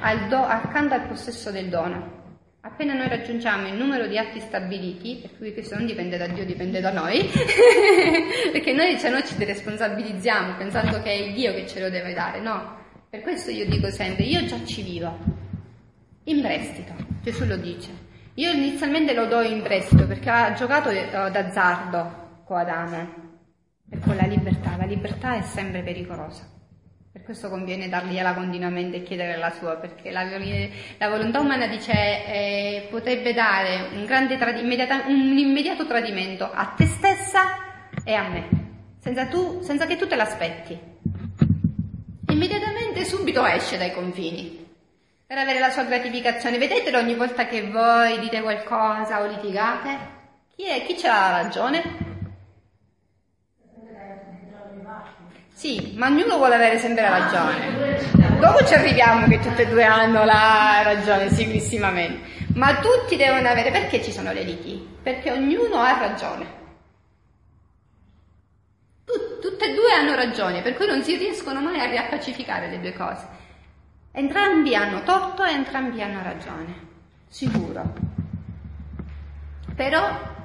al 0.00 0.28
do, 0.28 0.44
accanto 0.44 0.94
al 0.94 1.08
possesso 1.08 1.50
del 1.50 1.68
dono. 1.68 2.17
Appena 2.68 2.92
noi 2.92 3.08
raggiungiamo 3.08 3.66
il 3.66 3.74
numero 3.74 4.06
di 4.06 4.18
atti 4.18 4.40
stabiliti, 4.40 5.20
per 5.22 5.38
cui 5.38 5.54
questo 5.54 5.74
non 5.74 5.86
dipende 5.86 6.18
da 6.18 6.26
Dio, 6.26 6.44
dipende 6.44 6.80
da 6.80 6.92
noi, 6.92 7.24
perché 8.52 8.72
noi, 8.72 8.98
cioè, 8.98 9.10
noi 9.10 9.24
ci 9.24 9.42
responsabilizziamo 9.42 10.54
pensando 10.56 11.00
che 11.00 11.10
è 11.10 11.32
Dio 11.32 11.54
che 11.54 11.66
ce 11.66 11.80
lo 11.80 11.88
deve 11.88 12.12
dare, 12.12 12.40
no? 12.40 12.76
Per 13.08 13.22
questo 13.22 13.50
io 13.50 13.66
dico 13.66 13.90
sempre, 13.90 14.24
io 14.24 14.44
già 14.44 14.62
ci 14.66 14.82
vivo, 14.82 15.16
in 16.24 16.42
prestito, 16.42 16.92
Gesù 17.22 17.46
lo 17.46 17.56
dice. 17.56 17.88
Io 18.34 18.50
inizialmente 18.52 19.14
lo 19.14 19.24
do 19.24 19.40
in 19.40 19.62
prestito 19.62 20.06
perché 20.06 20.28
ha 20.28 20.52
giocato 20.52 20.90
eh, 20.90 21.08
d'azzardo 21.10 22.42
con 22.44 22.58
Adamo 22.58 23.08
e 23.90 23.98
con 23.98 24.14
la 24.14 24.26
libertà. 24.26 24.76
La 24.76 24.84
libertà 24.84 25.36
è 25.36 25.40
sempre 25.40 25.82
pericolosa. 25.82 26.57
Per 27.18 27.26
questo 27.26 27.48
conviene 27.48 27.88
dargliela 27.88 28.32
continuamente 28.32 28.98
e 28.98 29.02
chiedere 29.02 29.36
la 29.36 29.50
sua, 29.50 29.74
perché 29.74 30.12
la, 30.12 30.22
la 30.98 31.08
volontà 31.08 31.40
umana 31.40 31.66
dice 31.66 31.92
eh, 31.92 32.86
potrebbe 32.90 33.34
dare 33.34 33.88
un, 33.92 34.06
tradi- 34.06 34.62
un, 34.62 35.36
immediato 35.36 35.84
tradimento 35.84 36.48
a 36.50 36.66
te 36.76 36.86
stessa 36.86 37.42
e 38.04 38.14
a 38.14 38.28
me, 38.28 38.48
senza, 39.00 39.26
tu, 39.26 39.60
senza 39.62 39.86
che 39.86 39.96
tu 39.96 40.06
te 40.06 40.14
l'aspetti. 40.14 40.78
Immediatamente, 42.28 43.04
subito 43.04 43.44
esce 43.44 43.78
dai 43.78 43.92
confini 43.92 44.64
per 45.26 45.38
avere 45.38 45.58
la 45.58 45.70
sua 45.70 45.84
gratificazione. 45.84 46.56
Vedete 46.56 46.96
ogni 46.96 47.14
volta 47.14 47.46
che 47.46 47.68
voi 47.68 48.20
dite 48.20 48.40
qualcosa 48.42 49.20
o 49.22 49.26
litigate? 49.26 49.98
Chi, 50.54 50.66
è, 50.66 50.84
chi 50.86 50.96
ce 50.96 51.08
l'ha 51.08 51.42
ragione? 51.42 52.07
Sì, 55.58 55.94
ma 55.96 56.06
ognuno 56.06 56.36
vuole 56.36 56.54
avere 56.54 56.78
sempre 56.78 57.08
ragione. 57.08 57.98
Dopo 58.38 58.64
ci 58.64 58.74
arriviamo 58.74 59.26
che 59.26 59.40
tutte 59.40 59.62
e 59.62 59.66
due 59.66 59.82
hanno 59.82 60.22
la 60.22 60.82
ragione, 60.84 61.30
sicuramente. 61.30 62.46
Ma 62.54 62.76
tutti 62.76 63.16
devono 63.16 63.48
avere, 63.48 63.72
perché 63.72 64.00
ci 64.00 64.12
sono 64.12 64.30
le 64.30 64.44
liti? 64.44 64.88
Perché 65.02 65.32
ognuno 65.32 65.78
ha 65.78 65.98
ragione. 65.98 66.46
Tut, 69.04 69.40
tutte 69.40 69.64
e 69.64 69.74
due 69.74 69.92
hanno 69.92 70.14
ragione, 70.14 70.62
per 70.62 70.74
cui 70.74 70.86
non 70.86 71.02
si 71.02 71.16
riescono 71.16 71.60
mai 71.60 71.80
a 71.80 71.86
riappacificare 71.86 72.68
le 72.68 72.78
due 72.78 72.92
cose. 72.92 73.26
Entrambi 74.12 74.76
hanno 74.76 75.02
torto 75.02 75.42
e 75.42 75.50
entrambi 75.50 76.00
hanno 76.00 76.22
ragione, 76.22 76.74
sicuro. 77.26 77.82
Però 79.74 80.36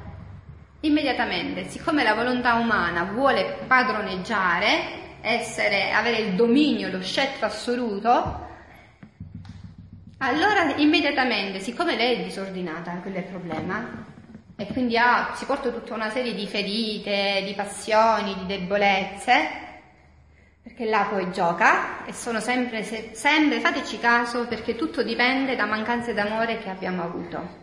immediatamente, 0.83 1.67
siccome 1.67 2.03
la 2.03 2.13
volontà 2.13 2.55
umana 2.55 3.03
vuole 3.03 3.59
padroneggiare, 3.67 5.01
essere, 5.21 5.91
avere 5.91 6.17
il 6.17 6.33
dominio, 6.35 6.89
lo 6.89 7.01
scettro 7.01 7.45
assoluto, 7.45 8.47
allora 10.17 10.75
immediatamente, 10.75 11.59
siccome 11.59 11.95
lei 11.95 12.19
è 12.19 12.23
disordinata, 12.23 12.91
quello 13.01 13.17
è 13.17 13.19
il 13.19 13.25
problema, 13.25 14.05
e 14.55 14.67
quindi 14.67 14.97
ha, 14.97 15.33
si 15.35 15.45
porta 15.45 15.69
tutta 15.69 15.93
una 15.93 16.09
serie 16.09 16.33
di 16.33 16.47
ferite, 16.47 17.43
di 17.45 17.53
passioni, 17.53 18.35
di 18.39 18.45
debolezze, 18.45 19.61
perché 20.61 20.85
là 20.85 21.07
poi 21.09 21.31
gioca 21.31 22.05
e 22.05 22.13
sono 22.13 22.39
sempre, 22.39 22.83
sempre, 22.83 23.59
fateci 23.59 23.99
caso 23.99 24.47
perché 24.47 24.75
tutto 24.75 25.03
dipende 25.03 25.55
da 25.55 25.65
mancanze 25.65 26.13
d'amore 26.13 26.59
che 26.59 26.69
abbiamo 26.69 27.03
avuto. 27.03 27.62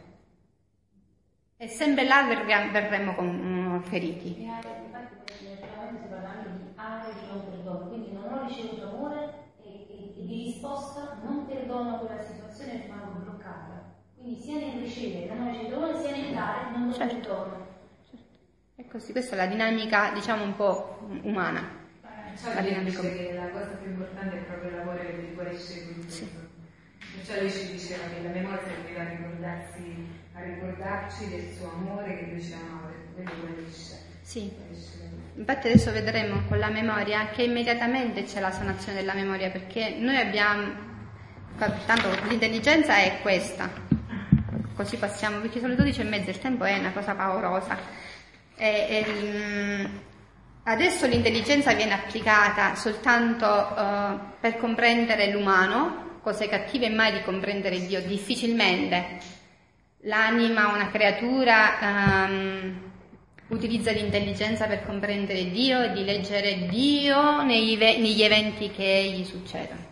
E 1.63 1.69
sempre 1.69 2.07
là 2.07 2.25
verremo 2.25 3.15
con, 3.15 3.83
feriti. 3.85 4.49
ricevuto 8.61 8.89
amore 8.89 9.33
e, 9.63 9.69
e, 9.69 10.15
e, 10.19 10.27
di 10.27 10.45
risposta 10.45 11.19
non 11.23 11.47
perdono 11.47 11.99
quella 11.99 12.23
situazione 12.23 12.75
e 12.75 12.83
rimango 12.83 13.21
bloccata. 13.21 13.95
Quindi 14.17 14.41
sia 14.41 14.59
nel 14.59 14.81
ricevere 14.81 15.35
non 15.35 15.47
ho 15.47 15.51
ricevuto 15.51 15.77
amore, 15.77 16.01
sia 16.01 16.11
nel 16.11 16.35
dare 16.35 16.71
non 16.73 16.87
lo 16.89 16.93
certo. 16.93 17.15
perdono. 17.15 17.67
Certo. 18.09 18.39
E 18.77 18.89
così, 18.89 19.13
questa 19.13 19.35
è 19.35 19.39
la 19.39 19.47
dinamica, 19.47 20.13
diciamo, 20.13 20.45
un 20.45 20.57
po' 20.57 21.09
umana. 21.23 21.79
Eh, 22.03 22.55
la, 22.55 22.61
dinamica... 22.61 23.01
che 23.01 23.33
la 23.35 23.49
cosa 23.51 23.77
più 23.81 23.91
importante 23.91 24.37
è 24.37 24.43
proprio 24.43 24.71
il 24.71 24.77
lavoro 24.77 24.99
che 24.99 25.13
può 25.35 25.43
essere. 25.43 26.39
Perciò 27.13 27.35
lei 27.35 27.51
ci 27.51 27.73
diceva 27.73 28.05
che 28.09 28.23
la 28.23 28.31
memoria 28.31 28.63
serviva 28.63 29.01
a 29.01 29.09
ricordarsi, 29.09 30.07
a 30.41 30.45
ricordarci 30.45 31.29
del 31.29 31.49
suo 31.57 31.71
amore 31.71 32.17
che 32.17 32.31
lui 32.31 32.43
ci 32.43 32.53
amava, 32.53 32.91
quello 33.15 33.67
essere. 33.69 34.01
Sì. 34.23 34.51
Infatti 35.37 35.69
adesso 35.69 35.93
vedremo 35.93 36.43
con 36.49 36.59
la 36.59 36.69
memoria 36.69 37.29
che 37.31 37.43
immediatamente 37.43 38.25
c'è 38.25 38.41
la 38.41 38.51
sanazione 38.51 38.99
della 38.99 39.15
memoria 39.15 39.51
perché 39.51 39.97
noi 39.99 40.17
abbiamo, 40.17 40.73
tanto 41.57 42.11
l'intelligenza 42.29 42.97
è 42.97 43.21
questa, 43.23 43.71
così 44.75 44.97
passiamo, 44.97 45.39
perché 45.39 45.59
sono 45.59 45.71
le 45.71 45.77
12 45.77 46.01
e 46.01 46.05
mezza, 46.05 46.31
il 46.31 46.39
tempo 46.39 46.65
è 46.65 46.79
una 46.79 46.93
cosa 46.93 47.15
paurosa. 47.15 47.79
E, 48.57 48.67
e, 48.67 49.91
adesso 50.65 51.07
l'intelligenza 51.07 51.73
viene 51.73 51.95
applicata 51.95 52.75
soltanto 52.75 53.47
uh, 53.47 54.19
per 54.41 54.59
comprendere 54.59 55.31
l'umano, 55.31 56.19
cose 56.23 56.49
cattive 56.49 56.87
e 56.87 56.91
mai 56.91 57.13
di 57.13 57.23
comprendere 57.23 57.87
Dio, 57.87 58.03
difficilmente. 58.03 59.39
L'anima, 60.03 60.69
una 60.69 60.91
creatura... 60.91 61.79
Um, 61.81 62.89
utilizza 63.51 63.91
l'intelligenza 63.91 64.67
per 64.67 64.85
comprendere 64.85 65.51
Dio 65.51 65.83
e 65.83 65.93
di 65.93 66.05
leggere 66.05 66.67
Dio 66.69 67.43
negli 67.43 68.23
eventi 68.23 68.71
che 68.71 69.13
gli 69.15 69.25
succedono. 69.25 69.89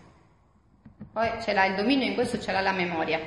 Poi 1.13 1.31
ce 1.43 1.53
l'ha 1.53 1.65
il 1.65 1.75
dominio, 1.75 2.07
in 2.07 2.15
questo 2.15 2.41
ce 2.41 2.53
l'ha 2.53 2.61
la 2.61 2.73
memoria, 2.73 3.21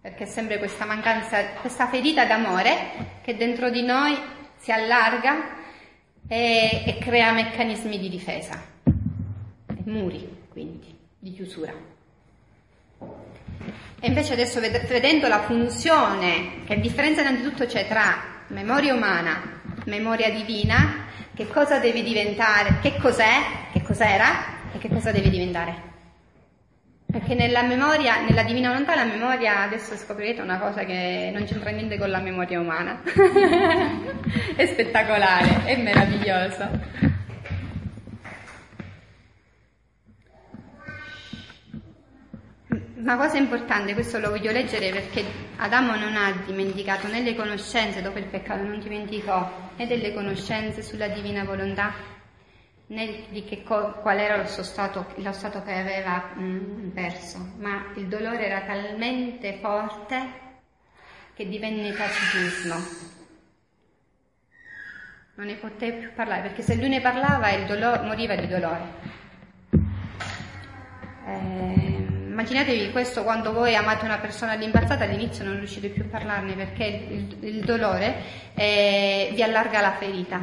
perché 0.00 0.24
è 0.24 0.26
sempre 0.26 0.58
questa 0.58 0.86
mancanza, 0.86 1.44
questa 1.60 1.88
ferita 1.88 2.24
d'amore 2.24 3.20
che 3.22 3.36
dentro 3.36 3.68
di 3.70 3.82
noi 3.82 4.16
si 4.56 4.72
allarga 4.72 5.60
e, 6.26 6.84
e 6.86 6.98
crea 6.98 7.32
meccanismi 7.32 7.98
di 7.98 8.08
difesa, 8.08 8.62
muri 9.84 10.44
quindi, 10.48 10.96
di 11.18 11.32
chiusura. 11.32 11.91
E 14.04 14.08
invece 14.08 14.32
adesso 14.32 14.58
vedendo 14.58 15.28
la 15.28 15.42
funzione, 15.42 16.64
che 16.66 16.80
differenza 16.80 17.20
innanzitutto 17.20 17.66
c'è 17.66 17.86
tra 17.86 18.42
memoria 18.48 18.94
umana, 18.94 19.60
memoria 19.84 20.28
divina, 20.28 21.06
che 21.32 21.46
cosa 21.46 21.78
deve 21.78 22.02
diventare, 22.02 22.78
che 22.82 22.96
cos'è, 22.96 23.68
che 23.72 23.80
cos'era 23.80 24.72
e 24.74 24.78
che 24.78 24.88
cosa 24.88 25.12
deve 25.12 25.30
diventare. 25.30 25.90
Perché 27.12 27.34
nella 27.34 27.62
memoria, 27.62 28.22
nella 28.22 28.42
divina 28.42 28.70
volontà, 28.70 28.96
la 28.96 29.04
memoria, 29.04 29.60
adesso 29.60 29.94
scoprirete 29.94 30.40
una 30.40 30.58
cosa 30.58 30.82
che 30.82 31.30
non 31.32 31.44
c'entra 31.44 31.70
niente 31.70 31.96
con 31.96 32.10
la 32.10 32.18
memoria 32.18 32.58
umana. 32.58 33.02
è 34.56 34.66
spettacolare, 34.66 35.62
è 35.64 35.76
meraviglioso. 35.76 37.11
Una 43.02 43.16
cosa 43.16 43.36
importante, 43.36 43.94
questo 43.94 44.20
lo 44.20 44.30
voglio 44.30 44.52
leggere 44.52 44.90
perché 44.90 45.24
Adamo 45.56 45.96
non 45.96 46.14
ha 46.14 46.30
dimenticato 46.46 47.08
né 47.08 47.20
le 47.20 47.34
conoscenze, 47.34 48.00
dopo 48.00 48.18
il 48.18 48.26
peccato 48.26 48.62
non 48.62 48.78
dimenticò, 48.78 49.72
né 49.74 49.88
delle 49.88 50.14
conoscenze 50.14 50.82
sulla 50.82 51.08
divina 51.08 51.42
volontà, 51.42 51.92
né 52.86 53.24
di 53.30 53.42
che, 53.42 53.64
qual 53.64 54.18
era 54.18 54.36
lo 54.36 54.46
stato, 54.46 55.06
lo 55.16 55.32
stato 55.32 55.64
che 55.64 55.72
aveva 55.72 56.30
mh, 56.32 56.92
perso, 56.94 57.54
ma 57.58 57.86
il 57.96 58.06
dolore 58.06 58.46
era 58.46 58.60
talmente 58.60 59.58
forte 59.60 60.16
che 61.34 61.48
divenne 61.48 61.92
tacitismo. 61.92 62.74
Non 65.34 65.46
ne 65.46 65.54
poteva 65.54 65.96
più 65.96 66.12
parlare, 66.14 66.42
perché 66.42 66.62
se 66.62 66.76
lui 66.76 66.88
ne 66.88 67.00
parlava 67.00 67.48
dolore, 67.66 68.02
moriva 68.02 68.36
di 68.36 68.46
dolore. 68.46 69.10
Eh, 71.26 72.01
immaginatevi 72.32 72.90
questo 72.92 73.24
quando 73.24 73.52
voi 73.52 73.74
amate 73.76 74.06
una 74.06 74.18
persona 74.18 74.52
all'impazzata, 74.52 75.04
all'inizio 75.04 75.44
non 75.44 75.58
riuscite 75.58 75.90
più 75.90 76.02
a 76.02 76.06
parlarne 76.10 76.54
perché 76.54 76.84
il, 77.10 77.36
il 77.40 77.64
dolore 77.64 78.14
eh, 78.54 79.30
vi 79.34 79.42
allarga 79.42 79.82
la 79.82 79.92
ferita. 79.92 80.40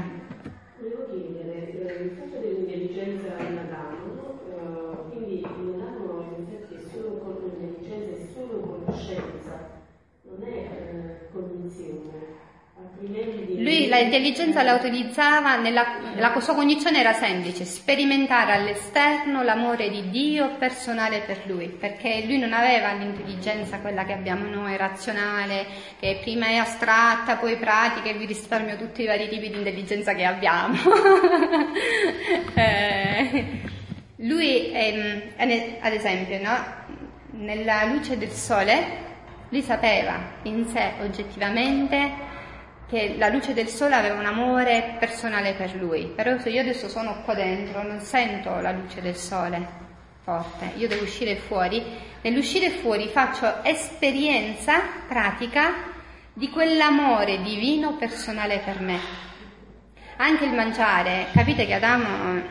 Volevo 0.77 1.09
chiedere, 1.09 1.97
eh, 1.97 2.03
il 2.03 2.11
fatto 2.11 2.39
dell'intelligenza 2.39 3.33
in 3.39 3.57
Adamo, 3.57 4.39
eh, 4.45 5.09
quindi 5.11 5.39
in 5.39 5.81
Adamo 5.81 6.35
in 6.37 6.45
effetti 6.47 6.75
è 6.75 6.89
solo 6.93 7.17
con 7.17 7.41
l'intelligenza, 7.41 8.15
è 8.15 8.27
solo 8.35 8.83
conoscenza, 8.85 9.81
non 10.21 10.47
è 10.47 10.53
eh, 10.53 11.27
cognizione. 11.33 12.37
Lui 13.01 13.87
l'intelligenza 13.87 14.61
la 14.61 14.73
utilizzava, 14.73 15.55
nella, 15.55 15.85
la 16.15 16.37
sua 16.41 16.53
cognizione 16.53 16.99
era 16.99 17.13
semplice, 17.13 17.63
sperimentare 17.63 18.51
all'esterno 18.51 19.41
l'amore 19.41 19.89
di 19.89 20.09
Dio 20.09 20.55
personale 20.57 21.19
per 21.25 21.43
lui, 21.45 21.69
perché 21.69 22.23
lui 22.25 22.37
non 22.37 22.51
aveva 22.51 22.91
l'intelligenza 22.91 23.79
quella 23.79 24.03
che 24.03 24.11
abbiamo 24.11 24.49
noi, 24.49 24.75
razionale, 24.75 25.65
che 25.97 26.19
prima 26.21 26.47
è 26.47 26.55
astratta, 26.55 27.37
poi 27.37 27.55
pratica 27.55 28.09
e 28.09 28.15
vi 28.15 28.25
risparmio 28.25 28.75
tutti 28.75 29.03
i 29.03 29.05
vari 29.05 29.29
tipi 29.29 29.49
di 29.49 29.57
intelligenza 29.57 30.13
che 30.13 30.25
abbiamo. 30.25 30.75
eh, 32.53 33.45
lui, 34.17 34.71
ehm, 34.73 35.21
ad 35.79 35.93
esempio, 35.93 36.41
no? 36.41 36.77
nella 37.31 37.85
luce 37.85 38.17
del 38.17 38.31
sole, 38.31 39.07
lui 39.47 39.61
sapeva 39.61 40.33
in 40.43 40.65
sé 40.67 40.91
oggettivamente 41.01 42.27
che 42.89 43.15
la 43.17 43.29
luce 43.29 43.53
del 43.53 43.67
sole 43.67 43.93
aveva 43.93 44.19
un 44.19 44.25
amore 44.25 44.95
personale 44.99 45.53
per 45.53 45.75
lui, 45.75 46.07
però 46.07 46.39
se 46.39 46.49
io 46.49 46.61
adesso 46.61 46.89
sono 46.89 47.21
qua 47.23 47.35
dentro 47.35 47.83
non 47.83 47.99
sento 48.01 48.59
la 48.59 48.71
luce 48.71 48.99
del 48.99 49.15
sole 49.15 49.63
forte, 50.23 50.71
io 50.75 50.87
devo 50.87 51.03
uscire 51.03 51.35
fuori, 51.35 51.83
nell'uscire 52.21 52.71
fuori 52.71 53.07
faccio 53.09 53.63
esperienza 53.63 54.81
pratica 55.07 55.73
di 56.33 56.49
quell'amore 56.49 57.41
divino 57.43 57.95
personale 57.95 58.59
per 58.65 58.81
me. 58.81 59.27
Anche 60.17 60.45
il 60.45 60.53
mangiare, 60.53 61.27
capite 61.31 61.65
che 61.65 61.75
Adamo 61.75 62.07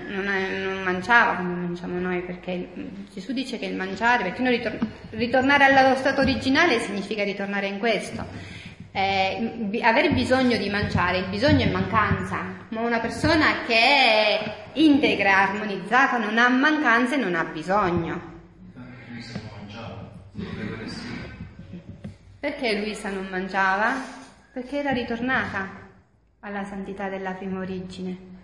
non, 0.08 0.26
è, 0.28 0.56
non 0.56 0.82
mangiava 0.82 1.34
come 1.34 1.54
mangiamo 1.54 1.98
noi, 1.98 2.22
perché 2.22 2.70
Gesù 3.12 3.32
dice 3.32 3.58
che 3.58 3.66
il 3.66 3.74
mangiare, 3.74 4.22
perché 4.22 4.48
ritor- 4.48 4.78
ritornare 5.10 5.64
allo 5.64 5.96
stato 5.96 6.20
originale 6.20 6.78
significa 6.78 7.24
ritornare 7.24 7.66
in 7.66 7.78
questo 7.78 8.56
Eh, 8.90 9.80
avere 9.82 10.10
bisogno 10.10 10.56
di 10.56 10.70
mangiare, 10.70 11.18
il 11.18 11.28
bisogno 11.28 11.64
è 11.64 11.70
mancanza, 11.70 12.42
ma 12.70 12.80
una 12.80 13.00
persona 13.00 13.64
che 13.66 13.74
è 13.74 14.54
integra, 14.74 15.50
armonizzata, 15.50 16.16
non 16.18 16.38
ha 16.38 16.48
mancanze, 16.48 17.16
non 17.16 17.34
ha 17.34 17.44
bisogno. 17.44 18.36
Perché 22.40 22.78
Luisa 22.78 23.10
non 23.10 23.26
mangiava? 23.30 23.94
Perché 24.52 24.78
era 24.78 24.90
ritornata 24.90 25.68
alla 26.40 26.64
santità 26.64 27.08
della 27.08 27.32
prima 27.32 27.60
origine. 27.60 28.36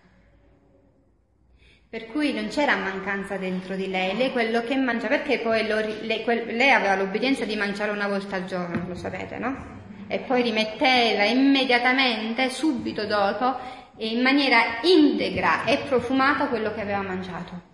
Per 1.89 2.07
cui 2.07 2.33
non 2.33 2.49
c'era 2.49 2.77
mancanza 2.77 3.37
dentro 3.37 3.77
di 3.77 3.89
lei, 3.89 4.17
lei 4.17 4.33
quello 4.33 4.63
che 4.63 4.75
mangia, 4.75 5.07
perché 5.07 5.39
poi 5.39 5.67
lo, 5.69 5.79
lei, 5.79 6.25
lei 6.25 6.71
aveva 6.71 6.97
l'obbedienza 6.97 7.45
di 7.45 7.55
mangiare 7.55 7.93
una 7.93 8.09
volta 8.09 8.35
al 8.35 8.47
giorno, 8.47 8.85
lo 8.89 8.97
sapete, 8.97 9.39
no? 9.39 9.83
E 10.07 10.19
poi 10.21 10.43
rimetteva 10.43 11.25
immediatamente, 11.25 12.51
subito 12.51 13.07
dopo, 13.07 13.57
in 13.99 14.21
maniera 14.21 14.81
integra 14.83 15.65
e 15.65 15.79
profumata 15.87 16.47
quello 16.47 16.73
che 16.75 16.81
aveva 16.81 17.03
mangiato. 17.03 17.73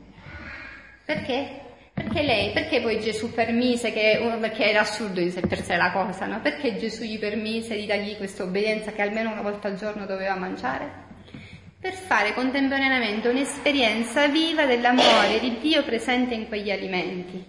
Perché? 1.04 1.60
Perché 1.92 2.22
lei, 2.22 2.52
perché 2.52 2.80
poi 2.80 3.00
Gesù 3.00 3.32
permise 3.32 3.92
che, 3.92 4.20
perché 4.40 4.70
era 4.70 4.80
assurdo 4.80 5.20
in 5.20 5.30
sé 5.30 5.40
per 5.40 5.62
sé 5.62 5.76
la 5.76 5.90
cosa, 5.90 6.26
no? 6.26 6.40
Perché 6.40 6.76
Gesù 6.76 7.02
gli 7.02 7.18
permise 7.18 7.76
di 7.76 7.84
dargli 7.84 8.16
questa 8.16 8.42
obbedienza 8.42 8.92
che 8.92 9.02
almeno 9.02 9.32
una 9.32 9.42
volta 9.42 9.68
al 9.68 9.76
giorno 9.76 10.06
doveva 10.06 10.36
mangiare? 10.36 11.08
Per 11.80 11.92
fare 11.92 12.32
contemporaneamente 12.34 13.28
un'esperienza 13.28 14.28
viva 14.28 14.66
dell'amore 14.66 15.40
di 15.40 15.58
Dio 15.60 15.82
presente 15.82 16.34
in 16.34 16.46
quegli 16.46 16.70
alimenti. 16.70 17.44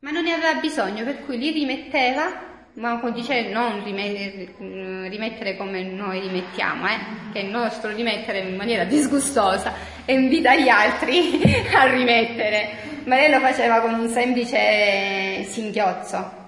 Ma 0.00 0.10
non 0.10 0.24
ne 0.24 0.32
aveva 0.32 0.54
bisogno, 0.54 1.04
per 1.04 1.24
cui 1.24 1.38
li 1.38 1.50
rimetteva 1.50 2.45
ma 2.76 3.00
dice 3.10 3.48
non 3.48 3.82
rimettere 3.82 5.56
come 5.56 5.82
noi 5.82 6.20
rimettiamo, 6.20 6.86
eh? 6.86 6.98
che 7.32 7.40
è 7.40 7.44
il 7.44 7.50
nostro 7.50 7.94
rimettere 7.94 8.40
in 8.40 8.56
maniera 8.56 8.84
disgustosa 8.84 9.72
e 10.04 10.14
invita 10.14 10.54
gli 10.54 10.68
altri 10.68 11.40
a 11.74 11.86
rimettere 11.90 12.94
ma 13.06 13.14
lei 13.14 13.30
lo 13.30 13.38
faceva 13.38 13.80
con 13.80 13.94
un 13.94 14.08
semplice 14.08 15.44
singhiozzo. 15.44 16.44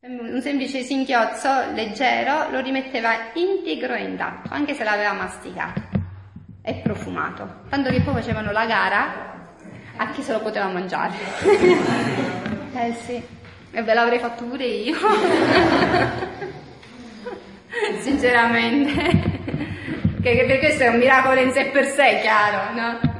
Un 0.00 0.40
semplice 0.42 0.82
singhiozzo 0.82 1.70
leggero 1.72 2.50
lo 2.50 2.60
rimetteva 2.60 3.30
integro 3.34 3.94
e 3.94 4.02
intatto, 4.02 4.52
anche 4.52 4.74
se 4.74 4.82
l'aveva 4.82 5.12
masticato 5.12 5.80
e 6.62 6.74
profumato. 6.82 7.60
Tanto 7.68 7.90
che 7.90 8.00
poi 8.00 8.14
facevano 8.14 8.50
la 8.50 8.66
gara 8.66 9.54
a 9.96 10.10
chi 10.10 10.22
se 10.22 10.32
lo 10.32 10.40
poteva 10.40 10.66
mangiare. 10.66 11.14
eh 12.74 12.92
sì, 12.94 13.22
e 13.72 13.82
ve 13.82 13.94
l'avrei 13.94 14.18
fatto 14.18 14.44
pure 14.44 14.64
io. 14.64 14.96
Sinceramente. 18.00 19.30
Che, 20.22 20.44
per 20.46 20.58
questo 20.58 20.84
è 20.84 20.88
un 20.88 20.98
miracolo 20.98 21.40
in 21.40 21.52
sé 21.52 21.70
per 21.72 21.86
sé, 21.86 22.20
chiaro, 22.22 22.74
no? 22.74 23.11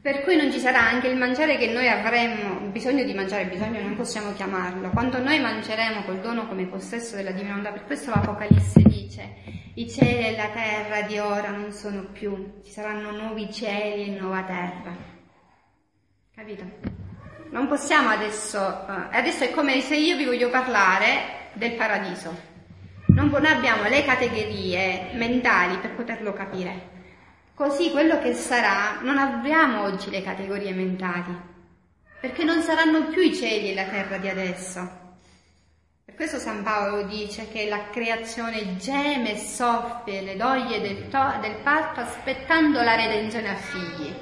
Per 0.00 0.22
cui 0.22 0.36
non 0.36 0.52
ci 0.52 0.60
sarà 0.60 0.80
anche 0.80 1.08
il 1.08 1.16
mangiare 1.16 1.56
che 1.56 1.72
noi 1.72 1.88
avremmo 1.88 2.70
bisogno 2.70 3.02
di 3.02 3.14
mangiare, 3.14 3.46
bisogno 3.46 3.80
non 3.80 3.96
possiamo 3.96 4.32
chiamarlo. 4.32 4.90
Quando 4.90 5.20
noi 5.20 5.40
mangeremo 5.40 6.04
col 6.04 6.20
dono 6.20 6.46
come 6.46 6.66
possesso 6.66 7.16
della 7.16 7.32
divina 7.32 7.56
volontà, 7.56 7.72
per 7.72 7.84
questo 7.84 8.10
l'Apocalisse 8.10 8.80
dice 8.82 9.34
i 9.74 9.90
cieli 9.90 10.26
e 10.28 10.36
la 10.36 10.48
terra 10.48 11.02
di 11.02 11.18
ora 11.18 11.50
non 11.50 11.72
sono 11.72 12.04
più, 12.12 12.60
ci 12.64 12.70
saranno 12.70 13.10
nuovi 13.10 13.52
cieli 13.52 14.06
e 14.06 14.18
nuova 14.20 14.42
terra. 14.42 14.96
Capito? 16.34 16.64
Non 17.50 17.66
possiamo 17.66 18.10
adesso, 18.10 18.58
eh, 18.58 19.16
adesso 19.16 19.44
è 19.44 19.50
come 19.50 19.80
se 19.80 19.96
io 19.96 20.16
vi 20.16 20.26
voglio 20.26 20.48
parlare 20.48 21.50
del 21.54 21.74
paradiso. 21.74 22.46
Non, 23.06 23.34
abbiamo 23.44 23.88
le 23.88 24.04
categorie 24.04 25.10
mentali 25.14 25.78
per 25.78 25.94
poterlo 25.94 26.32
capire. 26.32 26.97
Così 27.58 27.90
quello 27.90 28.20
che 28.20 28.34
sarà, 28.34 29.00
non 29.02 29.18
abbiamo 29.18 29.82
oggi 29.82 30.10
le 30.10 30.22
categorie 30.22 30.72
mentali, 30.72 31.36
perché 32.20 32.44
non 32.44 32.62
saranno 32.62 33.08
più 33.08 33.20
i 33.20 33.34
cieli 33.34 33.70
e 33.70 33.74
la 33.74 33.86
terra 33.86 34.16
di 34.16 34.28
adesso. 34.28 34.88
Per 36.04 36.14
questo 36.14 36.38
San 36.38 36.62
Paolo 36.62 37.02
dice 37.08 37.48
che 37.50 37.68
la 37.68 37.90
creazione 37.90 38.76
geme 38.76 39.32
e 39.32 39.38
soffie 39.38 40.20
le 40.20 40.36
doglie 40.36 40.80
del, 40.80 41.08
to- 41.08 41.38
del 41.40 41.56
parto 41.64 41.98
aspettando 41.98 42.80
la 42.80 42.94
redenzione 42.94 43.48
a 43.48 43.56
figli. 43.56 44.14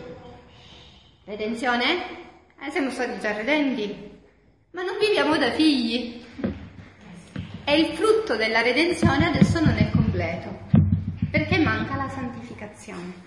Redenzione? 1.27 1.85
Eh, 2.59 2.71
siamo 2.71 2.89
stati 2.89 3.21
già 3.21 3.33
redenti, 3.35 4.19
ma 4.71 4.83
non 4.83 4.97
viviamo 4.99 5.37
da 5.37 5.51
figli. 5.51 6.25
E 7.67 7.79
il 7.79 7.95
frutto 7.95 8.35
della 8.35 8.63
redenzione 8.63 9.27
adesso 9.27 9.61
non 9.61 9.77
è 9.77 9.91
completo, 9.91 10.59
perché 11.31 11.59
manca 11.59 11.97
la 11.97 12.09
santificazione. 12.09 13.26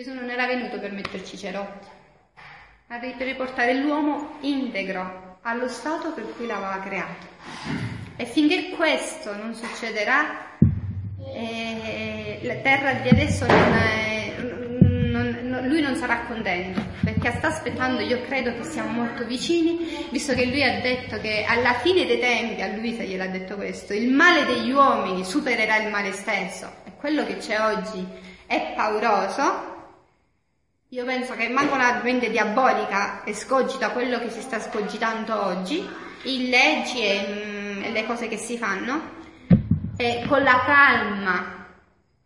Gesù 0.00 0.14
non 0.14 0.30
era 0.30 0.46
venuto 0.46 0.78
per 0.78 0.92
metterci 0.92 1.36
cerotti, 1.36 1.86
ma 2.86 2.96
per 2.96 3.16
riportare 3.18 3.74
l'uomo 3.74 4.38
integro 4.40 5.36
allo 5.42 5.68
stato 5.68 6.14
per 6.14 6.24
cui 6.34 6.46
l'aveva 6.46 6.80
creato. 6.82 7.26
E 8.16 8.24
finché 8.24 8.70
questo 8.70 9.36
non 9.36 9.54
succederà, 9.54 10.56
eh, 11.34 12.40
la 12.44 12.54
terra 12.62 12.94
di 12.94 13.10
adesso 13.10 13.44
non 13.44 13.74
è, 13.74 14.36
non, 14.38 15.38
non, 15.42 15.68
lui 15.68 15.82
non 15.82 15.94
sarà 15.96 16.20
contento, 16.20 16.80
perché 17.04 17.32
sta 17.36 17.48
aspettando, 17.48 18.00
io 18.00 18.22
credo 18.22 18.54
che 18.54 18.64
siamo 18.64 19.02
molto 19.02 19.26
vicini, 19.26 20.06
visto 20.08 20.32
che 20.32 20.46
lui 20.46 20.64
ha 20.64 20.80
detto 20.80 21.20
che 21.20 21.44
alla 21.46 21.74
fine 21.74 22.06
dei 22.06 22.18
tempi, 22.18 22.62
a 22.62 22.68
Luisa 22.68 23.02
gliel'ha 23.02 23.26
detto 23.26 23.54
questo, 23.56 23.92
il 23.92 24.08
male 24.08 24.46
degli 24.46 24.70
uomini 24.70 25.26
supererà 25.26 25.76
il 25.76 25.90
male 25.90 26.12
stesso, 26.12 26.72
e 26.86 26.92
quello 26.96 27.26
che 27.26 27.36
c'è 27.36 27.60
oggi. 27.60 28.28
È 28.46 28.72
pauroso, 28.74 29.79
io 30.92 31.04
penso 31.04 31.34
che 31.34 31.48
manco 31.48 31.76
la 31.76 32.00
mente 32.02 32.30
diabolica 32.30 33.24
escogita 33.24 33.90
quello 33.90 34.18
che 34.18 34.28
si 34.28 34.40
sta 34.40 34.58
scogitando 34.58 35.40
oggi, 35.40 35.88
in 36.24 36.48
leggi 36.48 37.00
e, 37.00 37.26
mm, 37.28 37.82
e 37.84 37.90
le 37.92 38.04
cose 38.06 38.26
che 38.26 38.36
si 38.36 38.58
fanno, 38.58 39.00
e 39.96 40.24
con 40.26 40.42
la 40.42 40.60
calma 40.66 41.68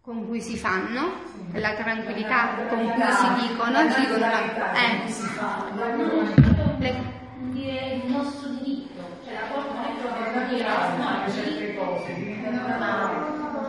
con 0.00 0.26
cui 0.26 0.40
si 0.40 0.56
fanno, 0.56 1.12
la 1.52 1.74
tranquillità 1.74 2.54
con 2.56 2.68
cui 2.68 2.86
si 2.86 3.48
dicono, 3.48 3.90
si 3.90 4.00
dicono 4.00 4.24
eh, 4.72 5.02
le, 6.78 7.02
dire 7.50 8.00
il 8.02 8.10
nostro 8.10 8.48
diritto, 8.48 9.02
cioè 9.24 9.34
la 9.34 9.40
porta 9.52 9.74
non 9.74 9.84
è 9.84 9.90
proprio 11.74 12.08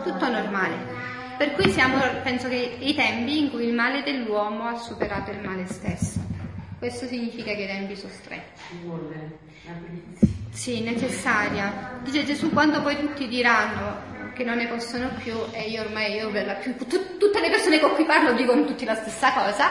tutto 0.04 0.28
normale. 0.30 1.05
Per 1.36 1.52
cui 1.52 1.70
siamo, 1.70 1.98
penso 2.22 2.48
che, 2.48 2.76
i 2.80 2.94
tempi 2.94 3.38
in 3.38 3.50
cui 3.50 3.66
il 3.66 3.74
male 3.74 4.02
dell'uomo 4.02 4.64
ha 4.64 4.76
superato 4.76 5.30
il 5.30 5.40
male 5.40 5.66
stesso. 5.66 6.18
Questo 6.78 7.06
significa 7.06 7.54
che 7.54 7.62
i 7.62 7.66
tempi 7.66 7.96
sono 7.96 8.12
stretti. 8.12 8.60
Sì, 10.50 10.80
necessaria. 10.80 11.98
Dice 12.02 12.24
Gesù, 12.24 12.50
quando 12.50 12.80
poi 12.80 12.98
tutti 12.98 13.28
diranno 13.28 14.14
che 14.34 14.44
non 14.44 14.56
ne 14.56 14.66
possono 14.66 15.10
più, 15.22 15.34
e 15.52 15.68
io 15.68 15.82
ormai 15.82 16.14
io 16.14 16.30
per 16.30 16.46
la 16.46 16.54
più, 16.54 16.74
tu, 16.76 17.16
tutte 17.18 17.40
le 17.40 17.50
persone 17.50 17.80
con 17.80 17.94
cui 17.94 18.04
parlo 18.04 18.32
dicono 18.32 18.64
tutti 18.64 18.84
la 18.84 18.94
stessa 18.94 19.32
cosa, 19.32 19.70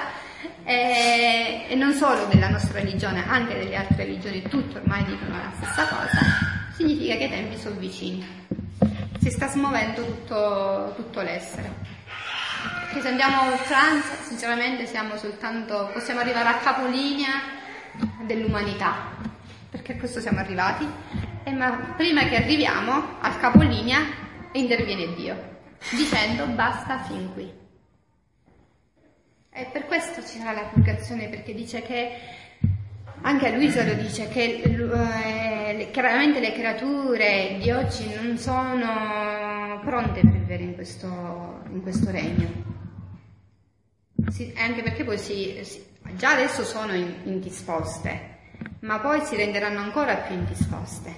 e, 0.63 1.65
e, 1.69 1.75
non 1.75 1.93
solo 1.93 2.25
della 2.25 2.49
nostra 2.49 2.79
religione, 2.79 3.23
anche 3.27 3.55
delle 3.55 3.75
altre 3.75 4.05
religioni, 4.05 4.41
tutti 4.43 4.77
ormai 4.77 5.03
dicono 5.05 5.37
la 5.37 5.51
stessa 5.55 5.87
cosa, 5.87 6.19
significa 6.75 7.15
che 7.15 7.25
i 7.25 7.29
tempi 7.29 7.57
sono 7.57 7.75
vicini 7.75 8.44
si 9.25 9.31
sta 9.31 9.47
smuovendo 9.47 10.05
tutto, 10.05 10.93
tutto 10.95 11.21
l'essere. 11.21 11.73
Se 13.01 13.07
andiamo 13.07 13.51
oltranza, 13.53 14.13
sinceramente 14.21 14.85
siamo 14.85 15.17
soltanto, 15.17 15.89
possiamo 15.91 16.19
arrivare 16.19 16.49
a 16.49 16.57
capolinea 16.57 17.41
dell'umanità, 18.21 19.17
perché 19.71 19.93
a 19.93 19.97
questo 19.97 20.19
siamo 20.19 20.37
arrivati, 20.37 20.87
e 21.43 21.51
ma 21.53 21.93
prima 21.97 22.25
che 22.25 22.35
arriviamo 22.35 23.17
al 23.19 23.39
capolinea 23.39 24.01
interviene 24.51 25.15
Dio, 25.15 25.57
dicendo 25.89 26.45
basta 26.45 26.99
fin 26.99 27.33
qui. 27.33 27.51
E 29.49 29.69
per 29.73 29.87
questo 29.87 30.21
ci 30.23 30.37
sarà 30.37 30.51
la 30.51 30.67
purgazione, 30.67 31.29
perché 31.29 31.55
dice 31.55 31.81
che 31.81 32.19
anche 33.25 33.51
Luisa 33.55 33.83
lo 33.83 33.95
dice 33.95 34.27
che 34.27 34.61
eh, 34.61 35.89
chiaramente 35.91 36.39
le 36.39 36.53
creature 36.53 37.57
di 37.59 37.71
oggi 37.71 38.13
non 38.13 38.37
sono 38.37 39.81
pronte 39.83 40.21
per 40.21 40.29
vivere 40.29 40.63
in 40.63 40.75
questo, 40.75 41.61
in 41.71 41.81
questo 41.81 42.11
regno. 42.11 42.47
Si, 44.29 44.53
anche 44.55 44.83
perché 44.83 45.03
poi 45.03 45.17
si, 45.17 45.59
si, 45.63 45.83
già 46.15 46.33
adesso 46.33 46.63
sono 46.63 46.93
in, 46.93 47.13
indisposte, 47.23 48.37
ma 48.81 48.99
poi 48.99 49.21
si 49.21 49.35
renderanno 49.35 49.79
ancora 49.79 50.17
più 50.17 50.35
indisposte. 50.35 51.13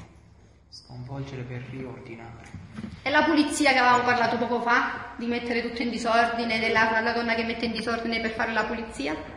Sconvolgere 0.69 1.41
per 1.41 1.61
riordinare. 1.71 2.55
E 3.01 3.09
la 3.09 3.23
pulizia 3.23 3.73
che 3.73 3.79
avevamo 3.79 4.03
parlato 4.03 4.38
poco 4.38 4.61
fa, 4.61 5.13
di 5.17 5.25
mettere 5.25 5.61
tutto 5.61 5.81
in 5.81 5.89
disordine, 5.89 6.59
della 6.59 7.11
donna 7.13 7.35
che 7.35 7.43
mette 7.43 7.65
in 7.65 7.73
disordine 7.73 8.21
per 8.21 8.31
fare 8.31 8.53
la 8.53 8.63
pulizia? 8.63 9.36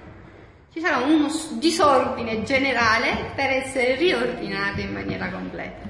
Ci 0.73 0.81
sarà 0.81 0.99
uno 0.99 1.29
disordine 1.59 2.45
generale 2.45 3.33
per 3.35 3.51
essere 3.51 3.97
riordinato 3.97 4.81
in 4.81 4.93
maniera 4.93 5.29
completa. 5.29 5.89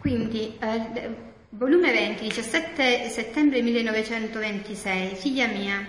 Quindi, 0.00 0.56
eh, 0.60 1.14
volume 1.48 1.92
20, 1.92 2.24
17 2.24 3.08
settembre 3.08 3.62
1926, 3.62 5.14
figlia 5.14 5.46
mia, 5.46 5.84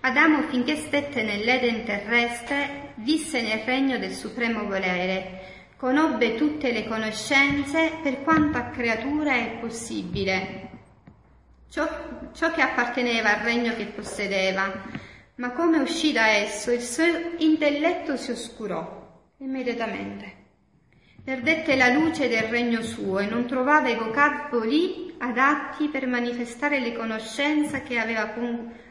Adamo 0.00 0.42
finché 0.48 0.74
stette 0.74 1.22
nell'Eden 1.22 1.84
terrestre 1.84 2.92
visse 2.96 3.40
nel 3.40 3.60
regno 3.64 3.98
del 3.98 4.12
supremo 4.12 4.64
volere, 4.66 5.72
conobbe 5.76 6.34
tutte 6.34 6.72
le 6.72 6.86
conoscenze 6.86 7.92
per 8.02 8.22
quanto 8.22 8.58
a 8.58 8.70
creatura 8.70 9.34
è 9.34 9.58
possibile, 9.60 10.68
ciò, 11.70 11.88
ciò 12.34 12.52
che 12.52 12.62
apparteneva 12.62 13.38
al 13.38 13.44
regno 13.44 13.74
che 13.74 13.86
possedeva, 13.86 15.04
ma 15.36 15.52
come 15.52 15.78
uscì 15.78 16.12
da 16.12 16.28
esso 16.28 16.70
il 16.72 16.80
suo 16.80 17.04
intelletto 17.38 18.16
si 18.16 18.30
oscurò 18.30 19.04
immediatamente. 19.38 20.44
Perdette 21.22 21.76
la 21.76 21.88
luce 21.88 22.28
del 22.28 22.44
regno 22.44 22.82
suo 22.82 23.18
e 23.18 23.26
non 23.26 23.46
trovava 23.46 23.88
i 23.88 23.96
vocaboli 23.96 25.14
adatti 25.18 25.88
per 25.88 26.06
manifestare 26.06 26.78
le 26.78 26.94
conoscenze 26.94 27.82
che 27.82 27.98
aveva 27.98 28.32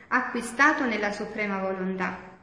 acquistato 0.10 0.86
nella 0.86 1.12
suprema 1.12 1.60
volontà. 1.60 2.34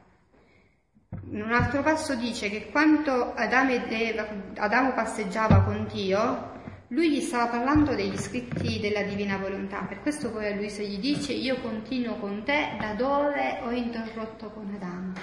In 1.29 1.41
un 1.41 1.53
altro 1.53 1.81
passo 1.81 2.15
dice 2.15 2.49
che 2.49 2.69
quando 2.71 3.33
Adamo, 3.35 4.93
passeggiava 4.93 5.61
con 5.61 5.87
Dio, 5.91 6.52
lui 6.93 7.09
gli 7.09 7.21
stava 7.21 7.47
parlando 7.47 7.95
degli 7.95 8.17
scritti 8.17 8.79
della 8.79 9.01
divina 9.01 9.37
volontà, 9.37 9.79
per 9.79 10.01
questo 10.01 10.29
poi 10.29 10.45
a 10.51 10.55
lui 10.55 10.69
se 10.69 10.85
gli 10.85 10.99
dice 10.99 11.33
io 11.33 11.59
continuo 11.59 12.17
con 12.17 12.43
te 12.43 12.75
da 12.79 12.93
dove 12.93 13.61
ho 13.63 13.71
interrotto 13.71 14.51
con 14.51 14.71
Adamo. 14.75 15.13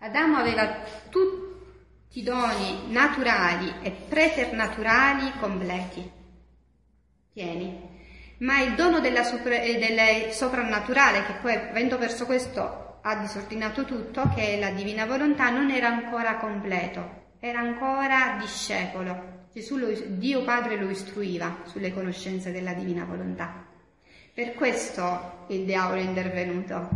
Adamo 0.00 0.36
aveva 0.38 0.82
tutti 1.08 2.18
i 2.18 2.22
doni 2.24 2.90
naturali 2.90 3.72
e 3.82 3.92
preternaturali 4.08 5.30
completi, 5.38 6.10
pieni. 7.32 7.88
Ma 8.38 8.60
il 8.60 8.74
dono 8.74 8.98
della 8.98 9.22
sopra, 9.22 9.60
eh, 9.60 9.78
del 9.78 10.32
soprannaturale, 10.32 11.24
che 11.24 11.34
poi 11.40 11.54
avendo 11.54 11.98
perso 11.98 12.26
questo 12.26 12.98
ha 13.02 13.14
disordinato 13.16 13.84
tutto, 13.84 14.28
che 14.34 14.54
è 14.54 14.58
la 14.58 14.70
divina 14.70 15.06
volontà, 15.06 15.50
non 15.50 15.70
era 15.70 15.86
ancora 15.86 16.36
completo, 16.36 17.36
era 17.38 17.60
ancora 17.60 18.38
discepolo. 18.40 19.39
Gesù, 19.52 19.76
lo, 19.78 19.88
Dio 20.06 20.44
Padre 20.44 20.76
lo 20.76 20.88
istruiva 20.88 21.62
sulle 21.64 21.92
conoscenze 21.92 22.52
della 22.52 22.72
divina 22.72 23.04
volontà. 23.04 23.66
Per 24.32 24.54
questo 24.54 25.46
il 25.48 25.64
diavolo 25.64 26.00
è 26.00 26.04
intervenuto. 26.04 26.88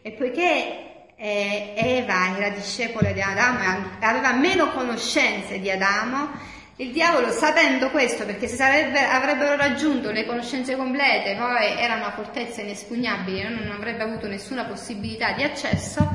E 0.00 0.12
poiché 0.12 1.12
eh, 1.14 1.74
Eva 1.76 2.38
era 2.38 2.48
discepola 2.48 3.12
di 3.12 3.20
Adamo 3.20 3.60
e 4.00 4.06
aveva 4.06 4.32
meno 4.32 4.70
conoscenze 4.70 5.60
di 5.60 5.70
Adamo, 5.70 6.30
il 6.76 6.90
diavolo 6.92 7.30
sapendo 7.30 7.90
questo, 7.90 8.24
perché 8.24 8.48
se 8.48 8.56
sarebbe, 8.56 9.04
avrebbero 9.04 9.54
raggiunto 9.56 10.10
le 10.10 10.24
conoscenze 10.24 10.76
complete, 10.76 11.36
poi 11.36 11.78
era 11.78 11.96
una 11.96 12.12
fortezza 12.12 12.62
inespugnabile, 12.62 13.50
non 13.50 13.70
avrebbe 13.70 14.02
avuto 14.02 14.26
nessuna 14.26 14.64
possibilità 14.64 15.32
di 15.32 15.42
accesso, 15.42 16.08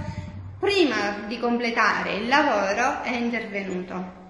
prima 0.59 1.25
di 1.27 1.37
completare 1.37 2.15
il 2.15 2.27
lavoro 2.27 3.03
è 3.03 3.15
intervenuto. 3.15 4.24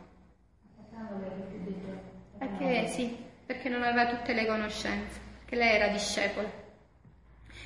Perché 2.38 2.88
sì, 2.88 3.16
perché 3.46 3.70
non 3.70 3.84
aveva 3.84 4.08
tutte 4.08 4.34
le 4.34 4.46
conoscenze, 4.46 5.20
che 5.46 5.56
lei 5.56 5.76
era 5.76 5.88
discepola. 5.88 6.64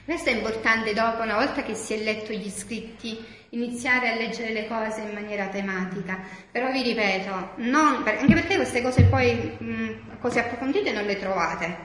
Questo 0.06 0.30
è 0.30 0.34
importante 0.34 0.94
dopo, 0.94 1.22
una 1.22 1.36
volta 1.36 1.64
che 1.64 1.76
si 1.76 1.94
è 1.94 1.98
letto 1.98 2.32
gli 2.34 2.50
scritti, 2.50 3.24
iniziare 3.50 4.10
a 4.10 4.16
leggere 4.16 4.52
le 4.52 4.68
cose 4.68 5.02
in 5.02 5.14
maniera 5.14 5.48
tematica. 5.48 6.20
Però 6.52 6.72
vi 6.72 6.82
ripeto, 6.82 7.54
non, 7.58 8.04
anche 8.06 8.34
perché 8.34 8.56
queste 8.56 8.82
cose 8.82 9.04
poi 9.04 9.36
mh, 9.36 10.20
così 10.20 10.40
approfondite 10.40 10.92
non 10.92 11.06
le 11.06 11.18
trovate. 11.18 11.78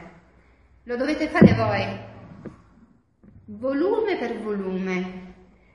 Lo 0.84 0.96
dovete 0.96 1.28
fare 1.28 1.54
voi, 1.54 1.98
volume 3.46 4.16
per 4.16 4.38
volume. 4.40 5.22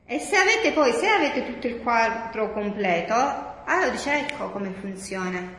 E 0.06 0.20
se 0.20 0.36
avete 0.36 0.72
poi, 0.72 0.92
se 0.92 1.08
avete 1.08 1.46
tutto 1.46 1.68
il 1.68 1.80
quadro 1.82 2.52
completo, 2.52 3.14
allora 3.66 3.90
dice 3.90 4.20
ecco 4.20 4.50
come 4.50 4.72
funziona. 4.72 5.59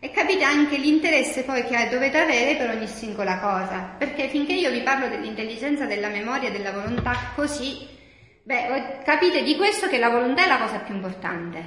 E 0.00 0.12
capite 0.12 0.44
anche 0.44 0.76
l'interesse 0.76 1.42
poi 1.42 1.64
che 1.64 1.88
dovete 1.90 2.18
avere 2.18 2.54
per 2.56 2.70
ogni 2.70 2.86
singola 2.86 3.40
cosa, 3.40 3.94
perché 3.98 4.28
finché 4.28 4.52
io 4.52 4.70
vi 4.70 4.82
parlo 4.82 5.08
dell'intelligenza, 5.08 5.86
della 5.86 6.08
memoria, 6.08 6.52
della 6.52 6.70
volontà 6.70 7.32
così, 7.34 7.84
beh, 8.44 9.00
capite 9.04 9.42
di 9.42 9.56
questo 9.56 9.88
che 9.88 9.98
la 9.98 10.10
volontà 10.10 10.44
è 10.44 10.46
la 10.46 10.58
cosa 10.58 10.78
più 10.78 10.94
importante, 10.94 11.62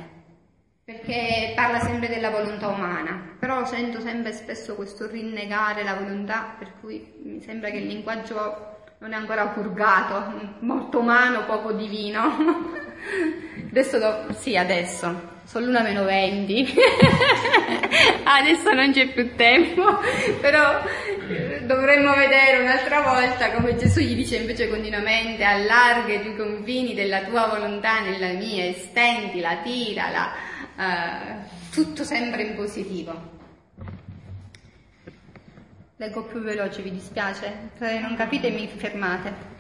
perché 0.85 1.51
parla 1.55 1.81
sempre 1.81 2.07
della 2.07 2.29
volontà 2.29 2.69
umana, 2.69 3.35
però 3.37 3.65
sento 3.65 3.99
sempre 3.99 4.31
spesso 4.31 4.75
questo 4.75 5.09
rinnegare 5.09 5.83
la 5.83 5.95
volontà, 5.95 6.55
per 6.57 6.75
cui 6.79 7.05
mi 7.23 7.41
sembra 7.41 7.69
che 7.69 7.77
il 7.79 7.87
linguaggio 7.87 8.69
non 8.99 9.11
è 9.11 9.15
ancora 9.15 9.47
purgato, 9.47 10.55
molto 10.59 10.99
umano, 10.99 11.43
poco 11.45 11.73
divino. 11.73 12.37
adesso, 13.69 13.99
do... 13.99 14.33
sì, 14.33 14.55
adesso, 14.55 15.30
sono 15.43 15.65
l'una 15.65 15.81
meno 15.81 16.03
20, 16.03 16.73
adesso 18.23 18.71
non 18.73 18.91
c'è 18.91 19.07
più 19.09 19.35
tempo, 19.35 19.99
però 20.39 20.81
eh, 21.29 21.61
dovremmo 21.65 22.13
vedere 22.13 22.61
un'altra 22.61 23.01
volta 23.01 23.51
come 23.51 23.75
Gesù 23.75 23.99
gli 23.99 24.15
dice 24.15 24.37
invece 24.37 24.69
continuamente 24.69 25.43
allarga 25.43 26.13
i 26.13 26.21
tuoi 26.21 26.35
confini 26.35 26.93
della 26.93 27.23
tua 27.23 27.47
volontà 27.47 27.99
nella 27.99 28.33
mia, 28.33 28.65
estendila, 28.65 29.57
tirala, 29.57 30.31
uh, 30.77 31.71
tutto 31.71 32.03
sempre 32.03 32.43
in 32.43 32.55
positivo. 32.55 33.39
Leggo 35.97 36.23
più 36.23 36.39
veloce, 36.39 36.81
vi 36.81 36.91
dispiace? 36.91 37.69
Se 37.77 37.99
non 37.99 38.15
capite 38.15 38.49
mi 38.49 38.67
fermate 38.67 39.50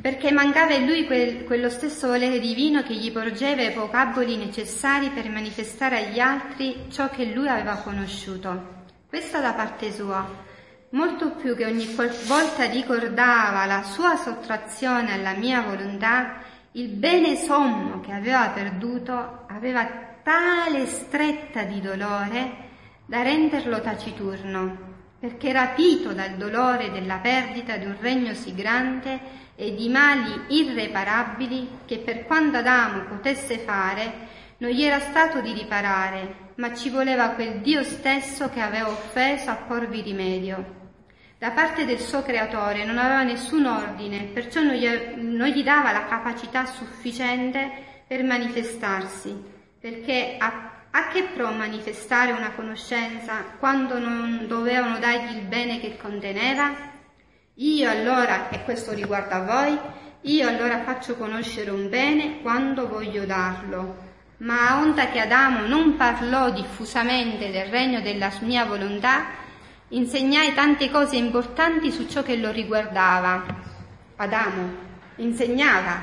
perché 0.00 0.32
mancava 0.32 0.74
in 0.74 0.86
lui 0.86 1.04
quel, 1.04 1.44
quello 1.44 1.68
stesso 1.68 2.08
volere 2.08 2.38
divino 2.40 2.82
che 2.82 2.94
gli 2.94 3.12
porgeva 3.12 3.62
i 3.62 3.74
vocaboli 3.74 4.36
necessari 4.36 5.10
per 5.10 5.28
manifestare 5.28 6.06
agli 6.06 6.18
altri 6.18 6.86
ciò 6.90 7.10
che 7.10 7.26
lui 7.26 7.48
aveva 7.48 7.76
conosciuto. 7.76 8.78
Questo 9.06 9.40
da 9.40 9.52
parte 9.52 9.92
sua, 9.92 10.26
molto 10.90 11.32
più 11.32 11.54
che 11.54 11.66
ogni 11.66 11.86
volta 12.26 12.64
ricordava 12.64 13.66
la 13.66 13.82
sua 13.82 14.16
sottrazione 14.16 15.12
alla 15.12 15.34
mia 15.34 15.62
volontà, 15.62 16.42
il 16.72 16.88
bene 16.88 17.36
sommo 17.36 18.00
che 18.00 18.12
aveva 18.12 18.48
perduto 18.50 19.44
aveva 19.48 19.86
tale 20.22 20.86
stretta 20.86 21.64
di 21.64 21.80
dolore 21.80 22.68
da 23.06 23.22
renderlo 23.22 23.80
taciturno, 23.80 24.89
perché 25.20 25.52
rapito 25.52 26.12
dal 26.12 26.36
dolore 26.36 26.90
della 26.90 27.18
perdita 27.18 27.76
di 27.76 27.84
un 27.84 27.96
regno 28.00 28.34
sì 28.34 28.54
grande, 28.54 29.38
e 29.60 29.74
di 29.74 29.90
mali 29.90 30.44
irreparabili 30.48 31.80
che 31.84 31.98
per 31.98 32.24
quanto 32.24 32.56
Adamo 32.56 33.02
potesse 33.02 33.58
fare 33.58 34.28
non 34.56 34.70
gli 34.70 34.82
era 34.82 34.98
stato 35.00 35.42
di 35.42 35.52
riparare, 35.52 36.52
ma 36.54 36.74
ci 36.74 36.88
voleva 36.88 37.30
quel 37.30 37.60
Dio 37.60 37.82
stesso 37.82 38.48
che 38.48 38.60
aveva 38.60 38.88
offeso 38.88 39.50
a 39.50 39.56
porvi 39.56 40.00
rimedio. 40.00 40.78
Da 41.36 41.50
parte 41.50 41.84
del 41.84 41.98
suo 41.98 42.22
creatore 42.22 42.86
non 42.86 42.96
aveva 42.96 43.22
nessun 43.22 43.66
ordine, 43.66 44.30
perciò 44.32 44.62
non 44.62 44.74
gli, 44.74 45.62
dava 45.62 45.92
la 45.92 46.06
capacità 46.06 46.64
sufficiente 46.64 47.70
per 48.06 48.24
manifestarsi, 48.24 49.34
perché 49.78 50.36
a, 50.38 50.69
a 50.92 51.08
che 51.08 51.22
pro 51.34 51.50
manifestare 51.52 52.32
una 52.32 52.50
conoscenza 52.50 53.44
quando 53.58 53.98
non 53.98 54.46
dovevano 54.48 54.98
dargli 54.98 55.36
il 55.36 55.42
bene 55.42 55.78
che 55.78 55.96
conteneva? 55.96 56.88
Io 57.54 57.90
allora, 57.90 58.48
e 58.48 58.64
questo 58.64 58.92
riguarda 58.92 59.40
voi, 59.40 59.78
io 60.22 60.48
allora 60.48 60.82
faccio 60.82 61.16
conoscere 61.16 61.70
un 61.70 61.88
bene 61.88 62.40
quando 62.42 62.88
voglio 62.88 63.24
darlo. 63.24 64.08
Ma 64.38 64.70
a 64.70 64.80
onta 64.80 65.10
che 65.10 65.20
Adamo 65.20 65.66
non 65.66 65.96
parlò 65.96 66.50
diffusamente 66.50 67.50
del 67.50 67.66
regno 67.66 68.00
della 68.00 68.32
mia 68.40 68.64
volontà, 68.64 69.26
insegnai 69.88 70.54
tante 70.54 70.90
cose 70.90 71.16
importanti 71.16 71.92
su 71.92 72.08
ciò 72.08 72.22
che 72.22 72.36
lo 72.36 72.50
riguardava. 72.50 73.44
Adamo 74.16 74.88
insegnava 75.16 75.98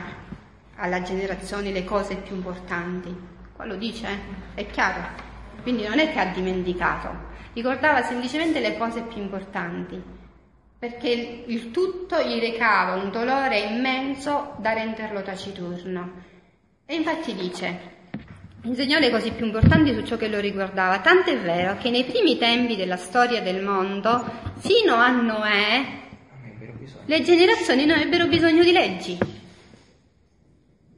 alla 0.78 1.02
generazione 1.02 1.72
le 1.72 1.84
cose 1.84 2.16
più 2.16 2.36
importanti. 2.36 3.37
Qua 3.58 3.66
lo 3.66 3.76
dice, 3.76 4.08
è 4.56 4.66
chiaro. 4.68 5.26
Quindi 5.62 5.86
non 5.86 6.00
è 6.00 6.14
che 6.14 6.20
ha 6.20 6.28
dimenticato, 6.28 7.10
ricordava 7.52 8.04
semplicemente 8.04 8.62
le 8.62 8.78
cose 8.78 9.02
più 9.02 9.22
importanti 9.22 10.02
perché 10.80 11.44
il 11.48 11.72
tutto 11.72 12.22
gli 12.22 12.40
recava 12.40 13.02
un 13.02 13.10
dolore 13.10 13.60
immenso 13.62 14.56
da 14.60 14.74
renderlo 14.74 15.24
taciturno. 15.24 16.24
E 16.86 16.96
infatti 16.96 17.34
dice, 17.34 17.80
insegnò 18.62 19.00
le 19.00 19.10
cose 19.10 19.32
più 19.32 19.46
importanti 19.46 19.94
su 19.96 20.06
ciò 20.06 20.18
che 20.18 20.28
lo 20.28 20.40
riguardava, 20.40 21.00
tanto 21.00 21.32
è 21.32 21.38
vero 21.40 21.78
che 21.78 21.90
nei 21.90 22.04
primi 22.04 22.38
tempi 22.38 22.76
della 22.76 22.96
storia 22.96 23.42
del 23.42 23.64
mondo, 23.64 24.24
fino 24.58 24.94
a 24.94 25.10
Noè, 25.10 25.86
le 27.06 27.22
generazioni 27.24 27.86
non 27.86 27.98
ebbero 27.98 28.28
bisogno 28.28 28.64
di 28.64 28.72
leggi. 28.72 29.18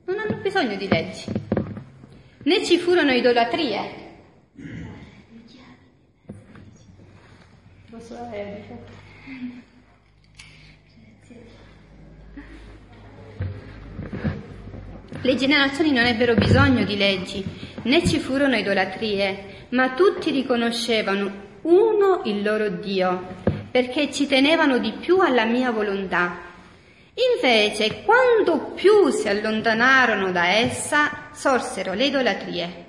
ho 0.05 0.35
bisogno 0.41 0.75
di 0.75 0.87
leggi. 0.89 1.38
Né 2.41 2.63
ci 2.63 2.77
furono 2.77 3.11
idolatrie. 3.11 4.07
Le 15.21 15.35
generazioni 15.35 15.91
non 15.91 16.05
ebbero 16.05 16.33
bisogno 16.35 16.85
di 16.85 16.95
leggi, 16.95 17.43
né 17.83 18.07
ci 18.07 18.19
furono 18.19 18.55
idolatrie, 18.55 19.65
ma 19.69 19.93
tutti 19.93 20.31
riconoscevano 20.31 21.47
uno 21.63 22.21
il 22.23 22.41
loro 22.41 22.69
Dio, 22.69 23.35
perché 23.69 24.11
ci 24.11 24.27
tenevano 24.27 24.77
di 24.77 24.93
più 24.93 25.19
alla 25.19 25.43
mia 25.43 25.71
volontà. 25.71 26.48
Invece, 27.35 28.03
quando 28.03 28.71
più 28.73 29.09
si 29.09 29.27
allontanarono 29.27 30.31
da 30.31 30.47
essa, 30.47 31.29
sorsero 31.33 31.93
le 31.93 32.05
idolatrie 32.05 32.85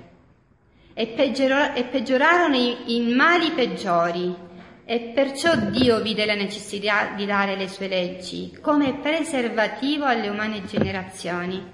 e, 0.93 1.07
peggior- 1.07 1.75
e 1.75 1.83
peggiorarono 1.85 2.55
i, 2.55 2.95
i 2.95 3.13
mali 3.13 3.51
peggiori. 3.51 4.49
E 4.83 4.99
perciò 5.13 5.55
Dio 5.55 6.01
vide 6.01 6.25
la 6.25 6.35
necessità 6.35 7.13
di 7.15 7.25
dare 7.25 7.55
le 7.55 7.67
sue 7.67 7.87
leggi 7.87 8.57
come 8.61 8.95
preservativo 8.95 10.05
alle 10.05 10.27
umane 10.27 10.65
generazioni. 10.65 11.71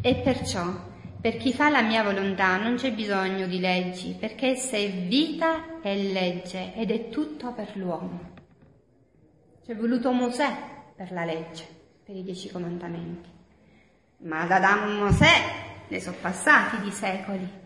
E 0.00 0.14
perciò 0.16 0.88
per 1.20 1.36
chi 1.36 1.52
fa 1.52 1.68
la 1.68 1.82
mia 1.82 2.02
volontà 2.02 2.56
non 2.56 2.76
c'è 2.76 2.92
bisogno 2.92 3.46
di 3.46 3.60
leggi, 3.60 4.16
perché 4.18 4.52
essa 4.52 4.76
è 4.76 4.88
vita 4.90 5.80
e 5.82 5.94
legge 6.10 6.72
ed 6.74 6.90
è 6.90 7.08
tutto 7.08 7.52
per 7.52 7.76
l'uomo. 7.76 8.30
C'è 9.66 9.76
voluto 9.76 10.12
Mosè 10.12 10.50
per 10.96 11.12
la 11.12 11.24
legge, 11.24 11.79
per 12.10 12.18
i 12.18 12.24
dieci 12.24 12.50
comandamenti. 12.50 13.28
Ma 14.24 14.44
da 14.44 14.56
Adamo 14.56 15.04
Mosè 15.04 15.32
ne 15.86 16.00
sono 16.00 16.16
passati 16.20 16.80
di 16.80 16.90
secoli. 16.90 17.58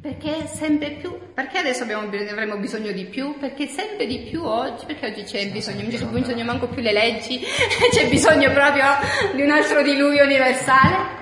Perché 0.00 0.46
sempre 0.46 0.90
più, 0.92 1.16
perché 1.32 1.58
adesso 1.58 1.84
abbiamo, 1.84 2.08
avremo 2.08 2.56
bisogno 2.56 2.90
di 2.90 3.04
più? 3.04 3.38
Perché 3.38 3.66
sempre 3.66 4.06
di 4.06 4.26
più 4.28 4.42
oggi, 4.42 4.84
perché 4.84 5.06
oggi 5.06 5.22
c'è 5.22 5.48
bisogno, 5.48 5.82
non 5.82 5.90
c'è 5.90 6.04
bisogno 6.06 6.44
manco 6.44 6.68
più 6.68 6.82
le 6.82 6.92
leggi, 6.92 7.38
c'è 7.92 8.08
bisogno 8.08 8.52
proprio 8.52 8.84
di 9.34 9.42
un 9.42 9.50
altro 9.50 9.82
diluvio 9.82 10.24
universale? 10.24 11.16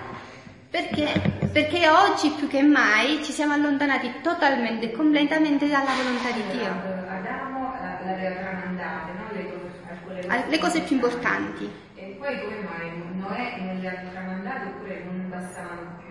Perché? 0.71 1.49
Perché 1.53 1.89
oggi 1.89 2.31
più 2.31 2.49
che 2.49 2.63
mai 2.63 3.23
ci 3.23 3.33
siamo 3.33 3.53
allontanati 3.53 4.13
totalmente 4.23 4.87
e 4.87 4.93
completamente 4.93 5.69
dalla 5.69 5.93
volontà 5.95 6.31
di 6.31 6.43
Dio. 6.53 7.05
Adamo 7.09 7.57
l'aveva 8.07 8.35
tramandate, 8.37 9.13
no? 9.13 9.15
Le, 10.27 10.59
cose, 10.59 10.81
più 10.82 10.97
importanti. 10.97 11.70
E 11.94 12.16
poi 12.19 12.40
come 12.40 12.57
mai 12.62 13.19
Noè 13.19 13.61
non 13.61 13.81
le 13.81 13.89
ha 13.89 14.11
tramandate 14.11 14.69
oppure 14.69 15.05
non 15.05 15.28
bastavano 15.28 15.97
più? 15.98 16.07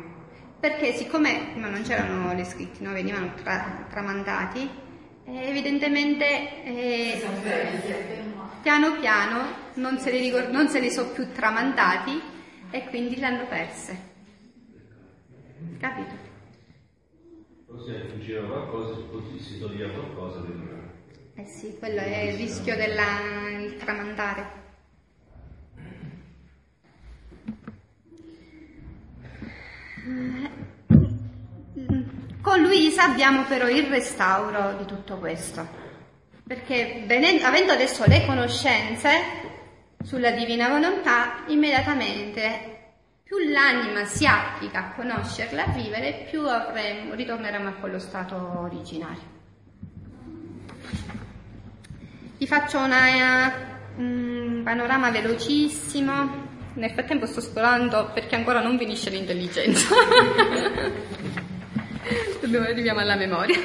perché 0.66 0.94
siccome 0.94 1.54
non 1.56 1.84
c'erano 1.84 2.34
le 2.34 2.44
scritti, 2.44 2.82
no? 2.82 2.92
venivano 2.92 3.34
tra, 3.36 3.86
tramandati, 3.88 4.68
eh, 5.26 5.50
evidentemente 5.50 6.64
eh, 6.64 7.24
piano 8.64 8.98
piano 9.00 9.44
non 9.76 10.00
se, 10.00 10.10
li 10.10 10.32
non 10.52 10.68
se 10.68 10.80
li 10.80 10.90
so 10.90 11.12
più 11.12 11.32
tramandati 11.32 12.20
e 12.72 12.86
quindi 12.86 13.18
le 13.18 13.26
hanno 13.26 13.46
perse. 13.46 14.14
Capito? 15.78 16.14
Così 17.68 17.92
aggiungeva 17.92 18.48
qualcosa, 18.48 19.02
si 19.38 19.60
toglieva 19.60 19.94
qualcosa 19.94 20.40
del... 20.40 20.75
Eh 21.38 21.45
sì, 21.45 21.76
quello 21.78 21.99
è 21.99 22.30
il 22.30 22.38
rischio 22.38 22.78
del 22.78 22.98
tramandare. 23.78 24.64
Con 32.41 32.62
Luisa 32.62 33.03
abbiamo 33.03 33.44
però 33.44 33.68
il 33.68 33.86
restauro 33.88 34.78
di 34.78 34.86
tutto 34.86 35.18
questo, 35.18 35.68
perché 36.48 37.03
venendo, 37.06 37.44
avendo 37.45 37.74
adesso 37.74 38.06
le 38.07 38.26
conoscenze 38.26 39.10
sulla 40.03 40.32
divina 40.32 40.70
volontà, 40.70 41.44
immediatamente 41.48 42.94
più 43.24 43.40
l'anima 43.40 44.06
si 44.06 44.26
applica 44.26 44.80
a 44.80 44.94
conoscerla, 44.94 45.66
a 45.66 45.72
vivere, 45.72 46.28
più 46.30 46.48
avremo, 46.48 47.14
ritorneremo 47.14 47.68
a 47.68 47.74
quello 47.74 47.99
stato 47.99 48.36
originario. 48.60 49.35
Vi 52.46 52.52
faccio 52.52 52.78
un 52.78 54.62
panorama 54.64 55.10
velocissimo 55.10 56.44
nel 56.76 56.92
frattempo 56.92 57.26
sto 57.26 57.42
scolando 57.42 58.12
perché 58.14 58.36
ancora 58.36 58.62
non 58.62 58.78
finisce 58.78 59.10
l'intelligenza. 59.10 59.88
Dobbiamo, 62.40 62.68
arriviamo 62.68 63.00
alla 63.00 63.16
memoria. 63.16 63.58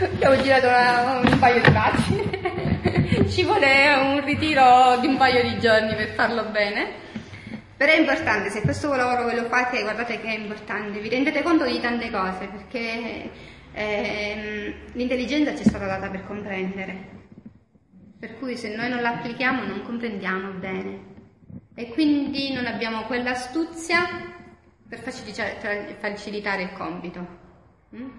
Abbiamo 0.00 0.40
girato 0.40 0.68
una, 0.68 1.22
un 1.28 1.38
paio 1.40 1.60
di 1.60 1.70
pagine. 1.72 3.26
Ci 3.28 3.42
vuole 3.42 3.94
un 3.94 4.24
ritiro 4.24 4.98
di 5.00 5.08
un 5.08 5.16
paio 5.16 5.42
di 5.42 5.58
giorni 5.58 5.96
per 5.96 6.10
farlo 6.10 6.44
bene. 6.52 6.88
Però 7.76 7.90
è 7.90 7.98
importante, 7.98 8.50
se 8.50 8.60
questo 8.60 8.94
lavoro 8.94 9.24
ve 9.24 9.34
lo 9.34 9.48
fate, 9.48 9.82
guardate 9.82 10.20
che 10.20 10.28
è 10.28 10.38
importante, 10.38 11.00
vi 11.00 11.08
rendete 11.08 11.42
conto 11.42 11.64
di 11.64 11.80
tante 11.80 12.12
cose, 12.12 12.46
perché 12.46 13.28
ehm, 13.72 14.74
l'intelligenza 14.92 15.56
ci 15.56 15.64
è 15.64 15.66
stata 15.66 15.86
data 15.86 16.08
per 16.10 16.24
comprendere. 16.24 17.21
Per 18.22 18.38
cui 18.38 18.56
se 18.56 18.72
noi 18.76 18.88
non 18.88 19.00
la 19.00 19.14
applichiamo 19.14 19.64
non 19.64 19.82
comprendiamo 19.82 20.52
bene 20.52 21.10
e 21.74 21.88
quindi 21.88 22.52
non 22.52 22.66
abbiamo 22.66 23.02
quell'astuzia 23.02 23.98
per 24.88 25.00
facilitare, 25.00 25.96
facilitare 25.98 26.62
il 26.62 26.72
compito. 26.72 27.26
Mm? 27.96 28.10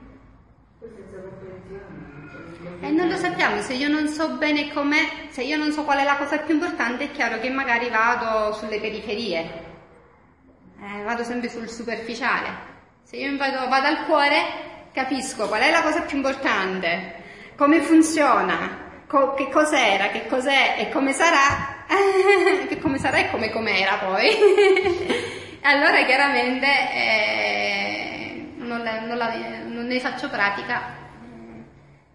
E 2.81 2.91
non 2.91 3.07
lo 3.07 3.15
sappiamo, 3.15 3.61
se 3.61 3.75
io 3.75 3.87
non 3.87 4.09
so 4.09 4.35
bene 4.35 4.73
com'è, 4.73 5.29
se 5.29 5.41
io 5.41 5.55
non 5.55 5.71
so 5.71 5.85
qual 5.85 5.99
è 5.99 6.03
la 6.03 6.17
cosa 6.17 6.37
più 6.39 6.55
importante, 6.55 7.05
è 7.05 7.11
chiaro 7.11 7.39
che 7.39 7.49
magari 7.49 7.87
vado 7.87 8.51
sulle 8.55 8.81
periferie, 8.81 9.39
eh, 10.81 11.03
vado 11.03 11.23
sempre 11.23 11.47
sul 11.47 11.69
superficiale. 11.69 12.49
Se 13.03 13.15
io 13.15 13.37
vado, 13.37 13.69
vado 13.69 13.87
al 13.87 14.03
cuore, 14.05 14.89
capisco 14.91 15.47
qual 15.47 15.61
è 15.61 15.71
la 15.71 15.81
cosa 15.81 16.01
più 16.01 16.17
importante, 16.17 17.21
come 17.55 17.79
funziona, 17.79 18.82
co- 19.13 19.35
che 19.35 19.49
cos'era, 19.49 20.07
che 20.07 20.25
cos'è 20.25 20.73
e 20.79 20.89
come 20.89 21.13
sarà, 21.13 21.85
che 22.67 22.79
come 22.79 22.97
sarà 22.97 23.17
e 23.17 23.29
come 23.29 23.51
com'era 23.51 23.97
poi. 23.97 24.27
allora 25.61 26.03
chiaramente 26.03 26.65
eh, 26.91 28.45
non, 28.55 28.81
non, 28.81 29.17
la, 29.17 29.35
non, 29.65 29.85
ne 29.85 29.99
faccio 29.99 30.29
pratica 30.29 31.01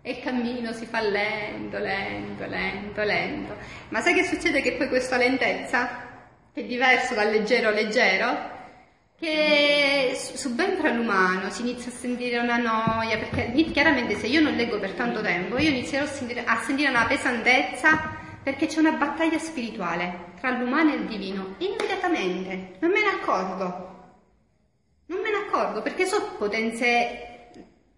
e 0.03 0.11
il 0.11 0.20
cammino 0.20 0.73
si 0.73 0.87
fa 0.87 1.01
lento, 1.01 1.79
lento, 1.79 2.45
lento, 2.47 3.03
lento. 3.05 3.57
Ma 3.91 4.01
sai 4.01 4.15
che 4.15 4.25
succede? 4.25 4.61
Che 4.61 4.73
poi 4.73 4.89
questa 4.89 5.16
lentezza, 5.16 6.03
che 6.53 6.62
è 6.62 6.65
diverso 6.65 7.15
dal 7.15 7.31
leggero 7.31 7.70
leggero, 7.70 8.57
che 9.19 10.16
subentra 10.35 10.93
l'umano, 10.93 11.51
si 11.51 11.62
inizia 11.62 11.90
a 11.90 11.95
sentire 11.95 12.39
una 12.39 12.57
noia, 12.57 13.19
perché 13.19 13.53
chiaramente 13.73 14.16
se 14.16 14.28
io 14.28 14.40
non 14.40 14.55
leggo 14.55 14.78
per 14.78 14.93
tanto 14.93 15.20
tempo, 15.20 15.59
io 15.59 15.70
inizierò 15.70 16.05
a 16.05 16.09
sentire, 16.09 16.45
a 16.45 16.62
sentire 16.65 16.89
una 16.89 17.07
pesantezza 17.07 18.16
perché 18.45 18.66
c'è 18.66 18.78
una 18.78 18.93
battaglia 18.93 19.39
spirituale 19.39 20.27
tra 20.40 20.51
l'umano 20.51 20.93
e 20.93 20.97
il 20.97 21.07
divino, 21.07 21.57
immediatamente, 21.59 22.77
non 22.78 22.93
me 22.93 23.01
ne 23.01 23.09
accorgo. 23.09 23.86
Non 25.07 25.20
me 25.20 25.31
ne 25.31 25.36
accorgo 25.49 25.82
perché 25.82 26.07
sono 26.07 26.36
potenze, 26.39 27.51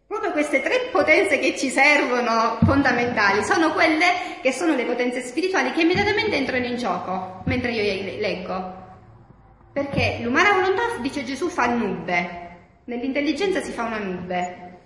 proprio 0.06 0.32
queste 0.32 0.62
tre 0.62 0.88
potenze 0.90 1.38
che 1.38 1.58
ci 1.58 1.68
servono 1.68 2.58
fondamentali, 2.62 3.44
sono 3.44 3.72
quelle 3.72 4.38
che 4.40 4.52
sono 4.52 4.74
le 4.74 4.84
potenze 4.84 5.20
spirituali 5.20 5.72
che 5.72 5.82
immediatamente 5.82 6.36
entrano 6.36 6.64
in 6.64 6.76
gioco 6.76 7.42
mentre 7.44 7.72
io 7.72 8.18
leggo. 8.18 8.89
Perché 9.72 10.18
l'umana 10.22 10.52
volontà, 10.52 10.98
dice 11.00 11.24
Gesù, 11.24 11.48
fa 11.48 11.66
nube, 11.66 12.48
nell'intelligenza 12.84 13.60
si 13.60 13.70
fa 13.70 13.84
una 13.84 13.98
nube, 13.98 14.78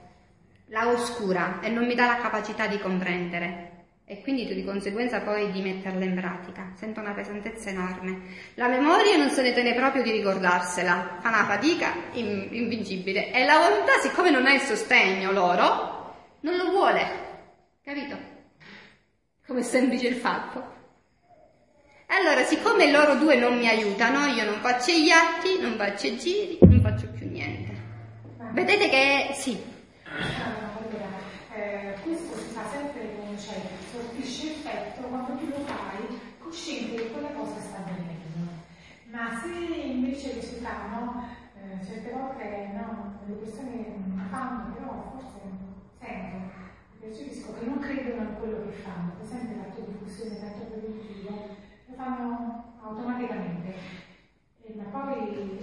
la 0.67 0.89
oscura 0.89 1.61
e 1.61 1.71
non 1.71 1.87
mi 1.87 1.95
dà 1.95 2.07
la 2.07 2.17
capacità 2.17 2.67
di 2.67 2.79
comprendere 2.79 3.71
e 4.07 4.21
quindi 4.21 4.47
di 4.53 4.65
conseguenza 4.65 5.21
poi 5.21 5.51
di 5.51 5.63
metterla 5.63 6.05
in 6.05 6.15
pratica. 6.15 6.73
Sento 6.75 7.01
una 7.01 7.13
pesantezza 7.13 7.71
enorme. 7.71 8.23
La 8.55 8.69
memoria 8.69 9.17
non 9.17 9.31
se 9.31 9.41
ne 9.41 9.55
tiene 9.55 9.75
proprio 9.75 10.03
di 10.03 10.11
ricordarsela, 10.11 11.19
fa 11.21 11.29
una 11.29 11.45
fatica 11.45 11.95
in, 12.13 12.49
invincibile 12.51 13.33
e 13.33 13.45
la 13.45 13.59
volontà, 13.59 13.93
siccome 14.03 14.31
non 14.31 14.45
ha 14.45 14.53
il 14.53 14.61
sostegno 14.61 15.33
loro, 15.33 16.15
non 16.41 16.57
lo 16.57 16.71
vuole, 16.71 17.07
capito? 17.83 18.17
Come 19.47 19.63
semplice 19.63 20.09
il 20.09 20.17
fatto. 20.17 20.74
Allora, 22.17 22.45
siccome 22.45 22.93
loro 22.93 23.17
due 23.17 23.35
non 23.35 23.59
mi 23.59 23.67
aiutano, 23.67 24.27
io 24.27 24.45
non 24.45 24.61
faccio 24.61 24.93
gli 24.93 25.11
atti, 25.11 25.59
non 25.61 25.75
faccio 25.77 26.07
i 26.07 26.17
giri, 26.17 26.59
non 26.61 26.81
faccio 26.81 27.09
più 27.09 27.29
niente. 27.29 27.75
Vedete 28.53 28.89
che 28.89 29.35
sì. 29.35 29.61
Allora, 30.05 31.11
eh, 31.57 31.95
questo 32.05 32.37
si 32.39 32.55
fa 32.55 32.63
sempre 32.71 33.17
con 33.19 33.37
cioè, 33.37 33.61
sortisce 33.91 34.53
effetto 34.53 35.03
quando 35.09 35.33
tu 35.39 35.47
lo 35.49 35.65
fai 35.67 36.21
cosciente 36.39 36.95
che 37.03 37.11
quella 37.11 37.31
cosa 37.31 37.59
sta 37.59 37.79
avvenendo. 37.79 38.63
Ma 39.11 39.41
se 39.43 39.49
invece 39.75 40.35
risultano, 40.35 41.27
eh, 41.59 41.85
certe 41.85 42.13
volte 42.13 42.71
no, 42.75 43.19
le 43.27 43.35
persone 43.35 43.87
fanno, 44.31 44.73
però 44.73 45.19
forse 45.19 45.43
sento, 45.99 46.37
percepisco 47.01 47.55
che 47.59 47.67
non 47.67 47.81
credono 47.81 48.23
a 48.23 48.33
quello 48.39 48.71
che 48.71 48.77
fanno, 48.85 49.15
per 49.19 49.27
esempio 49.27 49.57
l'atto 49.57 49.81
di 49.81 49.99
diffusione, 49.99 50.39
l'atto 50.41 50.63
produttivo, 50.71 51.63
fanno 51.97 52.79
automaticamente, 52.83 53.75
e, 54.63 54.75
ma 54.77 54.85
poi 54.85 55.63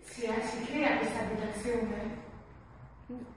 si, 0.00 0.20
si 0.20 0.64
crea 0.66 0.98
questa 0.98 1.20
abitazione 1.20 2.20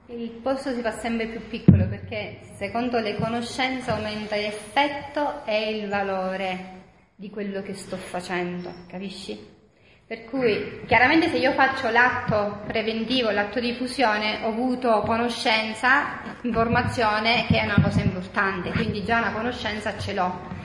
il 0.08 0.30
posto 0.42 0.72
si 0.72 0.80
fa 0.80 0.92
sempre 0.92 1.26
più 1.26 1.48
piccolo 1.48 1.88
perché 1.88 2.38
secondo 2.54 3.00
le 3.00 3.16
conoscenze 3.16 3.90
aumenta 3.90 4.36
l'effetto 4.36 5.44
e 5.44 5.76
il 5.76 5.88
valore 5.88 6.74
di 7.16 7.28
quello 7.28 7.60
che 7.62 7.74
sto 7.74 7.96
facendo, 7.96 8.72
capisci? 8.88 9.54
Per 10.06 10.24
cui 10.26 10.82
chiaramente 10.86 11.28
se 11.28 11.38
io 11.38 11.52
faccio 11.54 11.90
l'atto 11.90 12.60
preventivo, 12.66 13.30
l'atto 13.30 13.58
di 13.58 13.74
fusione, 13.74 14.44
ho 14.44 14.48
avuto 14.48 15.00
conoscenza, 15.00 16.20
informazione 16.42 17.44
che 17.48 17.58
è 17.58 17.64
una 17.64 17.80
cosa 17.82 18.00
importante, 18.00 18.70
quindi 18.70 19.02
già 19.02 19.18
una 19.18 19.32
conoscenza 19.32 19.98
ce 19.98 20.14
l'ho. 20.14 20.55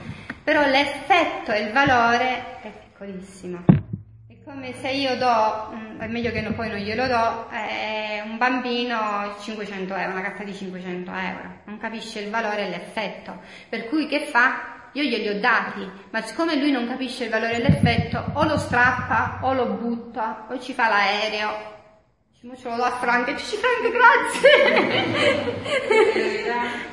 Però 0.44 0.66
l'effetto 0.66 1.52
e 1.52 1.60
il 1.60 1.72
valore 1.72 2.60
è 2.62 2.70
piccolissimo 2.70 3.64
come 4.44 4.74
se 4.74 4.90
io 4.90 5.16
do, 5.16 5.70
è 5.98 6.06
meglio 6.08 6.30
che 6.30 6.40
no, 6.40 6.52
poi 6.52 6.68
non 6.68 6.78
glielo 6.78 7.06
do, 7.06 7.48
eh, 7.50 8.22
un 8.24 8.36
bambino 8.38 9.34
500 9.40 9.94
euro, 9.94 10.10
una 10.10 10.20
carta 10.20 10.42
di 10.42 10.52
500 10.52 11.10
euro, 11.10 11.60
non 11.64 11.78
capisce 11.78 12.20
il 12.20 12.30
valore 12.30 12.66
e 12.66 12.68
l'effetto, 12.70 13.40
per 13.68 13.88
cui 13.88 14.06
che 14.06 14.26
fa? 14.26 14.90
Io 14.92 15.04
glieli 15.04 15.28
ho 15.28 15.40
dati, 15.40 15.88
ma 16.10 16.20
siccome 16.20 16.56
lui 16.56 16.70
non 16.70 16.86
capisce 16.86 17.24
il 17.24 17.30
valore 17.30 17.54
e 17.54 17.58
l'effetto, 17.60 18.22
o 18.34 18.44
lo 18.44 18.58
strappa, 18.58 19.38
o 19.42 19.54
lo 19.54 19.66
butta, 19.66 20.46
o 20.50 20.58
ci 20.60 20.74
fa 20.74 20.88
l'aereo, 20.88 21.70
Diciamo 22.32 22.56
ce 22.56 22.68
lo 22.68 22.76
do 22.76 22.82
a 22.82 22.90
Frank 22.98 23.34
ci 23.36 23.56
Frank, 23.56 23.90
grazie! 23.92 24.50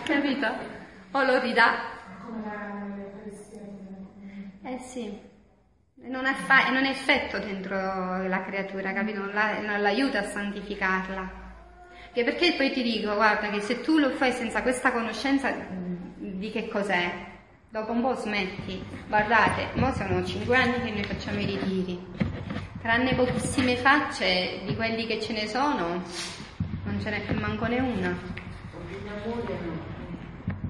Capito? 0.04 0.48
O 1.12 1.24
lo 1.24 1.40
ridà. 1.40 1.98
Eh 4.70 4.80
sì 4.80 5.28
non 6.02 6.26
è, 6.26 6.34
fa- 6.34 6.70
non 6.70 6.86
è 6.86 6.90
effetto 6.90 7.40
dentro 7.40 7.76
la 7.76 8.42
creatura, 8.44 8.94
capito? 8.94 9.20
Non, 9.20 9.34
la, 9.34 9.60
non 9.60 9.82
l'aiuta 9.82 10.20
a 10.20 10.24
santificarla. 10.24 11.48
Che 12.12 12.24
perché 12.24 12.54
poi 12.54 12.72
ti 12.72 12.82
dico, 12.82 13.14
guarda, 13.14 13.50
che 13.50 13.60
se 13.60 13.82
tu 13.82 13.98
lo 13.98 14.12
fai 14.12 14.32
senza 14.32 14.62
questa 14.62 14.92
conoscenza 14.92 15.54
di 16.18 16.50
che 16.52 16.68
cos'è, 16.68 17.12
dopo 17.70 17.92
un 17.92 18.02
po' 18.02 18.16
smetti. 18.16 18.84
Guardate, 19.08 19.68
ora 19.76 19.94
sono 19.94 20.24
cinque 20.26 20.56
anni 20.56 20.82
che 20.82 20.92
noi 20.92 21.04
facciamo 21.04 21.40
i 21.40 21.46
ritiri. 21.46 22.00
Tranne 22.82 23.14
pochissime 23.14 23.76
facce 23.76 24.62
di 24.66 24.76
quelli 24.76 25.06
che 25.06 25.20
ce 25.20 25.34
ne 25.34 25.48
sono, 25.48 26.02
non 26.84 27.00
ce 27.02 27.10
n'è 27.10 27.22
più 27.22 27.38
manco 27.38 27.68
né 27.68 27.80
una. 27.80 28.18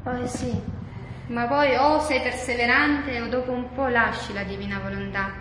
Poi 0.04 0.28
sì 0.28 0.79
ma 1.30 1.46
poi 1.46 1.76
o 1.76 2.00
sei 2.00 2.22
perseverante 2.22 3.22
o 3.22 3.28
dopo 3.28 3.52
un 3.52 3.72
po' 3.74 3.88
lasci 3.88 4.34
la 4.34 4.44
divina 4.44 4.80
volontà, 4.80 5.32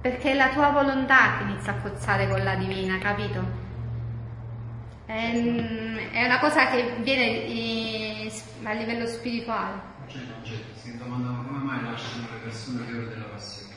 perché 0.00 0.32
è 0.32 0.34
la 0.34 0.48
tua 0.48 0.70
volontà 0.70 1.36
che 1.36 1.44
inizia 1.44 1.72
a 1.72 1.80
forzare 1.80 2.28
con 2.28 2.42
la 2.42 2.54
divina, 2.54 2.98
capito? 2.98 3.68
È, 5.04 6.24
una 6.24 6.38
cosa 6.38 6.68
che 6.68 6.96
viene 7.00 8.28
a 8.62 8.72
livello 8.72 9.06
spirituale. 9.06 9.88
Cioè, 10.06 10.20
cioè, 10.42 10.56
si 10.74 10.96
domandava 10.96 11.44
come 11.46 11.58
mai 11.58 11.82
lasciano 11.82 12.28
le 12.32 12.38
persone 12.42 12.90
le 12.90 12.96
ore 12.96 13.08
della 13.08 13.24
passione. 13.24 13.74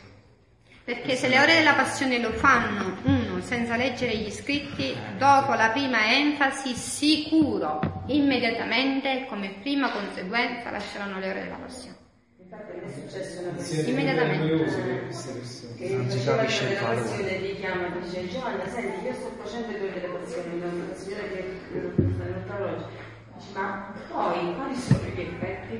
Perché 0.86 1.16
se 1.16 1.28
le 1.28 1.40
ore 1.40 1.54
della 1.56 1.74
passione 1.74 2.20
lo 2.20 2.32
fanno, 2.32 2.98
uno, 3.34 3.42
senza 3.42 3.76
leggere 3.76 4.16
gli 4.16 4.30
scritti, 4.30 4.96
dopo 5.18 5.54
la 5.54 5.70
prima 5.70 6.14
enfasi, 6.16 6.74
sicuro, 6.76 8.04
immediatamente, 8.08 9.26
come 9.28 9.56
prima 9.62 9.92
conseguenza, 9.92 10.70
lasceranno 10.70 11.20
le 11.20 11.30
ore 11.30 11.44
della 11.44 11.56
passione. 11.56 11.98
Infatti 12.38 12.72
è 12.86 12.90
successo 12.90 13.42
una 13.42 13.52
persona 13.52 13.88
immediatamente. 13.90 14.46
Che 15.78 15.90
non 15.90 16.10
si 16.10 16.24
capisce 16.24 16.66
il 16.66 16.78
passione 16.78 17.40
gli 17.40 17.60
chiama 17.60 17.88
e 17.88 18.00
dice 18.00 18.28
Giovanna, 18.30 18.68
senti, 18.68 19.06
io 19.06 19.14
sto 19.14 19.32
facendo 19.42 19.72
le 19.72 19.90
ore 19.90 20.00
della 20.00 20.14
passione, 20.14 20.54
una 20.54 20.94
signora 20.94 21.24
che 21.24 21.44
sta 22.14 22.24
in 22.24 22.44
orologio. 22.48 22.90
Dice, 23.36 23.48
ma 23.54 23.94
poi 24.10 24.56
quali 24.56 24.76
sono 24.76 25.00
gli 25.14 25.20
effetti? 25.20 25.76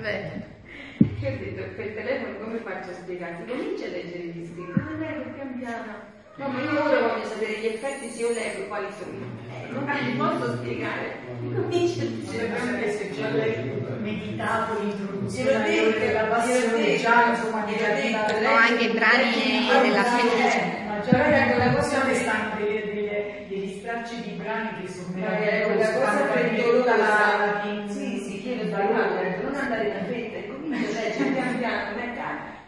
Beh. 0.00 0.54
Che 0.98 1.26
ho 1.26 1.38
detto, 1.38 1.74
per 1.76 1.94
telefono 1.94 2.38
come 2.38 2.58
faccio 2.58 2.90
a 2.90 2.94
spiegarti? 2.94 3.50
Comincia 3.50 3.86
a 3.86 3.88
leggere 3.88 4.24
gli 4.24 4.44
scritti, 4.44 4.72
non 4.74 4.98
leggo 4.98 5.30
pian 5.32 5.58
piano. 5.58 6.14
No, 6.38 6.48
ma 6.48 6.60
io 6.60 6.84
ora 6.84 7.00
voglio 7.08 7.24
sapere 7.24 7.60
gli 7.60 7.66
effetti 7.66 8.10
se 8.10 8.20
io 8.20 8.32
leggo 8.32 8.66
quali 8.68 8.88
sono. 8.98 9.24
Eh, 9.48 9.72
non 9.72 9.88
li 9.88 10.12
posso 10.16 10.56
spiegare. 10.58 11.16
A 11.56 11.60
dire 11.68 12.92
se 12.92 13.10
già 13.14 13.28
meditato 14.00 14.78
l'introduzione 14.82 15.98
della 15.98 16.24
passione, 16.24 16.98
già 16.98 17.30
insomma 17.30 17.64
di 17.64 17.74
No, 18.42 18.50
anche 18.50 18.84
i 18.84 18.92
brani 18.92 19.66
della 19.80 20.04
fede. 20.04 20.84
Ma 20.86 21.00
già 21.00 21.46
ecco, 21.46 21.58
la 21.58 21.72
passione 21.72 22.14
stanno 22.14 22.54
degli 22.58 23.78
stracci 23.78 24.20
di 24.20 24.30
brani 24.32 24.82
che 24.82 24.92
sono 24.92 25.08
meravigliosi. 25.14 25.78
La 25.78 25.92
cosa 25.92 26.22
pericolosa, 26.34 27.62
sì, 27.88 28.18
sì, 28.18 28.42
chiedo 28.42 28.66
sbagliato, 28.66 29.42
non 29.42 29.54
andare 29.54 29.88
da 29.88 30.04
fretta 30.04 30.52
comincia 30.52 30.98
a 30.98 31.02
leggere 31.02 31.30
pian 31.30 31.58
piano, 31.58 31.94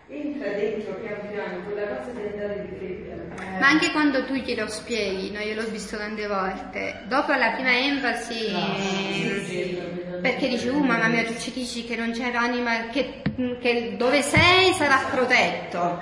entra 0.08 0.48
dentro 0.52 0.94
pian 0.94 1.28
piano 1.30 1.64
quella 1.66 1.86
cosa 1.88 2.10
di 2.12 2.26
andare 2.32 2.62
di 2.62 2.76
fretta. 2.78 2.97
Ma 3.58 3.68
anche 3.68 3.90
quando 3.90 4.24
tu 4.24 4.34
glielo 4.34 4.68
spieghi, 4.68 5.30
no, 5.30 5.40
io 5.40 5.54
l'ho 5.54 5.68
visto 5.68 5.96
tante 5.96 6.26
volte, 6.26 7.02
dopo 7.06 7.32
la 7.32 7.50
prima 7.50 7.76
enfasi, 7.76 8.50
no, 8.52 8.74
sì, 9.44 9.80
perché 10.20 10.48
dici, 10.48 10.68
uh 10.68 10.82
mamma 10.82 11.08
mia, 11.08 11.24
tu 11.24 11.36
ci 11.38 11.52
dici 11.52 11.84
che 11.84 11.96
non 11.96 12.12
c'è 12.12 12.32
l'anima, 12.32 12.88
che, 12.88 13.22
che 13.60 13.94
dove 13.96 14.22
sei 14.22 14.72
sarà 14.74 14.98
protetto, 15.10 16.00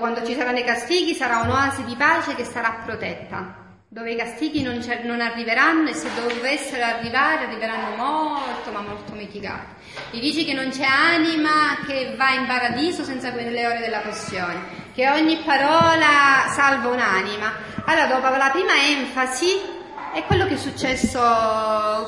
quando 0.00 0.24
ci 0.24 0.34
saranno 0.34 0.58
i 0.58 0.64
castighi 0.64 1.14
sarà 1.14 1.40
un'oasi 1.42 1.84
di 1.84 1.94
pace 1.94 2.34
che 2.34 2.44
sarà 2.44 2.80
protetta. 2.84 3.58
Dove 3.86 4.12
i 4.12 4.16
castighi 4.16 4.62
non, 4.62 4.82
non, 5.02 5.20
arriveranno 5.20 5.90
e 5.90 5.94
se 5.94 6.08
dovessero 6.14 6.84
arrivare 6.84 7.46
arriveranno 7.46 7.96
molto 7.96 8.70
ma 8.70 8.80
molto 8.80 9.12
mitigati. 9.14 9.74
Gli 10.12 10.20
dici 10.20 10.44
che 10.44 10.54
non 10.54 10.70
c'è 10.70 10.84
anima 10.84 11.76
che 11.86 12.14
va 12.16 12.30
in 12.34 12.46
paradiso 12.46 13.02
senza 13.02 13.32
quelle 13.32 13.66
ore 13.66 13.80
della 13.80 13.98
passione, 13.98 14.79
che 15.00 15.08
ogni 15.08 15.38
parola 15.38 16.44
salva 16.50 16.88
un'anima. 16.88 17.50
Allora 17.86 18.04
dopo 18.04 18.36
la 18.36 18.50
prima 18.50 18.74
enfasi 18.74 19.58
è 20.12 20.22
quello 20.24 20.44
che 20.44 20.54
è 20.54 20.58
successo 20.58 21.18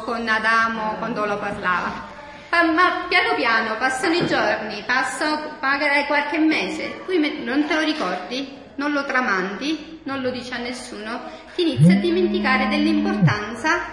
con 0.04 0.28
Adamo 0.28 0.96
quando 0.98 1.24
lo 1.24 1.38
parlava. 1.38 2.10
Ma 2.50 3.06
piano 3.08 3.34
piano 3.34 3.76
passano 3.78 4.12
i 4.12 4.26
giorni, 4.26 4.82
passa 4.84 5.56
magari 5.58 6.04
qualche 6.04 6.36
mese, 6.36 7.02
tu 7.06 7.12
non 7.44 7.64
te 7.66 7.74
lo 7.74 7.80
ricordi? 7.80 8.60
non 8.74 8.92
lo 8.92 9.04
tramandi, 9.04 10.00
non 10.04 10.22
lo 10.22 10.30
dici 10.30 10.50
a 10.52 10.56
nessuno, 10.56 11.20
ti 11.54 11.60
inizi 11.60 11.92
a 11.92 12.00
dimenticare 12.00 12.68
dell'importanza 12.68 13.84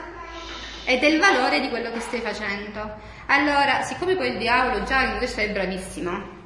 e 0.85 0.97
del 0.99 1.19
valore 1.19 1.59
di 1.59 1.67
quello 1.67 1.91
che 1.91 1.99
stai 1.99 2.21
facendo. 2.21 2.95
Allora, 3.27 3.81
siccome 3.81 4.15
poi 4.15 4.29
il 4.29 4.37
diavolo 4.37 4.83
già 4.85 5.01
in 5.01 5.17
questo 5.17 5.41
è 5.41 5.51
bravissimo, 5.51 6.38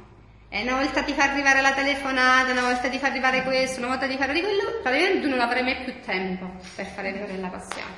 e 0.54 0.62
una 0.62 0.76
volta 0.76 1.02
ti 1.02 1.12
fa 1.14 1.24
arrivare 1.24 1.60
la 1.60 1.72
telefonata, 1.72 2.52
una 2.52 2.60
volta 2.60 2.88
ti 2.88 2.98
fa 2.98 3.08
arrivare 3.08 3.42
questo, 3.42 3.80
una 3.80 3.88
volta 3.88 4.06
ti 4.06 4.16
fa 4.16 4.22
arrivare 4.22 4.54
quello, 4.54 4.78
praticamente 4.82 5.22
tu 5.22 5.28
non 5.28 5.40
avrai 5.40 5.64
mai 5.64 5.82
più 5.82 5.94
tempo 6.00 6.48
per 6.76 6.86
fare 6.86 7.10
l'ora 7.10 7.32
della 7.32 7.48
passione. 7.48 7.90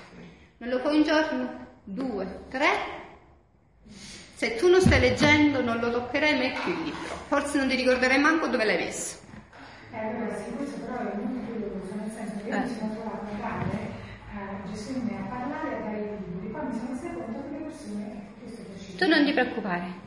Non 0.56 0.70
lo 0.70 0.78
fai 0.78 0.96
un 0.96 1.02
giorno, 1.02 1.66
due, 1.84 2.44
tre. 2.48 2.68
Se 4.36 4.56
tu 4.56 4.70
non 4.70 4.80
stai 4.80 5.00
leggendo 5.00 5.60
non 5.60 5.80
lo 5.80 5.90
toccherai 5.90 6.38
mai 6.38 6.52
più 6.52 6.72
il 6.72 6.82
libro. 6.84 7.14
Forse 7.26 7.58
non 7.58 7.68
ti 7.68 7.76
ricorderai 7.76 8.18
manco 8.18 8.46
dove 8.46 8.64
l'hai 8.64 8.78
messo. 8.78 9.18
Eh, 9.92 9.98
allora 9.98 10.34
sì, 10.36 10.50
questo 10.56 10.78
però 10.78 10.96
è 10.96 11.14
molto 11.14 11.52
curioso, 11.52 11.94
nel 11.94 12.10
senso 12.16 12.42
che 12.42 12.48
io 12.48 12.58
mi 12.58 12.74
sono 12.78 12.92
trovata 12.94 13.20
a 13.20 13.36
fare 13.38 13.78
eh, 14.32 14.72
Gesù 14.72 15.02
mi 15.02 15.14
a 15.14 15.28
parlare 15.28 15.76
a 15.76 15.80
dare 15.80 15.98
i 15.98 16.24
libri, 16.24 16.48
poi 16.48 16.66
mi 16.68 16.78
sono 16.78 16.88
resa 16.88 17.08
conto 17.12 17.42
che 17.42 17.58
le 17.58 17.64
persone, 17.64 18.28
uscito. 18.74 19.04
Tu 19.04 19.10
non 19.10 19.24
ti 19.26 19.32
preoccupare. 19.32 20.05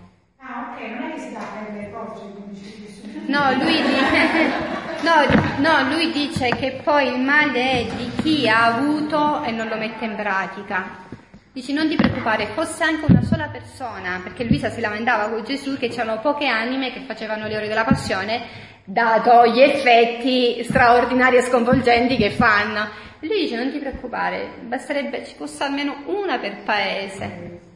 Ah, 0.51 0.73
ok, 0.73 0.81
non 0.97 1.11
è 1.11 1.13
che 1.13 1.19
si 1.19 1.31
dà 1.31 1.41
a 1.41 1.71
le 1.71 1.89
porge 1.93 2.21
come 2.21 2.47
dice 2.49 2.73
Gesù. 2.81 3.07
No, 3.27 3.53
lui 3.53 3.83
dice, 3.83 4.49
no, 5.05 5.59
no, 5.59 5.89
lui 5.89 6.11
dice 6.11 6.49
che 6.55 6.81
poi 6.83 7.07
il 7.07 7.19
male 7.19 7.71
è 7.71 7.85
di 7.95 8.09
chi 8.19 8.49
ha 8.49 8.65
avuto 8.65 9.43
e 9.43 9.51
non 9.51 9.67
lo 9.67 9.75
mette 9.75 10.05
in 10.05 10.15
pratica. 10.15 11.05
Dici 11.53 11.71
non 11.71 11.87
ti 11.87 11.95
preoccupare, 11.95 12.47
fosse 12.47 12.83
anche 12.83 13.11
una 13.11 13.21
sola 13.21 13.47
persona, 13.49 14.21
perché 14.23 14.43
Luisa 14.43 14.71
si 14.71 14.81
lamentava 14.81 15.29
con 15.29 15.43
Gesù 15.43 15.77
che 15.77 15.89
c'erano 15.89 16.19
poche 16.19 16.47
anime 16.47 16.93
che 16.93 17.01
facevano 17.01 17.45
le 17.45 17.55
ore 17.55 17.67
della 17.67 17.83
passione 17.83 18.41
dato 18.83 19.45
gli 19.45 19.59
effetti 19.59 20.63
straordinari 20.63 21.37
e 21.37 21.41
sconvolgenti 21.43 22.17
che 22.17 22.31
fanno. 22.31 22.89
E 23.19 23.27
lui 23.27 23.41
dice 23.41 23.55
non 23.55 23.71
ti 23.71 23.77
preoccupare, 23.77 24.49
basterebbe 24.61 25.23
ci 25.27 25.35
fosse 25.35 25.63
almeno 25.63 26.05
una 26.07 26.39
per 26.39 26.63
paese. 26.63 27.67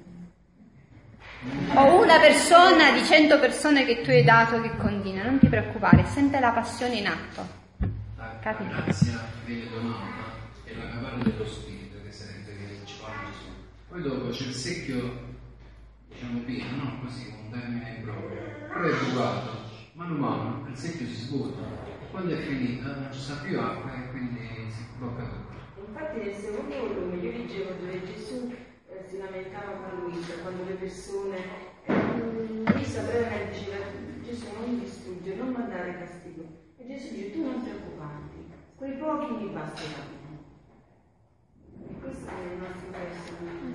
O 1.75 2.01
una 2.01 2.19
persona 2.19 2.91
di 2.91 3.03
cento 3.03 3.39
persone 3.39 3.85
che 3.85 4.01
tu 4.01 4.09
hai 4.09 4.23
dato 4.23 4.61
che 4.61 4.75
continua, 4.77 5.23
non 5.23 5.39
ti 5.39 5.47
preoccupare, 5.47 6.01
è 6.03 6.05
sempre 6.05 6.39
la 6.39 6.51
passione 6.51 6.95
in 6.95 7.07
atto. 7.07 7.47
La 8.17 8.37
Capito? 8.41 8.69
grazia 8.75 9.19
viene 9.45 9.69
donata 9.69 10.23
è 10.63 10.73
la 10.75 10.89
caparra 10.89 11.23
dello 11.23 11.45
spirito 11.45 11.97
che 12.03 12.11
sarebbe 12.11 12.51
che 12.55 12.85
ci 12.85 12.95
parla 13.01 13.29
Gesù. 13.31 13.49
Poi 13.89 14.01
dopo 14.01 14.29
c'è 14.29 14.45
il 14.45 14.53
secchio, 14.53 15.11
diciamo 16.09 16.39
pieno, 16.39 16.75
no? 16.77 16.99
Così 17.03 17.29
con 17.29 17.45
un 17.45 17.51
termine 17.51 18.01
proprio. 18.03 18.41
Poi 18.71 18.89
è 18.89 18.95
bucato, 18.95 19.49
mano 19.93 20.13
a 20.13 20.17
mano 20.17 20.67
il 20.69 20.77
secchio 20.77 21.07
si 21.07 21.15
svuota. 21.25 21.61
Quando 22.11 22.35
è 22.35 22.37
finita 22.37 22.93
non 22.95 23.09
ci 23.11 23.19
sta 23.19 23.35
più 23.43 23.59
acqua 23.59 23.91
e 23.93 24.09
quindi 24.11 24.39
si 24.69 24.83
blocca 24.97 25.23
tutto. 25.23 25.51
Infatti 25.87 26.19
nel 26.19 26.35
secondo 26.35 26.75
volume 26.75 27.15
io 27.17 27.31
leggevo 27.31 27.71
dove 27.79 28.03
Gesù 28.05 28.53
si 29.09 29.17
lamentava 29.17 29.71
con 29.71 29.99
Luisa, 30.01 30.33
quando 30.41 30.63
le 30.65 30.73
persone... 30.73 31.37
eh, 31.85 31.93
Luisa 32.71 33.01
brevemente 33.01 33.51
diceva 33.51 33.77
Gesù 34.23 34.45
non 34.57 34.79
distrugge, 34.79 35.35
non 35.35 35.51
mandare 35.51 35.97
castigo. 35.99 36.43
E 36.77 36.85
Gesù 36.87 37.13
dice 37.13 37.31
tu 37.31 37.43
non 37.43 37.61
preoccuparti, 37.61 38.51
quei 38.75 38.93
pochi 38.93 39.33
mi 39.33 39.49
basteranno. 39.51 40.21
E 41.89 41.93
questo 41.99 42.27
è 42.29 42.51
il 42.51 42.57
nostro 42.59 42.89
verso. 42.91 43.33
Non 43.41 43.73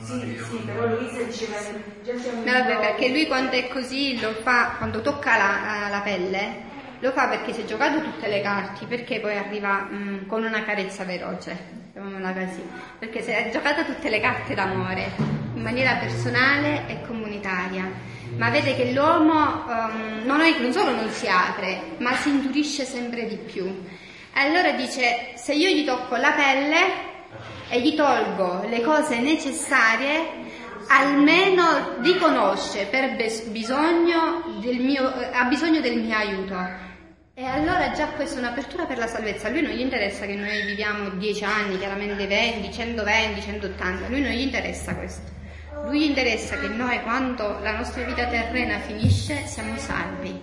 Sì, 0.00 0.38
sì, 0.38 0.56
però 0.64 0.86
Luisa 0.86 1.22
diceva 1.22 1.58
già 2.02 2.16
siamo 2.16 2.42
vabbè, 2.42 2.78
perché 2.78 3.08
lui 3.10 3.26
quando 3.26 3.52
è 3.52 3.68
così 3.68 4.18
lo 4.18 4.32
fa, 4.32 4.74
quando 4.78 5.02
tocca 5.02 5.36
la, 5.36 5.88
la 5.90 6.00
pelle, 6.00 6.68
lo 7.00 7.12
fa 7.12 7.28
perché 7.28 7.52
si 7.52 7.62
è 7.62 7.64
giocato 7.64 8.00
tutte 8.00 8.28
le 8.28 8.40
carte, 8.40 8.86
perché 8.86 9.20
poi 9.20 9.36
arriva 9.36 9.88
mm, 9.90 10.26
con 10.26 10.44
una 10.44 10.64
carezza 10.64 11.04
veloce, 11.04 11.79
chiamiamola 11.92 12.32
così, 12.32 12.62
perché 12.98 13.20
si 13.22 13.30
è 13.30 13.50
giocata 13.52 13.84
tutte 13.84 14.08
le 14.08 14.20
carte 14.20 14.54
d'amore, 14.54 15.10
in 15.54 15.62
maniera 15.62 15.96
personale 15.96 16.86
e 16.86 17.00
comunitaria. 17.06 17.90
Ma 18.36 18.48
vede 18.50 18.76
che 18.76 18.92
l'uomo 18.92 19.68
ehm, 19.68 20.24
non, 20.24 20.40
è- 20.40 20.58
non 20.60 20.72
solo 20.72 20.94
non 20.94 21.10
si 21.10 21.26
apre, 21.26 21.96
ma 21.98 22.14
si 22.14 22.28
indurisce 22.28 22.84
sempre 22.84 23.26
di 23.26 23.36
più. 23.36 23.64
E 24.32 24.40
allora 24.40 24.70
dice, 24.72 25.32
se 25.34 25.52
io 25.52 25.68
gli 25.68 25.84
tocco 25.84 26.14
la 26.16 26.30
pelle 26.32 27.08
e 27.68 27.80
gli 27.80 27.94
tolgo 27.94 28.64
le 28.68 28.80
cose 28.82 29.18
necessarie, 29.20 30.48
almeno 30.88 31.96
riconosce 32.00 32.86
per 32.86 33.16
bisogno 33.50 34.42
mio, 34.62 35.12
ha 35.32 35.44
bisogno 35.44 35.80
del 35.80 35.98
mio 35.98 36.16
aiuto. 36.16 36.88
E 37.40 37.46
allora 37.46 37.90
già 37.92 38.08
questa 38.08 38.36
è 38.36 38.38
un'apertura 38.40 38.84
per 38.84 38.98
la 38.98 39.06
salvezza. 39.06 39.48
A 39.48 39.50
lui 39.50 39.62
non 39.62 39.72
gli 39.72 39.80
interessa 39.80 40.26
che 40.26 40.34
noi 40.34 40.62
viviamo 40.66 41.08
10 41.08 41.44
anni, 41.44 41.78
chiaramente 41.78 42.26
20, 42.26 42.70
120, 42.70 43.40
180, 43.40 44.04
a 44.04 44.08
lui 44.10 44.20
non 44.20 44.32
gli 44.32 44.42
interessa 44.42 44.94
questo. 44.94 45.32
Lui 45.86 46.00
gli 46.00 46.10
interessa 46.10 46.58
che 46.58 46.68
noi 46.68 47.00
quando 47.00 47.58
la 47.60 47.78
nostra 47.78 48.04
vita 48.04 48.26
terrena 48.26 48.78
finisce 48.80 49.46
siamo 49.46 49.74
salvi. 49.78 50.38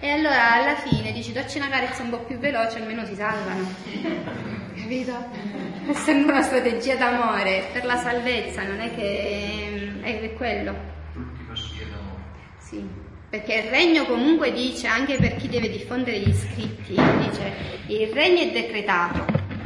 E 0.00 0.10
allora 0.10 0.54
alla 0.54 0.74
fine 0.74 1.12
dici 1.12 1.30
dacci 1.30 1.58
una 1.58 1.68
carezza 1.68 2.02
un 2.02 2.10
po' 2.10 2.24
più 2.24 2.36
veloce, 2.38 2.78
almeno 2.78 3.06
si 3.06 3.14
salvano. 3.14 3.72
Capito? 4.74 5.12
Questa 5.86 6.10
è 6.10 6.14
una 6.14 6.42
strategia 6.42 6.96
d'amore 6.96 7.68
per 7.72 7.84
la 7.84 7.96
salvezza, 7.96 8.64
non 8.64 8.80
è 8.80 8.92
che 8.92 10.00
è, 10.02 10.20
è 10.20 10.34
quello. 10.34 10.74
L'ultima 11.12 11.54
scia 11.54 11.84
d'amore. 11.84 12.22
Sì, 12.58 13.03
perché 13.34 13.54
il 13.54 13.68
regno 13.68 14.04
comunque 14.04 14.52
dice, 14.52 14.86
anche 14.86 15.16
per 15.16 15.34
chi 15.34 15.48
deve 15.48 15.68
diffondere 15.68 16.20
gli 16.20 16.32
scritti, 16.32 16.94
dice 16.94 17.52
il 17.88 18.12
regno 18.12 18.42
è 18.42 18.52
decretato, 18.52 19.24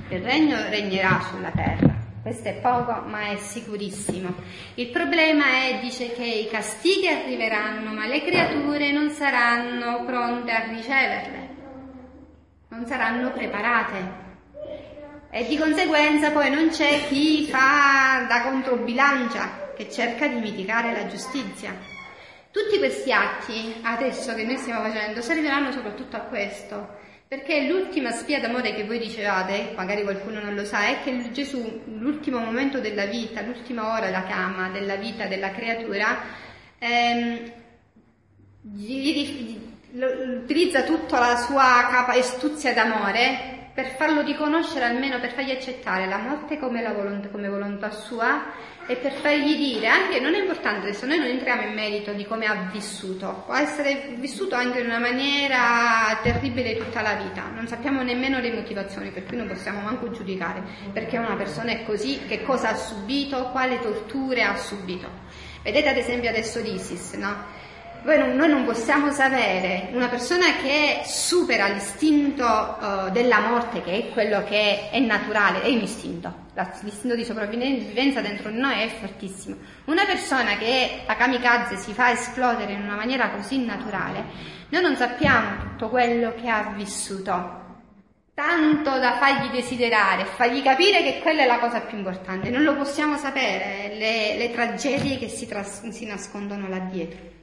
il 0.09 0.23
regno 0.23 0.57
regnerà 0.71 1.21
sulla 1.29 1.51
terra. 1.51 1.95
Questo 2.23 2.49
è 2.49 2.55
poco, 2.55 3.03
ma 3.07 3.27
è 3.27 3.37
sicurissimo. 3.37 4.35
Il 4.77 4.89
problema 4.89 5.45
è, 5.45 5.81
dice, 5.83 6.15
che 6.15 6.25
i 6.25 6.49
castighi 6.49 7.09
arriveranno, 7.09 7.93
ma 7.93 8.07
le 8.07 8.25
creature 8.25 8.91
non 8.91 9.11
saranno 9.11 10.03
pronte 10.07 10.51
a 10.51 10.65
riceverle, 10.67 11.49
non 12.71 12.87
saranno 12.87 13.33
preparate. 13.33 13.97
E 15.31 15.47
di 15.47 15.59
conseguenza 15.59 16.31
poi 16.31 16.51
non 16.51 16.71
c'è 16.71 17.07
chi 17.07 17.45
fa 17.45 18.25
da 18.27 18.45
controbilancia, 18.45 19.73
che 19.77 19.91
cerca 19.91 20.27
di 20.27 20.41
mitigare 20.41 20.93
la 20.93 21.07
giustizia. 21.07 21.98
Tutti 22.51 22.79
questi 22.79 23.13
atti 23.13 23.77
adesso 23.83 24.35
che 24.35 24.45
noi 24.45 24.57
stiamo 24.57 24.83
facendo 24.83 25.21
serviranno 25.21 25.71
soprattutto 25.71 26.17
a 26.17 26.21
questo, 26.21 26.97
perché 27.29 27.67
l'ultima 27.67 28.11
spia 28.11 28.41
d'amore 28.41 28.75
che 28.75 28.85
voi 28.85 28.99
ricevate, 28.99 29.73
magari 29.77 30.03
qualcuno 30.03 30.41
non 30.41 30.55
lo 30.55 30.65
sa, 30.65 30.87
è 30.87 31.03
che 31.03 31.31
Gesù, 31.31 31.83
l'ultimo 31.99 32.39
momento 32.39 32.81
della 32.81 33.05
vita, 33.05 33.43
l'ultima 33.43 33.93
ora 33.93 34.09
la 34.09 34.25
chiama 34.25 34.71
della 34.71 34.97
vita 34.97 35.27
della 35.27 35.51
creatura, 35.51 36.23
ehm, 36.79 37.53
gli- 38.63 39.13
gli- 39.13 39.59
utilizza 40.43 40.83
tutta 40.83 41.19
la 41.19 41.37
sua 41.37 41.87
capa 41.91 42.13
astuzia 42.13 42.73
d'amore 42.73 43.71
per 43.75 43.95
farlo 43.97 44.23
riconoscere, 44.23 44.87
almeno 44.87 45.21
per 45.21 45.33
fargli 45.33 45.51
accettare 45.51 46.07
la 46.07 46.19
morte 46.19 46.59
come, 46.59 46.83
la 46.83 46.93
volontà, 46.93 47.29
come 47.29 47.49
volontà 47.49 47.91
sua 47.91 48.47
e 48.89 48.97
per 48.97 49.13
fargli 49.13 49.55
dire, 49.55 49.87
anche 49.87 50.19
non 50.19 50.35
è 50.35 50.39
importante 50.41 50.87
adesso, 50.87 51.05
noi 51.05 51.19
non 51.19 51.27
entriamo 51.27 51.61
in 51.61 51.75
merito 51.75 52.15
di 52.15 52.25
come 52.25 52.47
ha 52.47 52.71
vissuto, 52.73 53.43
può 53.45 53.55
essere 53.55 54.15
vissuto 54.17 54.55
anche 54.55 54.81
in 54.81 54.87
una 54.87 54.99
maniera 54.99 56.19
terribile 56.23 56.75
tutta 56.79 57.03
la 57.03 57.13
vita, 57.13 57.51
non 57.55 57.69
sappiamo 57.69 58.03
nemmeno 58.03 58.41
le 58.41 58.51
motivazioni, 58.51 59.11
per 59.11 59.27
cui 59.27 59.37
non 59.37 59.47
possiamo 59.47 59.83
manco 59.83 60.11
giudicare 60.11 60.63
perché 60.91 61.19
una 61.19 61.37
persona 61.37 61.73
è 61.73 61.85
così, 61.85 62.21
che 62.27 62.43
cosa 62.43 62.71
ha 62.71 62.77
subito, 62.77 63.51
quale 63.51 63.79
torture 63.79 64.43
ha 64.43 64.57
subito. 64.57 65.07
Vedete 65.63 65.91
ad 65.91 65.97
esempio 65.99 66.31
adesso 66.31 66.59
l'ISIS, 66.59 67.13
no? 67.13 67.58
Noi 68.03 68.49
non 68.49 68.65
possiamo 68.65 69.11
sapere 69.11 69.89
una 69.93 70.09
persona 70.09 70.57
che 70.63 71.03
supera 71.05 71.67
l'istinto 71.67 72.45
eh, 72.45 73.11
della 73.11 73.41
morte, 73.41 73.83
che 73.83 73.93
è 73.93 74.09
quello 74.13 74.45
che 74.45 74.89
è 74.91 74.99
naturale, 75.01 75.63
è 75.63 75.69
un 75.69 75.83
istinto, 75.83 76.33
l'istinto 76.83 77.17
di 77.17 77.25
sopravvivenza 77.25 78.21
dentro 78.21 78.51
di 78.51 78.59
noi 78.59 78.81
è 78.81 78.89
fortissimo. 78.89 79.57
Una 79.87 80.05
persona 80.05 80.57
che 80.57 81.03
la 81.07 81.17
kamikaze 81.17 81.77
si 81.77 81.93
fa 81.93 82.13
esplodere 82.13 82.73
in 82.73 82.83
una 82.83 82.95
maniera 82.95 83.31
così 83.31 83.65
naturale, 83.65 84.25
noi 84.69 84.83
non 84.83 84.97
sappiamo 84.97 85.61
tutto 85.61 85.89
quello 85.89 86.35
che 86.41 86.49
ha 86.49 86.73
vissuto, 86.77 87.67
tanto 88.33 88.99
da 88.99 89.17
fargli 89.17 89.51
desiderare, 89.51 90.25
fargli 90.25 90.63
capire 90.63 91.03
che 91.03 91.19
quella 91.21 91.43
è 91.43 91.47
la 91.47 91.59
cosa 91.59 91.81
più 91.81 91.99
importante. 91.99 92.49
Non 92.51 92.63
lo 92.63 92.77
possiamo 92.77 93.17
sapere, 93.17 93.95
le, 93.97 94.37
le 94.37 94.51
tragedie 94.53 95.19
che 95.19 95.29
si, 95.29 95.47
tras- 95.47 95.89
si 95.89 96.07
nascondono 96.07 96.69
là 96.69 96.79
dietro. 96.79 97.38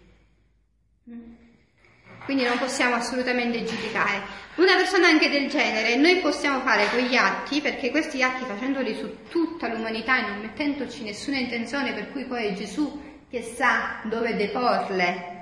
Quindi 2.24 2.44
non 2.44 2.58
possiamo 2.58 2.96
assolutamente 2.96 3.64
giudicare. 3.64 4.24
Una 4.56 4.76
persona 4.76 5.08
anche 5.08 5.30
del 5.30 5.48
genere, 5.48 5.96
noi 5.98 6.20
possiamo 6.22 6.62
fare 6.62 6.88
quegli 6.88 7.16
atti, 7.16 7.62
perché 7.62 7.92
questi 7.92 8.24
atti 8.24 8.44
facendoli 8.46 8.96
su 8.96 9.28
tutta 9.30 9.68
l'umanità 9.68 10.18
e 10.18 10.30
non 10.30 10.40
mettendoci 10.40 11.04
nessuna 11.04 11.38
intenzione, 11.38 11.94
per 11.94 12.12
cui 12.12 12.26
poi 12.26 12.48
è 12.48 12.54
Gesù 12.54 13.00
che 13.30 13.44
sa 13.44 14.02
dove 14.06 14.36
deporle 14.36 15.34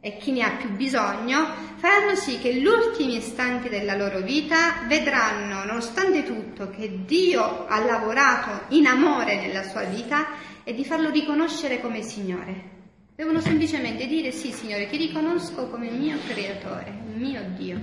e 0.00 0.16
chi 0.16 0.32
ne 0.32 0.42
ha 0.42 0.56
più 0.56 0.70
bisogno, 0.70 1.46
faranno 1.76 2.16
sì 2.16 2.40
che 2.40 2.52
gli 2.54 2.66
ultimi 2.66 3.18
istanti 3.18 3.68
della 3.68 3.94
loro 3.94 4.18
vita 4.18 4.82
vedranno, 4.88 5.64
nonostante 5.64 6.24
tutto, 6.24 6.70
che 6.70 7.04
Dio 7.04 7.66
ha 7.68 7.78
lavorato 7.84 8.74
in 8.74 8.86
amore 8.86 9.36
nella 9.36 9.62
sua 9.62 9.82
vita 9.82 10.30
e 10.64 10.74
di 10.74 10.84
farlo 10.84 11.10
riconoscere 11.10 11.80
come 11.80 12.02
Signore. 12.02 12.71
Devono 13.14 13.40
semplicemente 13.40 14.06
dire 14.06 14.30
sì, 14.30 14.50
Signore, 14.52 14.86
ti 14.88 14.96
riconosco 14.96 15.68
come 15.68 15.90
mio 15.90 16.16
creatore, 16.26 16.90
mio 17.14 17.42
Dio. 17.56 17.78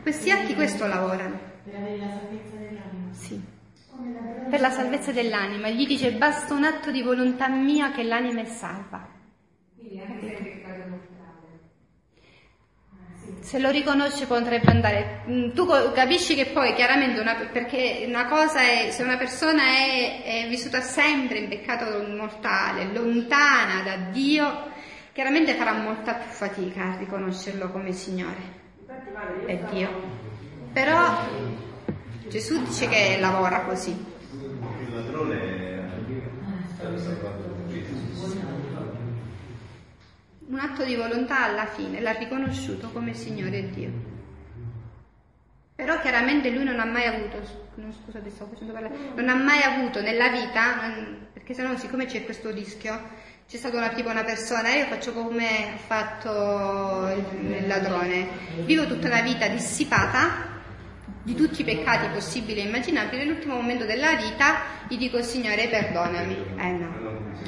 Questi 0.00 0.30
atti 0.30 0.54
questo 0.54 0.86
lavorano. 0.86 1.38
Per 1.64 1.74
avere 1.74 1.98
la 1.98 2.08
salvezza 2.08 2.56
dell'anima. 2.56 3.12
Sì. 3.12 3.40
Per 4.48 4.60
la 4.60 4.70
salvezza 4.70 5.12
dell'anima. 5.12 5.68
Gli 5.68 5.86
dice 5.86 6.12
basta 6.12 6.54
un 6.54 6.64
atto 6.64 6.90
di 6.90 7.02
volontà 7.02 7.48
mia 7.48 7.92
che 7.92 8.04
l'anima 8.04 8.40
è 8.40 8.46
salva. 8.46 9.06
Quindi 9.76 10.00
anche 10.00 10.28
se 10.28 10.34
è 10.34 10.42
peccato 10.42 10.88
mortale. 10.88 11.60
Se 13.46 13.60
lo 13.60 13.70
riconosce 13.70 14.26
potrebbe 14.26 14.72
andare. 14.72 15.20
Mm, 15.28 15.50
Tu 15.52 15.64
capisci 15.94 16.34
che 16.34 16.46
poi 16.46 16.74
chiaramente 16.74 17.20
una, 17.20 17.36
perché 17.52 18.04
una 18.04 18.26
cosa 18.26 18.60
è 18.60 18.88
se 18.90 19.04
una 19.04 19.16
persona 19.16 19.62
è, 19.62 20.44
è 20.44 20.48
vissuta 20.48 20.80
sempre 20.80 21.38
in 21.38 21.48
peccato 21.48 22.04
mortale, 22.08 22.92
lontana 22.92 23.82
da 23.84 23.96
Dio, 24.10 24.72
chiaramente 25.12 25.54
farà 25.54 25.74
molta 25.74 26.14
più 26.14 26.28
fatica 26.28 26.94
a 26.94 26.96
riconoscerlo 26.96 27.70
come 27.70 27.92
Signore 27.92 28.42
stavo- 29.46 29.70
Dio. 29.70 29.90
Però 30.72 31.28
Gesù 32.28 32.60
dice 32.64 32.88
che 32.88 33.18
lavora 33.20 33.60
così. 33.60 33.92
Il 33.92 34.92
ladrone 34.92 35.38
è 35.38 36.74
stato 36.74 36.98
salvato 36.98 37.42
da 37.42 37.72
Gesù. 37.72 37.94
Un 40.48 40.58
atto 40.58 40.84
di 40.84 40.94
volontà 40.94 41.44
alla 41.44 41.66
fine 41.66 42.00
l'ha 42.00 42.12
riconosciuto 42.12 42.90
come 42.90 43.14
Signore 43.14 43.70
Dio. 43.70 43.90
Però 45.74 46.00
chiaramente 46.00 46.50
lui 46.50 46.64
non 46.64 46.80
ha 46.80 46.84
mai 46.84 47.06
avuto, 47.06 47.38
no, 47.74 47.92
scusate, 47.92 48.30
stavo 48.30 48.52
facendo 48.52 48.72
parlare, 48.72 48.94
non 49.14 49.28
ha 49.28 49.34
mai 49.34 49.62
avuto 49.62 50.00
nella 50.00 50.28
vita, 50.28 50.90
perché 51.32 51.52
se 51.52 51.62
no 51.62 51.76
siccome 51.76 52.06
c'è 52.06 52.24
questo 52.24 52.50
rischio, 52.50 52.98
c'è 53.46 53.58
stata 53.58 53.76
una, 53.76 53.90
tipo 53.90 54.08
una 54.08 54.24
persona, 54.24 54.74
io 54.74 54.86
faccio 54.86 55.12
come 55.12 55.74
ha 55.74 55.76
fatto 55.76 57.12
il, 57.40 57.66
ladrone, 57.66 58.26
vivo 58.64 58.86
tutta 58.86 59.08
la 59.08 59.20
vita 59.20 59.48
dissipata 59.48 60.54
di 61.22 61.34
tutti 61.34 61.60
i 61.60 61.64
peccati 61.64 62.08
possibili 62.08 62.60
e 62.60 62.64
immaginabili, 62.64 63.24
nell'ultimo 63.24 63.54
momento 63.56 63.84
della 63.84 64.14
vita 64.14 64.62
gli 64.88 64.96
dico 64.96 65.20
Signore 65.22 65.68
perdonami. 65.68 66.36
Eh 66.56 66.70
no, 66.70 67.05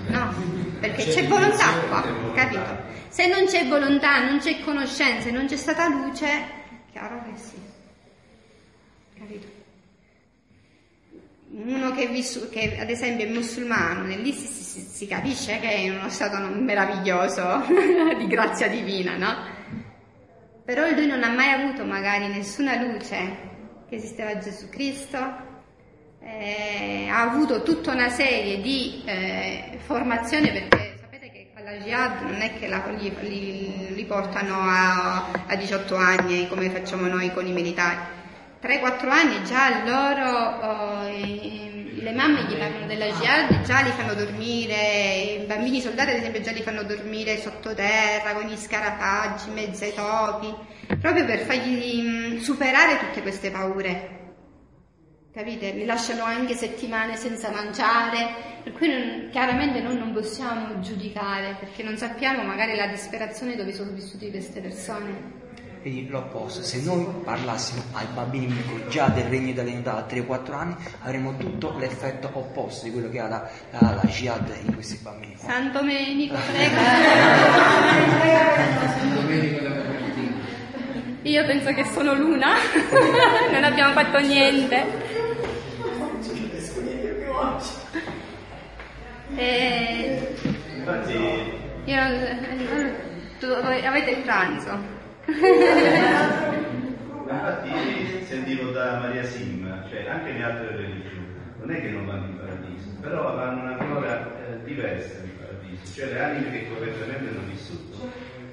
no, 0.09 0.35
perché 0.81 1.05
c'è 1.07 1.27
volontà 1.27 1.73
qua, 1.89 2.05
capito? 2.35 2.87
Se 3.09 3.27
non 3.27 3.47
c'è 3.47 3.67
volontà, 3.67 4.25
non 4.25 4.39
c'è 4.39 4.61
conoscenza 4.61 5.29
e 5.29 5.33
non 5.33 5.47
c'è 5.47 5.57
stata 5.57 5.89
luce, 5.89 6.27
chiaro 6.91 7.23
che 7.25 7.39
sì, 7.39 7.61
capito? 9.19 9.57
uno 11.51 11.93
che, 11.93 12.07
vissu- 12.09 12.51
che, 12.51 12.79
ad 12.79 12.91
esempio 12.91 13.27
è 13.27 13.31
musulmano, 13.31 14.05
lì 14.05 14.33
si, 14.33 14.47
si, 14.47 14.81
si, 14.81 15.07
capisce 15.07 15.59
che 15.59 15.69
è 15.69 15.77
in 15.77 15.95
uno 15.95 16.09
stato 16.11 16.37
meraviglioso 16.55 17.65
di 18.19 18.27
grazia 18.27 18.69
divina, 18.69 19.17
no? 19.17 19.57
Però 20.65 20.87
lui 20.91 21.07
non 21.07 21.23
ha 21.23 21.31
mai 21.31 21.51
avuto 21.51 21.85
magari 21.85 22.29
nessuna 22.29 22.81
luce 22.83 23.47
che 23.89 23.97
esisteva 23.97 24.37
Gesù 24.37 24.69
Cristo, 24.69 25.47
eh, 26.39 27.09
ha 27.09 27.23
avuto 27.23 27.63
tutta 27.63 27.93
una 27.93 28.11
serie 28.11 28.61
di 28.61 29.03
eh, 29.05 29.79
formazioni 29.85 30.51
perché 30.53 30.99
sapete 31.01 31.31
che 31.31 31.49
alla 31.55 31.73
jihad 31.73 32.23
non 32.23 32.41
è 32.41 32.59
che 32.59 32.69
la, 32.69 32.85
li, 32.97 33.15
li, 33.21 33.95
li, 33.95 34.05
portano 34.05 34.61
a, 34.61 35.31
a 35.47 35.57
18 35.57 35.97
anni 35.97 36.49
come 36.49 36.71
facciamo 36.71 37.07
noi 37.07 37.33
con 37.33 37.47
i 37.47 37.53
militari 37.53 38.17
3-4 38.61 39.09
anni 39.09 39.45
già 39.45 39.85
loro, 39.85 40.59
oh, 40.61 41.07
i, 41.09 42.01
le 42.01 42.13
mamme 42.13 42.43
gli 42.43 42.57
parlano 42.57 42.87
della 42.87 43.07
jihad, 43.07 43.63
già 43.63 43.81
li 43.81 43.91
fanno 43.91 44.15
dormire, 44.15 45.39
i 45.43 45.47
bambini 45.47 45.81
soldati 45.81 46.11
ad 46.11 46.17
esempio 46.17 46.41
già 46.41 46.51
li 46.51 46.63
fanno 46.63 46.83
dormire 46.83 47.39
sottoterra 47.39 48.33
con 48.33 48.45
gli 48.45 48.57
scarafaggi, 48.57 49.51
mezzo 49.51 49.85
ai 49.85 49.95
topi, 49.95 50.53
proprio 51.01 51.25
per 51.25 51.39
fargli 51.41 52.03
mm, 52.03 52.39
superare 52.39 52.99
tutte 52.99 53.23
queste 53.23 53.51
paure. 53.53 54.18
Capite? 55.39 55.71
Li 55.71 55.85
lasciano 55.85 56.25
anche 56.25 56.57
settimane 56.57 57.15
senza 57.15 57.53
mangiare, 57.53 58.35
per 58.65 58.73
cui 58.73 58.89
non, 58.89 59.29
chiaramente 59.31 59.81
noi 59.81 59.97
non 59.97 60.13
possiamo 60.13 60.81
giudicare 60.81 61.55
perché 61.61 61.85
non 61.85 61.97
sappiamo 61.97 62.43
magari 62.43 62.75
la 62.75 62.89
disperazione 62.89 63.55
dove 63.55 63.73
sono 63.73 63.93
vissuti 63.93 64.33
queste 64.33 64.61
persone. 64.61 65.37
Quindi 65.81 66.09
l'opposto, 66.09 66.65
se 66.65 66.83
noi 66.83 67.07
parlassimo 67.23 67.85
ai 67.93 68.07
bambini 68.13 68.53
già 68.89 69.07
del 69.11 69.27
regno 69.27 69.53
dell'età 69.53 69.99
a 69.99 70.07
3-4 70.11 70.53
anni 70.55 70.75
avremmo 71.03 71.37
tutto 71.37 71.77
l'effetto 71.79 72.31
opposto 72.33 72.87
di 72.87 72.91
quello 72.91 73.09
che 73.09 73.21
ha 73.21 73.29
la, 73.29 73.49
la, 73.79 73.95
la 73.95 74.09
jihad 74.09 74.53
in 74.67 74.75
questi 74.75 74.99
bambini. 75.01 75.37
San 75.37 75.71
Domenico, 75.71 76.35
prego. 76.51 76.75
San 78.99 79.15
Domenico 79.15 79.61
da 79.61 79.71
Io 81.23 81.47
penso 81.47 81.73
che 81.75 81.85
sono 81.85 82.13
l'una, 82.15 82.55
non 83.53 83.63
abbiamo 83.63 83.93
fatto 83.93 84.19
niente. 84.19 85.08
E... 89.37 90.35
Infatti... 90.77 91.57
Io, 91.85 92.01
avete 93.87 94.11
il 94.11 94.23
pranzo. 94.23 94.79
Infatti 97.29 98.25
sentivo 98.25 98.71
da 98.71 98.99
Maria 98.99 99.23
Sim, 99.25 99.85
cioè 99.89 100.09
anche 100.09 100.33
le 100.33 100.43
altre 100.43 100.77
religioni, 100.77 101.27
non 101.61 101.71
è 101.71 101.81
che 101.81 101.89
non 101.89 102.07
vanno 102.07 102.27
in 102.27 102.37
paradiso, 102.39 102.89
però 103.01 103.29
avranno 103.29 103.63
una 103.63 103.77
gloria 103.77 104.27
eh, 104.47 104.65
diversa 104.65 105.19
in 105.23 105.37
paradiso, 105.39 105.95
cioè 105.95 106.13
le 106.13 106.21
anime 106.23 106.51
che 106.51 106.69
correttamente 106.69 107.29
hanno 107.29 107.47
vissuto 107.47 108.11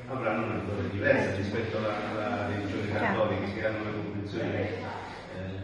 avranno 0.07 0.45
una 0.45 0.62
gloria 0.66 0.90
diversa 0.90 1.36
rispetto 1.36 1.78
alla, 1.78 1.95
alla 2.12 2.48
religione 2.48 2.91
cattolica 2.91 3.53
che 3.53 3.66
hanno 3.66 3.82
una 3.82 3.91
comprensione 3.91 4.70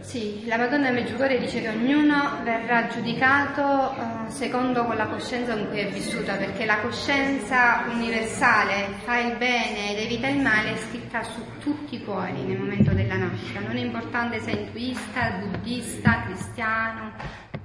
sì, 0.01 0.45
la 0.47 0.57
Madonna 0.57 0.91
Meggiugorje 0.91 1.39
dice 1.39 1.61
che 1.61 1.69
ognuno 1.69 2.39
verrà 2.43 2.87
giudicato 2.87 3.61
uh, 3.61 4.29
secondo 4.29 4.83
con 4.85 4.95
la 4.95 5.05
coscienza 5.05 5.53
con 5.53 5.69
cui 5.69 5.79
è 5.79 5.89
vissuta, 5.89 6.35
perché 6.35 6.65
la 6.65 6.79
coscienza 6.79 7.83
universale, 7.87 8.87
fa 9.03 9.19
il 9.19 9.37
bene 9.37 9.91
ed 9.91 9.99
evita 9.99 10.27
il 10.27 10.41
male, 10.41 10.73
è 10.73 10.77
scritta 10.77 11.23
su 11.23 11.41
tutti 11.59 11.95
i 11.95 12.03
cuori 12.03 12.41
nel 12.43 12.57
momento 12.57 12.91
della 12.91 13.15
nascita. 13.15 13.59
Non 13.59 13.77
è 13.77 13.81
importante 13.81 14.39
se 14.39 14.51
è 14.51 14.59
induista, 14.59 15.31
buddista, 15.39 16.23
cristiano, 16.23 17.11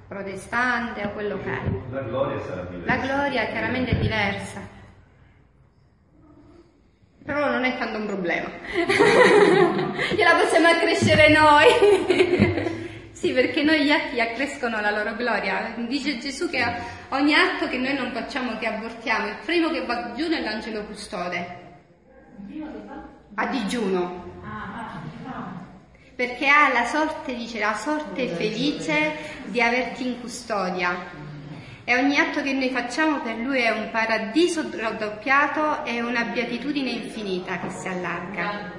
protestante 0.06 1.04
o 1.06 1.12
quello 1.12 1.38
che 1.38 1.50
è. 1.50 1.62
La 1.90 2.02
gloria 2.02 2.40
sarà 2.40 2.62
diversa. 2.62 2.94
La 2.94 2.96
gloria 3.02 3.46
chiaramente 3.46 3.90
è 3.92 3.96
diversa 3.96 4.75
però 7.26 7.50
non 7.50 7.64
è 7.64 7.76
tanto 7.76 7.98
un 7.98 8.06
problema. 8.06 8.48
Gliela 10.14 10.36
possiamo 10.36 10.68
accrescere 10.68 11.28
noi. 11.28 13.10
sì, 13.12 13.32
perché 13.32 13.64
noi 13.64 13.84
gli 13.84 13.90
atti 13.90 14.20
accrescono 14.20 14.80
la 14.80 14.92
loro 14.92 15.16
gloria. 15.16 15.74
Dice 15.88 16.18
Gesù 16.18 16.48
che 16.48 16.64
ogni 17.08 17.34
atto 17.34 17.68
che 17.68 17.78
noi 17.78 17.94
non 17.94 18.12
facciamo, 18.12 18.56
che 18.58 18.66
abortiamo, 18.66 19.26
il 19.26 19.36
primo 19.44 19.70
che 19.70 19.84
va 19.84 20.12
digiuno 20.12 20.36
è 20.36 20.40
l'angelo 20.40 20.84
custode. 20.84 21.64
A 23.34 23.46
digiuno. 23.48 24.34
Perché 26.14 26.48
ha 26.48 26.72
la 26.72 26.86
sorte, 26.86 27.34
dice, 27.34 27.58
la 27.58 27.74
sorte 27.74 28.28
felice 28.28 29.12
di 29.46 29.60
averti 29.60 30.06
in 30.06 30.20
custodia 30.20 31.24
e 31.88 31.94
ogni 31.94 32.18
atto 32.18 32.42
che 32.42 32.52
noi 32.52 32.68
facciamo 32.70 33.20
per 33.20 33.36
lui 33.36 33.60
è 33.60 33.70
un 33.70 33.90
paradiso 33.92 34.68
raddoppiato 34.72 35.84
e 35.84 36.02
una 36.02 36.24
beatitudine 36.24 36.90
infinita 36.90 37.60
che 37.60 37.70
si 37.70 37.86
allarga. 37.86 38.72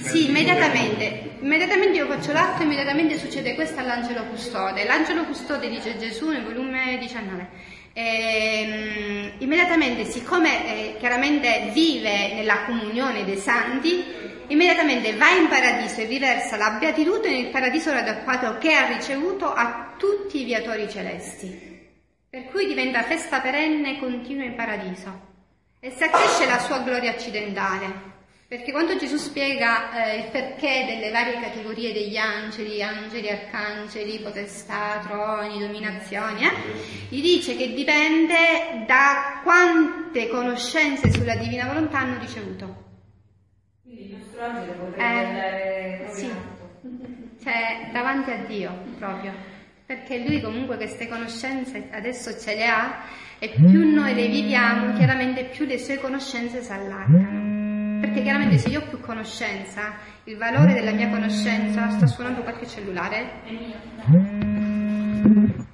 Sì, 0.00 0.30
immediatamente, 0.30 1.32
immediatamente 1.40 1.98
io 1.98 2.06
faccio 2.06 2.32
l'atto, 2.32 2.62
immediatamente 2.62 3.18
succede 3.18 3.54
questo 3.54 3.80
all'angelo 3.80 4.24
custode. 4.24 4.84
L'angelo 4.84 5.24
custode 5.24 5.68
dice 5.68 5.98
Gesù 5.98 6.30
nel 6.30 6.42
volume 6.42 6.96
19. 6.98 7.48
E, 7.92 9.32
um, 9.36 9.42
immediatamente, 9.42 10.06
siccome 10.06 10.66
eh, 10.66 10.96
chiaramente 10.98 11.68
vive 11.74 12.32
nella 12.36 12.64
comunione 12.64 13.22
dei 13.26 13.36
santi, 13.36 14.02
immediatamente 14.46 15.12
va 15.12 15.28
in 15.32 15.46
paradiso 15.46 16.00
e 16.00 16.06
riversa 16.06 16.56
la 16.56 16.78
beatitudine 16.80 17.42
nel 17.42 17.50
paradiso 17.50 17.92
raddoppiato 17.92 18.56
che 18.56 18.72
ha 18.72 18.86
ricevuto 18.86 19.52
a 19.52 19.92
tutti 19.98 20.40
i 20.40 20.44
viatori 20.44 20.88
celesti. 20.88 21.69
Per 22.30 22.44
cui 22.44 22.68
diventa 22.68 23.02
festa 23.02 23.40
perenne 23.40 23.98
continua 23.98 24.44
in 24.44 24.54
paradiso 24.54 25.28
e 25.80 25.90
si 25.90 26.04
accresce 26.04 26.46
la 26.46 26.60
sua 26.60 26.78
gloria 26.78 27.10
accidentale. 27.10 28.08
Perché 28.46 28.70
quando 28.70 28.96
Gesù 28.96 29.16
spiega 29.16 30.12
eh, 30.12 30.18
il 30.18 30.24
perché 30.30 30.84
delle 30.86 31.10
varie 31.10 31.40
categorie 31.40 31.92
degli 31.92 32.16
angeli, 32.16 32.84
angeli, 32.84 33.28
arcangeli, 33.28 34.20
potestà, 34.20 35.00
troni, 35.04 35.58
dominazioni, 35.58 36.44
eh, 36.44 36.52
gli 37.08 37.20
dice 37.20 37.56
che 37.56 37.72
dipende 37.72 38.84
da 38.86 39.40
quante 39.42 40.28
conoscenze 40.28 41.10
sulla 41.10 41.34
divina 41.34 41.66
volontà 41.66 41.98
hanno 41.98 42.20
ricevuto. 42.20 42.84
Quindi 43.82 44.02
il 44.04 44.16
nostro 44.18 44.44
angelo 44.44 44.72
potrebbe 44.72 45.02
eh, 45.02 45.24
andare 45.24 46.08
sì. 46.12 46.30
Cioè, 47.42 47.90
davanti 47.92 48.30
a 48.30 48.36
Dio 48.46 48.72
proprio 48.98 49.49
perché 49.90 50.18
lui 50.18 50.40
comunque 50.40 50.76
queste 50.76 51.08
conoscenze 51.08 51.88
adesso 51.90 52.38
ce 52.38 52.54
le 52.54 52.64
ha 52.64 53.02
e 53.40 53.48
più 53.48 53.92
noi 53.92 54.14
le 54.14 54.28
viviamo, 54.28 54.94
chiaramente 54.94 55.46
più 55.46 55.64
le 55.66 55.78
sue 55.78 55.98
conoscenze 55.98 56.62
si 56.62 56.70
allargano. 56.70 58.00
Perché 58.00 58.22
chiaramente 58.22 58.58
se 58.58 58.68
io 58.68 58.82
ho 58.82 58.86
più 58.86 59.00
conoscenza, 59.00 59.94
il 60.24 60.36
valore 60.36 60.74
della 60.74 60.92
mia 60.92 61.08
conoscenza 61.08 61.90
sta 61.90 62.06
suonando 62.06 62.42
qualche 62.42 62.68
cellulare? 62.68 63.40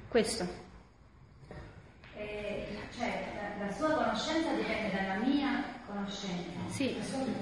Questo. 0.09 0.48
Eh, 2.16 2.66
cioè, 2.97 3.22
la, 3.59 3.66
la 3.66 3.70
sua 3.70 3.90
conoscenza 3.90 4.55
dipende 4.55 4.97
dalla 4.97 5.22
mia 5.22 5.62
conoscenza. 5.86 6.55
Sì, 6.77 6.94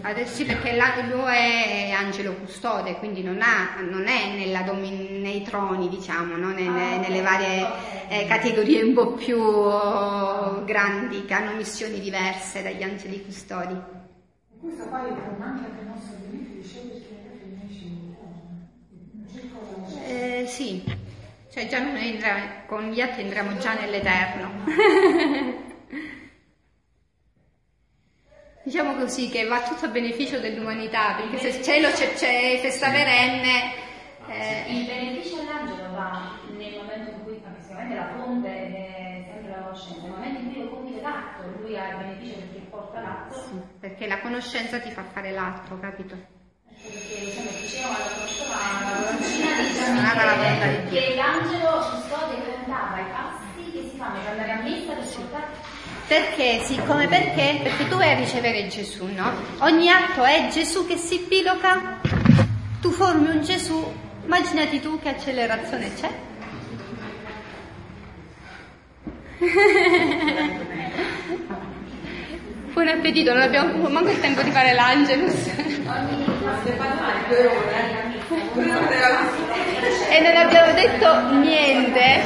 adesso 0.03 0.33
sì 0.33 0.45
perché 0.45 0.77
lui 1.11 1.25
è 1.25 1.91
angelo 1.91 2.35
custode, 2.35 2.95
quindi 2.99 3.21
non, 3.21 3.43
ha, 3.43 3.81
non 3.81 4.07
è 4.07 4.63
domin- 4.65 5.21
nei 5.21 5.43
troni, 5.43 5.89
diciamo, 5.89 6.37
no? 6.37 6.53
nelle, 6.53 6.95
ah, 6.95 6.99
nelle, 6.99 7.21
varie 7.21 7.67
eh, 8.11 8.27
categorie 8.27 8.85
un 8.85 8.95
po' 8.95 9.15
più 9.15 9.37
grandi 10.65 11.25
che 11.25 11.35
hanno 11.35 11.57
missioni 11.57 11.99
diverse 11.99 12.63
dagli 12.63 12.85
angeli 12.85 13.25
custodi. 13.25 13.77
Questo 14.61 14.87
poi 14.87 15.09
è 15.09 15.43
anche 15.43 15.69
per 15.69 15.83
il 15.83 15.89
nostro 15.89 16.17
beneficio 16.31 16.79
perché 19.99 20.43
eh, 20.43 20.47
sì, 20.47 20.85
cioè 21.53 21.67
già 21.67 21.83
noi 21.83 22.11
entriamo, 22.11 22.45
con 22.67 22.89
gli 22.89 23.01
atti 23.01 23.21
entriamo 23.21 23.57
già 23.57 23.75
nell'Eterno. 23.75 25.63
Diciamo 28.65 28.95
così 28.95 29.29
che 29.29 29.45
va 29.45 29.61
tutto 29.61 29.85
a 29.85 29.89
beneficio 29.89 30.41
dell'umanità, 30.41 31.17
perché 31.17 31.39
se 31.39 31.59
il 31.59 31.63
cielo 31.63 31.91
c'è, 31.91 32.15
c'è 32.15 32.59
festa 32.63 32.91
perenne, 32.91 33.83
Eh, 34.27 34.65
il 34.73 34.87
beneficio 34.87 35.37
all'angelo 35.41 35.93
va 35.93 36.39
nel 36.57 36.73
momento 36.81 37.11
in 37.11 37.23
cui, 37.25 37.43
sicuramente 37.61 37.95
la 37.95 38.09
fonte 38.17 38.49
è 38.49 39.25
sempre 39.31 39.51
la 39.51 39.63
conoscenza, 39.65 40.01
nel 40.01 40.11
momento 40.13 40.41
in 40.41 40.53
cui 40.55 40.63
lo 40.63 40.69
compie 40.71 41.03
l'atto, 41.03 41.43
lui 41.61 41.77
ha 41.77 41.89
il 41.91 41.97
beneficio 41.99 42.39
perché 42.39 42.59
porta 42.71 43.01
l'atto. 43.03 43.35
Sì, 43.35 43.61
perché 43.81 44.07
la 44.07 44.21
conoscenza 44.21 44.79
ti 44.81 44.91
fa 44.91 45.03
fare 45.13 45.31
l'atto, 45.31 45.79
capito? 45.79 46.17
Perché 46.73 47.21
diciamo, 47.21 47.51
diceva 47.61 47.89
quando 47.89 48.15
conosceva 48.17 48.57
la 48.81 49.13
vicina 49.13 49.49
Suonava 49.77 50.25
la 50.25 50.35
volontà 50.41 50.67
di 50.67 50.77
dice 50.77 50.89
Dio. 50.89 51.01
che 51.01 51.15
l'angelo 51.17 51.71
custode 51.85 52.35
contava 52.49 52.97
i 53.01 53.11
passi 53.13 53.71
che 53.73 53.89
si 53.91 53.97
fanno 53.99 54.19
per 54.21 54.31
andare 54.33 54.53
a 54.53 54.63
messa 54.63 54.93
per 54.95 55.05
portare 55.05 55.47
Perché, 56.07 56.61
siccome 56.65 57.09
perché? 57.09 57.61
Perché 57.63 57.89
tu 57.89 57.97
vai 57.97 58.13
a 58.13 58.17
ricevere 58.17 58.69
Gesù, 58.69 59.07
no? 59.07 59.33
Ogni 59.61 59.89
atto 59.89 60.23
è 60.23 60.49
Gesù 60.53 60.87
che 60.87 60.99
si 60.99 61.25
biloca, 61.27 62.01
tu 62.81 62.91
formi 62.91 63.31
un 63.31 63.43
Gesù, 63.43 63.91
immaginati 64.25 64.81
tu 64.81 65.01
che 65.01 65.09
accelerazione 65.09 65.91
c'è. 65.95 66.11
Buon 72.75 72.89
appetito, 72.89 73.33
non 73.33 73.43
abbiamo 73.43 73.89
manco 73.89 74.11
il 74.11 74.21
tempo 74.21 74.43
di 74.43 74.51
fare 74.51 74.75
l'Angelus. 74.75 75.47
E 80.11 80.21
non 80.21 80.37
abbiamo 80.37 80.73
detto 80.75 81.31
niente. 81.39 82.21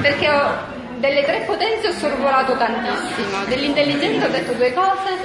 Perché 0.00 0.30
ho, 0.30 0.72
delle 1.02 1.24
tre 1.24 1.40
potenze 1.40 1.88
ho 1.88 1.92
sorvolato 1.94 2.56
tantissimo, 2.56 3.44
dell'intelligenza 3.48 4.26
ho 4.26 4.30
detto 4.30 4.52
due 4.52 4.72
cose. 4.72 5.18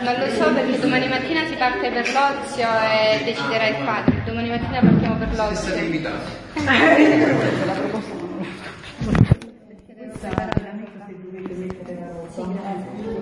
Non 0.00 0.14
lo 0.18 0.28
so 0.30 0.52
perché 0.54 0.78
domani 0.78 1.08
mattina 1.08 1.44
si 1.46 1.54
parte 1.56 1.90
per 1.90 2.10
l'Ozio 2.10 2.66
e 2.66 3.22
deciderà 3.24 3.66
il 3.66 3.84
padre. 3.84 4.22
Domani 4.24 4.48
mattina 4.48 4.80
partiamo 4.80 5.16
per 5.16 5.34
l'Ozio. 5.34 5.74